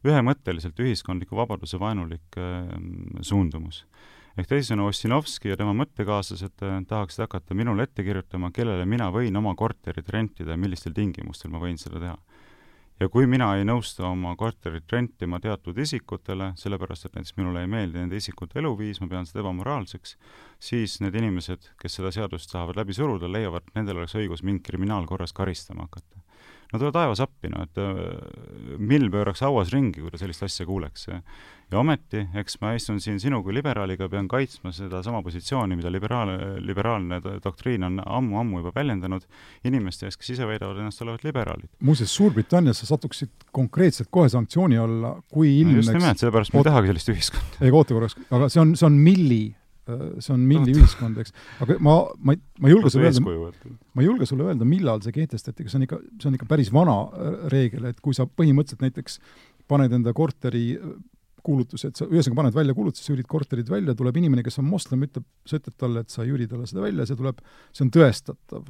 ühemõtteliselt 0.04 0.84
ühiskondliku 0.84 1.40
vabaduse 1.40 1.80
vaenulik 1.80 2.36
äh, 2.36 2.68
suundumus 3.24 3.86
ehk 4.38 4.50
teisisõnu, 4.50 4.88
Ossinovski 4.90 5.52
ja 5.52 5.58
tema 5.60 5.76
mõttekaaslased 5.78 6.64
äh, 6.66 6.80
tahaksid 6.90 7.28
hakata 7.28 7.58
minule 7.58 7.86
ette 7.86 8.06
kirjutama, 8.06 8.52
kellele 8.56 8.86
mina 8.90 9.12
võin 9.14 9.38
oma 9.38 9.54
korterit 9.60 10.10
rentida 10.14 10.56
ja 10.56 10.60
millistel 10.60 10.96
tingimustel 10.98 11.54
ma 11.54 11.62
võin 11.62 11.78
seda 11.82 12.02
teha. 12.02 12.18
ja 13.02 13.10
kui 13.14 13.28
mina 13.28 13.52
ei 13.58 13.66
nõustu 13.66 14.06
oma 14.08 14.36
korterit 14.40 14.90
rentima 14.92 15.40
teatud 15.44 15.78
isikutele, 15.78 16.52
sellepärast 16.58 17.06
et 17.06 17.16
näiteks 17.18 17.38
minule 17.38 17.62
ei 17.62 17.70
meeldi 17.70 18.00
nende 18.00 18.18
isikute 18.18 18.60
eluviis, 18.62 19.02
ma 19.02 19.08
pean 19.12 19.30
seda 19.30 19.44
ebamoraalseks, 19.44 20.18
siis 20.60 21.00
need 21.02 21.16
inimesed, 21.22 21.70
kes 21.82 22.00
seda 22.00 22.14
seadust 22.14 22.52
tahavad 22.52 22.80
läbi 22.82 22.94
suruda, 22.98 23.30
leiavad, 23.30 23.68
et 23.68 23.82
nendel 23.82 24.02
oleks 24.02 24.18
õigus 24.18 24.46
mind 24.46 24.66
kriminaalkorras 24.66 25.34
karistama 25.34 25.90
hakata 25.90 26.24
no 26.74 26.80
tule 26.82 26.94
taevas 26.94 27.22
appi, 27.22 27.52
no 27.54 27.64
et 27.68 27.80
äh, 27.82 28.78
mill 28.82 29.12
pööraks 29.14 29.44
hauas 29.46 29.72
ringi, 29.74 30.02
kui 30.02 30.12
ta 30.14 30.20
sellist 30.22 30.46
asja 30.48 30.66
kuuleks. 30.66 31.06
Ja 31.74 31.82
ometi, 31.82 32.24
eks 32.40 32.60
ma 32.62 32.74
istun 32.78 33.00
siin 33.04 33.20
sinu 33.22 33.42
kui 33.46 33.56
liberaaliga, 33.56 34.08
pean 34.12 34.28
kaitsma 34.32 34.72
sedasama 34.76 35.24
positsiooni, 35.26 35.78
mida 35.80 35.92
liberaal, 35.92 36.36
liberaalne 36.64 37.20
doktriin 37.44 37.88
on 37.90 38.00
ammu-ammu 38.06 38.62
juba 38.62 38.74
väljendanud 38.76 39.26
inimeste 39.68 40.08
ees, 40.08 40.20
kes 40.20 40.36
ise 40.38 40.48
väidavad 40.50 40.80
ennast 40.84 41.02
olevat 41.06 41.26
liberaalid. 41.28 41.72
muuseas, 41.82 42.14
Suurbritannias 42.14 42.84
sa 42.84 42.92
satuksid 42.94 43.50
konkreetselt 43.52 44.12
kohe 44.14 44.30
sanktsiooni 44.30 44.78
alla, 44.78 45.16
kui 45.34 45.50
ilmneks 45.60 45.90
no 45.90 45.94
just 45.94 45.98
nimelt, 46.00 46.22
sellepärast 46.22 46.54
ma 46.54 46.64
ei 46.64 46.70
tahagi 46.70 46.94
sellist 46.94 47.14
ühiskonda. 47.16 47.60
ei, 47.60 47.74
oota 47.74 47.98
korraks, 47.98 48.18
aga 48.30 48.50
see 48.54 48.64
on, 48.64 48.78
see 48.78 48.88
on 48.88 49.04
milli 49.10 49.44
Äh, 49.84 50.04
see 50.24 50.32
on 50.32 50.44
milliühiskond, 50.48 51.18
eks. 51.20 51.34
aga 51.60 51.76
ma, 51.84 51.98
ma, 52.24 52.36
ma 52.64 52.70
ei 52.70 52.72
julge 52.72 52.88
sulle 52.94 53.10
öelda, 53.10 53.72
ma 53.92 54.00
ei 54.00 54.06
julge 54.08 54.28
sulle 54.30 54.46
öelda, 54.48 54.68
millal 54.68 55.02
see 55.04 55.12
kehtestati, 55.18 55.66
aga 55.66 55.74
see 55.74 55.80
on 55.82 55.84
ikka, 55.84 55.98
see 56.22 56.30
on 56.30 56.38
ikka 56.38 56.48
päris 56.48 56.70
vana 56.72 56.94
äh, 57.04 57.34
reegel, 57.52 57.90
et 57.90 58.00
kui 58.06 58.16
sa 58.16 58.24
põhimõtteliselt 58.24 58.86
näiteks 58.86 59.20
paned 59.68 59.92
enda 59.98 60.14
korteri 60.16 60.70
kuulutuse, 61.44 61.92
et 61.92 62.00
sa 62.00 62.08
ühesõnaga 62.08 62.40
paned 62.40 62.56
välja 62.56 62.76
kuulutuse, 62.78 63.06
sa 63.06 63.14
üürid 63.14 63.28
korterid 63.30 63.70
välja, 63.72 63.96
tuleb 63.98 64.18
inimene, 64.20 64.44
kes 64.46 64.60
on 64.62 64.68
moslem, 64.70 65.06
ütleb, 65.08 65.26
sa 65.50 65.60
ütled 65.60 65.76
talle, 65.80 66.04
et 66.06 66.14
sa 66.14 66.24
ei 66.24 66.32
üüri 66.34 66.48
talle 66.50 66.68
seda 66.70 66.84
välja, 66.86 67.06
see 67.10 67.20
tuleb, 67.20 67.44
see 67.76 67.86
on 67.86 67.94
tõestatav. 67.94 68.68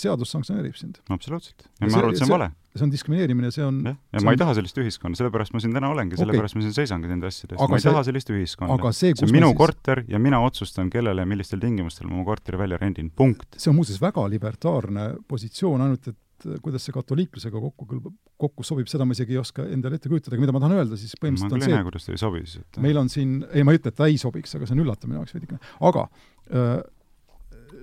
seadus 0.00 0.34
sanktsioneerib 0.34 0.76
sind. 0.78 1.00
absoluutselt. 1.12 1.66
ja 1.80 1.88
ma 1.88 2.00
arvan, 2.00 2.14
et 2.14 2.22
see 2.22 2.28
on 2.28 2.34
vale. 2.34 2.50
see 2.74 2.86
on 2.86 2.94
diskrimineerimine, 2.94 3.52
see 3.54 3.66
on 3.66 3.82
ja, 3.84 3.94
ja 3.94 4.24
ma 4.24 4.32
on... 4.32 4.34
ei 4.34 4.40
taha 4.40 4.56
sellist 4.58 4.80
ühiskonda, 4.82 5.20
sellepärast 5.20 5.54
ma 5.54 5.62
siin 5.62 5.76
täna 5.76 5.92
olengi 5.92 6.16
okay., 6.16 6.24
sellepärast 6.24 6.58
ma 6.58 6.64
siin 6.64 6.76
seisangi 6.80 7.12
nende 7.12 7.30
asjade 7.30 7.58
eest. 7.58 7.68
ma 7.68 7.78
ei 7.78 7.84
see... 7.84 7.92
taha 7.92 8.06
sellist 8.08 8.34
ühiskonda. 8.34 8.92
see, 8.96 9.14
see 9.14 9.28
on 9.28 9.36
minu 9.36 9.52
siis... 9.52 9.60
korter 9.60 10.04
ja 10.08 10.22
mina 10.22 10.40
otsustan, 10.44 10.90
kellele 10.90 11.26
ja 11.26 11.28
millistel 11.28 11.62
tingimustel 11.62 12.08
ma 12.10 12.18
oma 12.18 12.26
korteri 12.32 12.60
välja 12.60 12.80
rendin, 12.80 13.12
punkt. 13.14 13.58
see 13.58 13.70
on 13.70 13.78
muuseas 13.78 14.00
väga 14.02 14.26
libertaarne 14.32 15.10
positsioon, 15.28 15.86
ainult 15.86 16.12
et 16.12 16.18
et 16.46 16.62
kuidas 16.64 16.84
see 16.86 16.94
katoliiklusega 16.94 17.62
kokku 17.66 17.88
kõlbab, 17.90 18.16
kokku 18.40 18.66
sobib, 18.66 18.88
seda 18.90 19.06
ma 19.08 19.16
isegi 19.16 19.36
ei 19.36 19.40
oska 19.40 19.66
endale 19.74 20.00
ette 20.00 20.10
kujutada, 20.12 20.36
aga 20.36 20.44
mida 20.44 20.54
ma 20.56 20.62
tahan 20.64 20.76
öelda, 20.78 20.98
siis 21.00 21.16
põhimõtteliselt 21.20 21.58
on 21.58 21.64
see, 21.66 21.78
et 21.78 21.88
kuidas 21.88 22.08
ta 22.08 22.14
ei 22.14 22.22
sobi 22.24 22.42
siis, 22.44 22.64
et 22.64 22.80
meil 22.84 23.00
on 23.00 23.12
siin, 23.12 23.36
ei 23.52 23.66
ma 23.66 23.74
ei 23.74 23.80
ütle, 23.80 23.92
et 23.94 24.00
ta 24.00 24.08
ei 24.10 24.18
sobiks, 24.20 24.56
aga 24.58 24.68
see 24.68 24.76
on 24.76 24.84
üllatav 24.84 25.10
minu 25.10 25.20
jaoks 25.22 25.36
veidikene, 25.36 25.72
aga 25.90 26.06
öö, 26.50 26.80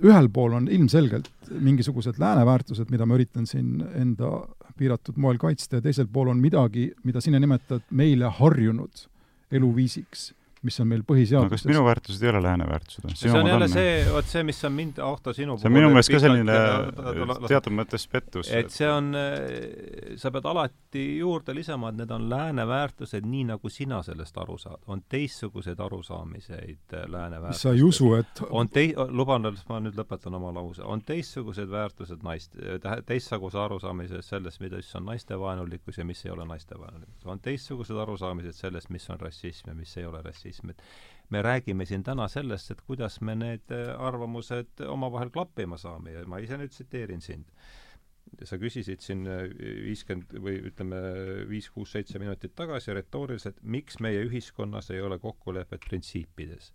ühel 0.01 0.29
pool 0.33 0.57
on 0.57 0.67
ilmselgelt 0.71 1.29
mingisugused 1.51 2.19
lääne 2.21 2.45
väärtused, 2.47 2.89
mida 2.93 3.05
ma 3.05 3.17
üritan 3.17 3.47
siin 3.49 3.81
enda 3.97 4.31
piiratud 4.79 5.17
moel 5.21 5.39
kaitsta, 5.41 5.77
ja 5.77 5.85
teisel 5.85 6.07
pool 6.11 6.31
on 6.31 6.41
midagi, 6.41 6.89
mida 7.05 7.21
sina 7.21 7.41
nimetad 7.41 7.83
meile 7.97 8.31
harjunud 8.39 9.05
eluviisiks 9.51 10.31
mis 10.61 10.77
on 10.81 10.89
meil 10.91 11.01
põhiseaduses 11.05 11.47
no,. 11.47 11.55
kas 11.55 11.63
minu 11.65 11.81
väärtused 11.85 12.21
ei 12.21 12.29
ole 12.29 12.41
lääne 12.45 12.67
väärtused? 12.69 13.05
see 13.17 13.31
on 13.33 13.47
jälle 13.49 13.67
see, 13.71 13.93
vot 14.13 14.27
see, 14.29 14.43
mis 14.45 14.59
on 14.67 14.73
mind, 14.77 14.99
Ahto, 15.01 15.33
sinu 15.33 15.55
see 15.57 15.69
on 15.69 15.73
minu 15.73 15.89
meelest 15.89 16.11
ka 16.13 16.19
selline 16.21 16.57
teatud 17.49 17.73
mõttes 17.79 18.05
pettus. 18.11 18.51
et 18.53 18.69
see 18.73 18.89
on, 18.89 19.09
sa 20.21 20.31
pead 20.33 20.49
alati 20.51 21.05
juurde 21.17 21.55
lisama, 21.57 21.89
et 21.89 21.97
need 22.03 22.13
on 22.13 22.27
lääne 22.29 22.65
väärtused, 22.69 23.25
nii 23.25 23.47
nagu 23.55 23.71
sina 23.73 24.03
sellest 24.05 24.38
aru 24.38 24.59
saad. 24.61 24.83
on 24.93 25.01
teistsuguseid 25.09 25.81
arusaamiseid 25.81 26.97
lääne 27.09 27.41
väärtustest. 27.41 27.65
sa 27.65 27.73
ei 27.73 27.81
usu, 27.88 28.13
et 28.19 28.43
on 28.49 28.69
tei-, 28.69 28.93
luban, 29.09 29.49
ma 29.69 29.81
nüüd 29.81 29.97
lõpetan 29.97 30.38
oma 30.38 30.53
lause, 30.53 30.85
on 30.85 31.01
teistsugused 31.01 31.73
väärtused 31.73 32.21
naist, 32.27 32.53
teistsuguse 33.09 33.57
arusaamised 33.65 34.21
sellest, 34.29 34.61
mida 34.61 34.77
siis 34.83 34.93
on 35.01 35.09
naistevaenulikkus 35.09 35.97
ja 35.97 36.05
mis 36.05 36.21
ei 36.25 36.35
ole 36.38 36.45
naistevaenulikkus. 36.53 37.25
on 37.25 37.41
teistsugused 37.41 37.97
arusaamised 37.97 38.61
sellest, 38.61 38.93
mis 38.93 39.09
on 39.09 39.19
rassism 39.19 39.73
ja 39.73 39.75
mis 39.81 39.97
ei 39.97 40.05
ole 40.05 40.21
rassism 40.21 40.51
rassism, 40.52 40.69
et 40.69 40.82
me 41.30 41.41
räägime 41.41 41.86
siin 41.86 42.03
täna 42.03 42.28
sellest, 42.28 42.72
et 42.72 42.82
kuidas 42.82 43.22
me 43.22 43.36
need 43.36 43.72
äh, 43.72 43.95
arvamused 43.99 44.84
omavahel 44.88 45.32
klappima 45.32 45.78
saame 45.78 46.11
ja 46.11 46.26
ma 46.28 46.40
ise 46.40 46.57
nüüd 46.57 46.72
tsiteerin 46.72 47.22
sind. 47.22 47.45
sa 48.48 48.56
küsisid 48.56 49.02
siin 49.03 49.26
äh, 49.28 49.49
viiskümmend 49.86 50.32
või 50.40 50.61
ütleme, 50.69 50.98
viis, 51.49 51.69
kuus, 51.69 51.91
seitse 51.91 52.19
minutit 52.19 52.53
tagasi 52.56 52.94
retooriliselt, 52.94 53.57
miks 53.61 53.99
meie 53.99 54.23
ühiskonnas 54.23 54.90
ei 54.91 55.02
ole 55.02 55.19
kokkulepet 55.19 55.84
printsiipides 55.90 56.72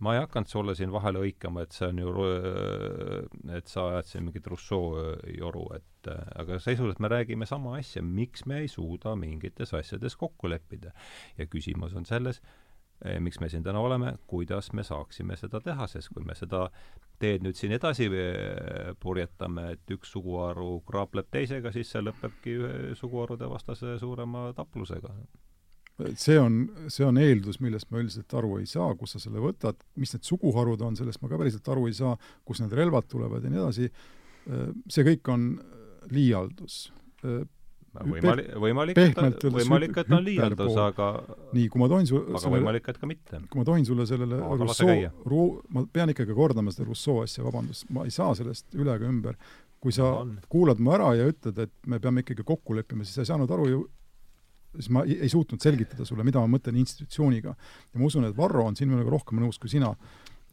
ma 0.00 0.14
ei 0.14 0.20
hakanud 0.20 0.48
sulle 0.48 0.74
siin 0.74 0.92
vahele 0.92 1.20
hõikama, 1.20 1.62
et 1.62 1.76
see 1.76 1.88
on 1.88 1.98
ju, 2.00 2.12
äh, 2.24 3.56
et 3.56 3.68
sa 3.68 3.90
ajad 3.90 4.08
siin 4.08 4.24
mingit 4.24 4.46
Rousseau 4.48 4.94
joru, 5.36 5.66
et 5.76 6.08
aga 6.10 6.56
sisuliselt 6.58 7.00
me 7.04 7.10
räägime 7.12 7.46
sama 7.48 7.76
asja, 7.76 8.02
miks 8.02 8.46
me 8.48 8.62
ei 8.62 8.68
suuda 8.68 9.12
mingites 9.16 9.74
asjades 9.76 10.16
kokku 10.16 10.48
leppida. 10.48 10.92
ja 11.36 11.46
küsimus 11.46 11.96
on 11.96 12.08
selles, 12.08 12.40
miks 13.20 13.40
me 13.40 13.48
siin 13.48 13.62
täna 13.64 13.80
oleme, 13.80 14.14
kuidas 14.28 14.72
me 14.76 14.84
saaksime 14.84 15.36
seda 15.40 15.60
teha, 15.64 15.86
sest 15.88 16.10
kui 16.12 16.24
me 16.26 16.34
seda 16.36 16.66
teed 17.20 17.44
nüüd 17.44 17.58
siin 17.58 17.74
edasi 17.76 18.08
eh, 18.08 18.90
purjetame, 19.00 19.74
et 19.76 19.94
üks 19.94 20.12
suguharu 20.14 20.80
kraapleb 20.88 21.28
teisega, 21.32 21.72
siis 21.74 21.92
see 21.92 22.02
lõpebki 22.04 22.56
suguharude 22.98 23.48
vastase 23.50 23.98
suurema 24.00 24.50
taplusega. 24.56 25.12
see 26.16 26.38
on, 26.40 26.62
see 26.88 27.04
on 27.04 27.20
eeldus, 27.20 27.60
millest 27.60 27.90
ma 27.92 28.00
üldiselt 28.00 28.32
aru 28.40 28.56
ei 28.60 28.68
saa, 28.68 28.94
kust 28.96 29.16
sa 29.18 29.22
selle 29.26 29.42
võtad, 29.44 29.80
mis 30.00 30.14
need 30.16 30.24
suguharud 30.28 30.80
on, 30.86 30.96
sellest 30.96 31.20
ma 31.20 31.28
ka 31.28 31.40
päriselt 31.40 31.68
aru 31.68 31.86
ei 31.90 31.96
saa, 31.96 32.16
kust 32.44 32.64
need 32.64 32.76
relvad 32.76 33.08
tulevad 33.12 33.44
ja 33.44 33.52
nii 33.52 33.62
edasi, 33.64 33.90
eh, 34.48 34.66
see 34.88 35.08
kõik 35.12 35.32
on 35.32 35.50
liialdus 36.10 36.86
võimalik, 37.98 38.50
võimalik, 38.62 38.98
et, 39.02 39.44
võimalik, 39.50 39.96
et 40.02 40.12
on 40.14 40.22
liialdus, 40.24 40.76
aga 40.78 41.08
nii, 41.56 41.66
kui 41.72 41.82
ma 41.82 41.88
tohin 41.90 42.06
su-, 42.08 42.22
aga 42.38 42.52
võimalik, 42.54 42.90
et 42.92 43.00
ka 43.00 43.08
mitte. 43.10 43.40
kui 43.50 43.60
ma 43.60 43.66
tohin 43.66 43.86
sulle 43.88 44.06
sellele 44.08 44.38
Rousseau, 44.40 45.10
Ruu-, 45.30 45.60
ma 45.74 45.82
pean 45.90 46.12
ikkagi 46.14 46.36
kordama 46.36 46.74
seda 46.74 46.86
Rousseau 46.88 47.24
asja, 47.24 47.44
vabandust, 47.46 47.88
ma 47.94 48.06
ei 48.06 48.14
saa 48.14 48.36
sellest 48.38 48.78
üle 48.78 48.94
ega 48.94 49.10
ümber. 49.10 49.38
kui 49.80 49.94
sa 49.96 50.10
on. 50.20 50.34
kuulad 50.52 50.80
mu 50.84 50.92
ära 50.92 51.14
ja 51.16 51.24
ütled, 51.30 51.56
et 51.56 51.72
me 51.88 51.98
peame 51.98 52.20
ikkagi 52.20 52.44
kokku 52.44 52.76
leppima, 52.76 53.04
siis 53.04 53.16
sa 53.16 53.24
ei 53.24 53.30
saanud 53.30 53.50
aru 53.56 53.68
ju, 53.70 53.78
siis 54.76 54.90
ma 54.92 55.06
ei, 55.08 55.16
ei 55.24 55.30
suutnud 55.32 55.62
selgitada 55.62 56.04
sulle, 56.04 56.26
mida 56.26 56.42
ma 56.42 56.50
mõtlen 56.52 56.76
institutsiooniga. 56.82 57.54
ja 57.56 58.00
ma 58.00 58.06
usun, 58.06 58.28
et 58.28 58.36
Varro 58.36 58.66
on 58.68 58.76
siin 58.76 58.92
minuga 58.92 59.10
rohkem 59.10 59.40
nõus 59.40 59.58
kui 59.58 59.72
sina 59.72 59.94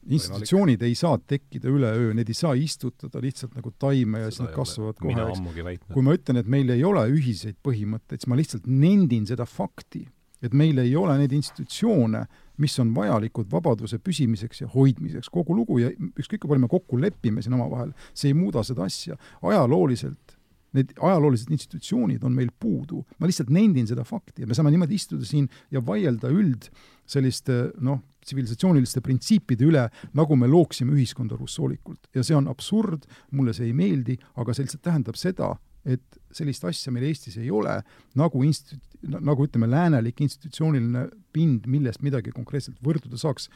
institutsioonid 0.08 0.82
ei 0.88 0.96
saa 0.96 1.18
tekkida 1.18 1.70
üleöö, 1.72 2.14
need 2.16 2.30
ei 2.32 2.38
saa 2.38 2.54
istutada 2.58 3.22
lihtsalt 3.24 3.56
nagu 3.58 3.74
taime 3.80 4.24
ja 4.24 4.32
siis 4.32 4.46
nad 4.46 4.54
kasvavad 4.56 5.00
kohe, 5.02 5.26
eks. 5.32 5.88
kui 5.94 6.06
ma 6.06 6.16
ütlen, 6.18 6.42
et 6.42 6.52
meil 6.52 6.72
ei 6.74 6.84
ole 6.88 7.04
ühiseid 7.12 7.60
põhimõtteid, 7.66 8.22
siis 8.22 8.32
ma 8.32 8.40
lihtsalt 8.40 8.70
nendin 8.72 9.28
seda 9.30 9.48
fakti, 9.50 10.06
et 10.44 10.56
meil 10.58 10.80
ei 10.84 10.96
ole 10.96 11.18
neid 11.20 11.34
institutsioone, 11.36 12.24
mis 12.62 12.78
on 12.82 12.94
vajalikud 12.96 13.50
vabaduse 13.52 14.00
püsimiseks 14.02 14.64
ja 14.64 14.72
hoidmiseks, 14.74 15.30
kogu 15.34 15.56
lugu 15.58 15.82
ja 15.82 15.92
ükskõik 15.92 16.44
kui 16.44 16.54
palju 16.54 16.66
me 16.66 16.72
kokku 16.72 17.00
lepime 17.02 17.44
siin 17.46 17.58
omavahel, 17.58 17.94
see 18.14 18.32
ei 18.32 18.38
muuda 18.38 18.64
seda 18.66 18.88
asja. 18.88 19.18
ajalooliselt 19.42 20.38
need 20.76 20.92
ajaloolised 21.00 21.52
institutsioonid 21.54 22.24
on 22.28 22.36
meil 22.36 22.52
puudu. 22.60 23.04
ma 23.20 23.30
lihtsalt 23.30 23.50
nendin 23.54 23.88
seda 23.90 24.04
fakti 24.08 24.44
ja 24.44 24.50
me 24.50 24.58
saame 24.58 24.74
niimoodi 24.74 24.98
istuda 25.00 25.26
siin 25.26 25.48
ja 25.72 25.82
vaielda 25.86 26.32
üld 26.34 26.70
selliste 27.08 27.58
noh, 27.84 28.02
tsivilisatsiooniliste 28.28 29.02
printsiipide 29.06 29.68
üle, 29.68 29.86
nagu 30.18 30.36
me 30.40 30.50
looksime 30.52 30.96
ühiskonda 30.98 31.38
russoolikult. 31.40 32.10
ja 32.16 32.24
see 32.24 32.36
on 32.36 32.50
absurd, 32.52 33.08
mulle 33.32 33.56
see 33.56 33.70
ei 33.70 33.76
meeldi, 33.78 34.18
aga 34.36 34.54
see 34.54 34.68
lihtsalt 34.68 34.84
tähendab 34.90 35.20
seda, 35.20 35.54
et 35.88 36.20
sellist 36.36 36.66
asja 36.68 36.92
meil 36.92 37.08
Eestis 37.08 37.38
ei 37.40 37.52
ole, 37.54 37.78
nagu 38.20 38.44
institu-, 38.44 38.82
nagu 39.08 39.48
ütleme, 39.48 39.70
läänelik 39.72 40.20
institutsiooniline 40.26 41.08
pind, 41.36 41.68
millest 41.72 42.04
midagi 42.04 42.34
konkreetselt 42.36 42.82
võrduda 42.84 43.20
saaks, 43.22 43.48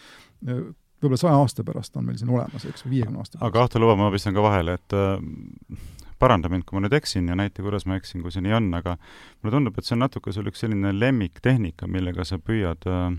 võib-olla 0.46 1.20
saja 1.20 1.40
aasta 1.42 1.66
pärast 1.68 1.98
on 1.98 2.08
meil 2.08 2.20
siin 2.22 2.32
olemas, 2.32 2.66
eks, 2.70 2.86
või 2.86 2.98
viiekümne 2.98 3.20
aasta 3.20 3.38
pärast. 3.38 3.50
aga 3.50 3.66
Ahto, 3.66 3.82
luba, 3.82 3.98
ma 4.00 4.12
pistan 4.14 4.38
ka 4.38 4.46
vahele, 4.46 4.78
et 4.80 4.96
äh, 4.96 5.90
paranda 6.22 6.52
mind, 6.52 6.68
kui 6.68 6.78
ma 6.78 6.86
nüüd 6.86 6.96
eksin 6.96 7.28
ja 7.28 7.36
näita, 7.38 7.66
kuidas 7.66 7.88
ma 7.90 7.98
eksin, 8.00 8.24
kui 8.24 8.34
see 8.34 8.46
nii 8.46 8.56
on, 8.60 8.70
aga 8.78 8.96
mulle 9.42 9.58
tundub, 9.58 9.78
et 9.78 9.88
see 9.88 9.98
on 9.98 10.06
natuke 10.06 10.34
sul 10.36 10.48
üks 10.52 10.64
selline 10.64 10.94
lemmiktehnika, 10.96 11.90
millega 11.92 12.26
sa 12.28 12.40
püüad 12.40 12.88
äh, 12.88 13.10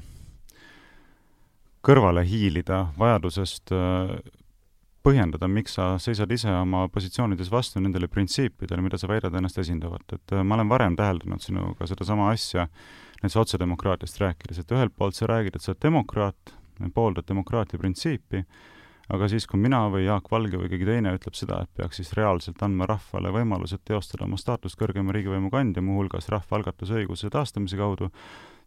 kõrvale 1.82 2.22
hiilida 2.26 2.86
vajadusest 2.98 3.72
äh, 3.74 4.16
põhjendada, 5.02 5.48
miks 5.50 5.76
sa 5.78 5.92
seisad 6.02 6.30
ise 6.30 6.50
oma 6.54 6.84
positsioonides 6.92 7.50
vastu 7.50 7.82
nendele 7.82 8.08
printsiipidele, 8.10 8.82
mida 8.84 8.98
sa 9.00 9.10
väidad 9.10 9.34
ennast 9.34 9.58
esindavat, 9.58 10.14
et 10.14 10.34
äh, 10.36 10.44
ma 10.46 10.58
olen 10.58 10.70
varem 10.70 10.98
täheldanud 10.98 11.42
sinuga 11.42 11.88
sedasama 11.90 12.30
asja, 12.30 12.68
näiteks 13.22 13.40
otsedemokraatiast 13.42 14.20
rääkides, 14.22 14.62
et 14.62 14.76
ühelt 14.76 14.94
poolt 14.98 15.18
sa 15.18 15.30
räägid, 15.30 15.56
et 15.56 15.64
sa 15.64 15.72
oled 15.72 15.82
demokraat, 15.82 16.54
pooldad 16.94 17.26
demokraatia 17.28 17.78
printsiipi, 17.82 18.44
aga 19.12 19.26
siis, 19.28 19.46
kui 19.50 19.60
mina 19.60 19.82
või 19.90 20.06
Jaak 20.06 20.30
Valge 20.30 20.58
või 20.58 20.70
keegi 20.70 20.86
teine 20.86 21.12
ütleb 21.18 21.34
seda, 21.36 21.60
et 21.64 21.70
peaks 21.78 21.98
siis 21.98 22.14
reaalselt 22.16 22.62
andma 22.62 22.86
rahvale 22.90 23.34
võimalused 23.34 23.82
teostada 23.84 24.24
oma 24.26 24.38
staatust 24.40 24.78
kõrgema 24.80 25.14
riigivõimu 25.14 25.50
kandja, 25.52 25.82
muuhulgas 25.84 26.30
rahvaalgatusõiguse 26.32 27.30
taastamise 27.34 27.78
kaudu, 27.78 28.08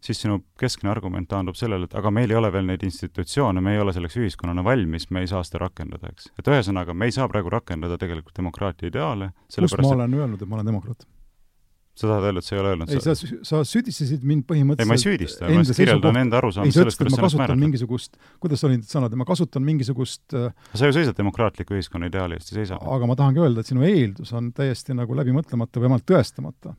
siis 0.04 0.20
sinu 0.22 0.40
keskne 0.60 0.90
argument 0.92 1.28
taandub 1.30 1.58
sellele, 1.58 1.88
et 1.88 1.96
aga 1.98 2.12
meil 2.14 2.30
ei 2.30 2.38
ole 2.38 2.52
veel 2.52 2.68
neid 2.68 2.84
institutsioone, 2.86 3.62
me 3.64 3.76
ei 3.76 3.82
ole 3.82 3.94
selleks 3.96 4.18
ühiskonnana 4.20 4.64
valmis, 4.66 5.10
me 5.10 5.24
ei 5.24 5.30
saa 5.30 5.42
seda 5.46 5.64
rakendada, 5.66 6.12
eks. 6.12 6.30
et 6.38 6.52
ühesõnaga, 6.52 6.94
me 6.94 7.10
ei 7.10 7.16
saa 7.16 7.28
praegu 7.32 7.52
rakendada 7.52 7.98
tegelikult 8.00 8.36
demokraatia 8.38 8.92
ideaale. 8.92 9.32
kus 9.52 9.78
ma 9.80 9.94
olen 9.94 10.12
et... 10.12 10.20
öelnud, 10.20 10.42
et 10.42 10.48
ma 10.48 10.60
olen 10.60 10.74
demokraat? 10.74 11.06
sa 11.96 12.10
tahad 12.10 12.26
öelda, 12.28 12.40
et 12.42 12.44
sa 12.44 12.54
ei 12.54 12.60
ole 12.60 12.72
öelnud 12.74 12.90
ei, 12.92 13.00
sa, 13.00 13.14
sa 13.48 13.60
süüdistasid 13.64 14.24
mind 14.28 14.44
põhimõtteliselt 14.48 14.84
ei, 14.84 14.90
ma 14.90 14.98
ei 14.98 15.02
süüdista, 15.02 15.46
ma 15.48 15.60
lihtsalt 15.62 15.80
kirjeldan 15.80 16.18
enda 16.20 16.38
arusaamist 16.42 16.76
sellest, 16.76 17.00
kuidas 17.00 17.16
sa 17.16 17.22
ennast 17.22 17.40
määrad. 17.40 17.60
mingisugust, 17.62 18.18
kuidas 18.42 18.64
olid 18.68 18.82
need 18.82 18.90
sõnad, 18.90 19.16
ma 19.16 19.26
kasutan 19.28 19.64
mingisugust 19.64 20.36
äh, 20.36 20.50
sa 20.76 20.90
ju 20.90 20.96
seisad 20.96 21.16
demokraatliku 21.16 21.76
ühiskonna 21.78 22.10
ideaali 22.10 22.36
eest, 22.36 22.52
ei 22.52 22.60
seisa? 22.60 22.76
aga 22.96 23.08
ma 23.08 23.16
tahangi 23.16 23.40
öelda, 23.40 23.64
et 23.64 23.72
sinu 23.72 23.86
eeldus 23.88 24.34
on 24.36 24.52
täiesti 24.56 24.96
nagu 24.98 25.16
läbimõtlemata 25.16 25.80
või 25.80 25.88
vähemalt 25.88 26.04
tõestamata. 26.12 26.74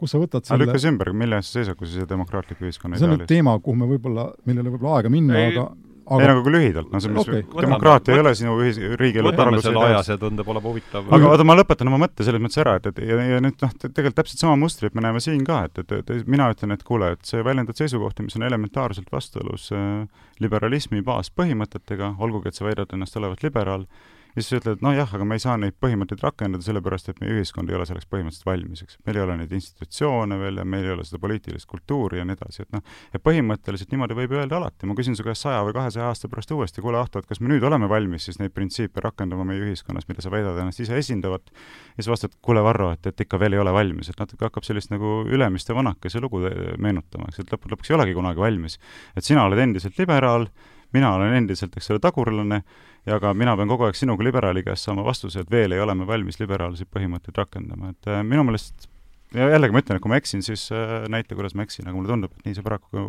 Kus 0.00 0.16
sa 0.16 0.22
võtad 0.22 0.48
selle 0.48 0.64
lükka 0.64 0.80
see 0.82 0.94
ümber, 0.94 1.12
mille 1.16 1.40
eest 1.40 1.52
sa 1.52 1.60
seisad, 1.60 1.78
kui 1.78 1.90
sa 1.90 2.08
demokraatliku 2.08 2.66
ühiskonna 2.66 2.98
see 2.98 3.08
on 3.08 3.16
nüüd 3.18 3.28
teema, 3.30 3.58
kuhu 3.62 3.78
me 3.82 3.88
võib-olla, 3.90 4.30
meil 4.46 4.58
ei 4.58 4.64
ole 4.64 4.74
võib-olla 4.74 4.98
aega 4.98 5.12
minna, 5.12 5.46
aga 5.50 5.70
aga... 6.10 6.24
ei, 6.24 6.28
nagu 6.30 6.42
kui 6.44 6.52
lühidalt, 6.54 6.90
no 6.90 7.00
selles 7.02 7.16
mõttes 7.16 7.44
okay. 7.44 7.64
demokraatia 7.64 8.14
ei 8.16 8.22
ole 8.22 8.32
sinu 8.38 8.54
ühis-, 8.62 8.80
riigielu 9.00 9.30
võtame 9.30 9.60
selle 9.64 9.82
aja, 9.86 10.02
see 10.06 10.18
tundub 10.20 10.48
olevat 10.50 10.68
huvitav. 10.70 11.10
aga 11.16 11.30
oota, 11.30 11.46
ma 11.46 11.56
lõpetan 11.58 11.90
oma 11.90 12.00
mõtte 12.04 12.26
selles 12.26 12.42
mõttes 12.42 12.60
ära, 12.62 12.76
et, 12.80 12.88
et 12.90 13.00
ja, 13.06 13.18
ja 13.34 13.40
nüüd 13.44 13.62
noh, 13.62 13.74
tegelikult 13.84 14.18
täpselt 14.22 14.42
sama 14.42 14.56
mustrit 14.60 14.96
me 14.96 15.04
näeme 15.06 15.22
siin 15.24 15.42
ka, 15.46 15.62
et, 15.68 15.82
et, 15.84 15.94
et 16.02 16.30
mina 16.30 16.50
ütlen, 16.54 16.74
et 16.74 16.84
kuule, 16.86 17.12
et 17.16 17.30
see 17.30 17.44
väljendad 17.46 17.78
seisukohti, 17.80 18.26
mis 18.26 18.38
on 18.38 18.46
elementaarselt 18.48 19.10
vastuolus 19.14 19.70
äh, 19.76 20.24
liberalismi 20.42 21.04
baaspõhimõtetega, 21.06 22.16
olgugi 22.22 22.50
et 22.50 22.58
sa 22.58 22.66
väidad 22.66 22.96
ennast 22.96 23.18
olevat 23.20 23.46
liberaal, 23.46 23.86
ja 24.34 24.42
siis 24.42 24.60
ütled, 24.60 24.78
et 24.78 24.84
nojah, 24.84 25.10
aga 25.16 25.26
me 25.26 25.36
ei 25.38 25.42
saa 25.42 25.56
neid 25.60 25.76
põhimõtteid 25.82 26.22
rakendada, 26.24 26.64
sellepärast 26.64 27.10
et 27.12 27.20
meie 27.22 27.38
ühiskond 27.38 27.70
ei 27.70 27.76
ole 27.78 27.86
selleks 27.88 28.08
põhimõtteliselt 28.10 28.46
valmis, 28.48 28.84
eks. 28.84 28.98
meil 29.06 29.18
ei 29.18 29.24
ole 29.24 29.36
neid 29.40 29.54
institutsioone 29.58 30.38
veel 30.40 30.60
ja 30.62 30.66
meil 30.68 30.86
ei 30.86 30.94
ole 30.94 31.06
seda 31.08 31.20
poliitilist 31.22 31.68
kultuuri 31.70 32.20
ja 32.20 32.26
nii 32.28 32.36
edasi, 32.38 32.64
et 32.66 32.76
noh, 32.76 32.84
ja 33.14 33.22
põhimõtteliselt 33.24 33.94
niimoodi 33.94 34.18
võib 34.18 34.36
öelda 34.38 34.60
alati, 34.60 34.88
ma 34.90 34.96
küsin 34.98 35.18
su 35.18 35.26
käest 35.26 35.46
saja 35.46 35.62
või 35.66 35.74
kahesaja 35.76 36.10
aasta 36.10 36.30
pärast 36.30 36.54
uuesti, 36.56 36.84
kuule 36.84 37.00
Ahto, 37.00 37.22
et 37.22 37.28
kas 37.30 37.40
me 37.40 37.50
nüüd 37.52 37.64
oleme 37.66 37.88
valmis 37.90 38.28
siis 38.28 38.40
neid 38.40 38.54
printsiipe 38.56 39.02
rakendama 39.04 39.46
meie 39.48 39.64
ühiskonnas, 39.66 40.06
mida 40.10 40.24
sa 40.24 40.32
väidad 40.32 40.58
ennast 40.60 40.82
ise 40.84 40.98
esindavat, 40.98 41.50
ja 41.96 42.02
siis 42.02 42.10
vastad, 42.12 42.36
kuule 42.44 42.62
Varro, 42.64 42.90
et, 42.94 43.06
et 43.10 43.24
ikka 43.26 43.40
veel 43.40 43.56
ei 43.56 43.62
ole 43.62 43.72
valmis, 43.74 44.12
et 44.12 44.20
natuke 44.20 44.46
hakkab 44.48 44.66
sellist 44.66 44.92
nagu 44.92 45.20
Ülemiste 45.30 45.74
vanakese 45.76 46.20
lugu 46.22 46.42
meenutama, 46.78 47.30
eks, 47.30 47.42
et 47.42 47.54
lõppude 47.54 47.74
lõpuks 47.74 47.92
ei 47.92 47.96
olegi 47.96 48.16
kunagi 48.16 48.42
valmis. 48.42 48.78
et 49.16 49.24
sina 49.24 49.44
oled 49.48 49.58
endiselt 49.58 49.98
liberaal, 49.98 50.48
mina 50.92 51.12
olen 51.14 51.34
endiselt, 51.38 51.76
eks 51.76 51.90
ole, 51.92 52.02
tagurlane 52.02 52.60
ja 53.08 53.18
ka 53.22 53.32
mina 53.36 53.54
pean 53.58 53.70
kogu 53.70 53.86
aeg 53.88 53.98
sinu 53.98 54.16
kui 54.18 54.26
liberaali 54.26 54.62
käest 54.66 54.88
saama 54.88 55.04
vastuse, 55.06 55.44
et 55.44 55.52
veel 55.52 55.76
ei 55.76 55.82
ole 55.82 55.94
me 55.96 56.06
valmis 56.08 56.40
liberaalseid 56.40 56.90
põhimõtteid 56.92 57.38
rakendama, 57.40 57.94
et 57.94 58.10
äh, 58.10 58.22
minu 58.26 58.44
meelest 58.48 58.88
ja 59.36 59.48
jällegi 59.54 59.76
ma 59.76 59.84
ütlen, 59.84 60.00
et 60.00 60.04
kui 60.04 60.12
ma 60.12 60.20
eksin, 60.20 60.44
siis 60.46 60.66
äh, 60.74 60.98
näita, 61.12 61.38
kuidas 61.38 61.56
ma 61.56 61.66
eksin, 61.66 61.88
aga 61.88 61.96
mulle 61.96 62.12
tundub, 62.12 62.34
et 62.36 62.48
nii 62.48 62.58
see 62.58 62.66
paraku 62.66 63.06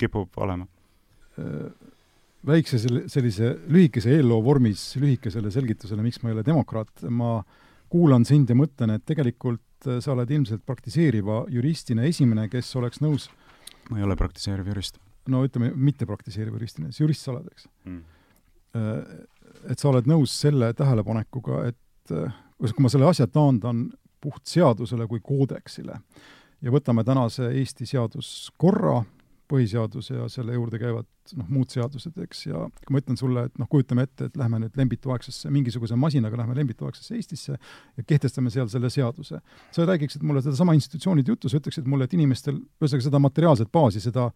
kipub 0.00 0.40
olema. 0.42 0.68
Äh, 1.38 1.70
väikse 2.48 2.80
selle, 2.80 3.06
sellise 3.10 3.54
lühikese 3.68 4.14
eelloo 4.16 4.40
vormis 4.44 4.90
lühikesele 5.00 5.52
selgitusele, 5.52 6.04
miks 6.04 6.22
ma 6.22 6.30
ei 6.30 6.38
ole 6.38 6.46
demokraat, 6.46 7.08
ma 7.10 7.40
kuulan 7.92 8.24
sind 8.28 8.50
ja 8.50 8.56
mõtlen, 8.56 8.94
et 8.94 9.04
tegelikult 9.08 9.64
sa 10.02 10.10
oled 10.10 10.30
ilmselt 10.34 10.64
praktiseeriva 10.66 11.44
juristina 11.54 12.02
esimene, 12.08 12.48
kes 12.50 12.70
oleks 12.80 12.98
nõus 13.04 13.28
ma 13.88 14.00
ei 14.00 14.04
ole 14.04 14.16
praktiseeriv 14.18 14.72
jurist 14.72 14.98
no 15.30 15.44
ütleme, 15.46 15.72
mitte 15.74 16.06
praktiseeriv 16.08 16.58
juristina, 16.58 16.90
siis 16.92 17.04
jurist 17.04 17.26
sa 17.26 17.34
oled, 17.34 17.50
eks 17.52 17.68
mm.. 17.84 18.04
Et 19.72 19.80
sa 19.80 19.88
oled 19.88 20.06
nõus 20.06 20.34
selle 20.38 20.68
tähelepanekuga, 20.76 21.62
et 21.70 22.12
äh, 22.14 22.34
kui 22.60 22.84
ma 22.84 22.90
selle 22.92 23.08
asja 23.08 23.26
taandan 23.32 23.86
puht 24.20 24.44
seadusele 24.50 25.06
kui 25.08 25.22
koodeksile 25.24 25.96
ja 26.62 26.74
võtame 26.74 27.04
tänase 27.06 27.48
Eesti 27.58 27.86
seaduskorra, 27.88 29.00
põhiseaduse 29.48 30.18
ja 30.18 30.26
selle 30.28 30.52
juurde 30.56 30.76
käivad 30.80 31.06
noh, 31.38 31.46
muud 31.52 31.72
seadused, 31.72 32.16
eks, 32.24 32.42
ja 32.50 32.66
kui 32.84 32.94
ma 32.94 33.00
ütlen 33.00 33.18
sulle, 33.20 33.46
et 33.48 33.54
noh, 33.60 33.68
kujutame 33.70 34.04
ette, 34.04 34.28
et 34.28 34.36
lähme 34.36 34.60
nüüd 34.60 34.76
lembituaegsesse, 34.76 35.48
mingisuguse 35.52 35.96
masinaga 35.96 36.36
lähme 36.40 36.56
lembituaegsesse 36.58 37.16
Eestisse 37.16 37.56
ja 37.56 38.04
kehtestame 38.04 38.52
seal 38.52 38.68
selle 38.72 38.90
seaduse. 38.92 39.40
sa 39.72 39.88
räägiksid 39.88 40.24
mulle 40.24 40.42
sedasama 40.44 40.76
institutsioonide 40.76 41.32
juttu, 41.32 41.48
sa 41.48 41.60
ütleksid 41.62 41.88
mulle, 41.88 42.04
et 42.04 42.16
inimestel, 42.16 42.60
ühesõnaga 42.80 43.08
seda 43.08 43.22
materiaalset 43.24 43.72
baasi, 43.72 44.04
seda 44.04 44.28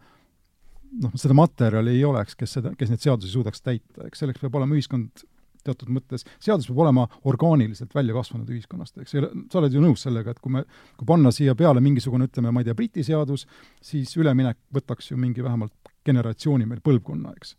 noh, 1.00 1.12
seda 1.18 1.36
materjali 1.36 1.96
ei 1.96 2.04
oleks, 2.04 2.36
kes 2.38 2.58
seda, 2.58 2.72
kes 2.78 2.92
neid 2.92 3.04
seadusi 3.04 3.32
suudaks 3.32 3.64
täita, 3.64 4.06
eks 4.08 4.24
selleks 4.24 4.42
peab 4.42 4.58
olema 4.60 4.76
ühiskond 4.76 5.24
teatud 5.62 5.92
mõttes, 5.94 6.24
seadus 6.42 6.66
peab 6.68 6.82
olema 6.84 7.06
orgaaniliselt 7.28 7.94
välja 7.94 8.16
kasvanud 8.16 8.50
ühiskonnast, 8.50 8.98
eks, 9.02 9.14
sa 9.14 9.60
oled 9.60 9.74
ju 9.74 9.82
nõus 9.82 10.02
sellega, 10.04 10.34
et 10.34 10.42
kui 10.42 10.54
me, 10.56 10.64
kui 10.98 11.08
panna 11.08 11.32
siia 11.34 11.54
peale 11.58 11.82
mingisugune, 11.84 12.26
ütleme, 12.30 12.52
ma 12.54 12.62
ei 12.62 12.68
tea, 12.68 12.76
Briti 12.78 13.06
seadus, 13.06 13.46
siis 13.84 14.12
üleminek 14.18 14.58
võtaks 14.74 15.12
ju 15.12 15.18
mingi 15.20 15.44
vähemalt 15.44 15.92
generatsiooni 16.06 16.66
meil, 16.66 16.82
põlvkonna, 16.84 17.34
eks. 17.38 17.56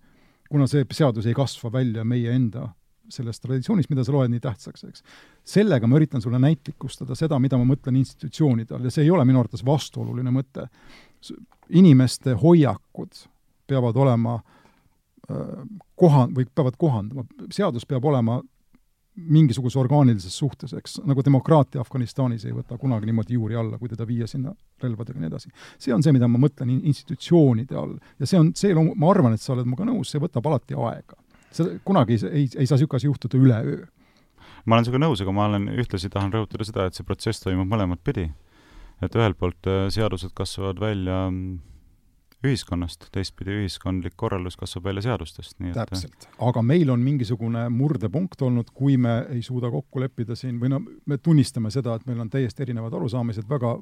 kuna 0.52 0.68
see 0.70 0.86
seadus 0.92 1.30
ei 1.30 1.38
kasva 1.38 1.72
välja 1.74 2.04
meie 2.04 2.36
enda 2.36 2.68
sellest 3.12 3.44
traditsioonist, 3.44 3.90
mida 3.92 4.04
sa 4.06 4.14
loed 4.16 4.32
nii 4.32 4.42
tähtsaks, 4.44 4.86
eks. 4.88 5.04
sellega 5.56 5.88
ma 5.88 5.98
üritan 6.00 6.24
sulle 6.24 6.40
näitlikustada 6.40 7.18
seda, 7.20 7.40
mida 7.40 7.60
ma 7.60 7.68
mõtlen 7.68 7.98
institutsioonide 8.00 8.76
all 8.76 8.88
ja 8.88 8.94
see 8.94 9.04
ei 9.04 9.12
ole 9.12 9.26
minu 9.28 9.42
arvates 9.42 9.64
vastuoluline 9.68 10.32
mõte 10.32 10.70
inimeste 11.70 12.34
hoiakud 12.40 13.24
peavad 13.68 13.96
olema 13.96 14.40
koha- 15.96 16.28
või 16.36 16.46
peavad 16.56 16.76
kohanduma, 16.78 17.24
seadus 17.52 17.86
peab 17.86 18.06
olema 18.06 18.42
mingisuguse 19.16 19.78
orgaanilises 19.80 20.38
suhtes, 20.38 20.74
eks, 20.74 20.98
nagu 21.06 21.22
demokraatia 21.26 21.82
Afganistanis 21.82 22.46
ei 22.48 22.54
võta 22.56 22.78
kunagi 22.82 23.06
niimoodi 23.06 23.38
juuri 23.38 23.56
alla, 23.56 23.78
kui 23.78 23.92
teda 23.92 24.08
viia 24.10 24.28
sinna 24.28 24.56
relvadega 24.82 25.20
ja 25.20 25.22
nii 25.22 25.30
edasi. 25.30 25.52
see 25.78 25.94
on 25.94 26.04
see, 26.04 26.14
mida 26.16 26.28
ma 26.28 26.42
mõtlen 26.42 26.72
institutsioonide 26.80 27.78
all. 27.78 27.98
ja 28.20 28.30
see 28.30 28.40
on 28.40 28.52
see, 28.58 28.74
ma 28.74 29.12
arvan, 29.12 29.36
et 29.38 29.42
sa 29.42 29.54
oled 29.54 29.70
minuga 29.70 29.86
nõus, 29.86 30.10
see 30.10 30.22
võtab 30.24 30.50
alati 30.50 30.74
aega. 30.74 31.20
see 31.52 31.78
kunagi 31.86 32.18
ei, 32.18 32.24
ei, 32.32 32.48
ei 32.64 32.66
saa 32.68 32.80
niisugune 32.80 32.98
asi 32.98 33.08
juhtuda 33.12 33.38
üleöö. 33.38 33.86
ma 34.66 34.76
olen 34.76 34.90
sinuga 34.90 35.06
nõus, 35.06 35.22
aga 35.22 35.32
ma 35.32 35.46
olen, 35.46 35.70
ühtlasi 35.78 36.10
tahan 36.10 36.34
rõhutada 36.34 36.66
seda, 36.66 36.90
et 36.90 36.98
see 36.98 37.06
protsess 37.06 37.46
toimub 37.46 37.70
mõlemat 37.70 38.02
pidi 38.04 38.32
et 39.02 39.16
ühelt 39.16 39.40
poolt 39.40 39.70
äh, 39.70 39.86
seadused 39.94 40.34
kasvavad 40.38 40.82
välja 40.84 41.26
mm, 41.30 41.60
ühiskonnast, 42.44 43.08
teistpidi 43.16 43.56
ühiskondlik 43.62 44.16
korraldus 44.20 44.58
kasvab 44.60 44.90
välja 44.90 45.06
seadustest, 45.08 45.56
nii 45.64 45.72
et 45.72 45.80
äh, 45.80 45.88
täpselt. 45.88 46.28
aga 46.44 46.64
meil 46.66 46.92
on 46.92 47.04
mingisugune 47.04 47.66
murdepunkt 47.72 48.42
olnud, 48.44 48.72
kui 48.76 48.98
me 48.98 49.22
ei 49.32 49.42
suuda 49.46 49.72
kokku 49.72 50.04
leppida 50.04 50.36
siin 50.40 50.60
või 50.62 50.74
no 50.76 50.82
me 50.84 51.18
tunnistame 51.18 51.72
seda, 51.74 51.96
et 51.96 52.08
meil 52.10 52.22
on 52.24 52.32
täiesti 52.34 52.66
erinevad 52.68 52.96
arusaamised 53.00 53.50
väga 53.50 53.78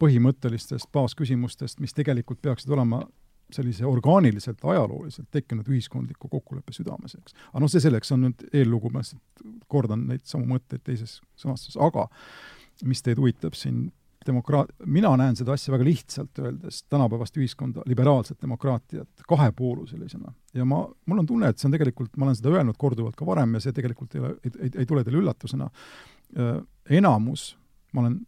põhimõttelistest 0.00 0.90
baasküsimustest, 0.92 1.80
mis 1.80 1.94
tegelikult 1.96 2.42
peaksid 2.42 2.72
olema 2.74 3.04
sellise 3.52 3.86
orgaaniliselt, 3.86 4.62
ajalooliselt 4.64 5.28
tekkinud 5.32 5.68
ühiskondliku 5.68 6.28
kokkuleppe 6.32 6.72
südames, 6.72 7.14
eks. 7.18 7.36
aga 7.52 7.62
noh, 7.62 7.70
see 7.70 7.82
selleks 7.84 8.12
on 8.14 8.24
nüüd 8.26 8.46
eellugu, 8.52 8.90
ma 8.92 9.04
lihtsalt 9.04 9.44
kordan 9.70 10.06
neid 10.10 10.24
samu 10.28 10.48
mõtteid 10.48 10.82
teises 10.86 11.18
sõnastuses, 11.40 11.76
aga 11.80 12.08
mis 12.88 13.04
teid 13.04 13.20
huvitab 13.20 13.56
siin 13.58 13.86
demokraat-, 14.26 14.72
mina 14.86 15.14
näen 15.20 15.36
seda 15.38 15.54
asja 15.56 15.72
väga 15.74 15.86
lihtsalt 15.88 16.42
öeldes, 16.42 16.82
tänapäevast 16.92 17.36
ühiskonda, 17.40 17.84
liberaalset 17.86 18.40
demokraatiat, 18.42 19.26
kahepooluselisena. 19.28 20.32
ja 20.54 20.64
ma, 20.68 20.84
mul 21.06 21.24
on 21.24 21.26
tunne, 21.26 21.50
et 21.50 21.58
see 21.58 21.68
on 21.68 21.76
tegelikult, 21.76 22.16
ma 22.16 22.28
olen 22.28 22.38
seda 22.38 22.54
öelnud 22.54 22.78
korduvalt 22.78 23.16
ka 23.18 23.26
varem 23.26 23.56
ja 23.58 23.64
see 23.64 23.76
tegelikult 23.76 24.14
ei 24.14 24.22
ole, 24.22 24.36
ei, 24.44 24.54
ei, 24.60 24.70
ei 24.82 24.86
tule 24.86 25.04
teile 25.04 25.20
üllatusena, 25.22 25.70
enamus 26.90 27.52
ma 27.94 28.02
olen 28.02 28.18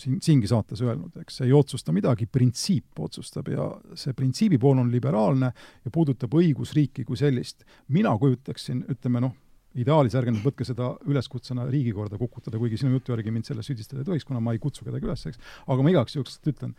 siin, 0.00 0.18
siingi 0.22 0.48
saates 0.50 0.82
öelnud, 0.82 1.14
eks, 1.20 1.42
ei 1.44 1.52
otsusta 1.52 1.92
midagi, 1.92 2.26
printsiip 2.26 3.00
otsustab 3.04 3.50
ja 3.52 3.68
see 3.98 4.16
printsiibi 4.16 4.58
pool 4.60 4.80
on 4.80 4.90
liberaalne 4.92 5.52
ja 5.52 5.92
puudutab 5.92 6.34
õigusriiki 6.40 7.04
kui 7.04 7.20
sellist. 7.20 7.64
mina 7.88 8.16
kujutaksin, 8.18 8.84
ütleme 8.90 9.22
noh, 9.26 9.36
ideaalis 9.78 10.16
ärge 10.18 10.32
nüüd 10.34 10.46
võtke 10.46 10.66
seda 10.66 10.94
üleskutsena 11.06 11.66
riigikorda 11.70 12.18
kukutada, 12.18 12.58
kuigi 12.58 12.80
sinu 12.80 12.96
jutu 12.96 13.14
järgi 13.14 13.34
mind 13.34 13.46
selles 13.46 13.68
süüdistada 13.70 14.02
ei 14.02 14.08
tohiks, 14.08 14.26
kuna 14.26 14.42
ma 14.42 14.56
ei 14.56 14.62
kutsu 14.62 14.86
kedagi 14.86 15.06
üles, 15.06 15.22
eks, 15.30 15.38
aga 15.66 15.86
ma 15.86 15.92
igaks 15.94 16.16
juhuks 16.16 16.40
ütlen, 16.50 16.74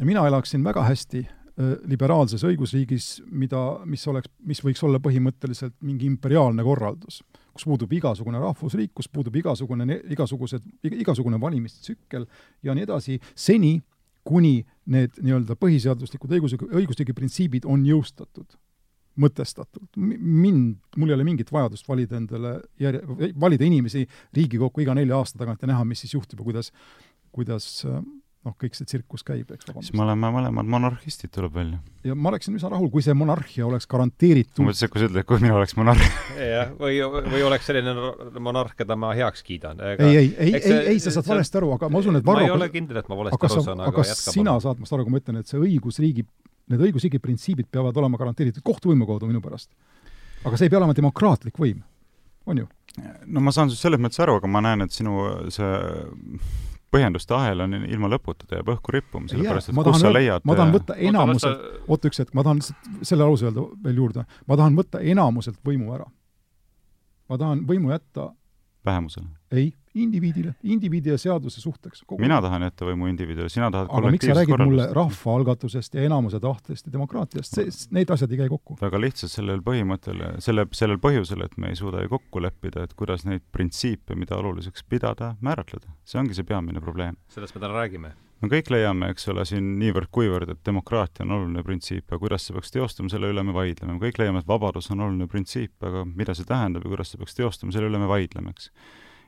mina 0.00 0.24
elaksin 0.28 0.64
väga 0.64 0.86
hästi 0.88 1.26
Äh, 1.60 1.74
liberaalses 1.90 2.44
õigusriigis, 2.46 3.06
mida, 3.26 3.60
mis 3.88 4.04
oleks, 4.08 4.30
mis 4.46 4.60
võiks 4.64 4.80
olla 4.86 5.00
põhimõtteliselt 5.02 5.74
mingi 5.84 6.06
imperiaalne 6.08 6.62
korraldus, 6.64 7.20
kus 7.52 7.66
puudub 7.66 7.90
igasugune 7.92 8.40
rahvusriik, 8.40 8.92
kus 8.96 9.10
puudub 9.12 9.34
igasugune, 9.36 9.98
igasugused, 10.14 10.64
igasugune 10.86 11.40
valimistsükkel 11.42 12.24
ja 12.64 12.76
nii 12.76 12.86
edasi, 12.86 13.18
seni, 13.34 13.74
kuni 14.24 14.60
need 14.92 15.18
nii-öelda 15.18 15.56
põhiseaduslikud 15.60 16.32
õigus, 16.38 16.54
õigusriigi 16.70 17.16
printsiibid 17.18 17.68
on 17.68 17.84
jõustatud, 17.88 18.56
mõtestatult. 19.20 19.90
mind, 19.96 20.78
mul 20.96 21.12
ei 21.12 21.18
ole 21.18 21.26
mingit 21.26 21.52
vajadust 21.52 21.88
valida 21.88 22.18
endale 22.20 22.56
järje, 22.80 23.02
valida 23.40 23.66
inimesi 23.66 24.06
Riigikokku 24.36 24.84
iga 24.84 24.96
nelja 24.98 25.20
aasta 25.20 25.42
tagant 25.42 25.62
ja 25.62 25.70
näha, 25.72 25.84
mis 25.88 26.04
siis 26.04 26.16
juhtub 26.16 26.40
ja 26.40 26.48
kuidas, 26.48 26.72
kuidas 27.34 27.70
noh, 28.46 28.54
kõik 28.56 28.76
see 28.76 28.88
tsirkus 28.88 29.24
käib, 29.26 29.50
eks 29.52 29.68
vabandust. 29.68 29.90
siis 29.90 29.96
me 29.98 30.04
oleme 30.06 30.30
mõlemad 30.32 30.68
monarhistid, 30.72 31.32
tuleb 31.34 31.52
välja. 31.54 31.80
ja 32.06 32.16
ma 32.16 32.30
oleksin 32.32 32.56
üsna 32.56 32.70
rahul, 32.72 32.88
kui 32.92 33.04
see 33.04 33.14
monarhia 33.16 33.66
oleks 33.66 33.88
garanteeritud 33.90 34.62
ma 34.64 34.70
mõtlesin, 34.70 34.88
et 34.88 34.94
kui 34.94 35.02
sa 35.02 35.08
ütled, 35.10 35.26
kui 35.28 35.42
mina 35.44 35.56
oleks 35.58 35.76
monarh 35.76 36.04
jah, 36.38 36.72
või, 36.80 37.00
või 37.04 37.44
oleks 37.46 37.68
selline 37.68 37.94
monarh, 38.40 38.72
keda 38.78 38.96
ma 39.00 39.12
heaks 39.18 39.44
kiidan. 39.46 39.82
ei, 39.84 39.98
ei, 40.00 40.30
ei, 40.38 40.54
ei, 40.56 40.78
ei, 40.94 41.02
sa 41.04 41.12
saad 41.12 41.28
valesti 41.28 41.60
aru, 41.60 41.74
aga 41.76 41.90
ma 41.92 42.00
usun, 42.00 42.20
et 42.20 42.26
Varro 42.26 42.46
ma 42.46 42.48
ei 42.48 42.54
ole 42.56 42.70
kindel, 42.72 43.02
et 43.02 43.12
ma 43.12 43.20
valesti 43.20 43.50
aru 43.50 43.66
saan, 43.68 43.84
aga 43.90 44.06
sina 44.08 44.54
palun. 44.54 44.64
saad 44.64 44.80
minust 44.80 44.96
aru, 44.96 45.08
kui 45.08 45.16
ma 45.16 45.20
ütlen, 45.20 45.42
et 45.42 45.52
see 45.52 45.60
õigusriigi, 45.60 46.24
need 46.72 46.88
õigusriigi 46.88 47.20
printsiibid 47.22 47.70
peavad 47.72 47.96
olema 48.00 48.20
garanteeritud 48.20 48.64
kohtuvõimu 48.66 49.08
kaudu 49.08 49.30
minu 49.30 49.42
pärast? 49.44 49.70
aga 50.44 50.56
see 50.56 50.68
ei 50.68 50.72
pea 50.72 50.80
olema 50.80 50.96
demokraatlik 50.96 51.58
võim, 51.60 51.82
on 52.48 52.62
ju? 52.62 52.66
no 53.26 53.44
ma 53.44 53.52
saan 53.54 53.70
sinust 53.70 53.86
selles 53.86 54.00
mõttes 54.02 54.22
aru, 54.22 54.38
aga 54.40 54.50
ma 54.50 54.62
näen, 54.64 54.86
et 54.86 54.94
sinu 54.94 55.26
see 55.52 55.70
põhjenduste 56.90 57.34
ahel 57.36 57.62
on 57.64 57.76
ilma 57.86 58.10
lõputa, 58.10 58.46
ta 58.48 58.58
jääb 58.58 58.72
õhku 58.74 58.94
rippuma, 58.94 59.30
sellepärast 59.30 59.70
et 59.70 59.76
kus 59.76 59.86
tahan, 59.86 60.02
sa 60.02 60.12
leiad 60.12 60.46
ma 60.48 60.56
tahan 60.58 60.72
võtta 60.74 60.96
enamuselt, 61.10 61.66
oota 61.86 62.10
üks 62.10 62.22
hetk, 62.22 62.32
ma 62.34 62.44
tahan 62.46 62.62
lihtsalt 62.62 63.04
selle 63.06 63.26
lause 63.26 63.46
öelda 63.46 63.66
veel 63.84 64.00
juurde, 64.02 64.24
ma 64.50 64.58
tahan 64.58 64.78
võtta 64.78 65.02
enamuselt 65.12 65.60
võimu 65.66 65.94
ära. 65.94 66.08
ma 67.30 67.38
tahan 67.38 67.62
võimu 67.68 67.92
jätta 67.94 68.30
vähemusele? 68.86 69.30
ei, 69.54 69.70
indiviidile, 69.94 70.54
indiviidi 70.62 71.10
ja 71.10 71.18
seaduse 71.18 71.60
suhteks. 71.60 72.04
mina 72.18 72.40
tahan 72.42 72.62
jätta 72.62 72.86
võimu 72.86 73.08
indiviidile, 73.10 73.48
sina 73.48 73.70
tahad 73.70 73.90
aga 73.90 74.12
miks 74.14 74.26
sa 74.26 74.36
räägid 74.38 74.64
mulle 74.64 74.86
rahvaalgatusest 74.94 75.94
ja 75.98 76.06
enamuse 76.06 76.40
tahtest 76.40 76.86
ja 76.86 76.92
demokraatiast, 76.92 77.58
see, 77.58 77.74
need 77.96 78.10
asjad 78.10 78.30
ei 78.30 78.42
käi 78.44 78.48
kokku? 78.52 78.78
väga 78.80 79.02
lihtsalt 79.02 79.34
sellel 79.34 79.64
põhimõttel, 79.66 80.24
selle, 80.38 80.66
sellel 80.76 81.02
põhjusel, 81.02 81.44
et 81.44 81.58
me 81.58 81.74
ei 81.74 81.78
suuda 81.78 82.04
ju 82.04 82.14
kokku 82.16 82.42
leppida, 82.42 82.86
et 82.86 82.94
kuidas 82.94 83.26
neid 83.26 83.44
printsiipe, 83.52 84.14
mida 84.18 84.38
oluliseks 84.38 84.86
pidada, 84.88 85.34
määratleda. 85.40 85.90
see 86.04 86.22
ongi 86.22 86.38
see 86.38 86.46
peamine 86.46 86.80
probleem. 86.80 87.18
sellest 87.28 87.54
me 87.54 87.66
täna 87.66 87.80
räägime 87.82 88.14
me 88.40 88.48
kõik 88.48 88.70
leiame, 88.72 89.10
eks 89.12 89.28
ole, 89.32 89.44
siin 89.48 89.74
niivõrd-kuivõrd, 89.80 90.54
et 90.54 90.62
demokraatia 90.66 91.26
on 91.26 91.36
oluline 91.36 91.64
printsiip 91.66 92.12
ja 92.12 92.18
kuidas 92.20 92.46
see 92.46 92.56
peaks 92.56 92.72
teostuma, 92.72 93.12
selle 93.12 93.30
üle 93.32 93.44
me 93.44 93.54
vaidleme. 93.56 93.96
me 93.96 94.04
kõik 94.06 94.20
leiame, 94.22 94.40
et 94.40 94.48
vabadus 94.48 94.90
on 94.94 95.04
oluline 95.04 95.28
printsiip, 95.28 95.74
aga 95.84 96.06
mida 96.08 96.34
see 96.36 96.48
tähendab 96.48 96.86
ja 96.86 96.94
kuidas 96.94 97.12
see 97.12 97.20
peaks 97.20 97.36
teostuma, 97.36 97.74
selle 97.74 97.90
üle 97.90 98.00
me 98.00 98.08
vaidleme, 98.10 98.54
eks. 98.54 98.70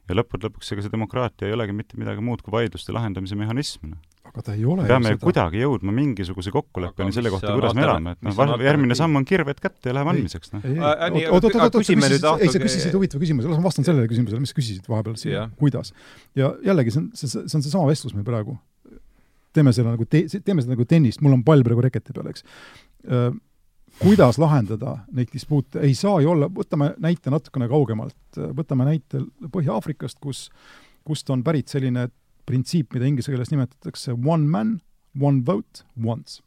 Ja 0.08 0.16
lõppude 0.18 0.48
lõpuks, 0.48 0.72
ega 0.74 0.84
see 0.84 0.92
demokraatia 0.92 1.48
ei 1.48 1.54
olegi 1.56 1.74
mitte 1.76 1.98
midagi 2.00 2.24
muud 2.24 2.42
kui 2.42 2.54
vaidluste 2.54 2.94
lahendamise 2.94 3.36
mehhanism. 3.38 3.92
aga 4.26 4.44
ta 4.46 4.56
ei 4.56 4.64
ole 4.64 4.86
peame 4.88 5.12
seda... 5.12 5.22
kuidagi 5.22 5.62
jõudma 5.62 5.94
mingisuguse 5.94 6.52
kokkuleppeni 6.54 7.14
selle 7.14 7.30
kohta, 7.34 7.54
kuidas 7.58 7.76
me 7.78 7.86
elame, 7.86 8.16
et 8.16 8.26
noh, 8.26 8.64
järgmine 8.66 8.98
samm 8.98 9.20
on 9.20 9.28
kirved 9.28 9.62
kätte 9.62 9.92
ja 9.92 9.96
läheb 9.98 10.12
andmiseks, 10.14 10.54
noh. 10.56 10.66
oot, 10.66 11.46
oot, 11.46 11.48
oot, 11.54 11.78
oot, 11.78 12.42
ei, 12.42 12.50
sa 12.50 12.62
küsisid 12.62 12.98
huvitava 12.98 13.22
küsimuse, 13.22 13.50
las 13.52 13.62
ma 13.62 13.70
vastan 13.70 13.86
sellele 13.86 14.10
küsimusele, 14.10 14.42
mis 14.42 14.54
sa 14.54 14.58
küsisid 14.58 14.90
vahepeal 14.90 15.16
siia, 15.20 15.46
kuidas. 15.60 15.94
ja 16.38 16.52
jällegi, 16.66 16.94
see 16.94 17.04
on, 17.04 17.08
see, 17.18 17.32
see 17.32 17.58
on 17.58 17.64
seesama 17.64 17.86
vestlus 17.90 18.16
meil 18.18 18.26
praegu 18.26 18.58
teeme 19.52 19.72
selle 19.76 19.94
nagu 19.94 20.06
te-, 20.08 20.26
teeme 20.40 20.64
seda 20.64 20.74
nagu 20.74 20.86
tennist, 20.88 21.22
mul 21.24 21.36
on 21.36 21.46
pall 21.46 21.64
praegu 21.66 21.84
reketi 21.84 22.14
peal, 22.16 22.30
eks. 22.32 22.46
Kuidas 24.01 24.39
lahendada 24.40 24.97
neid 25.14 25.28
dispuute, 25.32 25.82
ei 25.85 25.94
saa 25.94 26.20
ju 26.24 26.32
olla, 26.32 26.48
võtame 26.51 26.93
näite 27.02 27.31
natukene 27.31 27.69
kaugemalt, 27.70 28.39
võtame 28.56 28.86
näite 28.89 29.20
Põhja-Aafrikast, 29.52 30.19
kus, 30.23 30.47
kust 31.06 31.31
on 31.31 31.44
pärit 31.47 31.70
selline 31.70 32.09
printsiip, 32.48 32.89
mida 32.94 33.06
inglise 33.06 33.31
keeles 33.31 33.52
nimetatakse 33.52 34.16
one 34.16 34.48
man, 34.48 34.81
one 35.20 35.44
vote, 35.47 35.85
once 36.02 36.40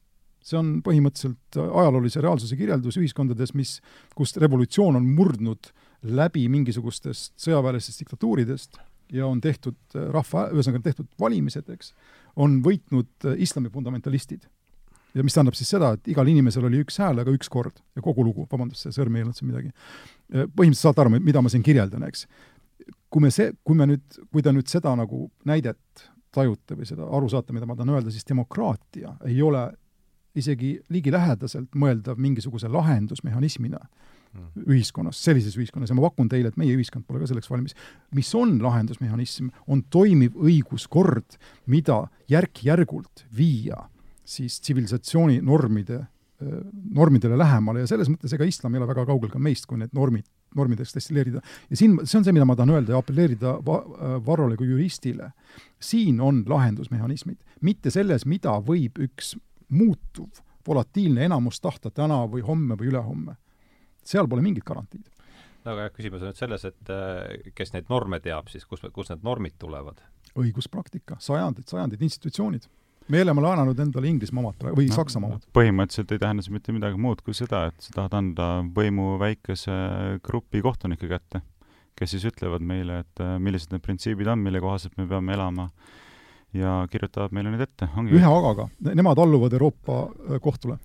see 0.46 0.58
on 0.60 0.68
põhimõtteliselt 0.86 1.58
ajaloolise 1.58 2.22
reaalsuse 2.22 2.58
kirjeldus 2.60 3.00
ühiskondades, 3.02 3.56
mis, 3.58 3.80
kus 4.18 4.36
revolutsioon 4.42 5.00
on 5.00 5.08
murdnud 5.18 5.72
läbi 6.06 6.46
mingisugustest 6.54 7.34
sõjaväelistest 7.42 8.04
diktatuuridest 8.04 8.78
ja 9.16 9.26
on 9.26 9.42
tehtud 9.42 9.78
rahva, 10.14 10.50
ühesõnaga 10.54 10.84
tehtud 10.86 11.10
valimised, 11.22 11.70
eks, 11.74 11.94
on 12.42 12.60
võitnud 12.66 13.30
islami 13.42 13.72
fundamentalistid. 13.74 14.46
Ja 15.16 15.24
mis 15.24 15.36
tähendab 15.36 15.56
siis 15.58 15.72
seda, 15.72 15.94
et 15.96 16.10
igal 16.12 16.28
inimesel 16.28 16.68
oli 16.70 16.82
üks 16.84 17.00
hääl, 17.02 17.22
aga 17.24 17.34
üks 17.36 17.50
kord 17.52 17.80
ja 17.96 18.04
kogu 18.06 18.26
lugu, 18.28 18.48
vabandust, 18.52 18.86
see 18.86 18.96
sõrm 18.96 19.16
ei 19.16 19.26
olnud 19.26 19.38
siin 19.38 19.52
midagi. 19.52 19.72
Äh, 20.34 20.50
põhimõtteliselt 20.50 20.90
saate 20.90 21.06
aru, 21.06 21.16
mida 21.18 21.44
ma 21.44 21.54
siin 21.54 21.64
kirjeldan, 21.66 22.04
eks. 22.10 22.28
kui 23.10 23.24
me 23.24 23.32
see, 23.32 23.54
kui 23.64 23.78
me 23.80 23.88
nüüd, 23.94 24.20
kui 24.32 24.44
te 24.44 24.52
nüüd 24.54 24.70
seda 24.72 24.94
nagu 25.00 25.30
näidet 25.48 26.08
tajute 26.36 26.76
või 26.76 26.88
seda 26.90 27.08
aru 27.08 27.32
saate, 27.32 27.56
mida 27.56 27.68
ma 27.68 27.78
tahan 27.78 27.96
öelda, 27.96 28.12
siis 28.12 28.28
demokraatia 28.28 29.16
ei 29.26 29.40
ole 29.42 29.70
isegi 30.36 30.74
ligilähedaselt 30.92 31.78
mõeldav 31.80 32.20
mingisuguse 32.20 32.68
lahendusmehhanismina 32.68 33.80
Mm. 34.36 34.66
ühiskonnas, 34.68 35.20
sellises 35.24 35.56
ühiskonnas 35.56 35.92
ja 35.92 35.96
ma 35.96 36.04
pakun 36.10 36.28
teile, 36.32 36.52
et 36.52 36.58
meie 36.60 36.76
ühiskond 36.76 37.06
pole 37.08 37.22
ka 37.22 37.30
selleks 37.30 37.48
valmis. 37.50 37.76
mis 38.16 38.32
on 38.36 38.58
lahendusmehhanism, 38.60 39.48
on 39.68 39.84
toimiv 39.90 40.36
õiguskord, 40.36 41.38
mida 41.72 42.06
järk-järgult 42.32 43.26
viia 43.36 43.86
siis 44.26 44.60
tsivilisatsiooni 44.62 45.40
normide, 45.46 46.02
normidele 46.92 47.38
lähemale 47.40 47.86
ja 47.86 47.88
selles 47.88 48.10
mõttes 48.12 48.34
ega 48.36 48.46
islam 48.48 48.74
ei 48.76 48.82
ole 48.82 48.90
väga 48.90 49.06
kaugel 49.08 49.32
ka 49.32 49.40
meist, 49.40 49.68
kui 49.70 49.80
need 49.80 49.94
normid, 49.96 50.26
normideks 50.58 50.92
destilleerida. 50.98 51.42
ja 51.70 51.78
siin, 51.80 51.96
see 52.04 52.20
on 52.20 52.26
see, 52.28 52.36
mida 52.36 52.48
ma 52.48 52.58
tahan 52.58 52.74
öelda 52.76 52.96
ja 52.96 53.00
apelleerida 53.00 53.56
va-, 53.66 53.84
Varrole 54.26 54.58
kui 54.60 54.68
juristile. 54.68 55.32
siin 55.80 56.20
on 56.22 56.44
lahendusmehhanismid, 56.50 57.40
mitte 57.62 57.94
selles, 57.94 58.26
mida 58.26 58.58
võib 58.66 59.00
üks 59.08 59.36
muutuv 59.70 60.44
volatiilne 60.68 61.26
enamus 61.30 61.62
tahta 61.62 61.92
täna 61.94 62.26
või 62.28 62.44
homme 62.46 62.76
või 62.76 62.92
ülehomme 62.92 63.38
seal 64.06 64.28
pole 64.28 64.44
mingit 64.46 64.66
garantiid. 64.66 65.06
no 65.64 65.72
aga 65.72 65.88
jah, 65.88 65.94
küsimus 65.96 66.22
on 66.26 66.34
nüüd 66.34 66.42
selles, 66.42 66.66
et 66.68 67.54
kes 67.56 67.74
neid 67.74 67.88
norme 67.90 68.20
teab 68.20 68.52
siis, 68.52 68.66
kus, 68.66 68.84
kust 68.94 69.14
need 69.14 69.24
normid 69.24 69.56
tulevad? 69.62 70.04
õiguspraktika, 70.36 71.16
sajandid, 71.24 71.70
sajandid, 71.72 72.02
institutsioonid 72.04 72.68
me 73.08 73.22
oleme 73.22 73.44
laenanud 73.46 73.82
endale 73.84 74.10
Inglismaa 74.10 74.44
omad 74.44 74.64
või 74.78 74.88
no, 74.90 74.96
Saksamaa 74.96 75.34
omad. 75.34 75.44
põhimõtteliselt 75.56 76.14
ei 76.16 76.22
tähenda 76.22 76.46
see 76.46 76.56
mitte 76.56 76.76
midagi 76.76 77.00
muud 77.02 77.22
kui 77.26 77.38
seda, 77.38 77.66
et 77.70 77.86
sa 77.86 77.94
tahad 78.00 78.18
anda 78.18 78.48
võimu 78.76 79.16
väikese 79.22 79.76
grupi 80.26 80.64
kohtunike 80.66 81.10
kätte, 81.12 81.44
kes 81.98 82.16
siis 82.16 82.26
ütlevad 82.32 82.66
meile, 82.66 83.04
et 83.06 83.24
äh, 83.24 83.36
millised 83.42 83.74
need 83.74 83.86
printsiibid 83.86 84.30
on, 84.32 84.42
mille 84.46 84.64
kohaselt 84.64 84.98
me 85.00 85.08
peame 85.10 85.38
elama 85.38 85.70
ja 86.56 86.82
kirjutavad 86.92 87.36
meile 87.36 87.54
need 87.54 87.66
ette. 87.68 87.90
ühe 88.08 88.32
agaga, 88.32 88.70
nemad 88.94 89.22
alluvad 89.22 89.54
Euroopa 89.58 90.02
äh, 90.06 90.42
kohtule 90.42 90.80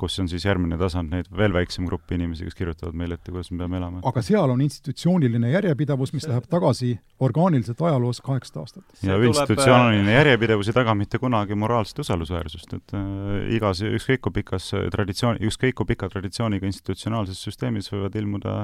kus 0.00 0.18
on 0.18 0.28
siis 0.30 0.44
järgmine 0.46 0.78
tasand, 0.80 1.12
neid 1.14 1.28
veel 1.36 1.54
väiksem 1.54 1.86
grupp 1.88 2.10
inimesi, 2.14 2.46
kes 2.48 2.56
kirjutavad 2.58 2.96
meile 2.98 3.18
ette, 3.18 3.30
kuidas 3.30 3.50
me 3.52 3.60
peame 3.62 3.78
elama. 3.78 4.02
aga 4.10 4.22
seal 4.26 4.50
on 4.50 4.62
institutsiooniline 4.64 5.52
järjepidevus, 5.52 6.12
mis 6.16 6.26
läheb 6.30 6.48
tagasi 6.50 6.94
orgaaniliselt 7.22 7.82
ajaloos 7.82 8.20
kaheksasada 8.24 8.64
aastat. 8.64 8.84
ja 9.02 9.18
institutsiooniline 9.22 10.10
äh... 10.10 10.18
järjepidevus 10.18 10.70
ei 10.70 10.76
taga 10.76 10.94
mitte 10.98 11.20
kunagi 11.22 11.54
moraalset 11.58 12.02
usaldusväärsust, 12.04 12.76
et 12.78 12.96
äh, 12.98 13.54
igas, 13.56 13.84
ükskõik 13.86 14.24
kui 14.26 14.38
pikas 14.42 14.70
traditsioon, 14.94 15.42
ükskõik 15.50 15.78
kui 15.80 15.92
pika 15.94 16.10
traditsiooniga 16.10 16.66
institutsionaalses 16.70 17.42
süsteemis 17.46 17.92
võivad 17.92 18.18
ilmuda 18.18 18.56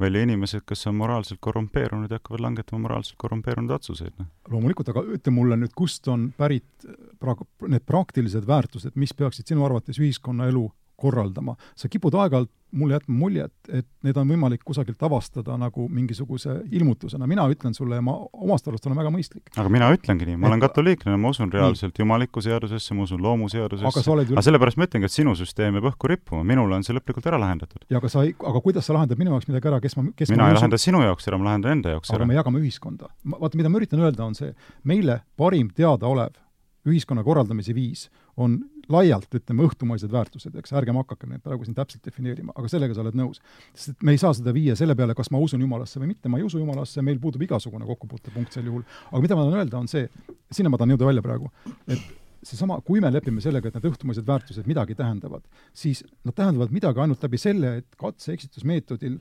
välja 0.00 0.22
inimesed, 0.26 0.64
kes 0.66 0.86
on 0.90 0.96
moraalselt 0.98 1.40
korrumpeerunud 1.44 2.10
ja 2.10 2.18
hakkavad 2.18 2.42
langetama 2.42 2.82
moraalselt 2.86 3.18
korrumpeerunud 3.18 3.70
otsuseid. 3.76 4.14
Noh. 4.18 4.30
loomulikult, 4.50 4.90
aga 4.90 5.04
ütle 5.16 5.34
mulle 5.34 5.58
nüüd, 5.60 5.74
kust 5.76 6.08
on 6.10 6.30
pärit 6.36 6.86
pra-, 7.22 7.36
need 7.68 7.86
praktilised 7.86 8.46
väärtused, 8.48 8.96
mis 8.98 9.14
peaksid 9.14 9.52
sinu 9.52 9.64
arvates 9.66 10.00
ühiskonnaelu 10.02 10.66
korraldama, 10.96 11.56
sa 11.76 11.88
kipud 11.90 12.14
aeg-ajalt 12.14 12.50
mulle 12.74 12.96
jätma 12.96 13.14
muljet, 13.14 13.52
et 13.70 13.86
need 14.02 14.16
on 14.18 14.28
võimalik 14.28 14.64
kusagilt 14.66 15.02
avastada 15.06 15.54
nagu 15.58 15.86
mingisuguse 15.92 16.56
ilmutusena. 16.74 17.26
mina 17.30 17.46
ütlen 17.50 17.74
sulle 17.74 18.00
ja 18.00 18.02
ma 18.02 18.16
omast 18.32 18.68
arust 18.68 18.86
olen 18.86 18.98
väga 18.98 19.12
mõistlik. 19.14 19.52
aga 19.56 19.70
mina 19.70 19.90
ütlengi 19.94 20.26
nii, 20.28 20.36
ma 20.42 20.50
olen 20.50 20.64
katoliiklane, 20.64 21.16
ma 21.20 21.30
usun 21.30 21.52
reaalselt 21.52 21.98
jumalikku 21.98 22.42
seadusesse, 22.42 22.94
ma 22.94 23.06
usun 23.06 23.22
loomuseadusesse. 23.22 23.86
aga 23.86 24.24
ju 24.24 24.34
aga 24.34 24.46
sellepärast 24.48 24.80
ma 24.80 24.88
ütlengi, 24.88 25.10
et 25.10 25.14
sinu 25.14 25.36
süsteem 25.38 25.78
jääb 25.78 25.90
õhku 25.92 26.10
rippuma, 26.10 26.42
minul 26.44 26.72
on 26.74 26.86
see 26.86 26.96
lõplikult 26.96 27.30
ära 27.30 27.38
lahendatud. 27.38 27.86
ja 27.90 28.02
aga 28.02 28.10
sa 28.10 28.26
ei, 28.26 28.34
aga 28.34 28.62
kuidas 28.64 28.86
sa 28.86 28.98
lahendad 28.98 29.22
minu 29.22 29.34
jaoks 29.36 29.50
midagi 29.50 29.70
ära, 29.70 29.80
kes 29.80 29.96
ma, 29.96 30.08
kes 30.16 30.34
mina 30.34 30.42
ma 30.42 30.50
ei 30.50 30.58
lahenda 30.58 30.80
sinu 30.80 31.02
jaoks 31.04 31.30
ära, 31.30 31.38
ma 31.38 31.52
lahendan 31.52 31.78
enda 31.78 31.94
jaoks 31.94 32.10
aga 32.10 32.22
ära. 32.22 32.30
me 32.32 32.40
jagame 32.40 32.62
ühiskonda. 32.64 33.10
vaata, 33.38 33.56
mida 33.60 33.70
ma 33.70 33.78
üritan 33.78 34.02
öelda, 34.02 34.26
on 34.26 34.34
see, 34.34 34.54
meile 34.82 35.22
parim 35.38 35.70
teadaolev 35.70 36.42
ühiskonna 36.84 37.24
korraldamise 37.24 37.74
viis 37.74 38.08
on 38.36 38.58
laialt, 38.92 39.28
ütleme, 39.36 39.66
õhtumaised 39.68 40.12
väärtused, 40.12 40.56
eks, 40.60 40.72
ärgem 40.76 40.98
hakakem 41.00 41.34
neid 41.34 41.44
praegu 41.44 41.66
siin 41.66 41.76
täpselt 41.76 42.04
defineerima, 42.06 42.54
aga 42.56 42.70
sellega 42.70 42.96
sa 42.96 43.04
oled 43.04 43.16
nõus. 43.18 43.40
sest 43.74 44.02
me 44.02 44.14
ei 44.14 44.20
saa 44.20 44.34
seda 44.36 44.52
viia 44.56 44.76
selle 44.78 44.96
peale, 44.98 45.14
kas 45.16 45.30
ma 45.34 45.40
usun 45.42 45.62
Jumalasse 45.64 46.00
või 46.02 46.12
mitte, 46.12 46.28
ma 46.32 46.40
ei 46.40 46.46
usu 46.46 46.60
Jumalasse, 46.60 47.02
meil 47.02 47.20
puudub 47.22 47.42
igasugune 47.46 47.86
kokkupuutepunkt 47.88 48.52
sel 48.52 48.68
juhul. 48.70 48.84
aga 49.10 49.22
mida 49.22 49.38
ma 49.38 49.46
tahan 49.46 49.62
öelda, 49.62 49.78
on 49.78 49.88
see, 49.88 50.08
sinna 50.52 50.72
ma 50.72 50.80
tahan 50.80 50.96
jõuda 50.96 51.10
välja 51.12 51.24
praegu, 51.24 51.50
et 51.88 52.04
seesama, 52.44 52.80
kui 52.84 53.00
me 53.00 53.10
lepime 53.12 53.40
sellega, 53.40 53.68
et 53.68 53.78
need 53.78 53.88
õhtumaised 53.88 54.26
väärtused 54.28 54.66
midagi 54.68 54.96
tähendavad, 54.98 55.46
siis 55.72 56.04
nad 56.24 56.36
tähendavad 56.36 56.74
midagi 56.74 57.00
ainult 57.00 57.22
läbi 57.24 57.40
selle, 57.40 57.78
et 57.80 57.96
katse-eksitusmeetodil 58.00 59.16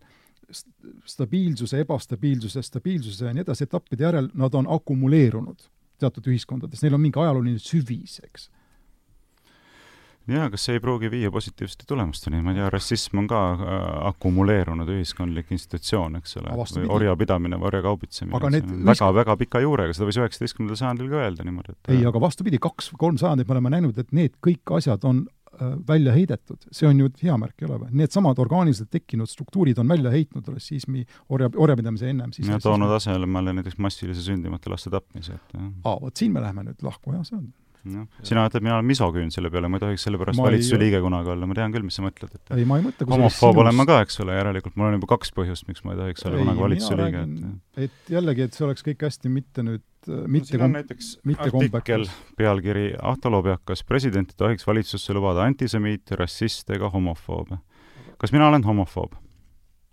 st- 0.52 0.92
stabiilsuse, 1.06 1.80
ebastabiilsuse, 1.86 2.64
stabiilsuse 2.68 3.30
ja 3.30 3.36
nii 3.36 3.46
edasi 3.46 3.68
etappide 3.68 4.08
järel 4.08 4.30
nad 4.40 4.60
on 4.60 4.68
akumuleerunud 4.76 5.64
teatud 6.04 6.28
ühiskondades, 6.32 6.84
neil 6.84 6.98
on 6.98 7.04
mingi 7.04 7.22
ajalooline 7.22 7.62
süvis, 7.62 8.20
eks. 8.26 8.50
Jaa, 10.32 10.48
kas 10.54 10.66
see 10.68 10.78
ei 10.78 10.82
pruugi 10.84 11.10
viia 11.12 11.32
positiivsete 11.34 11.88
tulemusteni, 11.90 12.40
ma 12.46 12.54
ei 12.54 12.62
tea, 12.62 12.70
rassism 12.74 13.20
on 13.24 13.28
ka 13.28 13.42
äh, 13.54 13.76
akumuleerunud 14.12 14.90
ühiskondlik 14.96 15.52
institutsioon, 15.56 16.18
eks 16.22 16.38
ole 16.40 16.56
orjapidamine 16.96 17.60
või 17.60 17.72
orjakaubitsemine. 17.74 18.38
Aga 18.40 18.52
need 18.56 18.70
ühisk- 18.70 18.90
väga, 18.92 19.12
väga 19.20 19.38
pika 19.44 19.64
juurega, 19.64 19.96
seda 19.98 20.08
võis 20.10 20.20
üheksateistkümnendal 20.22 20.80
sajandil 20.80 21.12
ka 21.12 21.24
öelda 21.26 21.48
niimoodi, 21.48 21.76
et 21.76 21.96
ei, 21.96 22.04
aga 22.08 22.22
vastupidi, 22.24 22.60
kaks-kolm 22.64 23.20
sajandit 23.22 23.50
me 23.50 23.58
oleme 23.58 23.74
näinud, 23.76 23.98
et 24.00 24.14
need 24.16 24.38
kõik 24.44 24.76
asjad 24.78 25.04
on 25.10 25.26
äh, 25.28 25.74
välja 25.90 26.14
heidetud, 26.16 26.70
see 26.72 26.88
on 26.88 27.04
ju 27.04 27.10
hea 27.24 27.36
märk, 27.42 27.58
ei 27.60 27.68
ole 27.68 27.82
või? 27.82 27.92
Needsamad 28.04 28.40
orgaaniliselt 28.40 28.94
tekkinud 28.94 29.32
struktuurid 29.32 29.82
on 29.84 29.92
välja 29.92 30.14
heitnud 30.14 30.48
rassismi, 30.54 31.04
orja, 31.36 31.52
orjapidamise 31.58 32.14
ennem 32.14 32.32
siis 32.36 32.48
ja 32.48 32.62
toonud 32.64 32.96
asemele 32.96 33.58
näiteks 33.60 33.76
massilise 33.82 34.24
sündimata 34.24 34.72
laste 34.72 34.94
tapmise, 34.94 35.36
et 35.36 35.60
jah. 35.60 35.68
aa, 35.84 36.00
vot 36.08 36.16
siin 36.24 36.32
me 36.32 36.46
läheme 36.46 36.70
nüüd 36.70 36.88
lahku, 36.88 37.12
jah, 37.18 37.28
see 37.28 37.42
on. 37.42 37.52
Jah. 37.86 38.06
sina 38.24 38.46
ütled, 38.48 38.64
mina 38.66 38.76
olen 38.78 38.88
misoküün 38.90 39.32
selle 39.34 39.50
peale, 39.54 39.70
ma 39.72 39.80
ei 39.80 39.84
tohiks 39.86 40.06
selle 40.08 40.20
pärast 40.22 40.40
valitsuse 40.42 40.80
liige 40.82 41.02
kunagi 41.04 41.34
olla, 41.34 41.48
ma 41.50 41.58
tean 41.58 41.74
küll, 41.76 41.86
mis 41.88 41.98
sa 42.00 42.06
mõtled, 42.06 42.34
et 42.38 42.54
ei, 42.58 42.66
ma 42.70 42.80
ei 42.80 42.86
mõtle 42.86 43.08
homofoob 43.10 43.62
olen 43.64 43.76
ma 43.80 43.86
ka, 43.90 44.00
eks 44.06 44.20
ole, 44.24 44.36
järelikult 44.38 44.78
mul 44.80 44.90
on 44.92 44.98
juba 45.00 45.10
kaks 45.16 45.34
põhjust, 45.36 45.68
miks 45.70 45.84
ma 45.88 45.96
ei 45.96 46.02
tohiks 46.04 46.28
olla 46.28 46.40
Ei, 46.40 46.46
kunagi 46.46 46.66
valitsuse 46.68 47.00
liige, 47.00 47.24
et 47.24 47.88
et 47.88 48.14
jällegi, 48.16 48.48
et 48.48 48.54
see 48.58 48.68
oleks 48.68 48.86
kõik 48.86 49.08
hästi 49.08 49.34
mitte 49.34 49.66
nüüd 49.66 49.84
äh, 50.08 50.24
mitte 50.38 50.60
on 50.60 50.78
kom- 50.78 50.78
mitte 51.24 51.50
artikkel 51.50 52.08
kombekas., 52.08 52.14
pealkiri 52.40 52.86
Ahto 53.02 53.32
Lobjakas, 53.34 53.84
president 53.88 54.32
ei 54.32 54.40
tohiks 54.46 54.68
valitsusse 54.68 55.16
lubada 55.18 55.44
antisemiite, 55.48 56.16
rassiste 56.20 56.78
ega 56.80 56.90
homofoobe. 56.94 57.60
kas 58.18 58.32
mina 58.32 58.48
olen 58.48 58.64
homofoob? 58.64 59.20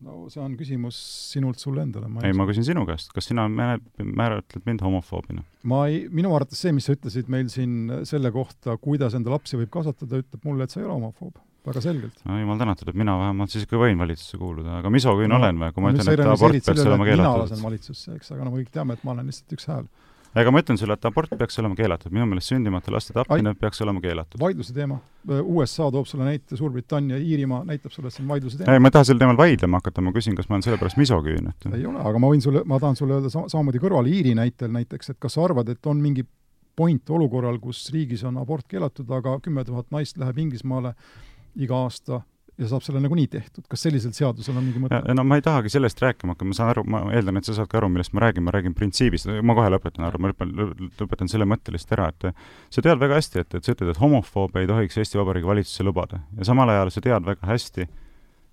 No 0.04 0.30
see 0.32 0.40
on 0.42 0.54
küsimus 0.58 0.96
sinult 1.32 1.60
sulle 1.60 1.84
endale, 1.84 2.08
ei, 2.24 2.34
ma 2.36 2.46
küsin 2.48 2.64
sinu 2.66 2.86
käest, 2.88 3.12
kas 3.16 3.28
sina 3.30 3.46
määr- 3.52 3.82
määratled 4.00 4.64
mind 4.68 4.82
homofoobina? 4.84 5.44
ma 5.70 5.84
ei, 5.90 6.02
minu 6.12 6.32
arvates 6.36 6.60
see, 6.64 6.72
mis 6.76 6.88
sa 6.88 6.96
ütlesid 6.96 7.30
meil 7.32 7.50
siin 7.52 8.02
selle 8.08 8.32
kohta, 8.34 8.76
kuidas 8.80 9.16
enda 9.18 9.32
lapsi 9.34 9.60
võib 9.60 9.72
kasvatada, 9.74 10.22
ütleb 10.24 10.44
mulle, 10.48 10.66
et 10.66 10.74
sa 10.74 10.80
ei 10.80 10.86
ole 10.88 10.96
homofoob. 10.96 11.40
väga 11.66 11.82
selgelt. 11.84 12.22
no 12.24 12.38
jumal 12.40 12.60
tänatud, 12.62 12.88
et 12.88 12.96
mina 12.96 13.18
vähemalt 13.20 13.52
siis 13.52 13.66
ikka 13.66 13.80
võin 13.82 14.00
valitsusse 14.00 14.40
kuuluda, 14.40 14.78
aga 14.80 14.92
misoküün 14.92 15.28
No, 15.28 15.40
olen 15.42 15.60
või, 15.60 15.72
kui 15.76 15.84
ma 15.84 15.92
ütlen, 15.92 16.12
et 16.14 16.26
abort 16.26 16.56
peaks 16.56 16.86
olema 16.86 17.04
et 17.04 17.04
mina 17.04 17.10
keelatud 17.10 17.44
lasen 17.44 17.66
valitsusse, 17.66 18.14
eks, 18.16 18.32
aga 18.36 18.46
no 18.46 18.54
me 18.54 18.62
kõik 18.62 18.72
teame, 18.72 18.96
et 18.96 19.04
ma 19.04 19.12
olen 19.16 19.28
lihtsalt 19.28 19.58
üks 19.58 19.68
hääl. 19.68 19.90
Ega 20.36 20.52
ma 20.54 20.62
ütlen 20.62 20.78
sulle, 20.78 20.94
et 20.94 21.06
abort 21.08 21.32
peaks 21.38 21.58
olema 21.62 21.76
keelatud, 21.78 22.12
minu 22.14 22.26
meelest 22.30 22.52
sündimata 22.52 22.92
laste 22.94 23.14
tapmine 23.16 23.54
peaks 23.58 23.82
olema 23.84 24.02
keelatud. 24.04 24.38
vaidluse 24.40 24.74
teema, 24.76 25.00
USA 25.42 25.90
toob 25.90 26.06
sulle 26.06 26.28
näite, 26.28 26.56
Suurbritannia, 26.56 27.18
Iirimaa 27.18 27.64
näitab 27.68 27.94
sulle, 27.94 28.10
et 28.10 28.16
see 28.16 28.24
on 28.24 28.30
vaidluse 28.30 28.60
teema. 28.60 28.74
ei, 28.74 28.82
ma 28.82 28.90
ei 28.90 28.96
taha 28.98 29.08
sel 29.10 29.18
teemal 29.22 29.38
vaidlema 29.40 29.80
hakata, 29.82 30.04
ma 30.06 30.14
küsin, 30.16 30.36
kas 30.38 30.48
ma 30.48 30.58
olen 30.58 30.66
sellepärast 30.68 31.00
misoküün, 31.00 31.50
et 31.50 31.70
ei 31.74 31.86
ole, 31.86 32.02
aga 32.10 32.22
ma 32.22 32.30
võin 32.32 32.44
sulle, 32.44 32.62
ma 32.64 32.78
tahan 32.82 32.98
sulle 32.98 33.18
öelda 33.18 33.32
sama, 33.32 33.50
samamoodi 33.52 33.82
kõrvale 33.82 34.12
Iiri 34.12 34.36
näitel 34.38 34.70
näiteks, 34.74 35.14
et 35.14 35.20
kas 35.22 35.34
sa 35.38 35.44
arvad, 35.48 35.68
et 35.72 35.90
on 35.90 36.02
mingi 36.02 36.26
point 36.78 37.10
olukorral, 37.10 37.58
kus 37.60 37.88
riigis 37.92 38.22
on 38.24 38.38
abort 38.40 38.68
keelatud, 38.70 39.10
aga 39.12 39.38
kümme 39.44 39.64
tuhat 39.66 39.90
naist 39.92 40.18
läheb 40.20 40.38
Inglismaale 40.46 40.94
iga 41.60 41.82
aasta 41.84 42.22
ja 42.58 42.68
saab 42.70 42.84
selle 42.84 43.00
nagunii 43.02 43.28
tehtud, 43.30 43.64
kas 43.70 43.84
sellisel 43.86 44.12
seadusel 44.16 44.56
on 44.56 44.66
mingi 44.66 44.82
mõte? 44.82 45.00
no 45.14 45.24
ma 45.26 45.38
ei 45.38 45.44
tahagi 45.44 45.72
sellest 45.72 46.00
rääkima 46.02 46.34
hakata, 46.34 46.48
ma 46.48 46.56
saan 46.56 46.72
aru, 46.74 46.84
ma 46.90 47.02
eeldan, 47.14 47.40
et 47.40 47.48
sa 47.48 47.56
saad 47.56 47.70
ka 47.70 47.80
aru, 47.80 47.90
millest 47.92 48.14
ma 48.16 48.24
räägin, 48.24 48.44
ma 48.46 48.54
räägin 48.56 48.74
printsiibist, 48.76 49.30
ma 49.46 49.56
kohe 49.58 49.70
lõpetan 49.72 50.06
ära, 50.08 50.20
ma 50.20 50.32
lõpetan, 50.32 50.90
lõpetan 51.00 51.32
selle 51.32 51.48
mõtte 51.48 51.74
lihtsalt 51.74 51.96
ära, 51.98 52.10
et 52.10 52.44
sa 52.74 52.84
tead 52.84 53.00
väga 53.02 53.20
hästi, 53.20 53.44
et, 53.44 53.58
et 53.58 53.66
sa 53.66 53.76
ütled, 53.76 53.92
et 53.94 54.02
homofoobe 54.02 54.64
ei 54.64 54.70
tohiks 54.70 55.00
Eesti 55.00 55.20
Vabariigi 55.20 55.50
valitsusse 55.50 55.86
lubada. 55.86 56.22
Ja 56.38 56.50
samal 56.50 56.72
ajal 56.72 56.92
sa 56.94 57.04
tead 57.04 57.26
väga 57.26 57.50
hästi, 57.52 57.88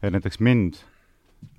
et 0.01 0.15
näiteks 0.15 0.41
mind 0.45 0.81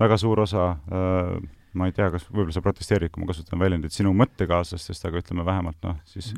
väga 0.01 0.19
suur 0.21 0.45
osa 0.47 0.71
äh, 0.93 1.39
ma 1.77 1.89
ei 1.89 1.93
tea, 1.97 2.09
kas 2.13 2.25
võib-olla 2.29 2.55
sa 2.55 2.63
protesteerid, 2.65 3.11
kui 3.13 3.23
ma 3.23 3.29
kasutan 3.29 3.61
väljendit 3.61 3.95
sinu 3.95 4.13
mõttekaaslastest, 4.17 5.05
aga 5.09 5.21
ütleme 5.21 5.45
vähemalt 5.47 5.77
noh, 5.85 5.99
siis 6.09 6.31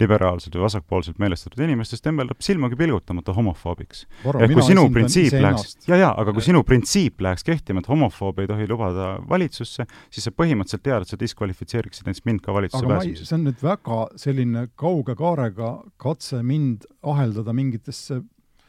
liberaalselt 0.00 0.54
või 0.56 0.64
vasakpoolselt 0.64 1.20
meelestatud 1.20 1.60
inimestest 1.64 2.04
tembeldab 2.06 2.40
silmagi 2.44 2.78
pilgutamata 2.78 3.34
homofoobiks. 3.36 4.06
ehk 4.24 4.54
kui 4.54 4.64
sinu 4.66 4.86
printsiip 4.94 5.36
läheks, 5.36 5.76
ja, 5.88 5.98
ja, 6.00 6.12
aga 6.12 6.32
kui 6.36 6.44
sinu 6.46 6.62
printsiip 6.66 7.20
läheks 7.24 7.44
kehtima, 7.46 7.84
et 7.84 7.90
homofoobe 7.90 8.46
ei 8.46 8.50
tohi 8.50 8.68
lubada 8.70 9.10
valitsusse, 9.28 9.86
siis 10.08 10.28
sa 10.28 10.32
põhimõtteliselt 10.32 10.86
tead, 10.88 11.04
et 11.04 11.12
sa 11.12 11.20
diskvalifitseeriksid 11.20 12.08
näiteks 12.08 12.24
mind 12.28 12.44
ka 12.46 12.56
valitsusse 12.56 12.88
pääsemisest. 12.88 13.28
see 13.28 13.38
on 13.38 13.46
nüüd 13.50 13.62
väga 13.64 14.00
selline 14.16 14.66
kauge 14.78 15.18
kaarega 15.18 15.74
katse 16.00 16.42
mind 16.42 16.88
aheldada 17.02 17.52
mingitesse 17.52 18.22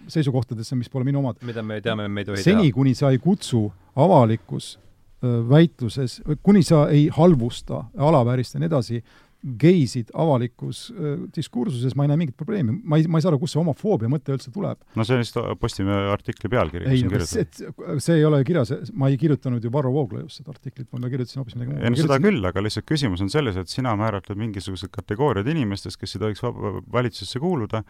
seisukohtadesse, 0.10 0.76
mis 0.80 0.90
pole 0.90 1.08
minu 1.08 1.24
omad. 1.24 1.40
mida 1.46 1.64
me 1.64 1.80
teame, 1.82 2.08
me 2.08 2.22
ei 2.24 2.30
tohi 2.30 2.44
seni, 2.44 2.70
teha. 2.70 2.76
kuni 2.76 2.96
sa 2.98 3.12
ei 3.14 3.20
kutsu 3.24 3.68
avalikus 4.00 4.76
öö, 4.78 4.89
väitluses, 5.22 6.22
kuni 6.44 6.64
sa 6.64 6.86
ei 6.90 7.10
halvusta, 7.12 7.86
alaväärista 7.98 8.58
ja 8.58 8.64
nii 8.64 8.70
edasi, 8.72 9.02
geisid 9.40 10.10
avalikus 10.20 10.90
diskursuses, 11.36 11.94
ma 11.96 12.04
ei 12.04 12.10
näe 12.12 12.20
mingit 12.20 12.36
probleemi. 12.36 12.74
ma 12.84 12.98
ei, 13.00 13.06
ma 13.08 13.20
ei 13.20 13.24
saa 13.24 13.32
aru, 13.32 13.40
kust 13.40 13.56
see 13.56 13.62
homofoobia 13.62 14.10
mõte 14.12 14.34
üldse 14.36 14.52
tuleb. 14.52 14.82
no 15.00 15.06
see 15.08 15.16
on 15.16 15.24
lihtsalt 15.24 15.60
Postimehe 15.62 16.10
artikli 16.12 16.52
pealkiri, 16.52 16.90
ei, 16.90 16.98
kus 17.00 17.06
on 17.06 17.14
kirjutatud. 17.14 18.04
see, 18.04 18.18
ei 18.20 18.26
ole 18.28 18.42
kirjas, 18.48 18.74
ma 18.92 19.08
ei 19.12 19.20
kirjutanud 19.22 19.64
ju 19.64 19.72
Varro 19.72 19.94
Vooglaiust 19.96 20.42
seda 20.42 20.52
artiklit, 20.56 20.90
ma 20.92 21.12
kirjutasin 21.12 21.40
hoopis 21.40 21.56
midagi 21.56 21.72
muud. 21.72 21.86
ei 21.88 21.96
no 21.96 22.02
seda 22.02 22.20
küll, 22.26 22.50
aga 22.52 22.66
lihtsalt 22.66 22.88
küsimus 22.92 23.24
on 23.24 23.32
selles, 23.32 23.60
et 23.60 23.72
sina 23.72 23.96
määratled 24.00 24.40
mingisugused 24.40 24.92
kategooriad 24.92 25.48
inimestest, 25.56 26.00
kes 26.02 26.18
ei 26.18 26.26
tohiks 26.26 26.44
valitsusse 26.92 27.40
kuuluda, 27.40 27.86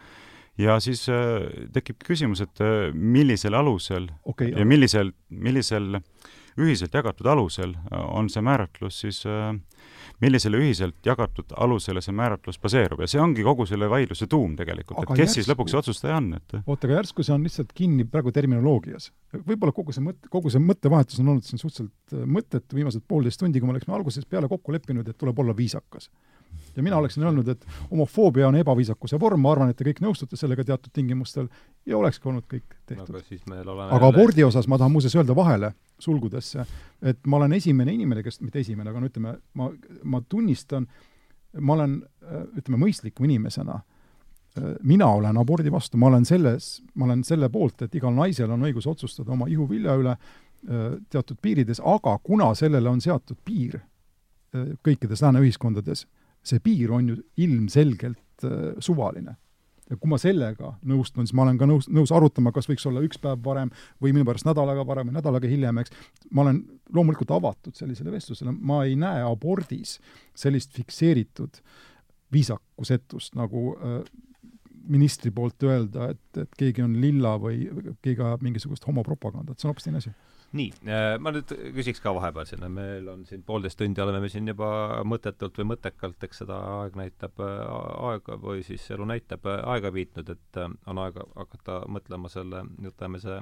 ja 0.60 0.78
siis 0.82 1.02
äh, 1.10 1.48
tekib 1.74 1.98
küsimus, 2.06 2.44
et 2.46 2.62
äh, 2.62 2.92
millisel 2.94 3.58
alusel 3.58 4.06
okei 4.22 4.54
ja 4.54 4.66
millisel, 4.66 5.10
millisel 5.30 5.96
ühiselt 6.66 6.94
jagatud 6.94 7.26
alusel 7.30 7.74
äh, 7.76 8.04
on 8.14 8.30
see 8.32 8.42
määratlus 8.44 9.00
siis 9.04 9.22
äh, 9.28 9.52
millisele 10.20 10.60
ühiselt 10.60 10.98
jagatud 11.06 11.54
alusele 11.56 12.02
see 12.04 12.14
määratlus 12.16 12.58
baseerub 12.60 13.00
ja 13.00 13.08
see 13.10 13.20
ongi 13.22 13.44
kogu 13.46 13.66
selle 13.68 13.88
vaidluse 13.90 14.28
tuum 14.30 14.56
tegelikult, 14.58 15.02
et 15.02 15.22
kes 15.22 15.36
siis 15.36 15.44
järsku- 15.44 15.54
lõpuks 15.54 15.74
see 15.74 15.80
otsustaja 15.80 16.18
on, 16.20 16.32
et 16.36 16.56
oota, 16.60 16.88
aga 16.88 16.98
järsku 16.98 17.24
see 17.26 17.34
on 17.36 17.46
lihtsalt 17.46 17.72
kinni 17.76 18.06
praegu 18.08 18.32
terminoloogias. 18.36 19.10
võib-olla 19.46 19.74
kogu 19.76 19.94
see 19.96 20.04
mõte, 20.04 20.30
kogu 20.32 20.52
see 20.52 20.62
mõttevahetus 20.64 21.22
on 21.22 21.32
olnud 21.34 21.46
siin 21.46 21.62
suhteliselt 21.62 22.16
äh, 22.16 22.26
mõttetu 22.38 22.78
viimased 22.78 23.06
poolteist 23.08 23.40
tundi, 23.40 23.60
kui 23.60 23.70
me 23.70 23.76
oleksime 23.76 23.96
algusest 23.96 24.28
peale 24.28 24.50
kokku 24.50 24.76
leppinud, 24.76 25.08
et 25.08 25.18
tuleb 25.18 25.38
olla 25.38 25.56
viisakas. 25.56 26.10
Ja 26.76 26.82
mina 26.82 26.96
oleksin 26.96 27.24
öelnud, 27.24 27.48
et 27.48 27.66
homofoobia 27.90 28.48
on 28.48 28.56
ebaviisakuse 28.60 29.20
vorm, 29.20 29.40
ma 29.40 29.52
arvan, 29.52 29.70
et 29.70 29.78
te 29.78 29.86
kõik 29.86 30.02
nõustute 30.04 30.38
sellega 30.38 30.64
teatud 30.64 30.92
tingimustel 30.94 31.48
ja 31.86 31.98
olekski 31.98 32.28
olnud 32.28 32.46
kõik 32.50 32.76
tehtud. 32.86 33.20
aga 33.90 34.10
abordi 34.10 34.44
osas 34.44 34.68
ma 34.68 34.78
tahan 34.78 34.92
muuseas 34.92 35.16
öelda 35.16 35.36
vahele, 35.36 35.72
sulgudesse, 35.98 36.66
et 37.02 37.20
ma 37.26 37.40
olen 37.40 37.52
esimene 37.52 37.94
inimene, 37.94 38.22
kes, 38.22 38.40
mitte 38.40 38.60
esimene, 38.60 38.90
aga 38.90 39.00
no 39.00 39.10
ütleme, 39.10 39.36
ma, 39.54 39.70
ma 40.04 40.22
tunnistan, 40.28 40.86
ma 41.60 41.78
olen, 41.78 42.00
ütleme, 42.58 42.84
mõistliku 42.86 43.26
inimesena, 43.26 43.80
mina 44.82 45.06
olen 45.14 45.36
abordi 45.38 45.70
vastu, 45.72 45.98
ma 45.98 46.08
olen 46.10 46.24
selles, 46.26 46.80
ma 46.94 47.06
olen 47.06 47.22
selle 47.24 47.48
poolt, 47.52 47.82
et 47.86 47.94
igal 47.94 48.14
naisel 48.14 48.50
on 48.50 48.64
õigus 48.66 48.88
otsustada 48.90 49.32
oma 49.32 49.46
ihuvilja 49.48 49.94
üle 50.00 50.16
teatud 51.10 51.38
piirides, 51.42 51.80
aga 51.80 52.18
kuna 52.22 52.50
sellele 52.54 52.90
on 52.90 53.00
seatud 53.00 53.38
piir 53.44 53.78
kõikides 54.84 55.22
lääne 55.22 55.40
ühiskondades, 55.44 56.06
see 56.46 56.62
piir 56.64 56.92
on 56.92 57.08
ju 57.12 57.16
ilmselgelt 57.36 58.44
öö, 58.44 58.74
suvaline. 58.80 59.36
Ja 59.90 59.96
kui 59.98 60.10
ma 60.12 60.20
sellega 60.22 60.76
nõustun, 60.86 61.26
siis 61.26 61.34
ma 61.34 61.42
olen 61.42 61.56
ka 61.58 61.66
nõus, 61.66 61.88
nõus 61.90 62.12
arutama, 62.14 62.52
kas 62.54 62.68
võiks 62.70 62.84
olla 62.86 63.02
üks 63.02 63.18
päev 63.18 63.40
varem 63.42 63.72
või 64.02 64.12
minu 64.14 64.24
pärast 64.28 64.46
nädalaga 64.46 64.84
varem 64.86 65.10
või 65.10 65.16
nädalaga 65.16 65.50
hiljem, 65.50 65.80
eks. 65.82 65.94
ma 66.30 66.44
olen 66.44 66.60
loomulikult 66.94 67.32
avatud 67.34 67.74
sellisele 67.74 68.14
vestlusele, 68.14 68.54
ma 68.54 68.84
ei 68.86 68.94
näe 68.98 69.24
abordis 69.26 69.96
sellist 70.38 70.76
fikseeritud 70.78 71.58
viisakusetust, 72.30 73.34
nagu 73.34 73.74
äh, 73.74 73.96
ministri 74.90 75.34
poolt 75.34 75.66
öelda, 75.66 76.12
et, 76.14 76.22
et 76.38 76.54
keegi 76.58 76.86
on 76.86 76.94
lilla 77.02 77.34
või 77.42 77.66
keegi 77.98 78.22
ajab 78.22 78.46
mingisugust 78.46 78.86
homopropagandat, 78.86 79.58
see 79.58 79.66
on 79.66 79.74
hoopis 79.74 79.88
teine 79.88 79.98
asi 79.98 80.14
nii, 80.56 80.70
äh, 80.90 81.14
ma 81.22 81.30
nüüd 81.34 81.52
küsiks 81.76 82.02
ka 82.02 82.12
vahepeal 82.16 82.48
sinna, 82.48 82.68
meil 82.72 83.06
on 83.12 83.22
siin 83.28 83.44
poolteist 83.46 83.78
tundi 83.78 84.02
oleme 84.02 84.22
me 84.24 84.30
siin 84.32 84.50
juba 84.50 84.70
mõttetult 85.06 85.60
või 85.60 85.68
mõttekalt, 85.72 86.18
eks 86.26 86.42
seda 86.42 86.58
aeg 86.80 86.98
näitab 86.98 87.38
äh, 87.44 87.62
aega 88.10 88.38
või 88.42 88.64
siis 88.66 88.88
elu 88.90 89.06
näitab 89.12 89.46
äh, 89.46 89.62
aega 89.74 89.92
viitnud, 89.94 90.34
et 90.34 90.60
on 90.60 91.02
aega 91.04 91.26
hakata 91.36 91.80
mõtlema 91.92 92.32
selle 92.32 92.64
jutuajamise 92.82 93.38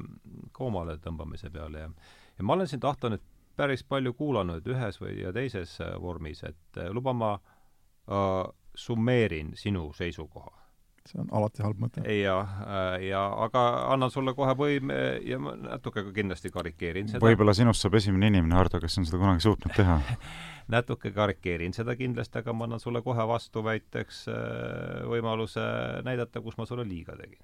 koomale 0.52 0.98
tõmbamise 1.04 1.52
peale. 1.54 1.86
Ja 1.86 1.90
ja 2.38 2.44
ma 2.46 2.54
olen 2.54 2.68
sind, 2.70 2.84
Ahto, 2.84 3.10
nüüd 3.10 3.24
päris 3.58 3.82
palju 3.82 4.12
kuulanud 4.14 4.66
ühes 4.70 5.00
või 5.00 5.16
ja 5.22 5.32
teises 5.34 5.78
vormis, 5.98 6.44
et 6.46 6.82
luba 6.94 7.16
ma 7.16 7.34
äh, 7.38 8.44
summeerin 8.78 9.56
sinu 9.56 9.88
seisukoha 9.96 10.67
see 11.08 11.20
on 11.22 11.30
alati 11.34 11.64
halb 11.64 11.80
mõte. 11.82 12.04
ja, 12.12 12.36
äh, 12.64 13.06
ja 13.08 13.22
aga 13.46 13.64
annan 13.94 14.12
sulle 14.12 14.34
kohe 14.36 14.54
võime 14.58 14.98
ja 15.24 15.40
ma 15.42 15.54
natuke 15.58 16.04
ka 16.06 16.12
kindlasti 16.14 16.52
karikeerin 16.54 17.10
seda. 17.12 17.24
võib-olla 17.24 17.54
sinust 17.56 17.84
saab 17.84 17.98
esimene 18.00 18.30
inimene, 18.32 18.56
Hardo, 18.58 18.80
kes 18.82 19.00
on 19.00 19.08
seda 19.08 19.20
kunagi 19.22 19.44
suutnud 19.46 19.74
teha 19.76 19.98
natuke 20.74 21.12
karikeerin 21.16 21.76
seda 21.76 21.96
kindlasti, 21.98 22.42
aga 22.42 22.54
ma 22.54 22.68
annan 22.68 22.82
sulle 22.82 23.02
kohe 23.04 23.24
vastuväiteks 23.32 24.24
äh, 24.32 25.04
võimaluse 25.08 25.64
näidata, 26.06 26.44
kus 26.44 26.58
ma 26.60 26.68
sulle 26.68 26.86
liiga 26.88 27.16
tegin. 27.18 27.40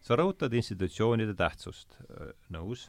sa 0.00 0.16
rõhutad 0.16 0.54
institutsioonide 0.56 1.36
tähtsust, 1.36 1.96
äh, 2.08 2.34
nõus, 2.52 2.88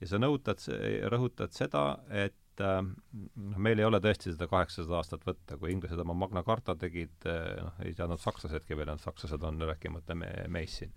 ja 0.00 0.08
sa 0.08 0.20
nõutad, 0.20 0.64
rõhutad 1.12 1.52
seda, 1.56 1.84
et 2.10 2.36
et 2.54 2.62
äh, 2.62 2.82
noh, 2.82 3.58
meil 3.58 3.80
ei 3.80 3.86
ole 3.86 4.00
tõesti 4.02 4.32
seda 4.32 4.46
kaheksasada 4.50 4.98
aastat 5.00 5.24
võtta, 5.26 5.58
kui 5.58 5.72
inglased 5.74 5.98
oma 6.00 6.14
Magna 6.24 6.44
Carta 6.46 6.76
tegid, 6.78 7.14
äh, 7.26 7.56
noh, 7.62 7.80
ei 7.84 7.94
teadnud 7.96 8.22
sakslasedki 8.22 8.78
veel, 8.78 8.92
sakslased 9.02 9.42
on 9.46 9.58
rääkimata 9.70 10.14
me, 10.18 10.30
meist 10.52 10.82
siin. 10.82 10.94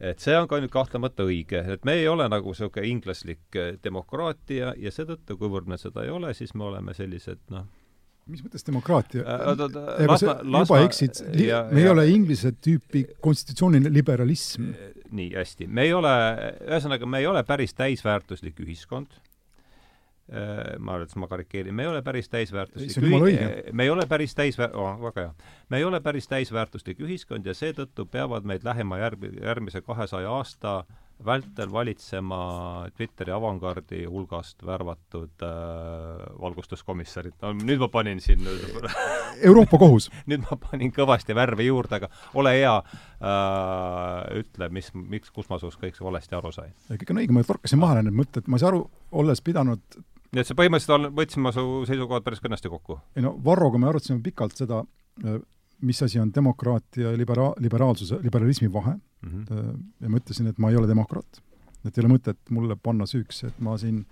et 0.00 0.22
see 0.22 0.36
on 0.38 0.48
ka 0.48 0.60
nüüd 0.62 0.72
kahtlemata 0.72 1.26
õige, 1.28 1.60
et 1.74 1.84
me 1.84 1.98
ei 2.00 2.08
ole 2.08 2.28
nagu 2.32 2.54
niisugune 2.54 2.88
inglaslik 2.88 3.60
äh, 3.60 3.74
demokraatia 3.84 4.72
ja 4.80 4.94
seetõttu, 4.94 5.36
kuivõrd 5.40 5.68
me 5.68 5.78
seda 5.80 6.06
ei 6.06 6.14
ole, 6.14 6.32
siis 6.34 6.56
me 6.56 6.64
oleme 6.70 6.96
sellised 6.96 7.44
noh, 7.52 7.68
mis 8.30 8.40
mõttes 8.44 8.64
demokraatia 8.64 9.24
äh,? 9.26 9.54
ega 10.00 10.20
sa 10.20 10.38
juba 10.40 10.84
eksid, 10.86 11.24
me 11.28 11.48
ja, 11.50 11.64
ei 11.76 11.88
ole 11.92 12.08
inglise 12.08 12.54
tüüpi 12.56 13.04
konstitutsiooniline 13.20 13.92
liberalism. 13.92 14.72
nii, 15.12 15.32
hästi. 15.36 15.68
me 15.68 15.88
ei 15.88 15.92
ole, 15.92 16.14
ühesõnaga, 16.70 17.08
me 17.10 17.20
ei 17.20 17.28
ole 17.28 17.44
päris 17.44 17.76
täisväärtuslik 17.76 18.64
ühiskond 18.64 19.20
ma 20.30 20.94
arvan, 20.94 21.08
et 21.08 21.16
ma 21.18 21.26
karikeerin, 21.30 21.74
me 21.74 21.82
ei 21.82 21.90
ole 21.90 22.02
päris 22.06 22.28
täisväärtuslik 22.30 23.02
ühi-, 23.02 23.72
me 23.72 23.86
ei 23.86 23.90
ole 23.90 24.06
päris 24.06 24.36
täisväär- 24.38 24.76
oh,, 24.78 24.94
väga 25.02 25.26
hea. 25.26 25.34
me 25.68 25.80
ei 25.80 25.84
ole 25.84 26.00
päris 26.00 26.28
täisväärtuslik 26.30 27.00
ühiskond 27.02 27.46
ja 27.46 27.54
seetõttu 27.54 28.06
peavad 28.06 28.46
meid 28.46 28.64
lähema 28.64 29.00
järg-, 29.02 29.26
järgmise 29.42 29.82
kahesaja 29.82 30.30
aasta 30.30 30.84
vältel 31.24 31.72
valitsema 31.72 32.38
Twitteri 32.96 33.32
avangardi 33.32 34.04
hulgast 34.08 34.64
värvatud 34.66 35.44
äh, 35.44 36.22
valgustuskomissaarid. 36.40 37.36
no 37.42 37.52
nüüd 37.52 37.82
ma 37.82 37.88
panin 37.92 38.20
siin 38.20 38.46
Euroopa 39.48 39.78
Kohus 39.78 40.10
nüüd 40.30 40.44
ma 40.48 40.56
panin 40.70 40.92
kõvasti 40.96 41.36
värvi 41.36 41.68
juurde, 41.68 42.00
aga 42.00 42.10
ole 42.40 42.54
hea 42.56 42.76
äh,, 42.78 44.38
ütle, 44.40 44.70
mis, 44.72 44.92
miks, 44.94 45.32
kus 45.34 45.50
ma 45.50 45.60
sinust 45.60 45.80
kõik 45.82 46.00
valesti 46.00 46.38
aru 46.38 46.52
sain? 46.56 46.72
kõik 46.90 47.12
on 47.12 47.22
õige, 47.24 47.36
ma 47.36 47.44
torkasin 47.46 47.82
maha 47.82 48.00
need 48.00 48.16
mõtted, 48.16 48.48
ma 48.48 48.56
ei 48.56 48.64
saa 48.64 48.72
aru, 48.72 48.86
olles 49.20 49.44
pidanud 49.44 50.00
nii 50.30 50.42
et 50.42 50.48
see 50.48 50.58
põhimõtteliselt 50.58 50.96
on, 50.96 51.08
võtsin 51.16 51.44
ma 51.44 51.52
su 51.54 51.64
seisukohad 51.88 52.26
päris 52.26 52.42
kenasti 52.42 52.70
kokku? 52.72 53.00
ei 53.16 53.24
no 53.26 53.34
Varroga 53.44 53.80
me 53.82 53.90
arutasime 53.90 54.22
pikalt 54.24 54.58
seda, 54.58 54.82
äh, 55.24 55.38
mis 55.86 56.02
asi 56.06 56.20
on 56.22 56.32
demokraatia 56.34 57.10
ja 57.10 57.18
libera-, 57.18 57.54
liberaalsuse, 57.62 58.20
liberalismi 58.22 58.72
vahe 58.72 58.96
mm. 58.96 59.30
-hmm. 59.30 59.78
ja 60.00 60.10
ma 60.10 60.20
ütlesin, 60.20 60.50
et 60.50 60.58
ma 60.58 60.70
ei 60.70 60.76
ole 60.76 60.88
demokraat. 60.88 61.42
et 61.84 61.96
ei 61.96 62.04
ole 62.04 62.14
mõtet 62.18 62.38
mulle 62.50 62.76
panna 62.76 63.06
süüks, 63.08 63.44
et 63.48 63.60
ma 63.60 63.78
siin 63.78 64.04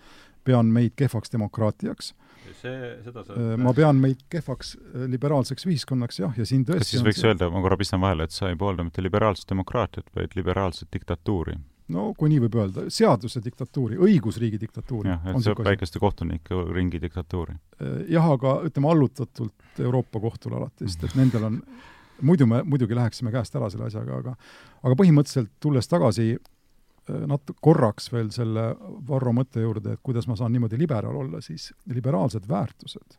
pean 0.44 0.66
meid 0.72 0.94
kehvaks 0.96 1.32
demokraatiaks. 1.32 2.14
see, 2.60 2.76
seda 3.04 3.24
sa 3.24 3.34
äh, 3.36 3.56
ma 3.60 3.74
pean 3.76 3.98
meid 4.00 4.22
kehvaks 4.32 4.76
liberaalseks 5.12 5.66
ühiskonnaks, 5.68 6.18
jah, 6.22 6.32
ja 6.38 6.46
siin 6.48 6.64
tõesti 6.64 6.86
kas 6.86 6.94
siis 6.96 7.04
võiks 7.04 7.20
see... 7.20 7.28
öelda, 7.28 7.50
ma 7.52 7.62
korra 7.62 7.76
pistan 7.76 8.00
vahele, 8.00 8.24
et 8.24 8.34
sa 8.34 8.48
ei 8.48 8.56
poolda 8.56 8.86
mitte 8.86 9.04
liberaalset 9.04 9.50
demokraatiat, 9.50 10.08
vaid 10.16 10.34
liberaalset 10.38 10.88
diktatuuri? 10.92 11.58
No 11.94 12.08
kui 12.18 12.30
nii 12.32 12.42
võib 12.44 12.58
öelda, 12.60 12.86
seaduse 12.92 13.40
diktatuuri, 13.44 13.98
õigusriigi 14.08 14.60
diktatuuri. 14.60 15.12
jah, 15.12 15.24
et 15.30 15.40
see 15.44 15.54
on 15.54 15.68
väikeste 15.68 16.02
kohtunike 16.02 16.58
ringi 16.74 17.00
diktatuuri. 17.02 17.56
Äh, 17.80 17.96
jah, 18.14 18.28
aga 18.34 18.58
ütleme 18.68 18.90
allutatult 18.92 19.80
Euroopa 19.80 20.20
kohtule 20.20 20.60
alati, 20.60 20.88
sest 20.88 21.08
et 21.08 21.16
nendel 21.18 21.48
on, 21.48 21.58
muidu 22.28 22.48
me 22.50 22.62
muidugi 22.66 22.96
läheksime 22.98 23.32
käest 23.34 23.56
ära 23.56 23.70
selle 23.72 23.88
asjaga, 23.88 24.20
aga 24.22 24.36
aga 24.82 25.00
põhimõtteliselt 25.00 25.54
tulles 25.64 25.88
tagasi 25.88 26.30
äh, 26.34 27.24
nat-, 27.30 27.56
korraks 27.64 28.12
veel 28.12 28.30
selle 28.34 28.70
Varro 29.08 29.32
mõtte 29.36 29.64
juurde, 29.64 29.96
et 29.96 30.04
kuidas 30.04 30.28
ma 30.28 30.36
saan 30.36 30.52
niimoodi 30.56 30.80
liberaal 30.80 31.16
olla, 31.24 31.42
siis 31.44 31.70
liberaalsed 31.88 32.48
väärtused 32.48 33.18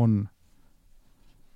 on, 0.00 0.22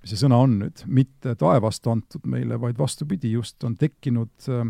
mis 0.03 0.13
see 0.13 0.25
sõna 0.25 0.37
on 0.43 0.59
nüüd, 0.61 0.85
mitte 0.85 1.33
taevast 1.39 1.87
antud 1.87 2.27
meile, 2.29 2.59
vaid 2.61 2.77
vastupidi, 2.77 3.31
just 3.33 3.63
on 3.63 3.77
tekkinud 3.79 4.51
äh, 4.51 4.65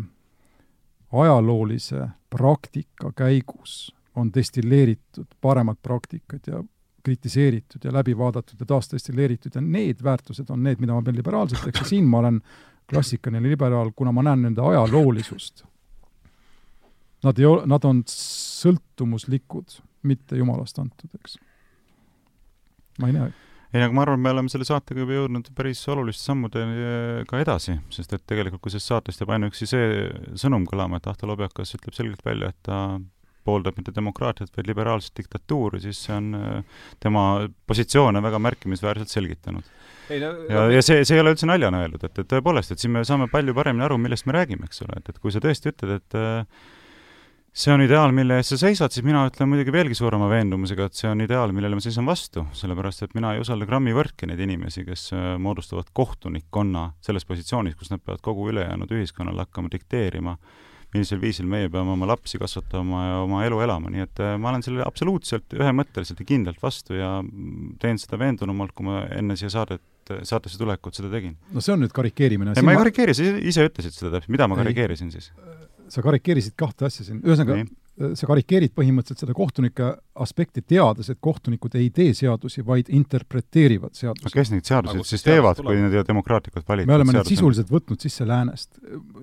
ajaloolise 1.22 2.08
praktika 2.30 3.12
käigus 3.16 3.94
on 4.16 4.30
destilleeritud 4.34 5.26
paremad 5.40 5.76
praktikad 5.82 6.40
ja 6.46 6.62
kritiseeritud 7.04 7.84
ja 7.84 7.92
läbi 7.92 8.18
vaadatud 8.18 8.60
ja 8.60 8.66
taasdestilleeritud 8.66 9.54
ja 9.54 9.60
need 9.60 10.02
väärtused 10.02 10.50
on 10.50 10.62
need, 10.62 10.80
mida 10.82 10.94
ma 10.94 11.02
pean 11.02 11.16
liberaalseteks 11.16 11.80
ja 11.80 11.86
siin 11.86 12.08
ma 12.10 12.18
olen 12.18 12.40
klassikaline 12.90 13.42
liberaal, 13.48 13.90
kuna 13.96 14.12
ma 14.12 14.22
näen 14.22 14.42
nende 14.42 14.62
ajaloolisust. 14.62 15.64
Nad 17.24 17.38
ei 17.38 17.46
ole, 17.46 17.66
nad 17.66 17.84
on 17.84 18.02
sõltumuslikud, 18.10 19.78
mitte 20.06 20.36
jumalast 20.36 20.78
antud, 20.78 21.10
eks. 21.18 21.38
ma 23.00 23.10
ei 23.10 23.18
näe 23.18 23.32
ei, 23.72 23.82
aga 23.82 23.92
ma 23.92 24.04
arvan, 24.06 24.22
me 24.22 24.32
oleme 24.34 24.52
selle 24.52 24.66
saatega 24.68 25.02
juba 25.02 25.18
jõudnud 25.18 25.50
päris 25.56 25.82
oluliste 25.92 26.28
sammudega 26.28 27.42
edasi, 27.42 27.76
sest 27.94 28.14
et 28.16 28.24
tegelikult, 28.28 28.62
kui 28.64 28.74
sellest 28.74 28.92
saatest 28.92 29.22
jääb 29.22 29.34
ainuüksi 29.36 29.68
see 29.70 30.06
sõnum 30.38 30.66
kõlama, 30.68 31.00
et 31.00 31.10
Ahto 31.10 31.28
Lobjakas 31.30 31.74
ütleb 31.78 31.96
selgelt 31.96 32.24
välja, 32.26 32.52
et 32.54 32.60
ta 32.66 32.80
pooldab 33.46 33.76
mitte 33.78 33.92
demokraatiat, 33.94 34.50
vaid 34.56 34.66
liberaalset 34.66 35.20
diktatuuri, 35.20 35.78
siis 35.84 36.00
see 36.06 36.14
on 36.16 36.32
tema 37.02 37.26
positsioone 37.70 38.22
väga 38.24 38.40
märkimisväärselt 38.42 39.12
selgitanud. 39.12 39.68
No, 40.10 40.30
ja, 40.50 40.64
ja 40.70 40.82
see, 40.86 41.04
see 41.06 41.18
ei 41.18 41.22
ole 41.22 41.34
üldse 41.34 41.46
naljana 41.50 41.82
öeldud, 41.84 42.02
et, 42.06 42.18
et 42.22 42.30
tõepoolest, 42.30 42.74
et 42.74 42.82
siin 42.82 42.94
me 42.94 43.04
saame 43.06 43.28
palju 43.30 43.54
paremini 43.54 43.86
aru, 43.86 43.98
millest 44.02 44.26
me 44.26 44.34
räägime, 44.34 44.66
eks 44.66 44.82
ole, 44.86 44.98
et, 44.98 45.10
et 45.10 45.22
kui 45.22 45.34
sa 45.34 45.42
tõesti 45.42 45.72
ütled, 45.72 45.96
et 45.98 46.18
see 47.56 47.72
on 47.72 47.80
ideaal, 47.80 48.12
mille 48.12 48.36
eest 48.36 48.52
sa 48.52 48.58
seisad, 48.66 48.92
siis 48.92 49.04
mina 49.06 49.22
ütlen 49.30 49.48
muidugi 49.48 49.72
veelgi 49.72 49.96
suurema 49.96 50.28
veendumusega, 50.28 50.90
et 50.90 50.98
see 50.98 51.08
on 51.08 51.24
ideaal, 51.24 51.54
millele 51.56 51.78
ma 51.78 51.84
seisan 51.84 52.04
vastu, 52.08 52.44
sellepärast 52.56 53.06
et 53.06 53.16
mina 53.16 53.32
ei 53.32 53.40
usalda 53.40 53.68
grammi 53.68 53.94
võrki 53.96 54.28
neid 54.28 54.42
inimesi, 54.44 54.84
kes 54.84 55.08
äh, 55.16 55.26
moodustavad 55.40 55.88
kohtunikkonna 55.96 56.90
selles 57.04 57.24
positsioonis, 57.28 57.78
kus 57.80 57.92
nad 57.94 58.04
peavad 58.04 58.20
kogu 58.24 58.50
ülejäänud 58.52 58.92
ühiskonnale 58.98 59.46
hakkama 59.46 59.72
dikteerima, 59.72 60.36
millisel 60.92 61.20
viisil 61.22 61.48
meie 61.48 61.70
peame 61.72 61.94
oma 61.96 62.08
lapsi 62.12 62.38
kasvatama 62.40 63.04
ja 63.06 63.18
oma 63.24 63.40
elu 63.48 63.62
elama, 63.64 63.92
nii 63.94 64.04
et 64.04 64.24
äh, 64.24 64.36
ma 64.40 64.52
olen 64.52 64.64
sellele 64.66 64.84
absoluutselt 64.84 65.56
ühemõtteliselt 65.56 66.20
ja 66.20 66.28
kindlalt 66.28 66.60
vastu 66.62 66.98
ja 67.00 67.18
teen 67.80 68.00
seda 68.02 68.20
veendunumalt, 68.20 68.76
kui 68.76 68.90
ma 68.90 69.06
enne 69.16 69.38
siia 69.40 69.48
saadet 69.56 69.84
saatesse 70.06 70.60
tulekut 70.60 70.94
seda 70.94 71.08
tegin. 71.10 71.32
no 71.56 71.64
see 71.64 71.72
on 71.72 71.80
nüüd 71.82 71.96
karikeerimine. 71.96 72.52
ei, 72.52 72.62
ma 72.62 72.76
ei 72.76 72.84
karikeeri, 72.84 73.16
sa 73.16 73.32
ise 73.40 73.64
ütlesid 73.66 73.96
seda 73.96 74.12
täpselt, 74.12 74.34
mida 74.36 74.46
ma 74.46 74.60
karikeerisin 74.60 75.08
siis? 75.10 75.32
Sa 75.88 76.04
karikeerisid 76.04 76.56
kahte 76.58 76.88
asja 76.88 77.06
siin, 77.06 77.20
ühesõnaga 77.24 77.58
äh, 77.62 78.12
sa 78.18 78.28
karikeerid 78.28 78.74
põhimõtteliselt 78.76 79.24
seda 79.24 79.36
kohtunike 79.36 79.88
aspekti, 80.26 80.62
teades, 80.62 81.10
et 81.12 81.20
kohtunikud 81.24 81.76
ei 81.80 81.88
tee 81.94 82.12
seadusi, 82.16 82.64
vaid 82.66 82.90
interpreteerivad 82.92 83.96
seadusi. 83.96 84.34
kes 84.34 84.52
neid 84.52 84.68
seadusi 84.68 85.04
siis 85.06 85.24
teevad, 85.26 85.62
kui 85.62 85.78
need 85.78 85.96
ei 85.96 86.02
ole 86.02 86.08
demokraatlikult 86.08 86.68
valitud 86.68 86.92
me 86.92 86.98
oleme 86.98 87.16
need 87.16 87.32
sisuliselt 87.32 87.72
võtnud 87.72 88.02
sisse 88.02 88.28
läänest. 88.28 88.78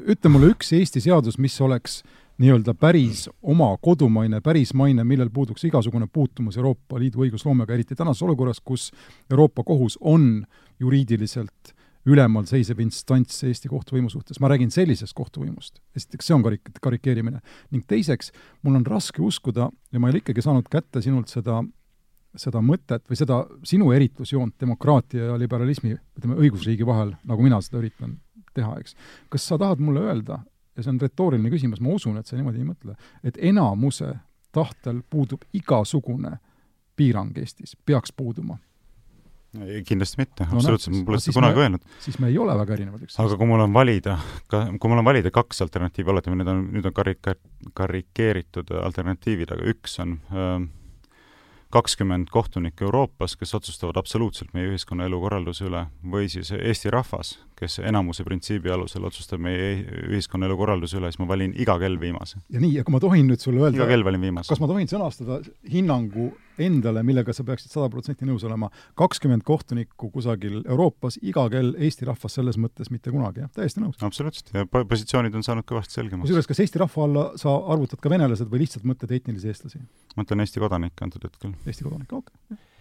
ütle 0.08 0.34
mulle 0.34 0.54
üks 0.56 0.74
Eesti 0.78 1.04
seadus, 1.04 1.38
mis 1.38 1.60
oleks 1.62 2.02
nii-öelda 2.42 2.74
päris 2.74 3.28
oma 3.42 3.70
kodumaine, 3.82 4.42
pärismaine, 4.42 5.04
millel 5.06 5.30
puuduks 5.34 5.64
igasugune 5.70 6.08
puutumus 6.10 6.58
Euroopa 6.58 7.00
Liidu 7.00 7.28
õigusloomega, 7.28 7.76
eriti 7.76 7.96
tänases 7.96 8.26
olukorras, 8.26 8.62
kus 8.66 8.90
Euroopa 9.30 9.64
Kohus 9.64 10.00
on 10.02 10.46
juriidiliselt 10.80 11.76
ülemal 12.10 12.46
seisev 12.48 12.82
instants 12.84 13.38
Eesti 13.48 13.70
kohtuvõimu 13.72 14.12
suhtes, 14.12 14.40
ma 14.44 14.50
räägin 14.52 14.72
sellisest 14.74 15.16
kohtuvõimust. 15.16 15.80
esiteks, 15.96 16.28
see 16.28 16.36
on 16.36 16.44
karik-, 16.44 16.74
karikeerimine. 16.82 17.40
ning 17.72 17.86
teiseks, 17.88 18.32
mul 18.62 18.76
on 18.76 18.86
raske 18.86 19.22
uskuda 19.22 19.70
ja 19.92 20.00
ma 20.00 20.10
ei 20.10 20.16
ole 20.16 20.24
ikkagi 20.24 20.42
saanud 20.42 20.68
kätte 20.70 21.02
sinult 21.02 21.32
seda, 21.32 21.62
seda 22.36 22.62
mõtet 22.62 23.08
või 23.10 23.20
seda 23.20 23.44
sinu 23.64 23.92
eritlusjoont 23.92 24.56
demokraatia 24.60 25.32
ja 25.32 25.38
liberalismi, 25.40 25.96
ütleme, 26.18 26.40
õigusriigi 26.44 26.86
vahel, 26.86 27.16
nagu 27.24 27.44
mina 27.44 27.62
seda 27.62 27.80
üritan 27.80 28.18
teha, 28.54 28.76
eks. 28.80 28.98
kas 29.30 29.48
sa 29.48 29.58
tahad 29.58 29.80
mulle 29.80 30.04
öelda, 30.04 30.44
ja 30.76 30.84
see 30.84 30.92
on 30.92 31.00
retooriline 31.02 31.50
küsimus, 31.54 31.82
ma 31.82 31.96
usun, 31.96 32.18
et 32.18 32.28
sa 32.28 32.36
niimoodi 32.36 32.62
ei 32.62 32.68
mõtle, 32.68 32.98
et 33.24 33.38
enamuse 33.40 34.12
tahtel 34.54 35.02
puudub 35.10 35.46
igasugune 35.54 36.38
piirang 36.96 37.38
Eestis, 37.38 37.78
peaks 37.86 38.12
puuduma 38.14 38.60
kindlasti 39.88 40.18
mitte 40.22 40.48
No 40.50 40.58
absoluutselt, 40.58 40.96
ma 40.98 41.06
pole 41.06 41.20
seda 41.22 41.36
kunagi 41.38 41.56
me- 41.60 41.66
öelnud. 41.68 41.82
siis 42.02 42.20
me 42.20 42.28
ei 42.32 42.38
ole 42.42 42.56
väga 42.58 42.74
erinevad 42.74 43.02
üksteisest. 43.06 43.24
aga 43.26 43.38
kui 43.38 43.48
mul 43.48 43.66
on 43.66 43.74
valida, 43.74 44.18
ka, 44.50 44.64
kui 44.80 44.90
mul 44.90 45.04
on 45.04 45.06
valida 45.06 45.32
kaks 45.32 45.62
alternatiivi, 45.66 46.10
oletame, 46.10 46.40
need 46.42 46.48
on, 46.54 46.64
nüüd 46.74 46.88
on 46.90 46.96
karika-, 46.98 47.36
karikeeritud 47.74 48.74
alternatiivid, 48.84 49.54
aga 49.54 49.70
üks 49.76 50.00
on 50.02 50.18
ähm, 50.34 50.72
kakskümmend 51.74 52.28
kohtunikku 52.30 52.86
Euroopas, 52.86 53.34
kes 53.40 53.56
otsustavad 53.58 53.98
absoluutselt 53.98 54.52
meie 54.54 54.70
ühiskonna 54.70 55.08
elukorralduse 55.10 55.66
üle, 55.66 55.88
või 56.06 56.28
siis 56.30 56.52
Eesti 56.54 56.92
rahvas, 56.94 57.32
kes 57.58 57.80
enamuse 57.82 58.26
printsiibi 58.28 58.70
alusel 58.74 59.08
otsustab 59.10 59.42
meie 59.42 59.72
ühiskonna 60.12 60.46
elukorralduse 60.50 61.00
üle, 61.00 61.10
siis 61.10 61.22
ma 61.24 61.28
valin 61.32 61.56
iga 61.58 61.80
kell 61.82 61.98
viimase. 62.02 62.44
ja 62.54 62.62
nii, 62.62 62.76
ja 62.78 62.86
kui 62.86 62.94
ma 62.94 63.02
tohin 63.02 63.26
nüüd 63.32 63.42
sulle 63.42 63.58
iga 63.58 63.72
öelda, 63.72 63.90
kell 63.90 64.06
valin 64.06 64.22
viimase. 64.22 64.54
kas 64.54 64.62
ma 64.62 64.70
tohin 64.70 64.92
sõnastada 64.92 65.40
hinnangu 65.74 66.30
endale, 66.62 67.04
millega 67.06 67.34
sa 67.36 67.46
peaksid 67.48 67.74
sada 67.74 67.90
protsenti 67.94 68.28
nõus 68.28 68.44
olema, 68.48 68.70
kakskümmend 69.00 69.46
kohtunikku 69.48 70.10
kusagil 70.14 70.62
Euroopas, 70.64 71.20
iga 71.22 71.46
kell 71.54 71.74
Eesti 71.78 72.08
rahvas 72.10 72.38
selles 72.40 72.60
mõttes 72.62 72.92
mitte 72.94 73.14
kunagi, 73.14 73.44
jah, 73.46 73.54
täiesti 73.56 73.84
nõus. 73.84 73.98
absoluutselt, 74.02 74.54
ja 74.54 74.66
po- 74.66 74.86
positsioonid 74.90 75.36
on 75.36 75.46
saanud 75.46 75.68
kõvasti 75.70 76.00
selgemaks. 76.00 76.28
kusjuures 76.28 76.50
kas 76.52 76.64
Eesti 76.66 76.84
rahva 76.84 77.08
alla 77.08 77.26
sa 77.42 77.56
arvutad 77.76 78.04
ka 78.04 78.12
venelased 78.14 78.52
või 78.52 78.66
lihtsalt 78.66 78.86
mõtled 78.88 79.16
etnilisi 79.18 79.50
eestlasi? 79.54 79.82
ma 80.18 80.28
ütlen 80.28 80.46
Eesti 80.46 80.64
kodanik 80.64 81.06
antud 81.06 81.26
hetkel. 81.26 81.56
Eesti 81.66 81.88
kodanikke, 81.88 82.22
okei 82.22 82.40
okay. 82.52 82.73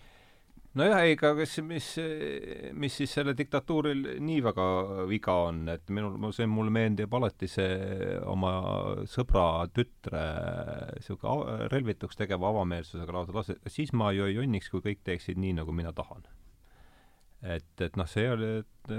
Nojah, 0.79 1.03
ega 1.13 1.33
kes, 1.37 1.59
mis, 1.67 1.87
mis 2.81 2.95
siis 2.97 3.13
selle 3.19 3.35
diktatuuril 3.37 4.07
nii 4.25 4.41
väga 4.45 4.67
viga 5.11 5.35
on, 5.49 5.63
et 5.73 5.91
minul, 5.93 6.33
see 6.33 6.49
mulle 6.49 6.73
meeldib 6.73 7.13
alati 7.19 7.49
see 7.51 8.15
oma 8.33 8.53
sõbra 9.11 9.67
tütre 9.77 10.23
a- 10.23 11.67
relvituks 11.73 12.17
tegeva 12.21 12.53
avameelsusega 12.53 13.19
lausa 13.19 13.37
lase, 13.37 13.59
siis 13.69 13.93
ma 13.93 14.13
ju 14.17 14.31
ei 14.31 14.41
õnniks, 14.45 14.73
kui 14.73 14.85
kõik 14.85 15.05
teeksid 15.05 15.41
nii, 15.41 15.59
nagu 15.61 15.77
mina 15.77 15.93
tahan. 15.93 16.25
et, 17.43 17.81
et 17.83 17.97
noh, 17.99 18.07
see 18.07 18.23
ei 18.23 18.33
ole, 18.33 18.51
et, 18.63 18.91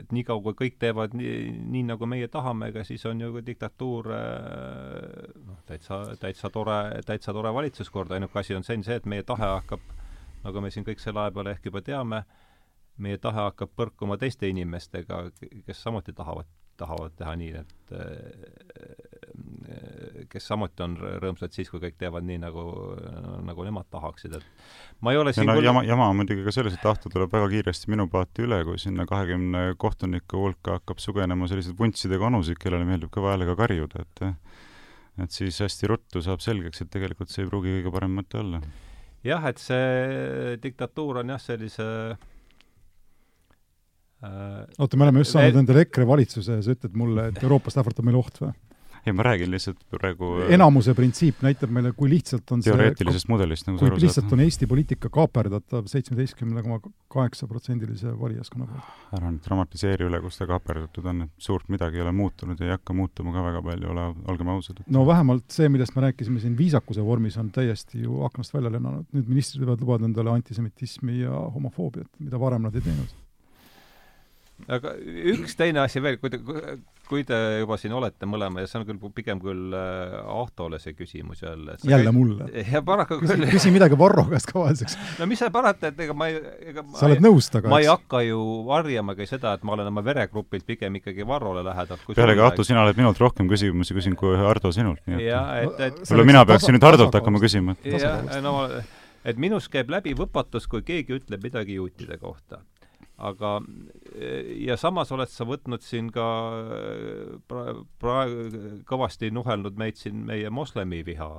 et 0.00 0.12
niikaua, 0.14 0.40
kui 0.46 0.54
kõik 0.64 0.76
teevad 0.80 1.12
nii, 1.18 1.50
nii, 1.74 1.84
nagu 1.90 2.06
meie 2.06 2.28
tahame, 2.32 2.70
ega 2.70 2.84
siis 2.86 3.04
on 3.10 3.20
ju 3.20 3.32
ka 3.34 3.44
diktatuur 3.44 4.12
noh, 4.14 5.62
täitsa, 5.66 6.04
täitsa 6.22 6.52
tore, 6.54 7.02
täitsa 7.04 7.34
tore 7.34 7.52
valitsuskord, 7.52 8.14
ainuke 8.14 8.38
asi 8.40 8.54
on 8.54 8.64
see, 8.64 8.78
see, 8.86 9.02
et 9.02 9.10
meie 9.10 9.26
tahe 9.26 9.56
hakkab 9.58 9.99
nagu 10.44 10.62
me 10.64 10.70
siin 10.72 10.86
kõik 10.86 11.00
selle 11.02 11.20
aja 11.24 11.34
peale 11.34 11.50
ehk 11.56 11.64
juba 11.70 11.80
teame, 11.84 12.24
meie 13.00 13.18
tahe 13.20 13.40
hakkab 13.48 13.70
põrkuma 13.76 14.18
teiste 14.20 14.48
inimestega, 14.50 15.16
kes 15.66 15.82
samuti 15.82 16.12
tahavad, 16.16 16.48
tahavad 16.80 17.12
teha 17.16 17.34
nii, 17.40 17.52
et 17.60 17.92
äh, 17.96 18.06
kes 20.30 20.46
samuti 20.50 20.84
on 20.84 20.96
rõõmsad 20.98 21.52
siis, 21.54 21.70
kui 21.72 21.80
kõik 21.82 21.96
teevad 22.00 22.24
nii, 22.26 22.38
nagu, 22.42 22.62
nagu 23.46 23.66
nemad 23.66 23.88
tahaksid, 23.92 24.32
et 24.38 24.44
ma 25.04 25.14
ei 25.14 25.20
ole 25.20 25.30
ja 25.32 25.38
siin 25.38 25.48
no 25.48 25.56
küll 25.58 25.68
jama, 25.70 25.82
jama 25.86 26.08
on 26.12 26.16
muidugi 26.20 26.44
ka 26.46 26.52
selles, 26.54 26.74
et 26.76 26.84
tahta 26.84 27.12
tuleb 27.12 27.30
väga 27.32 27.46
kiiresti 27.54 27.92
minu 27.92 28.04
paati 28.12 28.44
üle, 28.46 28.58
kui 28.68 28.76
sinna 28.82 29.06
kahekümne 29.08 29.60
kohtuniku 29.80 30.44
hulka 30.46 30.78
hakkab 30.78 30.98
sugenema 31.02 31.48
selliseid 31.50 31.76
vuntsidega 31.78 32.28
onusid, 32.30 32.58
kellele 32.60 32.84
meeldib 32.88 33.10
kõva 33.14 33.34
häälega 33.34 33.54
karjuda, 33.60 33.96
et 34.06 34.16
et 35.20 35.34
siis 35.34 35.58
hästi 35.60 35.88
ruttu 35.90 36.22
saab 36.24 36.40
selgeks, 36.40 36.80
et 36.80 36.90
tegelikult 36.92 37.28
see 37.32 37.42
ei 37.44 37.50
pruugi 37.50 37.74
kõige 37.74 37.90
parem 37.92 38.14
mõte 38.16 38.38
olla. 38.40 38.60
Jah, 39.26 39.46
et 39.50 39.60
see 39.60 40.56
diktatuur 40.62 41.20
on 41.22 41.34
jah, 41.34 41.42
sellise 41.42 41.86
äh, 44.24 44.64
oota, 44.78 44.96
me 44.96 45.06
oleme 45.06 45.24
just 45.24 45.36
saanud 45.36 45.62
endale 45.62 45.84
EKRE 45.86 46.08
valitsuse 46.08 46.58
ja 46.58 46.64
sa 46.64 46.76
ütled 46.76 46.96
mulle, 46.98 47.30
et 47.32 47.42
Euroopast 47.42 47.80
ähvardab 47.80 48.08
meile 48.08 48.22
oht 48.22 48.42
või? 48.42 48.52
Ei, 49.06 49.12
ma 49.16 49.24
räägin 49.24 49.50
lihtsalt 49.50 49.80
praegu 49.92 50.30
äh, 50.44 50.52
enamuse 50.54 50.94
printsiip 50.96 51.40
näitab 51.44 51.72
meile, 51.74 51.92
kui 51.96 52.10
lihtsalt 52.12 52.50
on 52.54 52.62
see 52.64 52.72
teoreetilisest 52.72 53.30
mudelist, 53.32 53.68
nagu 53.68 53.80
kui 53.80 53.88
aru 53.88 54.00
lihtsalt 54.02 54.26
saad. 54.26 54.34
on 54.36 54.44
Eesti 54.44 54.68
poliitika 54.70 55.10
kaaperdatav 55.12 55.88
seitsmeteistkümne 55.90 56.64
koma 56.66 56.80
kaheksa 57.12 57.48
protsendilise 57.50 58.12
valijaskonna 58.20 58.68
poolt. 58.70 58.90
ära 59.18 59.30
nüüd 59.30 59.44
dramatiseeri 59.46 60.08
üle, 60.08 60.20
kus 60.24 60.40
ta 60.40 60.48
kaaperdatud 60.50 61.08
on, 61.12 61.24
et 61.26 61.48
suurt 61.48 61.70
midagi 61.72 62.00
ei 62.00 62.04
ole 62.04 62.12
muutunud 62.16 62.60
ja 62.60 62.70
ei 62.70 62.76
hakka 62.76 62.96
muutuma 62.96 63.34
ka 63.36 63.46
väga 63.48 63.64
palju, 63.70 63.94
ole, 63.94 64.06
olgem 64.34 64.52
ausad. 64.56 64.84
no 64.86 65.06
vähemalt 65.08 65.48
see, 65.54 65.70
millest 65.72 65.96
me 65.96 66.06
rääkisime 66.08 66.42
siin 66.42 66.58
viisakuse 66.58 67.04
vormis, 67.06 67.38
on 67.40 67.50
täiesti 67.54 68.04
ju 68.04 68.22
aknast 68.28 68.54
välja 68.54 68.74
lennanud. 68.76 69.08
nüüd 69.16 69.32
ministrid 69.32 69.64
võivad 69.64 69.86
lubada 69.86 70.08
endale 70.10 70.36
antisemitismi 70.36 71.22
ja 71.24 71.44
homofoobiat, 71.56 72.12
mida 72.20 72.40
varem 72.40 72.68
nad 72.68 72.76
ei 72.76 72.84
teinud. 72.84 73.18
Aga 74.68 74.94
üks 75.32 75.56
teine 75.58 75.82
asi 75.84 76.02
veel, 76.02 76.18
kui 76.20 76.32
te, 76.32 76.40
kui 77.10 77.24
te 77.26 77.38
juba 77.60 77.78
siin 77.80 77.94
olete 77.96 78.28
mõlema 78.28 78.62
ja 78.62 78.70
see 78.70 78.80
on 78.80 78.86
küll 78.88 79.12
pigem 79.14 79.40
küll 79.42 79.74
äh, 79.76 80.18
Ahtole 80.30 80.78
see 80.82 80.94
küsimus 80.98 81.42
jälle. 81.42 81.76
jälle 81.86 82.12
mulle. 82.14 82.48
ja 82.74 82.82
paraku 82.86 83.20
küsi, 83.22 83.36
küll. 83.36 83.48
küsi 83.54 83.72
midagi 83.74 83.98
Varro 83.98 84.26
käest 84.30 84.50
ka 84.50 84.58
vahelduseks. 84.60 84.96
no 85.18 85.28
mis 85.30 85.42
sa 85.42 85.50
parata, 85.54 85.90
et 85.90 86.04
ega 86.06 86.16
ma 86.16 86.30
ei, 86.30 86.38
ega 86.72 86.84
ma 86.86 87.00
sa 87.00 87.08
oled 87.08 87.24
nõus 87.24 87.50
temaga, 87.50 87.72
ma 87.72 87.80
ei 87.82 87.90
hakka 87.90 88.22
ju 88.26 88.44
varjamagi 88.68 89.28
seda, 89.30 89.56
et 89.58 89.66
ma 89.66 89.76
olen 89.76 89.90
oma 89.92 90.04
veregrupilt 90.06 90.68
pigem 90.68 91.00
ikkagi 91.00 91.26
Varrole 91.26 91.64
lähedal. 91.66 92.00
pealegi, 92.14 92.46
Ahto, 92.46 92.66
sina 92.66 92.84
oled 92.84 93.00
minult 93.00 93.20
rohkem 93.20 93.50
küsimusi 93.50 93.96
küsinud 93.96 94.20
kui 94.20 94.38
Hardo 94.38 94.72
sinult, 94.74 95.02
nii 95.06 95.20
et 95.20 95.28
jah, 95.30 95.52
et, 95.64 95.84
et 95.90 96.00
võib-olla 96.04 96.30
mina 96.34 96.46
peaksin 96.48 96.76
nüüd 96.76 96.88
Hardolt 96.90 97.20
hakkama 97.20 97.42
küsima, 97.42 97.76
et 97.84 98.00
jah, 98.02 98.22
no 98.44 98.56
et 99.24 99.40
minust 99.40 99.70
käib 99.72 99.90
läbi 99.92 100.14
võpatus, 100.16 100.68
kui 100.70 100.84
keegi 100.86 101.18
ütleb 101.18 101.42
midagi 101.44 101.76
juutide 101.78 102.18
kohta. 102.20 102.60
Aga 103.20 103.58
ja 104.64 104.76
samas 104.80 105.12
oled 105.12 105.30
sa 105.30 105.44
võtnud 105.48 105.84
siin 105.84 106.08
ka 106.14 106.26
pra-, 107.50 107.76
praegu 108.00 108.80
kõvasti 108.88 109.30
nuhelnud 109.34 109.78
meid 109.80 110.00
siin 110.00 110.24
meie 110.28 110.50
moslemiviha, 110.50 111.30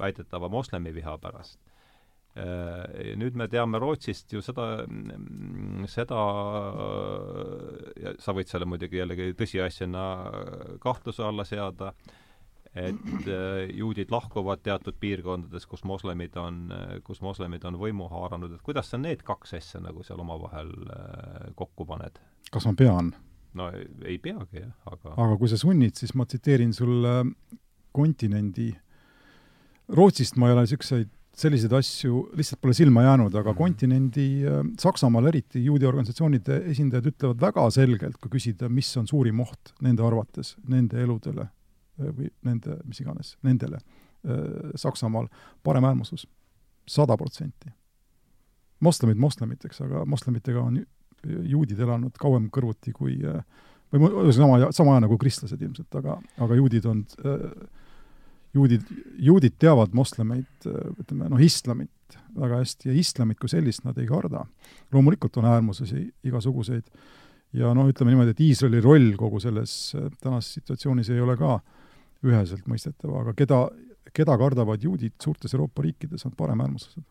väidetava 0.00 0.50
moslemiviha 0.52 1.18
pärast. 1.22 1.58
Nüüd 2.32 3.36
me 3.36 3.44
teame 3.52 3.76
Rootsist 3.82 4.32
ju 4.32 4.40
seda, 4.40 4.86
seda 5.90 6.20
ja 8.00 8.14
sa 8.22 8.32
võid 8.32 8.48
selle 8.48 8.68
muidugi 8.70 9.02
jällegi 9.02 9.34
tõsiasjana 9.36 10.06
kahtluse 10.80 11.26
alla 11.28 11.44
seada, 11.44 11.92
et 12.74 13.26
äh, 13.28 13.68
juudid 13.76 14.12
lahkuvad 14.12 14.62
teatud 14.64 14.96
piirkondades, 15.00 15.66
kus 15.68 15.84
moslemid 15.84 16.36
on, 16.40 16.62
kus 17.04 17.20
moslemid 17.24 17.64
on 17.68 17.76
võimu 17.80 18.08
haaranud, 18.12 18.54
et 18.54 18.64
kuidas 18.64 18.88
sa 18.92 19.00
need 19.00 19.24
kaks 19.26 19.58
asja 19.58 19.80
nagu 19.84 20.04
seal 20.06 20.22
omavahel 20.24 20.72
äh, 20.88 21.50
kokku 21.58 21.86
paned? 21.88 22.20
kas 22.52 22.66
ma 22.68 22.74
pean? 22.76 23.12
no 23.58 23.68
ei, 23.74 24.16
peagi 24.22 24.64
jah, 24.64 24.72
aga 24.88 25.12
aga 25.12 25.36
kui 25.40 25.52
sa 25.52 25.60
sunnid, 25.60 25.98
siis 26.00 26.16
ma 26.16 26.24
tsiteerin 26.28 26.72
sulle 26.76 27.18
kontinendi, 27.92 28.72
Rootsist 29.92 30.38
ma 30.40 30.48
ei 30.48 30.54
ole 30.54 30.64
niisuguseid 30.64 31.10
selliseid 31.36 31.72
asju 31.76 32.26
lihtsalt 32.36 32.60
pole 32.60 32.74
silma 32.76 33.02
jäänud, 33.04 33.34
aga 33.36 33.52
kontinendi 33.56 34.28
äh, 34.48 34.60
Saksamaal 34.80 35.28
eriti 35.28 35.60
juudi 35.64 35.88
organisatsioonide 35.88 36.62
esindajad 36.72 37.12
ütlevad 37.12 37.50
väga 37.50 37.68
selgelt, 37.74 38.16
kui 38.16 38.32
küsida, 38.38 38.72
mis 38.72 38.88
on 38.96 39.08
suurim 39.08 39.44
oht 39.44 39.76
nende 39.84 40.04
arvates 40.08 40.56
nende 40.72 41.04
eludele 41.04 41.50
äh, 41.50 41.58
või 42.10 42.30
nende, 42.42 42.78
mis 42.84 43.00
iganes, 43.00 43.36
nendele 43.42 43.78
äh, 43.78 44.72
Saksamaal, 44.74 45.28
paremäärmuslus, 45.62 46.26
sada 46.88 47.16
protsenti. 47.16 47.70
moslemid 48.80 49.16
moslemiteks, 49.16 49.80
aga 49.80 50.04
moslemitega 50.04 50.60
on 50.60 50.76
ju- 50.76 51.42
juudid 51.52 51.78
elanud 51.80 52.16
kauem 52.18 52.48
kõrvuti 52.50 52.92
kui 52.92 53.20
äh, 53.24 53.44
või 53.92 54.00
mu- 54.00 54.32
sama, 54.32 54.72
sama 54.72 54.96
aja 54.96 55.04
nagu 55.06 55.18
kristlased 55.18 55.62
ilmselt, 55.62 55.94
aga, 55.94 56.20
aga 56.38 56.54
juudid 56.58 56.86
on 56.90 57.04
äh, 57.24 57.46
juudid, 58.54 58.82
juudid 59.18 59.54
teavad 59.58 59.94
moslemeid, 59.96 60.66
ütleme 61.00 61.30
noh, 61.32 61.40
islamit 61.40 62.18
väga 62.36 62.58
hästi 62.60 62.90
ja 62.90 62.94
islamit 62.98 63.38
kui 63.40 63.48
sellist 63.48 63.84
nad 63.84 63.98
ei 63.98 64.06
karda. 64.06 64.44
loomulikult 64.92 65.36
on 65.36 65.44
äärmuslasi 65.48 66.02
igasuguseid 66.24 66.84
ja 67.56 67.72
noh, 67.76 67.88
ütleme 67.88 68.12
niimoodi, 68.12 68.34
et 68.34 68.40
Iisraeli 68.40 68.80
roll 68.80 69.12
kogu 69.16 69.40
selles 69.40 69.94
äh, 69.96 70.10
tänases 70.20 70.58
situatsioonis 70.58 71.10
ei 71.10 71.20
ole 71.20 71.36
ka 71.36 71.60
üheselt 72.26 72.68
mõistetav, 72.70 73.14
aga 73.20 73.34
keda, 73.38 73.64
keda 74.14 74.36
kardavad 74.38 74.84
juudid 74.84 75.16
suurtes 75.22 75.54
Euroopa 75.54 75.82
riikides, 75.82 76.26
on 76.26 76.36
paremäärmuslased. 76.38 77.02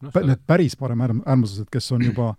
noh, 0.00 0.20
Need 0.26 0.44
päris 0.46 0.76
paremäärmuslased, 0.76 1.70
kes 1.72 1.92
on 1.92 2.04
juba 2.04 2.34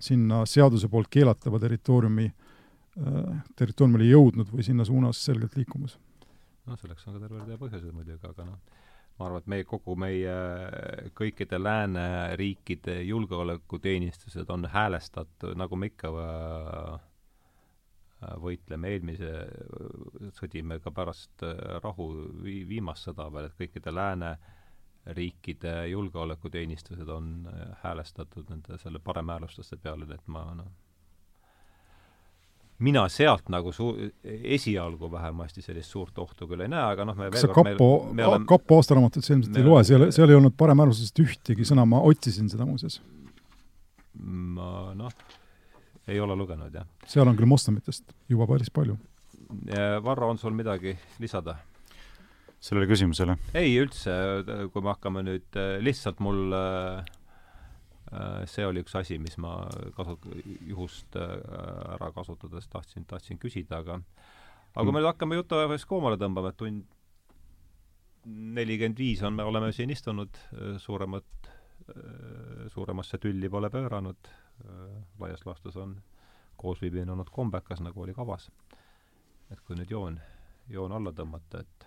sinna 0.00 0.44
seaduse 0.48 0.88
poolt 0.88 1.10
keelatava 1.12 1.58
territooriumi 1.60 2.28
äh, 2.30 3.42
territooriumile 3.56 4.08
jõudnud 4.08 4.52
või 4.52 4.64
sinna 4.64 4.84
suunas 4.88 5.20
selgelt 5.24 5.56
liikumas 5.56 5.98
noh, 6.70 6.78
selleks 6.80 7.06
on 7.08 7.16
ka 7.16 7.24
terve 7.24 7.42
rida 7.42 7.58
põhjuseid 7.60 7.94
muidugi, 7.94 8.20
aga 8.28 8.46
noh, 8.46 8.80
ma 9.18 9.26
arvan, 9.26 9.42
et 9.42 9.52
meie, 9.52 9.66
kogu 9.68 9.96
meie 10.00 10.36
kõikide 11.18 11.60
lääneriikide 11.60 13.00
julgeolekuteenistused 13.08 14.50
on 14.54 14.68
häälestatud, 14.70 15.56
nagu 15.60 15.78
me 15.80 15.90
ikka 15.90 16.12
äh, 16.24 17.06
võitleme, 18.20 18.94
eelmise, 18.94 19.30
sõdime 20.36 20.80
ka 20.84 20.92
pärast 20.94 21.44
äh, 21.46 21.56
rahu 21.84 22.10
vi-, 22.44 22.66
viimast 22.68 23.08
sõda 23.08 23.30
veel, 23.32 23.48
et 23.48 23.56
kõikide 23.58 23.94
lääneriikide 23.96 25.74
julgeolekuteenistused 25.92 27.08
on 27.08 27.32
äh, 27.48 27.72
häälestatud 27.84 28.52
nende 28.52 28.78
selle 28.82 29.00
paremäärluslaste 29.04 29.80
peale, 29.80 30.08
nii 30.08 30.20
et 30.20 30.32
ma 30.32 30.44
noh, 30.58 30.68
mina 32.84 33.06
sealt 33.12 33.48
nagu 33.52 33.72
su-, 33.72 33.94
esialgu 34.24 35.10
vähemasti 35.12 35.64
sellist 35.64 35.96
suurt 35.96 36.20
ohtu 36.20 36.48
küll 36.50 36.64
ei 36.64 36.72
näe, 36.72 36.84
aga 36.92 37.08
noh, 37.08 37.16
me 37.16 37.32
kas 37.32 37.46
sa 37.46 37.54
kapo, 37.56 37.90
kapo 38.48 38.80
aastaraamatut 38.80 39.24
sa 39.24 39.36
ilmselt 39.36 39.56
ei 39.56 39.64
loe, 39.66 39.82
seal, 39.88 40.10
seal 40.12 40.32
ei 40.32 40.40
olnud 40.40 40.56
paremäärmuslasest 40.60 41.24
ühtegi 41.24 41.68
sõna, 41.68 41.88
ma 41.88 42.04
otsisin 42.04 42.52
seda 42.52 42.68
muuseas. 42.68 43.00
ma 44.20 44.90
noh, 44.96 45.12
ei 46.08 46.20
ole 46.20 46.36
lugenud, 46.36 46.74
jah. 46.74 46.86
seal 47.06 47.28
on 47.28 47.38
küll 47.38 47.50
moslemitest 47.50 48.14
juba 48.30 48.48
päris 48.50 48.70
palju. 48.72 48.96
Varro, 50.04 50.30
on 50.30 50.38
sul 50.38 50.54
midagi 50.54 50.96
lisada? 51.18 51.58
sellele 52.60 52.86
küsimusele? 52.90 53.38
ei, 53.56 53.72
üldse, 53.80 54.12
kui 54.72 54.84
me 54.84 54.92
hakkame 54.92 55.24
nüüd, 55.24 55.60
lihtsalt 55.80 56.20
mul 56.20 56.52
see 58.50 58.66
oli 58.66 58.82
üks 58.84 58.96
asi, 58.98 59.18
mis 59.22 59.36
ma 59.40 59.54
kasut-, 59.96 60.26
juhust 60.66 61.16
ära 61.16 62.10
kasutades 62.14 62.66
tahtsin, 62.70 63.06
tahtsin 63.08 63.38
küsida, 63.40 63.80
aga 63.84 64.00
aga 64.74 64.84
kui 64.84 64.94
me 64.94 65.00
nüüd 65.00 65.10
hakkame 65.10 65.38
jutuajamist 65.38 65.88
koomale 65.90 66.18
tõmbama, 66.20 66.52
et 66.52 66.58
tund 66.60 66.84
nelikümmend 68.26 68.98
viis 69.00 69.22
on, 69.24 69.34
me 69.38 69.46
oleme 69.46 69.70
siin 69.72 69.90
istunud, 69.94 70.36
suuremat, 70.82 71.49
suuremasse 72.72 73.18
tülli 73.18 73.48
pole 73.50 73.70
pööranud, 73.70 74.30
laias 75.20 75.46
laastus 75.46 75.76
on 75.76 75.96
koosviibimine 76.60 77.12
olnud 77.12 77.30
kombekas, 77.32 77.80
nagu 77.80 78.02
oli 78.02 78.14
kavas. 78.14 78.50
et 79.50 79.60
kui 79.66 79.74
nüüd 79.74 79.90
joon, 79.90 80.20
joon 80.70 80.92
alla 80.94 81.10
tõmmata, 81.10 81.64
et 81.64 81.86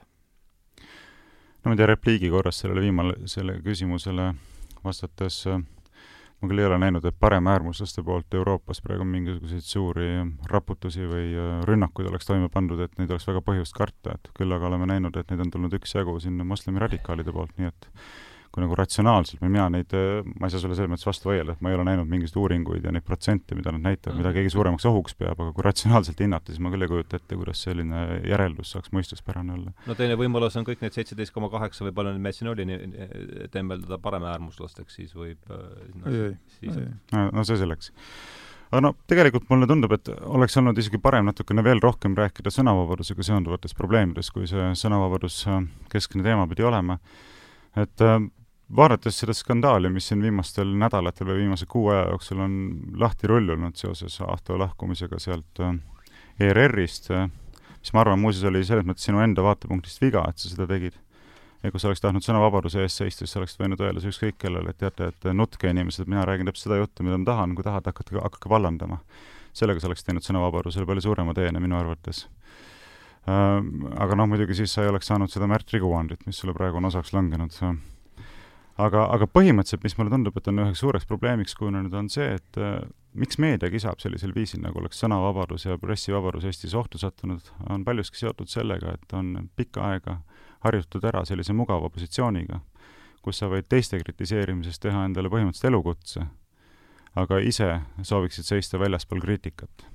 no 1.63 1.69
ma 1.69 1.75
ei 1.75 1.79
tea, 1.79 1.87
repliigi 1.87 2.31
korras 2.33 2.57
sellele 2.59 2.81
viimale, 2.83 3.13
selle 3.31 3.55
küsimusele 3.63 4.33
vastates 4.83 5.37
äh, 5.47 5.61
ma 6.41 6.49
küll 6.51 6.59
ei 6.59 6.67
ole 6.67 6.79
näinud, 6.83 7.05
et 7.07 7.15
paremäärmuslaste 7.23 8.03
poolt 8.03 8.35
Euroopas 8.35 8.81
praegu 8.83 9.07
mingisuguseid 9.07 9.63
suuri 9.63 10.09
raputusi 10.51 11.07
või 11.07 11.31
äh, 11.31 11.63
rünnakuid 11.69 12.09
oleks 12.11 12.27
toime 12.27 12.51
pandud, 12.51 12.83
et 12.83 12.99
neid 12.99 13.13
oleks 13.13 13.29
väga 13.29 13.45
põhjust 13.47 13.77
karta, 13.77 14.17
et 14.17 14.29
küll 14.35 14.51
aga 14.51 14.67
oleme 14.67 14.89
näinud, 14.91 15.15
et 15.15 15.31
neid 15.31 15.45
on 15.45 15.55
tulnud 15.55 15.79
üksjagu 15.79 16.17
siin 16.19 16.43
moslemi 16.47 16.83
radikaalide 16.83 17.31
poolt, 17.31 17.55
nii 17.61 17.71
et 17.71 17.89
kui 18.53 18.61
nagu 18.61 18.75
ratsionaalselt 18.77 19.41
või 19.41 19.49
mina 19.55 19.65
neid, 19.73 19.93
ma 20.37 20.45
ei 20.45 20.53
saa 20.53 20.61
sulle 20.61 20.75
selles 20.77 20.91
mõttes 20.91 21.07
vastu 21.07 21.31
vaielda, 21.31 21.55
et 21.55 21.63
ma 21.65 21.71
ei 21.71 21.77
ole 21.77 21.87
näinud 21.87 22.09
mingisuguseid 22.11 22.43
uuringuid 22.43 22.85
ja 22.85 22.93
neid 22.93 23.05
protsente, 23.07 23.57
mida 23.57 23.73
nad 23.73 23.81
näitavad, 23.87 24.19
mida 24.19 24.33
keegi 24.35 24.51
suuremaks 24.53 24.85
ohuks 24.89 25.17
peab, 25.17 25.39
aga 25.41 25.55
kui 25.55 25.65
ratsionaalselt 25.65 26.21
hinnata, 26.21 26.53
siis 26.53 26.61
ma 26.61 26.69
küll 26.73 26.85
ei 26.85 26.91
kujuta 26.91 27.17
ette, 27.17 27.39
kuidas 27.39 27.63
selline 27.65 28.03
järeldus 28.29 28.75
saaks 28.75 28.93
mõistuspärane 28.93 29.57
olla. 29.57 29.73
no 29.89 29.97
teine 29.97 30.17
võimalus 30.19 30.59
on 30.61 30.67
kõik 30.67 30.85
need 30.85 30.93
seitseteist 30.93 31.33
koma 31.33 31.49
kaheksa 31.53 31.87
või 31.87 31.95
palju 31.97 32.13
neid 32.13 32.27
meid 32.27 32.37
siin 32.37 32.51
oli, 32.53 32.67
tembeldada 33.55 33.97
paremäärmuslasteks, 34.05 34.99
siis 35.01 35.17
võib 35.17 35.49
no, 35.49 36.13
ei, 36.13 36.35
siis... 36.59 36.77
ei, 36.77 36.91
ei. 37.17 37.25
no 37.33 37.47
see 37.49 37.57
selleks 37.57 37.89
aga 38.69 38.83
no 38.85 38.93
tegelikult 39.09 39.49
mulle 39.49 39.65
tundub, 39.69 39.97
et 39.97 40.13
oleks 40.29 40.57
olnud 40.61 40.77
isegi 40.81 41.01
parem 41.01 41.25
natukene 41.29 41.65
veel 41.65 41.81
rohkem 41.81 42.13
rääkida 42.17 42.53
sõnavabadusega 42.53 43.25
seonduvatest 43.25 43.77
probleemidest, 43.77 44.33
kui 44.33 44.45
see 44.49 44.71
sõnavabadus 44.77 45.43
keskne 45.93 46.25
teema 46.25 46.47
pidi 46.49 46.65
olema. 46.65 46.97
et 47.77 48.07
vaadates 48.75 49.19
seda 49.19 49.33
skandaali, 49.35 49.89
mis 49.93 50.07
siin 50.09 50.21
viimastel 50.23 50.73
nädalatel 50.79 51.29
või 51.29 51.43
viimase 51.43 51.67
kuu 51.69 51.89
aja 51.93 52.07
jooksul 52.09 52.41
on 52.43 52.57
lahti 52.99 53.29
rullunud 53.29 53.77
seoses 53.79 54.19
Ahto 54.25 54.57
lahkumisega 54.59 55.19
sealt 55.21 55.61
äh, 55.61 55.75
ERR-ist, 56.41 57.11
äh, 57.13 57.29
mis 57.79 57.93
ma 57.93 58.03
arvan, 58.03 58.21
muuseas 58.21 58.49
oli 58.49 58.63
selles 58.65 58.87
mõttes 58.87 59.05
sinu 59.09 59.21
enda 59.23 59.45
vaatepunktist 59.45 60.01
viga, 60.01 60.25
et 60.29 60.41
sa 60.41 60.49
seda 60.49 60.67
tegid. 60.69 60.97
ja 61.63 61.71
kui 61.71 61.79
sa 61.79 61.87
oleks 61.87 62.01
tahtnud 62.03 62.25
sõnavabaduse 62.25 62.81
eest 62.83 62.99
seista, 62.99 63.23
siis 63.23 63.31
sa 63.31 63.39
oleksid 63.39 63.61
võinud 63.61 63.79
öelda 63.85 64.01
ükskõik 64.09 64.35
kellele, 64.41 64.73
et 64.73 64.81
teate, 64.81 65.13
et 65.13 65.29
nutke 65.31 65.69
inimesed, 65.69 66.09
mina 66.11 66.25
räägin 66.27 66.49
täpselt 66.49 66.67
seda 66.67 66.81
juttu, 66.81 67.05
mida 67.07 67.17
ma 67.17 67.29
tahan, 67.29 67.55
kui 67.55 67.63
tahate, 67.63 67.93
hakake, 67.93 68.19
hakake 68.19 68.51
vallandama. 68.51 68.99
sellega 69.53 69.79
sa 69.79 69.87
oleks 69.87 70.03
teinud 70.03 70.25
sõnavabadusele 70.25 70.85
palju 70.89 71.01
suurema 71.05 71.33
teene 71.37 71.59
minu 71.61 71.77
arvates 71.77 72.25
äh, 73.29 73.61
aga 74.01 74.15
noh, 74.17 74.27
muidugi 74.27 74.57
siis 74.57 74.73
sa 74.73 74.83
ei 74.83 74.89
oleks 74.89 75.07
saanud 75.07 75.31
seda 75.31 75.47
Märt 75.47 75.71
Riguandit, 75.71 76.25
mis 76.25 76.41
sulle 76.41 76.57
praegu 76.57 76.81
on 76.81 76.89
osaks 76.89 77.13
langenud 77.13 77.53
aga, 78.81 79.05
aga 79.13 79.27
põhimõtteliselt, 79.29 79.83
mis 79.85 79.95
mulle 79.97 80.13
tundub, 80.13 80.37
et 80.37 80.49
on 80.49 80.61
üheks 80.65 80.81
suureks 80.81 81.07
probleemiks 81.09 81.55
kujunenud, 81.59 81.93
on 81.97 82.09
see, 82.11 82.33
et 82.39 82.59
äh, 82.61 82.79
miks 83.19 83.37
meedia 83.41 83.69
kisab 83.73 84.01
sellisel 84.01 84.33
viisil, 84.35 84.63
nagu 84.63 84.81
oleks 84.81 85.01
sõnavabadus 85.03 85.67
ja 85.67 85.77
pressivabadus 85.81 86.47
Eestis 86.49 86.73
ohtu 86.77 87.01
sattunud, 87.01 87.51
on 87.69 87.85
paljuski 87.85 88.23
seotud 88.23 88.49
sellega, 88.49 88.95
et 88.97 89.17
on 89.17 89.49
pikka 89.55 89.85
aega 89.91 90.19
harjutud 90.65 91.03
ära 91.05 91.25
sellise 91.27 91.53
mugava 91.53 91.89
positsiooniga, 91.93 92.61
kus 93.23 93.39
sa 93.39 93.49
võid 93.51 93.67
teiste 93.69 93.99
kritiseerimisest 94.01 94.81
teha 94.83 95.05
endale 95.07 95.31
põhimõtteliselt 95.31 95.69
elukutse, 95.69 96.25
aga 97.19 97.39
ise 97.45 97.69
sooviksid 98.01 98.47
seista 98.47 98.79
väljaspool 98.81 99.21
kriitikat. 99.21 99.85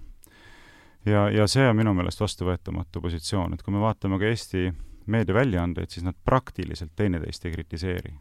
ja, 1.06 1.28
ja 1.30 1.46
see 1.46 1.66
on 1.68 1.76
minu 1.76 1.94
meelest 1.94 2.20
vastuvõetamatu 2.20 3.00
positsioon, 3.02 3.54
et 3.54 3.62
kui 3.62 3.74
me 3.74 3.82
vaatame 3.82 4.18
ka 4.18 4.30
Eesti 4.30 4.70
meediaväljaandeid, 5.08 5.90
siis 5.90 6.04
nad 6.04 6.14
praktiliselt 6.24 6.92
teineteist 6.96 7.46
ei 7.48 7.52
kritiseeri 7.52 8.12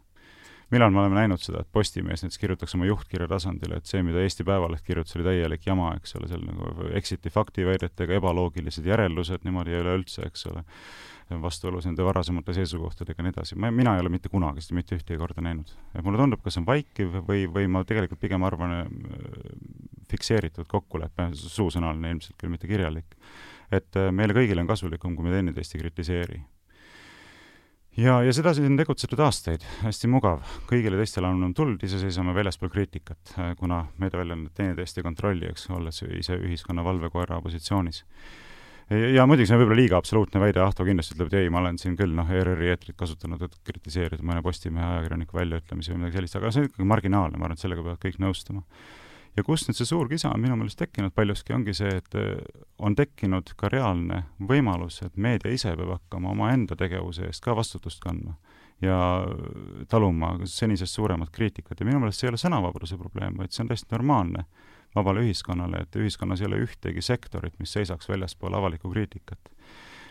millal 0.70 0.92
me 0.92 1.00
oleme 1.02 1.16
näinud 1.16 1.40
seda, 1.42 1.62
et 1.64 1.70
Postimees 1.72 2.22
näiteks 2.24 2.40
kirjutaks 2.42 2.74
oma 2.76 2.88
juhtkirja 2.88 3.28
tasandil, 3.30 3.74
et 3.76 3.88
see, 3.88 4.02
mida 4.04 4.20
Eesti 4.24 4.44
Päevaleht 4.48 4.84
kirjutas, 4.86 5.16
oli 5.16 5.26
täielik 5.26 5.66
jama, 5.66 5.92
eks 5.96 6.16
ole, 6.18 6.28
seal 6.30 6.44
nagu 6.44 6.88
eksiti 6.98 7.32
faktiväidetega, 7.32 8.18
ebaloogilised 8.20 8.86
järeldused 8.88 9.46
niimoodi 9.48 9.78
üleüldse, 9.78 10.26
eks 10.28 10.46
ole, 10.52 10.64
vastuolus 11.42 11.84
nende 11.88 12.04
varasemate 12.04 12.54
seisukohtadega 12.56 13.20
ja 13.20 13.26
nii 13.26 13.34
edasi. 13.34 13.56
ma, 13.60 13.70
mina 13.74 13.94
ei 13.96 14.04
ole 14.04 14.12
mitte 14.12 14.30
kunagi 14.32 14.64
seda 14.64 14.78
mitte 14.78 14.96
ühtegi 14.96 15.20
korda 15.20 15.44
näinud. 15.44 15.72
et 15.94 16.04
mulle 16.04 16.20
tundub, 16.20 16.42
kas 16.44 16.56
see 16.56 16.62
on 16.62 16.68
vaikiv 16.68 17.18
või, 17.28 17.44
või 17.52 17.68
ma 17.68 17.84
tegelikult 17.88 18.20
pigem 18.20 18.44
arvan 18.48 18.76
äh, 18.78 18.86
fikseeritud 20.08 20.68
kokkulepe, 20.68 21.30
suusõnaline 21.36 22.14
ilmselt 22.16 22.36
küll, 22.40 22.52
mitte 22.52 22.68
kirjalik, 22.70 23.18
et 23.72 24.00
äh, 24.00 24.12
meile 24.12 24.36
kõigile 24.36 24.64
on 24.64 24.70
kasulikum, 24.70 25.16
kui 25.16 25.28
me 25.28 25.36
teineteist 25.36 25.76
ei 25.76 25.84
kritiseeri 25.84 26.40
ja, 27.96 28.18
ja 28.22 28.32
sedasi 28.34 28.64
on 28.66 28.76
tegutsetud 28.78 29.20
aastaid, 29.24 29.64
hästi 29.82 30.10
mugav, 30.10 30.42
kõigile 30.68 30.98
teistele 31.00 31.30
on 31.30 31.54
tuld, 31.56 31.82
ise 31.86 32.00
seisame 32.02 32.34
väljaspool 32.36 32.72
kriitikat, 32.72 33.32
äh, 33.38 33.54
kuna 33.58 33.84
meediaväljaanded 34.02 34.54
teineteist 34.58 35.00
ei 35.00 35.06
kontrolli, 35.06 35.48
eks, 35.50 35.68
olles 35.74 36.02
ise 36.08 36.36
ühiskonna 36.36 36.84
valvekoera 36.84 37.40
positsioonis. 37.44 38.04
ja 38.88 39.26
muidugi 39.28 39.48
see 39.48 39.56
on 39.56 39.60
võib-olla 39.60 39.82
liiga 39.82 39.98
absoluutne 40.00 40.40
väide, 40.40 40.62
Ahto 40.64 40.84
kindlasti 40.84 41.16
ütleb, 41.16 41.28
et 41.28 41.42
ei, 41.42 41.50
ma 41.52 41.60
olen 41.60 41.76
siin 41.78 41.96
küll 41.96 42.14
noh, 42.16 42.30
ERR-i 42.30 42.70
eetrit 42.72 42.96
kasutanud, 42.96 43.42
et 43.44 43.58
kritiseerida 43.64 44.24
mõne 44.24 44.40
Postimehe 44.42 44.86
ajakirjaniku 44.94 45.36
väljaütlemisi 45.36 45.92
või 45.92 46.04
midagi 46.04 46.20
sellist, 46.20 46.38
aga 46.40 46.52
see 46.54 46.64
on 46.64 46.70
ikkagi 46.70 46.88
marginaalne, 46.88 47.36
ma 47.36 47.48
arvan, 47.48 47.58
et 47.58 47.64
sellega 47.66 47.84
peavad 47.84 48.00
kõik 48.04 48.16
nõustuma 48.24 48.64
ja 49.38 49.44
kust 49.46 49.68
nüüd 49.68 49.78
see 49.78 49.88
suur 49.88 50.08
kisa 50.10 50.32
on? 50.34 50.42
Minu 50.42 50.56
meelest 50.58 50.78
tekkinud 50.80 51.14
paljuski, 51.16 51.54
ongi 51.56 51.74
see, 51.76 51.90
et 52.00 52.16
äh, 52.18 52.36
on 52.82 52.96
tekkinud 52.98 53.54
ka 53.58 53.70
reaalne 53.72 54.24
võimalus, 54.50 55.00
et 55.06 55.16
meedia 55.16 55.52
ise 55.54 55.74
peab 55.78 55.94
hakkama 55.96 56.32
omaenda 56.34 56.76
tegevuse 56.78 57.28
eest 57.28 57.44
ka 57.44 57.56
vastutust 57.56 58.02
kandma 58.04 58.36
ja 58.82 58.96
taluma 59.90 60.36
senisest 60.46 60.94
suuremat 60.94 61.30
kriitikat. 61.34 61.80
Ja 61.80 61.86
minu 61.86 62.02
meelest 62.02 62.20
see 62.20 62.28
ei 62.28 62.32
ole 62.32 62.40
sõnavabaduse 62.40 62.98
probleem, 62.98 63.38
vaid 63.38 63.54
see 63.54 63.64
on 63.64 63.70
täiesti 63.72 63.90
normaalne 63.94 64.44
vabale 64.94 65.24
ühiskonnale, 65.26 65.82
et 65.84 65.98
ühiskonnas 65.98 66.42
ei 66.42 66.48
ole 66.48 66.62
ühtegi 66.64 67.02
sektorit, 67.04 67.58
mis 67.58 67.74
seisaks 67.74 68.08
väljaspool 68.08 68.54
avalikku 68.54 68.90
kriitikat. 68.92 69.50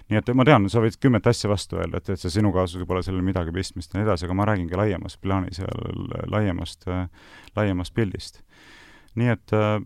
Nii 0.07 0.19
et 0.19 0.29
ma 0.39 0.45
tean, 0.47 0.69
sa 0.71 0.79
võid 0.79 0.95
kümmet 1.03 1.25
asja 1.27 1.49
vastu 1.51 1.79
öelda, 1.79 1.99
et, 1.99 2.13
et 2.13 2.21
see 2.21 2.31
sinu 2.37 2.53
kaasusega 2.55 2.87
pole 2.87 3.01
sellel 3.03 3.25
midagi 3.27 3.51
pistmist 3.55 3.91
ja 3.91 3.99
nii 3.99 4.07
edasi, 4.07 4.27
aga 4.27 4.37
ma 4.39 4.45
räägingi 4.47 4.79
laiemas 4.79 5.17
plaanis 5.19 5.59
ja 5.59 5.67
laiemast, 6.31 6.87
laiemast 7.55 7.95
pildist 7.95 8.43
nii 9.17 9.33
et 9.33 9.53
äh, 9.57 9.79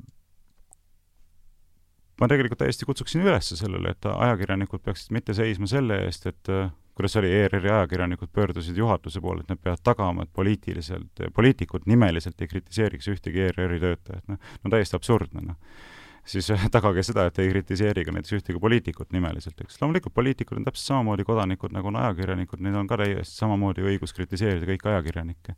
ma 2.21 2.29
tegelikult 2.29 2.61
täiesti 2.61 2.87
kutsuksin 2.87 3.23
üles 3.25 3.53
sellele, 3.57 3.95
et 3.95 4.07
ajakirjanikud 4.11 4.83
peaksid 4.85 5.15
mitte 5.15 5.35
seisma 5.37 5.69
selle 5.69 6.03
eest, 6.05 6.27
et 6.29 6.51
äh, 6.53 6.69
kuidas 6.97 7.15
oli, 7.17 7.31
ERR-i 7.33 7.71
ajakirjanikud 7.71 8.29
pöördusid 8.35 8.77
juhatuse 8.77 9.21
poole, 9.23 9.41
et 9.41 9.49
nad 9.49 9.61
peavad 9.61 9.81
tagama, 9.83 10.27
et 10.27 10.33
poliitiliselt, 10.35 11.23
poliitikud 11.33 11.87
nimeliselt 11.89 12.41
ei 12.41 12.51
kritiseeriks 12.51 13.09
ühtegi 13.13 13.47
ERR-i 13.47 13.79
töötajat, 13.81 14.27
noh, 14.29 14.53
no 14.61 14.75
täiesti 14.75 14.99
absurdne, 14.99 15.45
noh. 15.47 15.81
siis 16.27 16.51
äh, 16.53 16.67
tagage 16.75 17.01
seda, 17.07 17.25
et 17.31 17.41
ei 17.41 17.49
kritiseeri 17.55 18.05
ka 18.05 18.13
näiteks 18.13 18.37
ühtegi 18.37 18.61
poliitikut 18.61 19.15
nimeliselt, 19.15 19.57
eks. 19.63 19.81
loomulikult 19.81 20.13
poliitikud 20.13 20.61
on 20.61 20.67
täpselt 20.67 20.91
samamoodi 20.93 21.25
kodanikud, 21.25 21.73
nagu 21.73 21.89
on 21.89 22.01
ajakirjanikud, 22.03 22.61
neil 22.61 22.77
on 22.83 22.91
ka 22.91 23.01
täiesti 23.01 23.39
samamoodi 23.39 23.87
õigus 23.95 24.13
kritiseerida 24.13 24.69
kõiki 24.69 24.93
ajakirjanikke. 24.93 25.57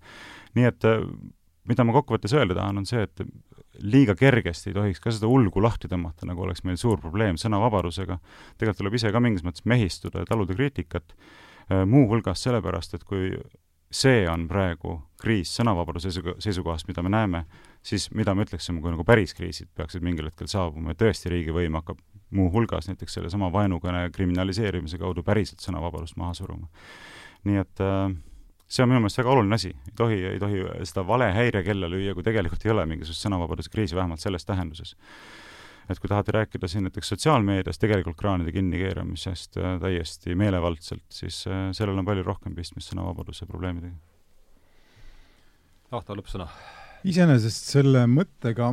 nii 0.56 0.70
et 0.70 0.94
mida 1.68 1.84
ma 1.84 1.96
kokkuvõttes 1.96 2.36
öelda 2.36 2.56
tahan, 2.56 2.80
on 2.80 2.88
see, 2.88 3.04
et 3.04 3.26
liiga 3.84 4.16
kergesti 4.16 4.72
ei 4.72 4.78
tohiks 4.78 5.02
ka 5.04 5.12
seda 5.12 5.28
ulgu 5.32 5.62
lahti 5.64 5.90
tõmmata, 5.92 6.28
nagu 6.30 6.46
oleks 6.46 6.64
meil 6.68 6.78
suur 6.80 7.02
probleem 7.02 7.40
sõnavabadusega. 7.40 8.20
tegelikult 8.58 8.80
tuleb 8.80 8.96
ise 9.00 9.12
ka 9.12 9.20
mingis 9.20 9.44
mõttes 9.44 9.66
mehistuda 9.66 10.24
ja 10.24 10.30
taluda 10.30 10.56
kriitikat, 10.56 11.16
äh, 11.70 11.84
muuhulgas 11.86 12.44
sellepärast, 12.44 12.94
et 12.94 13.04
kui 13.04 13.34
see 13.94 14.24
on 14.30 14.48
praegu 14.50 14.98
kriis 15.22 15.52
sõnavabaduse 15.58 16.12
seisukohast, 16.42 16.88
mida 16.90 17.04
me 17.06 17.12
näeme, 17.14 17.46
siis 17.86 18.10
mida 18.12 18.34
me 18.36 18.46
ütleksime, 18.48 18.82
kui 18.82 18.92
nagu 18.92 19.06
päris 19.06 19.36
kriisid 19.38 19.70
peaksid 19.76 20.04
mingil 20.06 20.32
hetkel 20.32 20.50
saabuma 20.50 20.96
ja 20.96 21.02
tõesti 21.04 21.32
riigivõim 21.34 21.78
hakkab 21.78 22.02
muuhulgas 22.34 22.90
näiteks 22.90 23.20
sellesama 23.20 23.52
vaenukõne 23.54 24.08
kriminaliseerimise 24.16 24.98
kaudu 24.98 25.24
päriselt 25.24 25.62
sõnavabadust 25.62 26.18
maha 26.18 26.34
suruma. 26.34 26.68
nii 27.44 27.60
et 27.60 27.84
äh, 27.84 28.16
see 28.74 28.84
on 28.84 28.90
minu 28.90 29.04
meelest 29.04 29.20
väga 29.22 29.34
oluline 29.36 29.58
asi, 29.60 29.70
ei 29.70 29.96
tohi, 29.98 30.20
ei 30.34 30.42
tohi 30.42 30.64
seda 30.90 31.06
vale 31.08 31.30
häirekella 31.36 31.90
lüüa, 31.92 32.16
kui 32.18 32.26
tegelikult 32.26 32.66
ei 32.66 32.74
ole 32.74 32.86
mingisugust 32.90 33.28
sõnavabaduse 33.28 33.72
kriisi, 33.74 33.98
vähemalt 33.98 34.24
selles 34.24 34.46
tähenduses. 34.50 34.96
et 35.90 36.00
kui 36.00 36.08
tahate 36.08 36.32
rääkida 36.32 36.68
siin 36.72 36.86
näiteks 36.88 37.10
sotsiaalmeedias 37.12 37.80
tegelikult 37.80 38.16
kraanide 38.18 38.52
kinnikeeramisest 38.56 39.58
äh, 39.58 39.74
täiesti 39.82 40.36
meelevaldselt, 40.36 41.04
siis 41.12 41.44
äh, 41.48 41.68
sellel 41.76 42.00
on 42.00 42.08
palju 42.08 42.24
rohkem 42.24 42.56
pistmist 42.56 42.94
sõnavabaduse 42.94 43.46
probleemidega. 43.46 44.00
Ahto, 45.92 46.16
lõppsõna 46.16 46.48
iseenesest 47.04 47.72
selle 47.74 48.06
mõttega, 48.08 48.72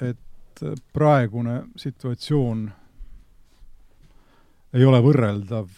et 0.00 0.62
praegune 0.94 1.62
situatsioon 1.80 2.66
ei 4.72 4.84
ole 4.88 5.00
võrreldav 5.04 5.68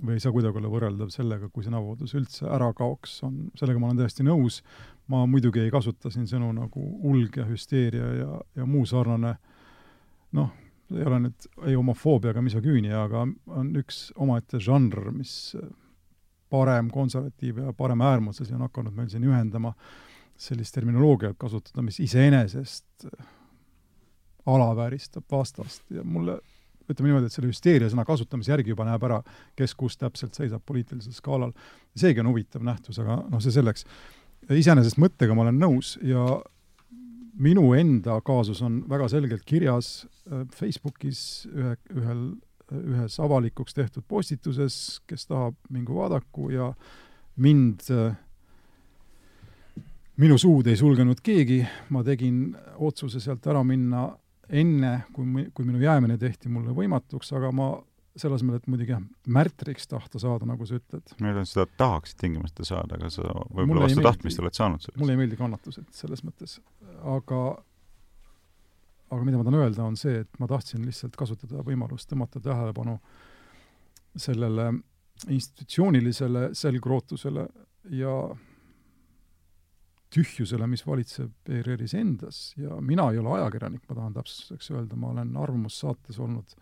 või 0.00 0.16
ei 0.16 0.22
saa 0.22 0.32
kuidagi 0.32 0.58
olla 0.60 0.70
võrreldav 0.72 1.12
sellega, 1.12 1.50
kui 1.52 1.64
sõnavabadus 1.66 2.14
üldse 2.16 2.48
ära 2.48 2.70
kaoks, 2.76 3.18
on, 3.26 3.38
sellega 3.58 3.80
ma 3.80 3.90
olen 3.90 4.00
täiesti 4.00 4.24
nõus, 4.26 4.62
ma 5.12 5.24
muidugi 5.28 5.60
ei 5.62 5.72
kasuta 5.74 6.10
siin 6.12 6.28
sõnu 6.30 6.48
nagu 6.56 6.84
ulg 7.08 7.36
ja 7.36 7.46
hüsteeria 7.48 8.12
ja, 8.22 8.40
ja 8.56 8.66
muu 8.68 8.86
sarnane. 8.88 9.34
Noh, 10.38 10.52
ei 10.92 11.04
ole 11.08 11.18
nüüd 11.26 11.46
ei 11.68 11.76
homofoobia 11.76 12.32
ega 12.32 12.44
misogüünia, 12.44 13.04
aga 13.04 13.26
on 13.52 13.72
üks 13.80 14.06
omaette 14.20 14.60
žanr, 14.62 15.10
mis 15.12 15.34
parem 16.52 16.90
konservatiiv 16.92 17.62
ja 17.64 17.76
parem 17.76 18.02
äärmuslasi 18.04 18.56
on 18.56 18.66
hakanud 18.66 18.96
meil 18.96 19.08
siin 19.12 19.24
ühendama, 19.28 19.72
sellist 20.36 20.74
terminoloogiat 20.74 21.38
kasutada, 21.40 21.84
mis 21.84 22.00
iseenesest 22.02 23.06
alavääristab 24.48 25.24
vastast. 25.30 25.84
Ja 25.90 26.04
mulle 26.04 26.40
ütleme 26.92 27.10
niimoodi, 27.10 27.28
et 27.28 27.36
selle 27.36 27.50
hüsteeria 27.50 27.90
sõna 27.92 28.04
kasutamise 28.08 28.52
järgi 28.52 28.74
juba 28.74 28.86
näeb 28.88 29.04
ära, 29.08 29.20
kes 29.58 29.74
kus 29.78 29.98
täpselt 30.00 30.38
seisab 30.38 30.64
poliitilisel 30.66 31.14
skaalal. 31.16 31.52
seegi 31.96 32.20
on 32.20 32.30
huvitav 32.32 32.64
nähtus, 32.66 32.98
aga 33.02 33.22
noh, 33.28 33.42
see 33.42 33.54
selleks. 33.54 33.86
iseenesest 34.50 34.98
mõttega 34.98 35.34
ma 35.34 35.46
olen 35.46 35.60
nõus 35.60 35.96
ja 36.02 36.40
minu 37.38 37.72
enda 37.74 38.20
kaasus 38.24 38.62
on 38.62 38.82
väga 38.88 39.08
selgelt 39.08 39.44
kirjas 39.44 40.06
äh, 40.30 40.46
Facebookis 40.54 41.46
ühe, 41.52 41.76
ühel, 41.94 42.26
ühes 42.72 43.18
avalikuks 43.20 43.74
tehtud 43.74 44.04
postituses, 44.08 45.00
kes 45.06 45.26
tahab, 45.26 45.56
mingu 45.70 45.96
vaadaku 45.96 46.50
ja 46.52 46.72
mind 47.36 47.88
äh, 47.90 48.14
minu 50.20 50.38
suud 50.38 50.68
ei 50.68 50.76
sulgenud 50.76 51.22
keegi, 51.24 51.62
ma 51.90 52.02
tegin 52.04 52.52
otsuse 52.84 53.20
sealt 53.20 53.46
ära 53.48 53.62
minna 53.64 54.10
enne, 54.48 54.92
kui, 55.14 55.46
kui 55.54 55.66
minu 55.66 55.80
jäämine 55.82 56.18
tehti 56.20 56.50
mulle 56.52 56.74
võimatuks, 56.76 57.32
aga 57.38 57.52
ma 57.54 57.72
selle 58.16 58.36
asemel, 58.36 58.58
et 58.60 58.68
muidugi 58.68 58.92
jah, 58.92 59.02
märtriks 59.32 59.88
tahta 59.88 60.20
saada, 60.20 60.46
nagu 60.48 60.66
sa 60.68 60.76
ütled. 60.76 61.14
ma 61.20 61.30
ei 61.30 61.36
tea, 61.38 61.44
seda 61.48 61.66
tahaksid 61.80 62.18
tingimata 62.20 62.66
saada, 62.68 62.98
aga 62.98 63.08
sa 63.12 63.24
võib-olla 63.24 63.86
vastu 63.86 64.04
tahtmist 64.04 64.42
oled 64.42 64.58
saanud 64.58 64.84
sellest. 64.84 65.00
mulle 65.00 65.16
ei 65.16 65.20
meeldi 65.22 65.38
kannatused 65.40 65.88
selles 65.96 66.24
mõttes, 66.26 66.58
aga 67.14 67.42
aga 69.12 69.26
mida 69.28 69.40
ma 69.40 69.46
tahan 69.46 69.60
öelda, 69.60 69.84
on 69.84 69.96
see, 70.00 70.22
et 70.24 70.40
ma 70.40 70.48
tahtsin 70.50 70.84
lihtsalt 70.88 71.16
kasutada 71.20 71.64
võimalust 71.66 72.08
tõmmata 72.10 72.40
tähelepanu 72.44 72.98
sellele 74.16 74.70
institutsioonilisele 75.32 76.50
selgrootusele 76.58 77.46
ja 77.96 78.14
tühjusele, 80.12 80.66
mis 80.70 80.84
valitseb 80.86 81.48
ERR-is 81.48 81.94
endas. 81.98 82.40
Ja 82.60 82.76
mina 82.84 83.08
ei 83.12 83.20
ole 83.22 83.36
ajakirjanik, 83.38 83.84
ma 83.88 83.98
tahan 83.98 84.16
täpsustuseks 84.16 84.70
öelda, 84.74 84.98
ma 84.98 85.12
olen 85.14 85.34
Arvamussaates 85.40 86.20
olnud 86.22 86.56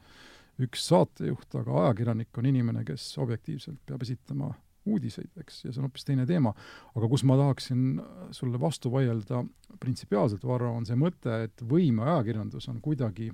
üks 0.60 0.86
saatejuht, 0.90 1.54
aga 1.56 1.84
ajakirjanik 1.84 2.38
on 2.38 2.48
inimene, 2.50 2.84
kes 2.86 3.12
objektiivselt 3.22 3.80
peab 3.88 4.02
esitama 4.04 4.52
uudiseid, 4.90 5.30
eks, 5.40 5.64
ja 5.64 5.72
see 5.72 5.80
on 5.80 5.88
hoopis 5.88 6.06
teine 6.08 6.24
teema. 6.28 6.52
aga 6.96 7.08
kus 7.08 7.24
ma 7.28 7.36
tahaksin 7.36 8.00
sulle 8.36 8.60
vastu 8.60 8.92
vaielda 8.92 9.42
printsipiaalselt, 9.80 10.44
Varro, 10.48 10.72
on 10.76 10.86
see 10.88 10.96
mõte, 10.96 11.42
et 11.46 11.64
võim 11.68 12.00
ja 12.00 12.14
ajakirjandus 12.14 12.68
on 12.72 12.80
kuidagi, 12.84 13.30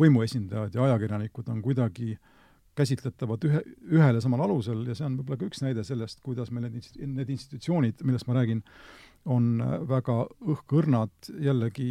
võimuesindajad 0.00 0.76
ja 0.76 0.84
ajakirjanikud 0.88 1.48
on 1.52 1.60
kuidagi 1.64 2.12
äh, 2.14 2.37
käsitletavad 2.78 3.44
ühe, 3.48 3.64
ühel 3.90 4.18
ja 4.18 4.22
samal 4.24 4.44
alusel 4.46 4.84
ja 4.88 4.96
see 4.96 5.08
on 5.08 5.18
võib-olla 5.18 5.40
ka 5.40 5.50
üks 5.50 5.64
näide 5.64 5.84
sellest, 5.86 6.22
kuidas 6.24 6.52
meil 6.54 6.68
need, 6.68 6.88
need 7.18 7.34
institutsioonid, 7.34 8.06
millest 8.06 8.28
ma 8.30 8.38
räägin, 8.38 8.62
on 9.28 9.58
väga 9.90 10.22
õhkõrnad, 10.54 11.32
jällegi 11.42 11.90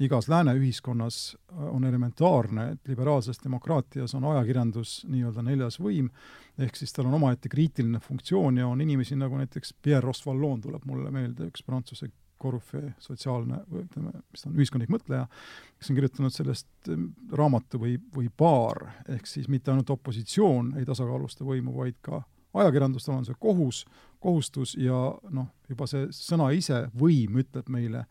igas 0.00 0.28
lääne 0.28 0.54
ühiskonnas 0.58 1.36
on 1.56 1.84
elementaarne, 1.84 2.68
et 2.74 2.90
liberaalses 2.90 3.40
demokraatias 3.44 4.14
on 4.14 4.26
ajakirjandus 4.32 4.98
nii-öelda 5.08 5.44
neljas 5.46 5.80
võim, 5.80 6.10
ehk 6.58 6.76
siis 6.76 6.92
tal 6.92 7.08
on 7.08 7.16
omaette 7.16 7.48
kriitiline 7.52 8.00
funktsioon 8.04 8.60
ja 8.60 8.68
on 8.68 8.80
inimesi 8.84 9.16
nagu 9.16 9.38
näiteks 9.40 9.74
Pierre 9.82 10.04
Rosvallon 10.04 10.60
tuleb 10.64 10.84
mulle 10.88 11.12
meelde, 11.14 11.48
üks 11.50 11.64
Prantsuse 11.64 12.10
korüfee, 12.38 12.92
sotsiaalne 13.02 13.62
või 13.70 13.84
ütleme, 13.86 14.12
mis 14.32 14.44
ta 14.44 14.50
on, 14.50 14.56
ühiskondlik 14.60 14.92
mõtleja, 14.92 15.26
kes 15.80 15.90
on 15.90 15.98
kirjutanud 15.98 16.34
sellest 16.34 16.90
ehm, 16.92 17.08
raamatu 17.32 17.80
või, 17.82 17.96
või 18.14 18.30
paar, 18.30 18.82
ehk 19.12 19.28
siis 19.30 19.48
mitte 19.52 19.72
ainult 19.72 19.90
opositsioon 19.94 20.74
ei 20.80 20.88
tasakaalusta 20.88 21.46
võimu, 21.46 21.74
vaid 21.76 21.98
ka 22.04 22.22
ajakirjandustel 22.56 23.16
on 23.16 23.26
see 23.28 23.38
kohus, 23.40 23.84
kohustus 24.22 24.74
ja 24.80 25.00
noh, 25.34 25.50
juba 25.68 25.88
see 25.90 26.08
sõna 26.14 26.50
ise, 26.56 26.86
võim, 26.98 27.40
ütleb 27.42 27.68
meile, 27.72 28.06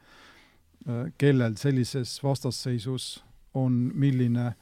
äh, 0.85 1.07
kellel 1.21 1.57
sellises 1.61 2.17
vastasseisus 2.23 3.23
on 3.55 3.89
milline 3.95 4.53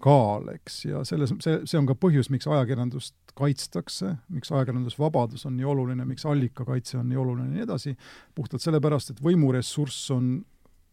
kaal, 0.00 0.48
eks, 0.54 0.84
ja 0.88 1.04
selles, 1.04 1.32
see, 1.44 1.60
see 1.68 1.78
on 1.78 1.88
ka 1.88 1.96
põhjus, 2.00 2.30
miks 2.32 2.48
ajakirjandust 2.48 3.14
kaitstakse, 3.36 4.14
miks 4.28 4.52
ajakirjandusvabadus 4.52 5.46
on 5.46 5.56
nii 5.56 5.68
oluline, 5.68 6.04
miks 6.08 6.26
allikakaitse 6.26 6.98
on 6.98 7.08
nii 7.08 7.18
oluline 7.20 7.48
ja 7.48 7.54
nii 7.58 7.66
edasi, 7.66 7.96
puhtalt 8.34 8.62
sellepärast, 8.62 9.14
et 9.14 9.22
võimuressurss 9.24 10.10
on 10.14 10.32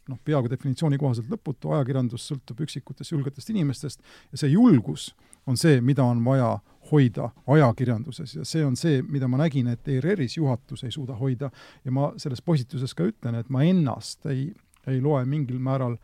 noh, 0.08 0.20
peaaegu 0.26 0.50
definitsiooni 0.52 1.00
kohaselt 1.00 1.32
lõputu, 1.32 1.72
ajakirjandus 1.76 2.28
sõltub 2.32 2.62
üksikutest 2.66 3.14
julgetest 3.14 3.52
inimestest 3.54 4.04
ja 4.32 4.42
see 4.42 4.54
julgus 4.54 5.12
on 5.48 5.60
see, 5.60 5.82
mida 5.82 6.04
on 6.04 6.24
vaja 6.26 6.58
hoida 6.92 7.30
ajakirjanduses 7.48 8.38
ja 8.40 8.46
see 8.48 8.64
on 8.66 8.76
see, 8.80 9.02
mida 9.04 9.28
ma 9.32 9.42
nägin, 9.42 9.68
et 9.72 9.88
ERR-is 9.88 10.38
juhatus 10.38 10.84
ei 10.88 10.94
suuda 10.96 11.16
hoida 11.20 11.52
ja 11.86 11.92
ma 11.92 12.12
selles 12.20 12.42
postituses 12.44 12.96
ka 12.96 13.08
ütlen, 13.10 13.40
et 13.40 13.52
ma 13.54 13.64
ennast 13.68 14.28
ei, 14.32 14.50
ei 14.88 15.02
loe 15.04 15.26
mingil 15.28 15.60
määral 15.64 15.98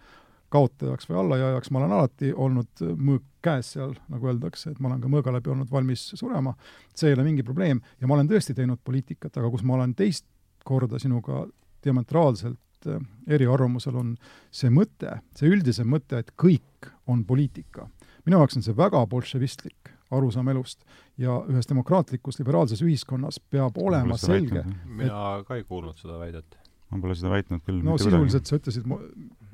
kaotajaks 0.53 1.09
või 1.09 1.19
allajääjaks, 1.23 1.71
ma 1.73 1.81
olen 1.81 1.95
alati 1.97 2.31
olnud 2.33 2.83
mõõk 2.97 3.25
käes 3.43 3.73
seal, 3.75 3.95
nagu 4.11 4.29
öeldakse, 4.29 4.71
et 4.71 4.81
ma 4.81 4.91
olen 4.91 5.01
ka 5.03 5.11
mõõga 5.11 5.33
läbi 5.35 5.51
olnud 5.53 5.71
valmis 5.71 6.05
surema, 6.15 6.53
see 6.95 7.09
ei 7.09 7.17
ole 7.17 7.25
mingi 7.27 7.45
probleem. 7.45 7.81
Ja 8.01 8.09
ma 8.09 8.17
olen 8.17 8.29
tõesti 8.31 8.55
teinud 8.57 8.81
poliitikat, 8.85 9.35
aga 9.39 9.51
kus 9.51 9.65
ma 9.67 9.77
olen 9.79 9.95
teist 9.97 10.27
korda 10.63 10.99
sinuga 11.01 11.43
diametraalselt 11.83 12.87
äh, 12.87 13.01
eriarvamusel, 13.35 13.97
on 13.99 14.13
see 14.53 14.71
mõte, 14.71 15.17
see 15.35 15.51
üldisem 15.51 15.89
mõte, 15.91 16.23
et 16.23 16.31
kõik 16.39 16.93
on 17.07 17.25
poliitika. 17.27 17.89
minu 18.25 18.39
jaoks 18.39 18.55
on 18.55 18.63
see 18.63 18.77
väga 18.77 19.03
bolševistlik 19.11 19.91
arusaam 20.13 20.47
elust 20.53 20.83
ja 21.19 21.39
ühes 21.49 21.67
demokraatlikus 21.69 22.39
liberaalses 22.39 22.81
ühiskonnas 22.85 23.39
peab 23.51 23.77
olema 23.81 24.17
selge 24.17 24.63
mina 24.85 25.43
ka 25.47 25.57
ei 25.57 25.65
kuulnud 25.67 25.97
seda 25.99 26.19
väidet 26.21 26.57
ma 26.93 27.03
pole 27.03 27.17
seda 27.19 27.33
väitnud 27.33 27.63
küll. 27.65 27.83
no 27.85 27.97
sisuliselt 28.01 28.49
sa 28.49 28.59
ütlesid, 28.59 28.89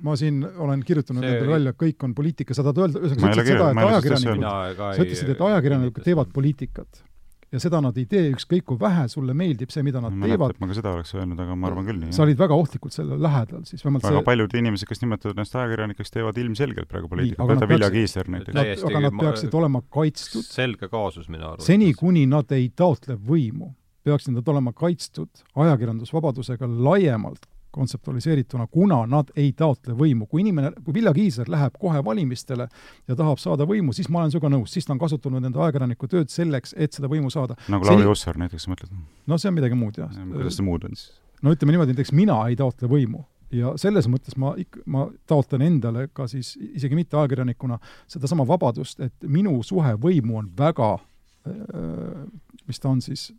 ma 0.06 0.16
siin 0.20 0.42
olen 0.46 0.84
kirjutanud 0.86 1.26
see... 1.26 1.36
endale 1.36 1.56
välja, 1.58 1.76
kõik 1.86 2.08
on 2.08 2.16
poliitika, 2.18 2.58
sa 2.58 2.66
tahad 2.68 2.84
öelda, 2.86 3.04
ühesõnaga 3.04 3.34
sa 3.34 3.44
ütlesid 3.44 3.54
seda, 3.54 3.70
et 3.70 3.86
ajakirjanikud, 3.86 4.50
sa 4.82 5.06
ütlesid, 5.06 5.36
et 5.36 5.46
ajakirjanikud 5.50 6.10
teevad 6.10 6.36
poliitikat 6.36 7.06
ja 7.50 7.60
seda 7.62 7.80
nad 7.82 7.98
ei 7.98 8.06
tee, 8.10 8.30
ükskõik 8.34 8.66
kui 8.70 8.78
vähe 8.82 9.06
sulle 9.10 9.34
meeldib 9.38 9.72
see, 9.74 9.82
mida 9.86 10.02
nad 10.04 10.14
ma 10.14 10.30
teevad. 10.30 10.56
ma 10.62 10.70
ka 10.70 10.78
seda 10.78 10.92
oleks 10.94 11.16
öelnud, 11.16 11.40
aga 11.42 11.56
ma 11.58 11.70
arvan 11.72 11.88
küll 11.88 12.02
nii. 12.04 12.14
sa 12.16 12.24
olid 12.26 12.38
väga 12.40 12.58
ohtlikult 12.62 12.94
sellele 12.94 13.18
lähedal 13.26 13.64
siis, 13.66 13.82
vähemalt 13.86 14.06
väga 14.06 14.20
see... 14.22 14.28
paljud 14.28 14.56
inimesed, 14.62 14.90
kes 14.90 15.02
nimetavad 15.04 15.38
ennast 15.38 15.58
ajakirjanikeks, 15.58 16.14
teevad 16.14 16.42
ilmselgelt 16.44 16.92
praegu 16.92 17.10
poliitikat, 17.12 17.54
võta 17.54 17.70
Vilja 17.72 17.90
Kiisler 17.96 18.30
näiteks. 18.36 18.86
aga 18.90 19.04
nad 19.08 19.18
peaksid 19.18 19.58
olema 19.62 19.82
kaitstud. 19.98 20.46
selge 20.46 20.92
kaasus 20.92 21.30
minu 21.30 21.48
arvates. 21.50 21.70
seni, 21.72 21.90
kuni 21.98 22.28
nad 22.30 22.54
ei 22.54 22.70
taotle 22.70 23.18
võimu, 23.18 23.74
peaksid 24.10 24.36
nad 24.36 24.52
olema 24.52 24.74
kaitstud 24.76 25.46
ajakirjandusvabadusega 25.56 26.70
laiemalt 26.90 27.48
kontseptualiseerituna, 27.72 28.68
kuna 28.68 29.04
nad 29.06 29.30
ei 29.38 29.52
taotle 29.54 29.94
võimu. 29.94 30.26
kui 30.28 30.42
inimene, 30.42 30.72
kui 30.84 30.94
Vilja 30.94 31.14
Kiisler 31.14 31.50
läheb 31.54 31.76
kohe 31.80 32.02
valimistele 32.06 32.66
ja 33.08 33.16
tahab 33.16 33.38
saada 33.38 33.68
võimu, 33.70 33.94
siis 33.94 34.10
ma 34.10 34.24
olen 34.24 34.34
sinuga 34.34 34.50
nõus, 34.50 34.74
siis 34.74 34.88
ta 34.90 34.96
on 34.96 35.02
kasutanud 35.02 35.46
enda 35.46 35.62
ajakirjaniku 35.68 36.10
tööd 36.10 36.34
selleks, 36.34 36.74
et 36.78 36.98
seda 36.98 37.08
võimu 37.12 37.30
saada. 37.34 37.56
nagu 37.68 37.86
Lauri 37.86 38.02
Seni... 38.02 38.10
Hussar 38.10 38.40
näiteks, 38.42 38.66
mõtled? 38.72 38.96
no 39.28 39.38
see 39.38 39.52
on 39.52 39.58
midagi 39.60 39.78
muud, 39.78 40.02
jah. 40.02 40.10
kuidas 40.34 40.58
see 40.58 40.66
muud 40.66 40.90
on 40.90 40.98
siis? 40.98 41.20
no 41.46 41.54
ütleme 41.54 41.76
niimoodi, 41.76 41.94
näiteks 41.94 42.16
mina 42.18 42.40
ei 42.50 42.58
taotle 42.58 42.90
võimu 42.90 43.22
ja 43.54 43.76
selles 43.82 44.10
mõttes 44.10 44.38
ma 44.38 44.56
ikka, 44.58 44.82
ma 44.90 45.06
taotlen 45.30 45.62
endale 45.66 46.08
ka 46.14 46.26
siis 46.30 46.56
isegi 46.58 46.98
mitte 46.98 47.22
ajakirjanikuna 47.22 47.78
sedasama 48.10 48.48
vabadust, 48.50 49.00
et 49.06 49.30
minu 49.30 49.60
suhe 49.66 49.94
võimu 50.02 50.42
on 50.42 50.50
väga 50.58 50.96
äh, 50.98 52.26
mis 52.70 52.80
ta 52.82 52.92
on 52.92 53.02
siis, 53.02 53.30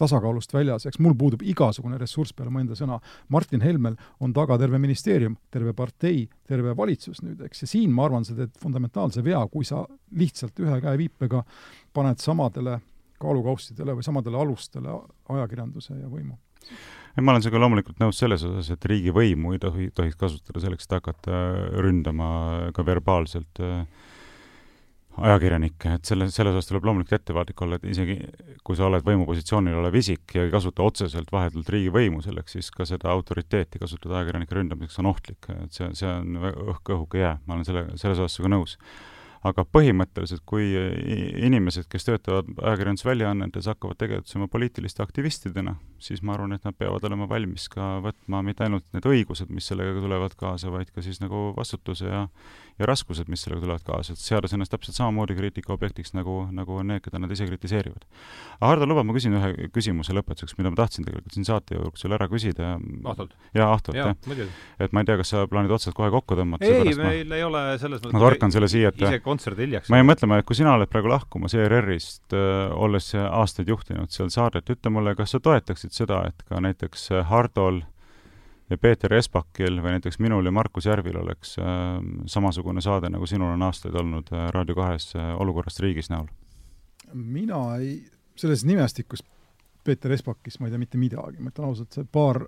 tasakaalust 0.00 0.54
väljas, 0.54 0.86
eks 0.88 1.00
mul 1.02 1.14
puudub 1.18 1.42
igasugune 1.46 1.98
ressurss 2.00 2.34
peale 2.36 2.52
mu 2.52 2.62
enda 2.62 2.76
sõna. 2.78 2.98
Martin 3.32 3.64
Helmel 3.64 3.98
on 4.24 4.34
taga 4.36 4.58
terve 4.60 4.80
ministeerium, 4.82 5.36
terve 5.52 5.74
partei, 5.76 6.24
terve 6.48 6.74
valitsus 6.76 7.22
nüüd, 7.24 7.42
eks, 7.46 7.64
ja 7.64 7.70
siin 7.70 7.92
ma 7.94 8.06
arvan, 8.08 8.26
sa 8.26 8.36
teed 8.38 8.54
fundamentaalse 8.60 9.24
vea, 9.26 9.42
kui 9.52 9.68
sa 9.68 9.84
lihtsalt 10.16 10.60
ühe 10.64 10.80
käeviipega 10.84 11.44
paned 11.96 12.22
samadele 12.22 12.78
kaalukaustidele 13.20 13.98
või 13.98 14.06
samadele 14.06 14.40
alustele 14.40 14.94
ajakirjanduse 15.28 15.98
ja 15.98 16.08
võimu. 16.08 16.38
Ei, 17.10 17.24
ma 17.24 17.32
olen 17.32 17.42
sinuga 17.42 17.60
loomulikult 17.64 17.98
nõus 18.00 18.20
selles 18.20 18.44
osas, 18.46 18.70
et 18.72 18.84
riigivõimu 18.86 19.56
ei 19.56 19.60
tohi, 19.60 19.88
tohiks 19.94 20.16
kasutada 20.20 20.62
selleks, 20.62 20.86
et 20.86 20.94
hakata 20.94 21.40
ründama 21.82 22.30
ka 22.76 22.84
verbaalselt 22.86 23.60
äh, 23.64 23.82
ajakirjanikke, 25.20 25.94
et 25.98 26.08
selle, 26.08 26.26
selles 26.32 26.56
osas 26.56 26.70
tuleb 26.70 26.86
loomulikult 26.88 27.18
ettevaatlik 27.18 27.62
olla, 27.64 27.78
et 27.78 27.86
isegi 27.92 28.16
kui 28.66 28.78
sa 28.78 28.86
oled 28.88 29.04
võimupositsioonil 29.06 29.76
olev 29.80 29.96
isik 30.00 30.34
ja 30.36 30.46
ei 30.46 30.52
kasuta 30.52 30.84
otseselt 30.86 31.30
vahetult 31.32 31.68
riigivõimu 31.74 32.22
selleks, 32.24 32.56
siis 32.56 32.70
ka 32.74 32.86
seda 32.88 33.10
autoriteeti 33.12 33.80
kasutada 33.82 34.20
ajakirjanike 34.20 34.58
ründamiseks 34.58 35.00
on 35.02 35.10
ohtlik, 35.12 35.50
et 35.54 35.76
see, 35.76 35.88
see 35.98 36.10
on 36.10 36.40
õhk 36.74 36.94
õhuke 36.96 37.22
jää, 37.22 37.36
ma 37.46 37.56
olen 37.56 37.68
selle, 37.68 37.86
selles 38.00 38.18
osas 38.18 38.38
sinuga 38.38 38.54
nõus. 38.56 38.76
Aga 39.48 39.64
põhimõtteliselt, 39.64 40.42
kui 40.44 40.66
inimesed, 41.46 41.86
kes 41.88 42.04
töötavad 42.04 42.50
ajakirjandusväljaannetes, 42.60 43.70
hakkavad 43.72 43.96
tegutsema 44.02 44.50
poliitiliste 44.52 45.00
aktivistidena, 45.00 45.78
siis 46.00 46.22
ma 46.26 46.34
arvan, 46.36 46.56
et 46.56 46.64
nad 46.66 46.76
peavad 46.76 47.04
olema 47.08 47.28
valmis 47.30 47.68
ka 47.72 47.98
võtma 48.04 48.42
mitte 48.46 48.66
ainult 48.66 48.86
need 48.96 49.06
õigused, 49.06 49.52
mis 49.54 49.68
sellega 49.70 50.00
tulevad 50.00 50.34
kaasa, 50.40 50.72
vaid 50.72 50.92
ka 50.94 51.04
siis 51.04 51.20
nagu 51.22 51.50
vastutuse 51.56 52.10
ja 52.10 52.26
ja 52.80 52.86
raskused, 52.88 53.28
mis 53.28 53.42
sellega 53.44 53.60
tulevad 53.64 53.82
kaasa, 53.84 54.14
et 54.14 54.22
seades 54.22 54.54
ennast 54.56 54.72
täpselt 54.72 54.96
samamoodi 54.96 55.36
kriitika 55.36 55.74
objektiks, 55.74 56.14
nagu, 56.16 56.46
nagu 56.56 56.78
on 56.80 56.88
need, 56.88 57.02
keda 57.04 57.20
nad 57.20 57.32
ise 57.34 57.44
kritiseerivad. 57.48 58.06
Hardo, 58.62 58.88
luba, 58.88 59.04
ma 59.04 59.16
küsin 59.16 59.36
ühe 59.36 59.68
küsimuse 59.74 60.14
lõpetuseks, 60.16 60.56
mida 60.58 60.72
ma 60.72 60.80
tahtsin 60.80 61.04
tegelikult 61.04 61.36
siin 61.36 61.48
saate 61.48 61.76
jooksul 61.76 62.16
ära 62.16 62.28
küsida. 62.32 62.72
Ahtolt? 63.04 63.34
jaa, 63.56 63.68
Ahtolt, 63.74 63.98
jah. 64.00 64.14
et 64.80 64.96
ma 64.96 65.04
ei 65.04 65.10
tea, 65.10 65.18
kas 65.20 65.34
sa 65.34 65.44
plaanid 65.50 65.74
otsad 65.76 65.96
kohe 65.96 66.08
kokku 66.14 66.38
tõmmata? 66.40 66.64
ei, 66.64 66.94
meil 66.96 67.28
ma... 67.28 67.36
ei 67.36 67.44
ole 67.44 67.62
selles 67.82 68.00
mõttes 68.00 68.16
ma 68.16 68.24
torkan 68.24 68.54
selle 68.54 68.70
siia, 68.72 68.94
et 68.94 69.04
ise 69.04 69.20
kontserdi 69.24 69.66
hiljaks. 69.66 69.92
ma 69.92 70.00
jäin 70.00 70.08
mõtlema, 70.08 70.40
et 70.40 70.48
kui 70.48 70.56
sina 70.56 70.72
oled 70.78 70.88
praegu 70.92 71.12
lahkumas 71.12 71.56
ERR-ist 71.58 72.36
äh,, 72.36 72.72
olles 72.72 73.12
aastaid 73.20 73.68
juhtinud 73.68 74.12
seal 74.14 74.32
saadet, 74.32 74.72
ütle 74.72 74.94
mulle, 74.94 75.14
kas 75.18 75.36
sa 75.36 75.42
toetaksid 75.44 75.89
seda, 75.94 76.24
et 76.28 76.42
ka 76.48 76.60
näiteks 76.60 77.08
Hardol 77.28 77.82
äh, 77.82 77.88
ja 78.70 78.78
Peeter 78.78 79.12
Espakil 79.14 79.80
või 79.82 79.96
näiteks 79.96 80.20
minul 80.22 80.46
ja 80.46 80.52
Markus 80.54 80.86
Järvil 80.86 81.18
oleks 81.20 81.56
äh, 81.58 81.98
samasugune 82.30 82.82
saade, 82.84 83.10
nagu 83.10 83.26
sinul 83.26 83.54
on 83.56 83.66
aastaid 83.66 83.96
olnud 83.98 84.30
äh, 84.32 84.46
Raadio 84.54 84.78
kahes 84.78 85.10
äh, 85.18 85.34
Olukorrast 85.40 85.82
riigis 85.82 86.10
näol? 86.12 86.30
mina 87.12 87.58
ei, 87.80 88.04
selles 88.38 88.62
nimestikus 88.64 89.24
Peeter 89.84 90.12
Espakist 90.14 90.60
ma 90.60 90.68
ei 90.68 90.74
tea 90.74 90.82
mitte 90.82 91.00
midagi, 91.00 91.40
ma 91.42 91.50
ütlen 91.50 91.66
ausalt, 91.66 91.96
see 91.96 92.06
paar 92.06 92.44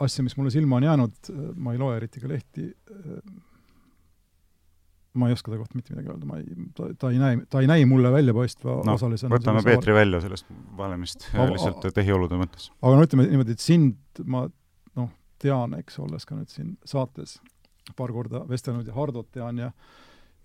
asja, 0.00 0.24
mis 0.24 0.36
mulle 0.38 0.52
silma 0.54 0.78
on 0.78 0.88
jäänud, 0.88 1.18
äh, 1.32 1.42
ma 1.56 1.74
ei 1.74 1.82
loe 1.82 1.98
eriti 2.00 2.22
ka 2.22 2.30
lehti, 2.32 2.70
äh, 2.72 3.20
ma 5.16 5.30
ei 5.30 5.36
oska 5.36 5.52
ta 5.52 5.58
kohta 5.60 5.78
mitte 5.78 5.94
midagi 5.94 6.12
öelda, 6.12 6.28
ma 6.28 6.40
ei, 6.40 6.68
ta, 6.76 6.90
ta 7.00 7.10
ei 7.14 7.20
näe, 7.22 7.40
ta 7.50 7.62
ei 7.64 7.70
näi 7.70 7.86
mulle 7.88 8.12
väljapaistva 8.14 8.78
no, 8.86 8.96
osalisena. 8.98 9.32
võtame 9.34 9.64
Peetri 9.66 9.92
saar... 9.92 10.00
välja 10.02 10.22
sellest 10.26 10.48
valemist 10.78 11.28
lihtsalt 11.32 11.88
tehiolude 11.96 12.38
mõttes. 12.40 12.70
aga 12.82 12.98
no 12.98 13.06
ütleme 13.08 13.28
niimoodi, 13.30 13.56
et 13.56 13.64
sind 13.64 14.24
ma 14.24 14.46
tean, 15.42 15.76
eks, 15.80 16.00
olles 16.02 16.26
ka 16.26 16.36
nüüd 16.36 16.52
siin 16.52 16.74
saates 16.88 17.38
paar 17.96 18.12
korda 18.14 18.42
vestelnud 18.48 18.88
ja 18.88 18.96
Hardot 18.96 19.28
tean 19.34 19.60
ja 19.60 19.70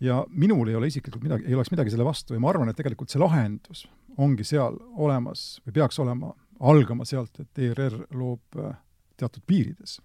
ja 0.02 0.24
minul 0.34 0.70
ei 0.70 0.76
ole 0.76 0.90
isiklikult 0.90 1.24
midagi, 1.24 1.46
ei 1.46 1.56
oleks 1.56 1.70
midagi 1.70 1.92
selle 1.94 2.06
vastu 2.08 2.34
ja 2.34 2.42
ma 2.42 2.50
arvan, 2.50 2.72
et 2.72 2.78
tegelikult 2.78 3.14
see 3.14 3.22
lahendus 3.22 3.84
ongi 4.22 4.46
seal 4.48 4.80
olemas 4.98 5.60
või 5.66 5.76
peaks 5.76 6.00
olema, 6.02 6.32
algama 6.72 7.06
sealt, 7.06 7.38
et 7.44 7.62
ERR 7.68 8.00
loob 8.18 8.58
äh, 8.58 8.74
teatud 9.22 9.46
piirides. 9.48 10.00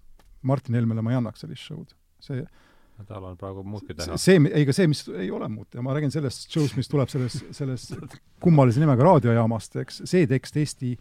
Martin 0.45 0.77
Helmele 0.77 1.01
ma 1.01 1.15
ei 1.15 1.17
annaks 1.17 1.41
sellist 1.43 1.65
show'd. 1.65 1.95
see 2.21 2.45
tal 3.05 3.27
on 3.29 3.37
praegu 3.37 3.63
muudki 3.67 3.93
teha. 3.97 4.17
see, 4.21 4.39
ei, 4.49 4.63
aga 4.65 4.73
see, 4.75 4.87
mis 4.89 5.03
ei 5.13 5.29
ole 5.33 5.49
muud 5.51 5.77
ma 5.85 5.93
räägin 5.97 6.13
sellest 6.13 6.49
show'st, 6.53 6.77
mis 6.79 6.89
tuleb 6.91 7.11
selles, 7.11 7.37
selles 7.55 7.91
kummalise 8.43 8.81
nimega 8.81 9.05
raadiojaamast, 9.05 9.77
eks, 9.83 10.01
see 10.09 10.27
tekst 10.29 10.57
Eesti 10.57 10.95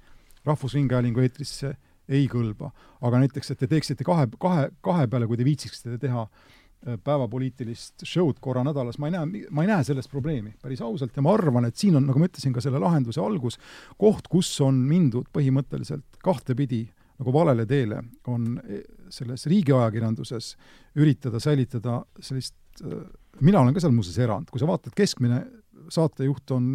Rahvusringhäälingu 0.47 1.25
eetrisse 1.25 1.73
ei 2.09 2.27
kõlba. 2.31 2.71
aga 3.03 3.23
näiteks, 3.25 3.51
et 3.51 3.59
te 3.59 3.71
teeksite 3.71 4.05
kahe, 4.07 4.29
kahe, 4.41 4.69
kahe 4.85 5.09
peale, 5.11 5.27
kui 5.27 5.39
te 5.39 5.47
viitsiksite 5.47 5.99
teha 6.03 6.27
äh, 6.27 6.99
päevapoliitilist 7.03 8.05
show'd 8.07 8.39
korra 8.41 8.63
nädalas, 8.67 8.99
ma 9.03 9.11
ei 9.11 9.17
näe, 9.17 9.47
ma 9.51 9.65
ei 9.65 9.71
näe 9.73 9.87
selles 9.89 10.09
probleemi, 10.09 10.55
päris 10.63 10.83
ausalt, 10.85 11.17
ja 11.17 11.25
ma 11.25 11.35
arvan, 11.35 11.67
et 11.67 11.77
siin 11.81 11.99
on, 11.99 12.07
nagu 12.07 12.23
ma 12.23 12.29
ütlesin, 12.31 12.55
ka 12.55 12.63
selle 12.65 12.81
lahenduse 12.83 13.23
algus, 13.23 13.59
koht, 13.99 14.31
kus 14.31 14.53
on 14.65 14.79
mindud 14.87 15.33
põhimõtteliselt 15.35 16.21
kahtepidi 16.23 16.85
nagu 17.21 17.33
valele 17.33 17.67
teele, 17.69 18.03
on 18.33 18.57
e, 18.65 18.83
selles 19.13 19.47
riigiajakirjanduses 19.51 20.53
üritada 21.01 21.41
säilitada 21.43 22.01
sellist, 22.21 22.57
äh, 22.83 23.07
mina 23.41 23.63
olen 23.63 23.77
ka 23.77 23.83
seal 23.85 23.95
muuseas 23.97 24.19
erand, 24.23 24.51
kui 24.53 24.63
sa 24.63 24.69
vaatad, 24.69 24.95
keskmine 24.97 25.45
saatejuht 25.93 26.55
on 26.57 26.71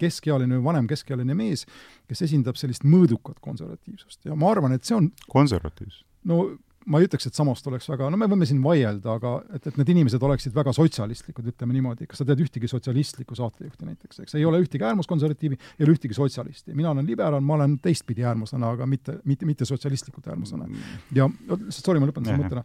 keskealine 0.00 0.58
või 0.58 0.66
vanem 0.68 0.88
keskealine 0.90 1.36
mees, 1.38 1.64
kes 2.10 2.24
esindab 2.26 2.58
sellist 2.60 2.84
mõõdukat 2.84 3.38
konservatiivsust 3.44 4.26
ja 4.28 4.36
ma 4.38 4.50
arvan, 4.50 4.74
et 4.74 4.84
see 4.84 4.96
on 4.98 5.10
konservatiivsus? 5.30 6.04
no 6.28 6.44
ma 6.90 7.00
ei 7.00 7.06
ütleks, 7.08 7.26
et 7.28 7.36
samast 7.36 7.66
oleks 7.70 7.86
väga, 7.88 8.08
no 8.12 8.18
me 8.20 8.28
võime 8.30 8.46
siin 8.48 8.60
vaielda, 8.64 9.16
aga 9.18 9.34
et, 9.56 9.68
et 9.70 9.78
need 9.80 9.92
inimesed 9.94 10.22
oleksid 10.26 10.54
väga 10.56 10.74
sotsialistlikud, 10.76 11.46
ütleme 11.52 11.76
niimoodi, 11.76 12.08
kas 12.10 12.20
sa 12.20 12.26
tead 12.28 12.42
ühtegi 12.44 12.68
sotsialistlikku 12.70 13.36
saatejuhti 13.38 13.88
näiteks, 13.88 14.20
eks, 14.24 14.36
ei 14.38 14.44
ole 14.48 14.60
ühtegi 14.64 14.86
äärmuskonservatiivi, 14.88 15.58
ei 15.78 15.86
ole 15.86 15.96
ühtegi 15.96 16.16
sotsialisti. 16.16 16.74
mina 16.76 16.92
olen 16.92 17.08
liberaal, 17.08 17.40
ma 17.44 17.56
olen 17.58 17.78
teistpidi 17.84 18.26
äärmuslane, 18.28 18.68
aga 18.68 18.88
mitte, 18.90 19.18
mitte, 19.24 19.48
mitte 19.48 19.68
sotsialistlikult 19.68 20.28
äärmuslane. 20.28 20.68
ja, 21.16 21.28
sorry, 21.70 22.02
ma 22.02 22.10
lõpetan 22.10 22.28
selle 22.28 22.44
mõttena. 22.44 22.64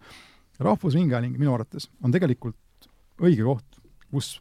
rahvusringhääling 0.59 1.39
minu 1.39 1.55
arvates 1.55 1.87
on 2.03 2.11
tegelikult 2.11 2.89
õige 3.23 3.47
koht, 3.47 3.83
kus 4.11 4.37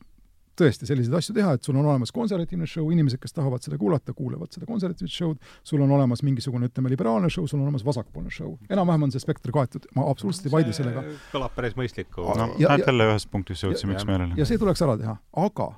tõesti 0.58 0.88
selliseid 0.88 1.14
asju 1.18 1.34
teha, 1.36 1.54
et 1.56 1.64
sul 1.64 1.76
on 1.78 1.86
olemas 1.86 2.12
konservatiivne 2.14 2.66
show, 2.68 2.88
inimesed, 2.92 3.20
kes 3.22 3.34
tahavad 3.36 3.64
seda 3.64 3.78
kuulata, 3.80 4.14
kuulavad 4.16 4.52
seda 4.54 4.68
konservatiivset 4.68 5.14
show'd, 5.14 5.50
sul 5.66 5.82
on 5.84 5.92
olemas 5.96 6.22
mingisugune, 6.26 6.70
ütleme, 6.70 6.92
liberaalne 6.92 7.30
show, 7.32 7.46
sul 7.50 7.60
on 7.60 7.68
olemas 7.68 7.84
vasakpoolne 7.86 8.32
show. 8.34 8.56
enam-vähem 8.70 9.08
on 9.08 9.14
see 9.14 9.22
spekter 9.22 9.54
kaetud, 9.54 9.88
ma 9.96 10.06
absoluutselt 10.10 10.48
ei 10.50 10.54
vaidle 10.56 10.76
sellega. 10.76 11.04
kõlab 11.32 11.54
päris 11.56 11.78
mõistliku. 11.78 12.26
no 12.28 12.50
näed, 12.54 12.84
jälle 12.86 13.10
ühest 13.12 13.30
punktist 13.30 13.66
jõudsime 13.66 13.96
üksmeelele. 13.96 14.38
ja 14.38 14.48
see 14.48 14.58
tuleks 14.58 14.82
ära 14.86 14.98
teha, 15.00 15.16
aga 15.44 15.70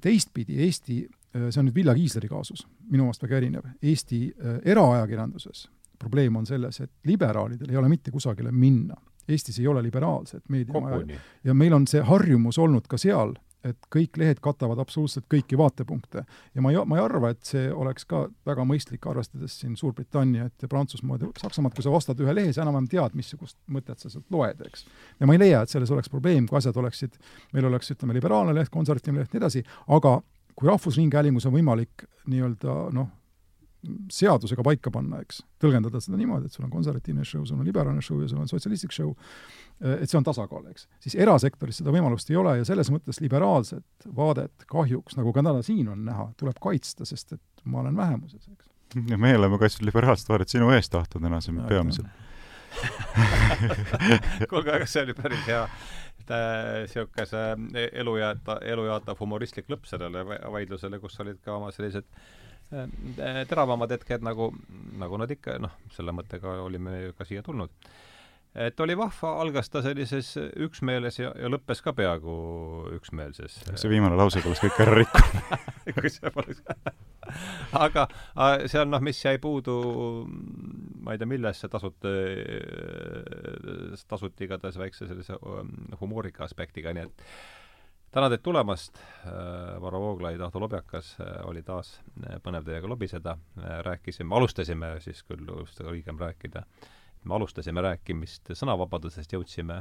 teistpidi 0.00 0.58
Eesti, 0.66 0.98
see 1.36 1.60
on 1.60 1.68
nüüd 1.68 1.76
Vilja 1.76 1.94
Kiisleri 1.94 2.28
kaasus, 2.32 2.66
minu 2.88 3.06
meelest 3.06 3.24
väga 3.24 3.38
erinev, 3.38 3.70
Eesti 3.82 4.24
äh, 4.32 4.58
eraajakirjanduses 4.74 5.68
probleem 6.02 6.36
on 6.36 6.46
selles, 6.48 6.80
et 6.82 6.90
liberaalidel 7.06 7.70
ei 7.70 7.78
ole 7.78 7.88
mitte 7.92 8.10
kusagile 8.10 8.50
minna 8.50 8.96
Eestis 9.28 9.58
ei 9.58 9.66
ole 9.66 9.82
liberaalset 9.82 10.48
meediamaja 10.48 11.18
ja 11.44 11.54
meil 11.54 11.72
on 11.72 11.86
see 11.86 12.02
harjumus 12.02 12.58
olnud 12.58 12.88
ka 12.90 12.98
seal, 12.98 13.36
et 13.64 13.88
kõik 13.94 14.18
lehed 14.20 14.40
katavad 14.42 14.80
absoluutselt 14.82 15.26
kõiki 15.30 15.58
vaatepunkte. 15.58 16.24
ja 16.54 16.64
ma 16.64 16.72
ei, 16.72 16.78
ma 16.86 16.98
ei 16.98 17.04
arva, 17.04 17.30
et 17.32 17.42
see 17.46 17.70
oleks 17.72 18.06
ka 18.08 18.24
väga 18.46 18.66
mõistlik, 18.68 19.06
arvestades 19.08 19.58
siin 19.60 19.76
Suurbritanniat 19.78 20.62
ja 20.62 20.68
Prantsusmaad 20.68 21.22
ja 21.22 21.30
Saksamaad, 21.40 21.74
kui 21.76 21.86
sa 21.86 21.94
ostad 21.94 22.20
ühe 22.20 22.34
lehe, 22.34 22.52
sa 22.52 22.64
enam-vähem 22.64 22.90
tead, 22.90 23.16
missugust 23.18 23.58
mõtet 23.72 24.02
sa 24.02 24.10
sealt 24.12 24.26
loed, 24.34 24.60
eks. 24.66 24.86
ja 25.20 25.28
ma 25.28 25.36
ei 25.36 25.42
leia, 25.44 25.62
et 25.62 25.72
selles 25.72 25.90
oleks 25.94 26.10
probleem, 26.12 26.48
kui 26.50 26.58
asjad 26.58 26.76
oleksid, 26.82 27.18
meil 27.54 27.70
oleks, 27.70 27.94
ütleme, 27.94 28.16
liberaalne 28.18 28.54
leht, 28.56 28.72
konservatiivne 28.74 29.22
leht, 29.22 29.34
nii 29.34 29.42
edasi, 29.42 29.64
aga 29.94 30.18
kui 30.58 30.68
Rahvusringhäälingus 30.68 31.46
on 31.48 31.56
võimalik 31.56 32.06
nii-öelda 32.30 32.78
noh, 32.96 33.10
seadusega 34.12 34.62
paika 34.66 34.92
panna, 34.94 35.20
eks, 35.24 35.40
tõlgendada 35.62 36.00
seda 36.02 36.18
niimoodi, 36.20 36.46
et 36.46 36.54
sul 36.54 36.66
on 36.66 36.72
konservatiivne 36.72 37.24
show, 37.26 37.44
sul 37.48 37.58
on 37.58 37.66
liberaalne 37.66 38.02
show 38.04 38.20
ja 38.22 38.28
sul 38.30 38.42
on 38.42 38.50
sotsialistlik 38.50 38.94
show, 38.94 39.12
et 39.80 40.10
see 40.10 40.18
on 40.18 40.26
tasakaal, 40.26 40.66
eks. 40.70 40.86
siis 41.02 41.16
erasektoris 41.18 41.82
seda 41.82 41.94
võimalust 41.94 42.30
ei 42.30 42.38
ole 42.38 42.56
ja 42.60 42.66
selles 42.68 42.92
mõttes 42.94 43.18
liberaalset 43.24 44.08
vaadet 44.16 44.66
kahjuks, 44.70 45.18
nagu 45.18 45.34
ka 45.34 45.42
täna 45.42 45.64
siin 45.66 45.90
on 45.92 46.04
näha, 46.06 46.30
tuleb 46.38 46.60
kaitsta, 46.62 47.08
sest 47.08 47.34
et 47.38 47.64
ma 47.64 47.82
olen 47.82 47.98
vähemuses, 47.98 48.46
eks. 48.46 48.70
ja 49.10 49.18
meie 49.18 49.38
oleme 49.40 49.58
kaitsnud 49.62 49.90
liberaalset 49.90 50.30
vaadet 50.30 50.54
sinu 50.54 50.70
eest, 50.76 50.94
Ahto, 50.98 51.22
tänasel 51.22 51.58
peamiselt 51.68 52.30
kuulge, 54.50 54.72
aga 54.72 54.86
see 54.88 55.02
oli 55.04 55.14
päris 55.16 55.42
hea 55.44 55.66
niisuguse 56.32 57.42
elu 57.92 58.14
jaata, 58.16 58.58
elu 58.72 58.86
jaatav 58.86 59.18
humoristlik 59.20 59.68
lõpp 59.72 59.88
sellele 59.90 60.22
vaidlusele, 60.24 61.00
kus 61.02 61.18
olid 61.20 61.40
ka 61.44 61.56
oma 61.56 61.72
sellised 61.74 62.06
teravamad 63.48 63.92
hetked, 63.96 64.24
nagu, 64.24 64.52
nagu 65.00 65.20
nad 65.20 65.30
ikka, 65.34 65.58
noh, 65.62 65.74
selle 65.92 66.14
mõttega 66.16 66.56
olime 66.64 67.12
ka 67.18 67.26
siia 67.28 67.44
tulnud. 67.44 67.72
et 68.52 68.80
oli 68.84 68.96
vahva, 68.96 69.30
algas 69.40 69.70
ta 69.72 69.80
sellises 69.84 70.34
üksmeeles 70.36 71.18
ja, 71.18 71.32
ja 71.40 71.48
lõppes 71.48 71.80
ka 71.84 71.94
peaaegu 71.96 72.34
üksmeelses. 72.98 73.62
see 73.74 73.92
viimane 73.92 74.16
lause 74.16 74.44
kõlas 74.44 74.60
kõik 74.60 74.80
ära 74.84 74.98
rikkunud 75.00 75.94
kui 75.96 76.12
see 76.12 76.32
poleks 76.34 76.64
aga 77.76 78.06
see 78.66 78.80
on 78.82 78.92
noh, 78.92 79.02
mis 79.04 79.20
jäi 79.24 79.38
puudu, 79.42 79.76
ma 81.04 81.14
ei 81.14 81.20
tea, 81.20 81.28
millest 81.28 81.64
see 81.64 81.72
tasuta, 81.72 82.12
tasuti 84.10 84.48
igatahes 84.48 84.78
väikse 84.80 85.08
sellise 85.10 85.38
um, 85.40 85.72
humoorika 86.00 86.44
aspektiga, 86.46 86.94
nii 86.96 87.08
et 87.08 87.26
tänan 88.12 88.30
teid 88.30 88.42
tulemast, 88.44 88.98
äh, 89.26 89.80
Varro 89.80 90.00
Vooglaid, 90.00 90.40
Ahto 90.40 90.60
Lobjakas, 90.60 91.16
äh, 91.20 91.26
oli 91.48 91.62
taas 91.62 91.94
äh, 92.26 92.36
põnev 92.44 92.66
teiega 92.66 92.88
lobiseda, 92.88 93.36
rääkisime, 93.86 94.36
alustasime 94.36 94.94
siis 95.00 95.22
küll, 95.24 95.46
just 95.48 95.80
õigem 95.80 96.20
rääkida, 96.20 96.64
me 97.24 97.36
alustasime 97.38 97.80
rääkimist 97.80 98.52
sõnavabadusest, 98.58 99.32
jõudsime 99.32 99.80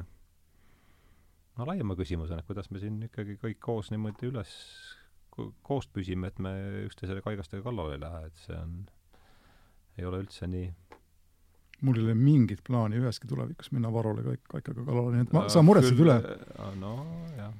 no 1.58 1.68
laiema 1.68 1.98
küsimusena, 1.99 2.40
et 2.40 2.48
kuidas 2.48 2.72
me 2.72 2.80
siin 2.80 3.02
ikkagi 3.10 3.36
kõik 3.41 3.60
koos 3.60 3.91
niimoodi 3.91 4.32
üles, 4.32 4.53
koos 5.36 5.90
püsime, 5.91 6.32
et 6.32 6.40
me 6.40 6.53
üksteisele 6.86 7.24
kaigastega 7.26 7.66
kallale 7.68 7.98
ei 7.98 8.06
lähe, 8.06 8.24
et 8.32 8.45
see 8.45 8.56
on, 8.56 8.80
ei 9.99 10.08
ole 10.08 10.24
üldse 10.24 10.48
nii. 10.48 10.72
Mul 11.82 11.98
ei 11.98 12.03
ole 12.06 12.14
mingit 12.16 12.62
plaani 12.64 12.99
üheski 13.02 13.28
tulevikus 13.28 13.72
minna 13.74 13.90
Varole 13.91 14.24
kõik 14.24 14.44
kaikaga 14.53 14.86
kallale, 14.86 15.16
nii 15.18 15.28
et 15.28 15.32
ma, 15.36 15.48
sa 15.49 15.64
muretsed 15.66 15.99
üle. 15.99 16.20
no 16.80 16.95
jah 17.36 17.52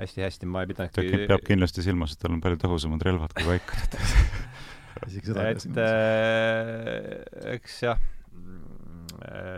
hästi-hästi, 0.00 0.48
ma 0.48 0.64
ei 0.64 0.70
pidanudki 0.72 1.04
ta 1.12 1.22
peab 1.34 1.46
kindlasti 1.46 1.84
silmas, 1.84 2.14
et 2.14 2.22
tal 2.22 2.34
on 2.36 2.42
palju 2.44 2.60
tõhusamad 2.64 3.04
relvad 3.06 3.34
kui 3.36 3.48
vaikud 3.50 3.96
isegi 5.08 5.32
seda 5.32 5.46
et 5.52 5.80
äh, 5.82 7.54
eks 7.56 7.78
jah, 7.84 8.02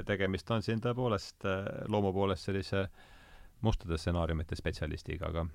tegemist 0.08 0.50
on 0.54 0.64
siin 0.64 0.82
tõepoolest 0.84 1.46
äh, 1.48 1.66
loomu 1.92 2.12
poolest 2.16 2.50
sellise 2.50 2.86
mustade 3.64 3.96
stsenaariumite 3.96 4.56
spetsialistiga, 4.58 5.30
aga 5.30 5.46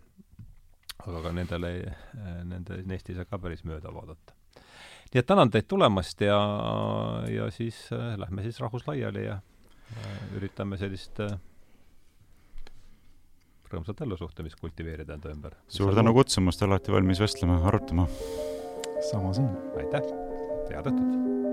aga 1.08 1.22
ka 1.24 1.32
nendele, 1.36 1.72
nende, 2.48 2.82
neist 2.90 3.10
ei 3.10 3.18
saa 3.18 3.28
ka 3.30 3.40
päris 3.42 3.64
mööda 3.68 3.92
vaadata. 3.94 4.36
nii 5.14 5.22
et 5.22 5.28
tänan 5.28 5.52
teid 5.54 5.68
tulemast 5.70 6.22
ja, 6.22 6.40
ja 7.32 7.48
siis 7.54 7.88
äh, 7.96 8.14
lähme 8.20 8.44
siis 8.46 8.60
rahvus 8.62 8.86
laiali 8.88 9.26
ja 9.26 9.40
äh, 9.40 10.20
üritame 10.38 10.78
sellist 10.78 11.20
äh, 11.24 11.38
rõõmsat 13.74 14.06
ellusuhtumist 14.06 14.60
kultiveerida 14.62 15.18
enda 15.18 15.34
ümber. 15.34 15.58
suur 15.68 15.96
tänu 15.96 16.14
kutsumast, 16.14 16.64
alati 16.64 16.92
valmis 16.96 17.22
vestlema, 17.22 17.62
arutama. 17.68 18.08
sama 19.12 19.34
siin. 19.34 19.52
aitäh, 19.78 20.12
head 20.70 20.92
õhtut! 20.94 21.49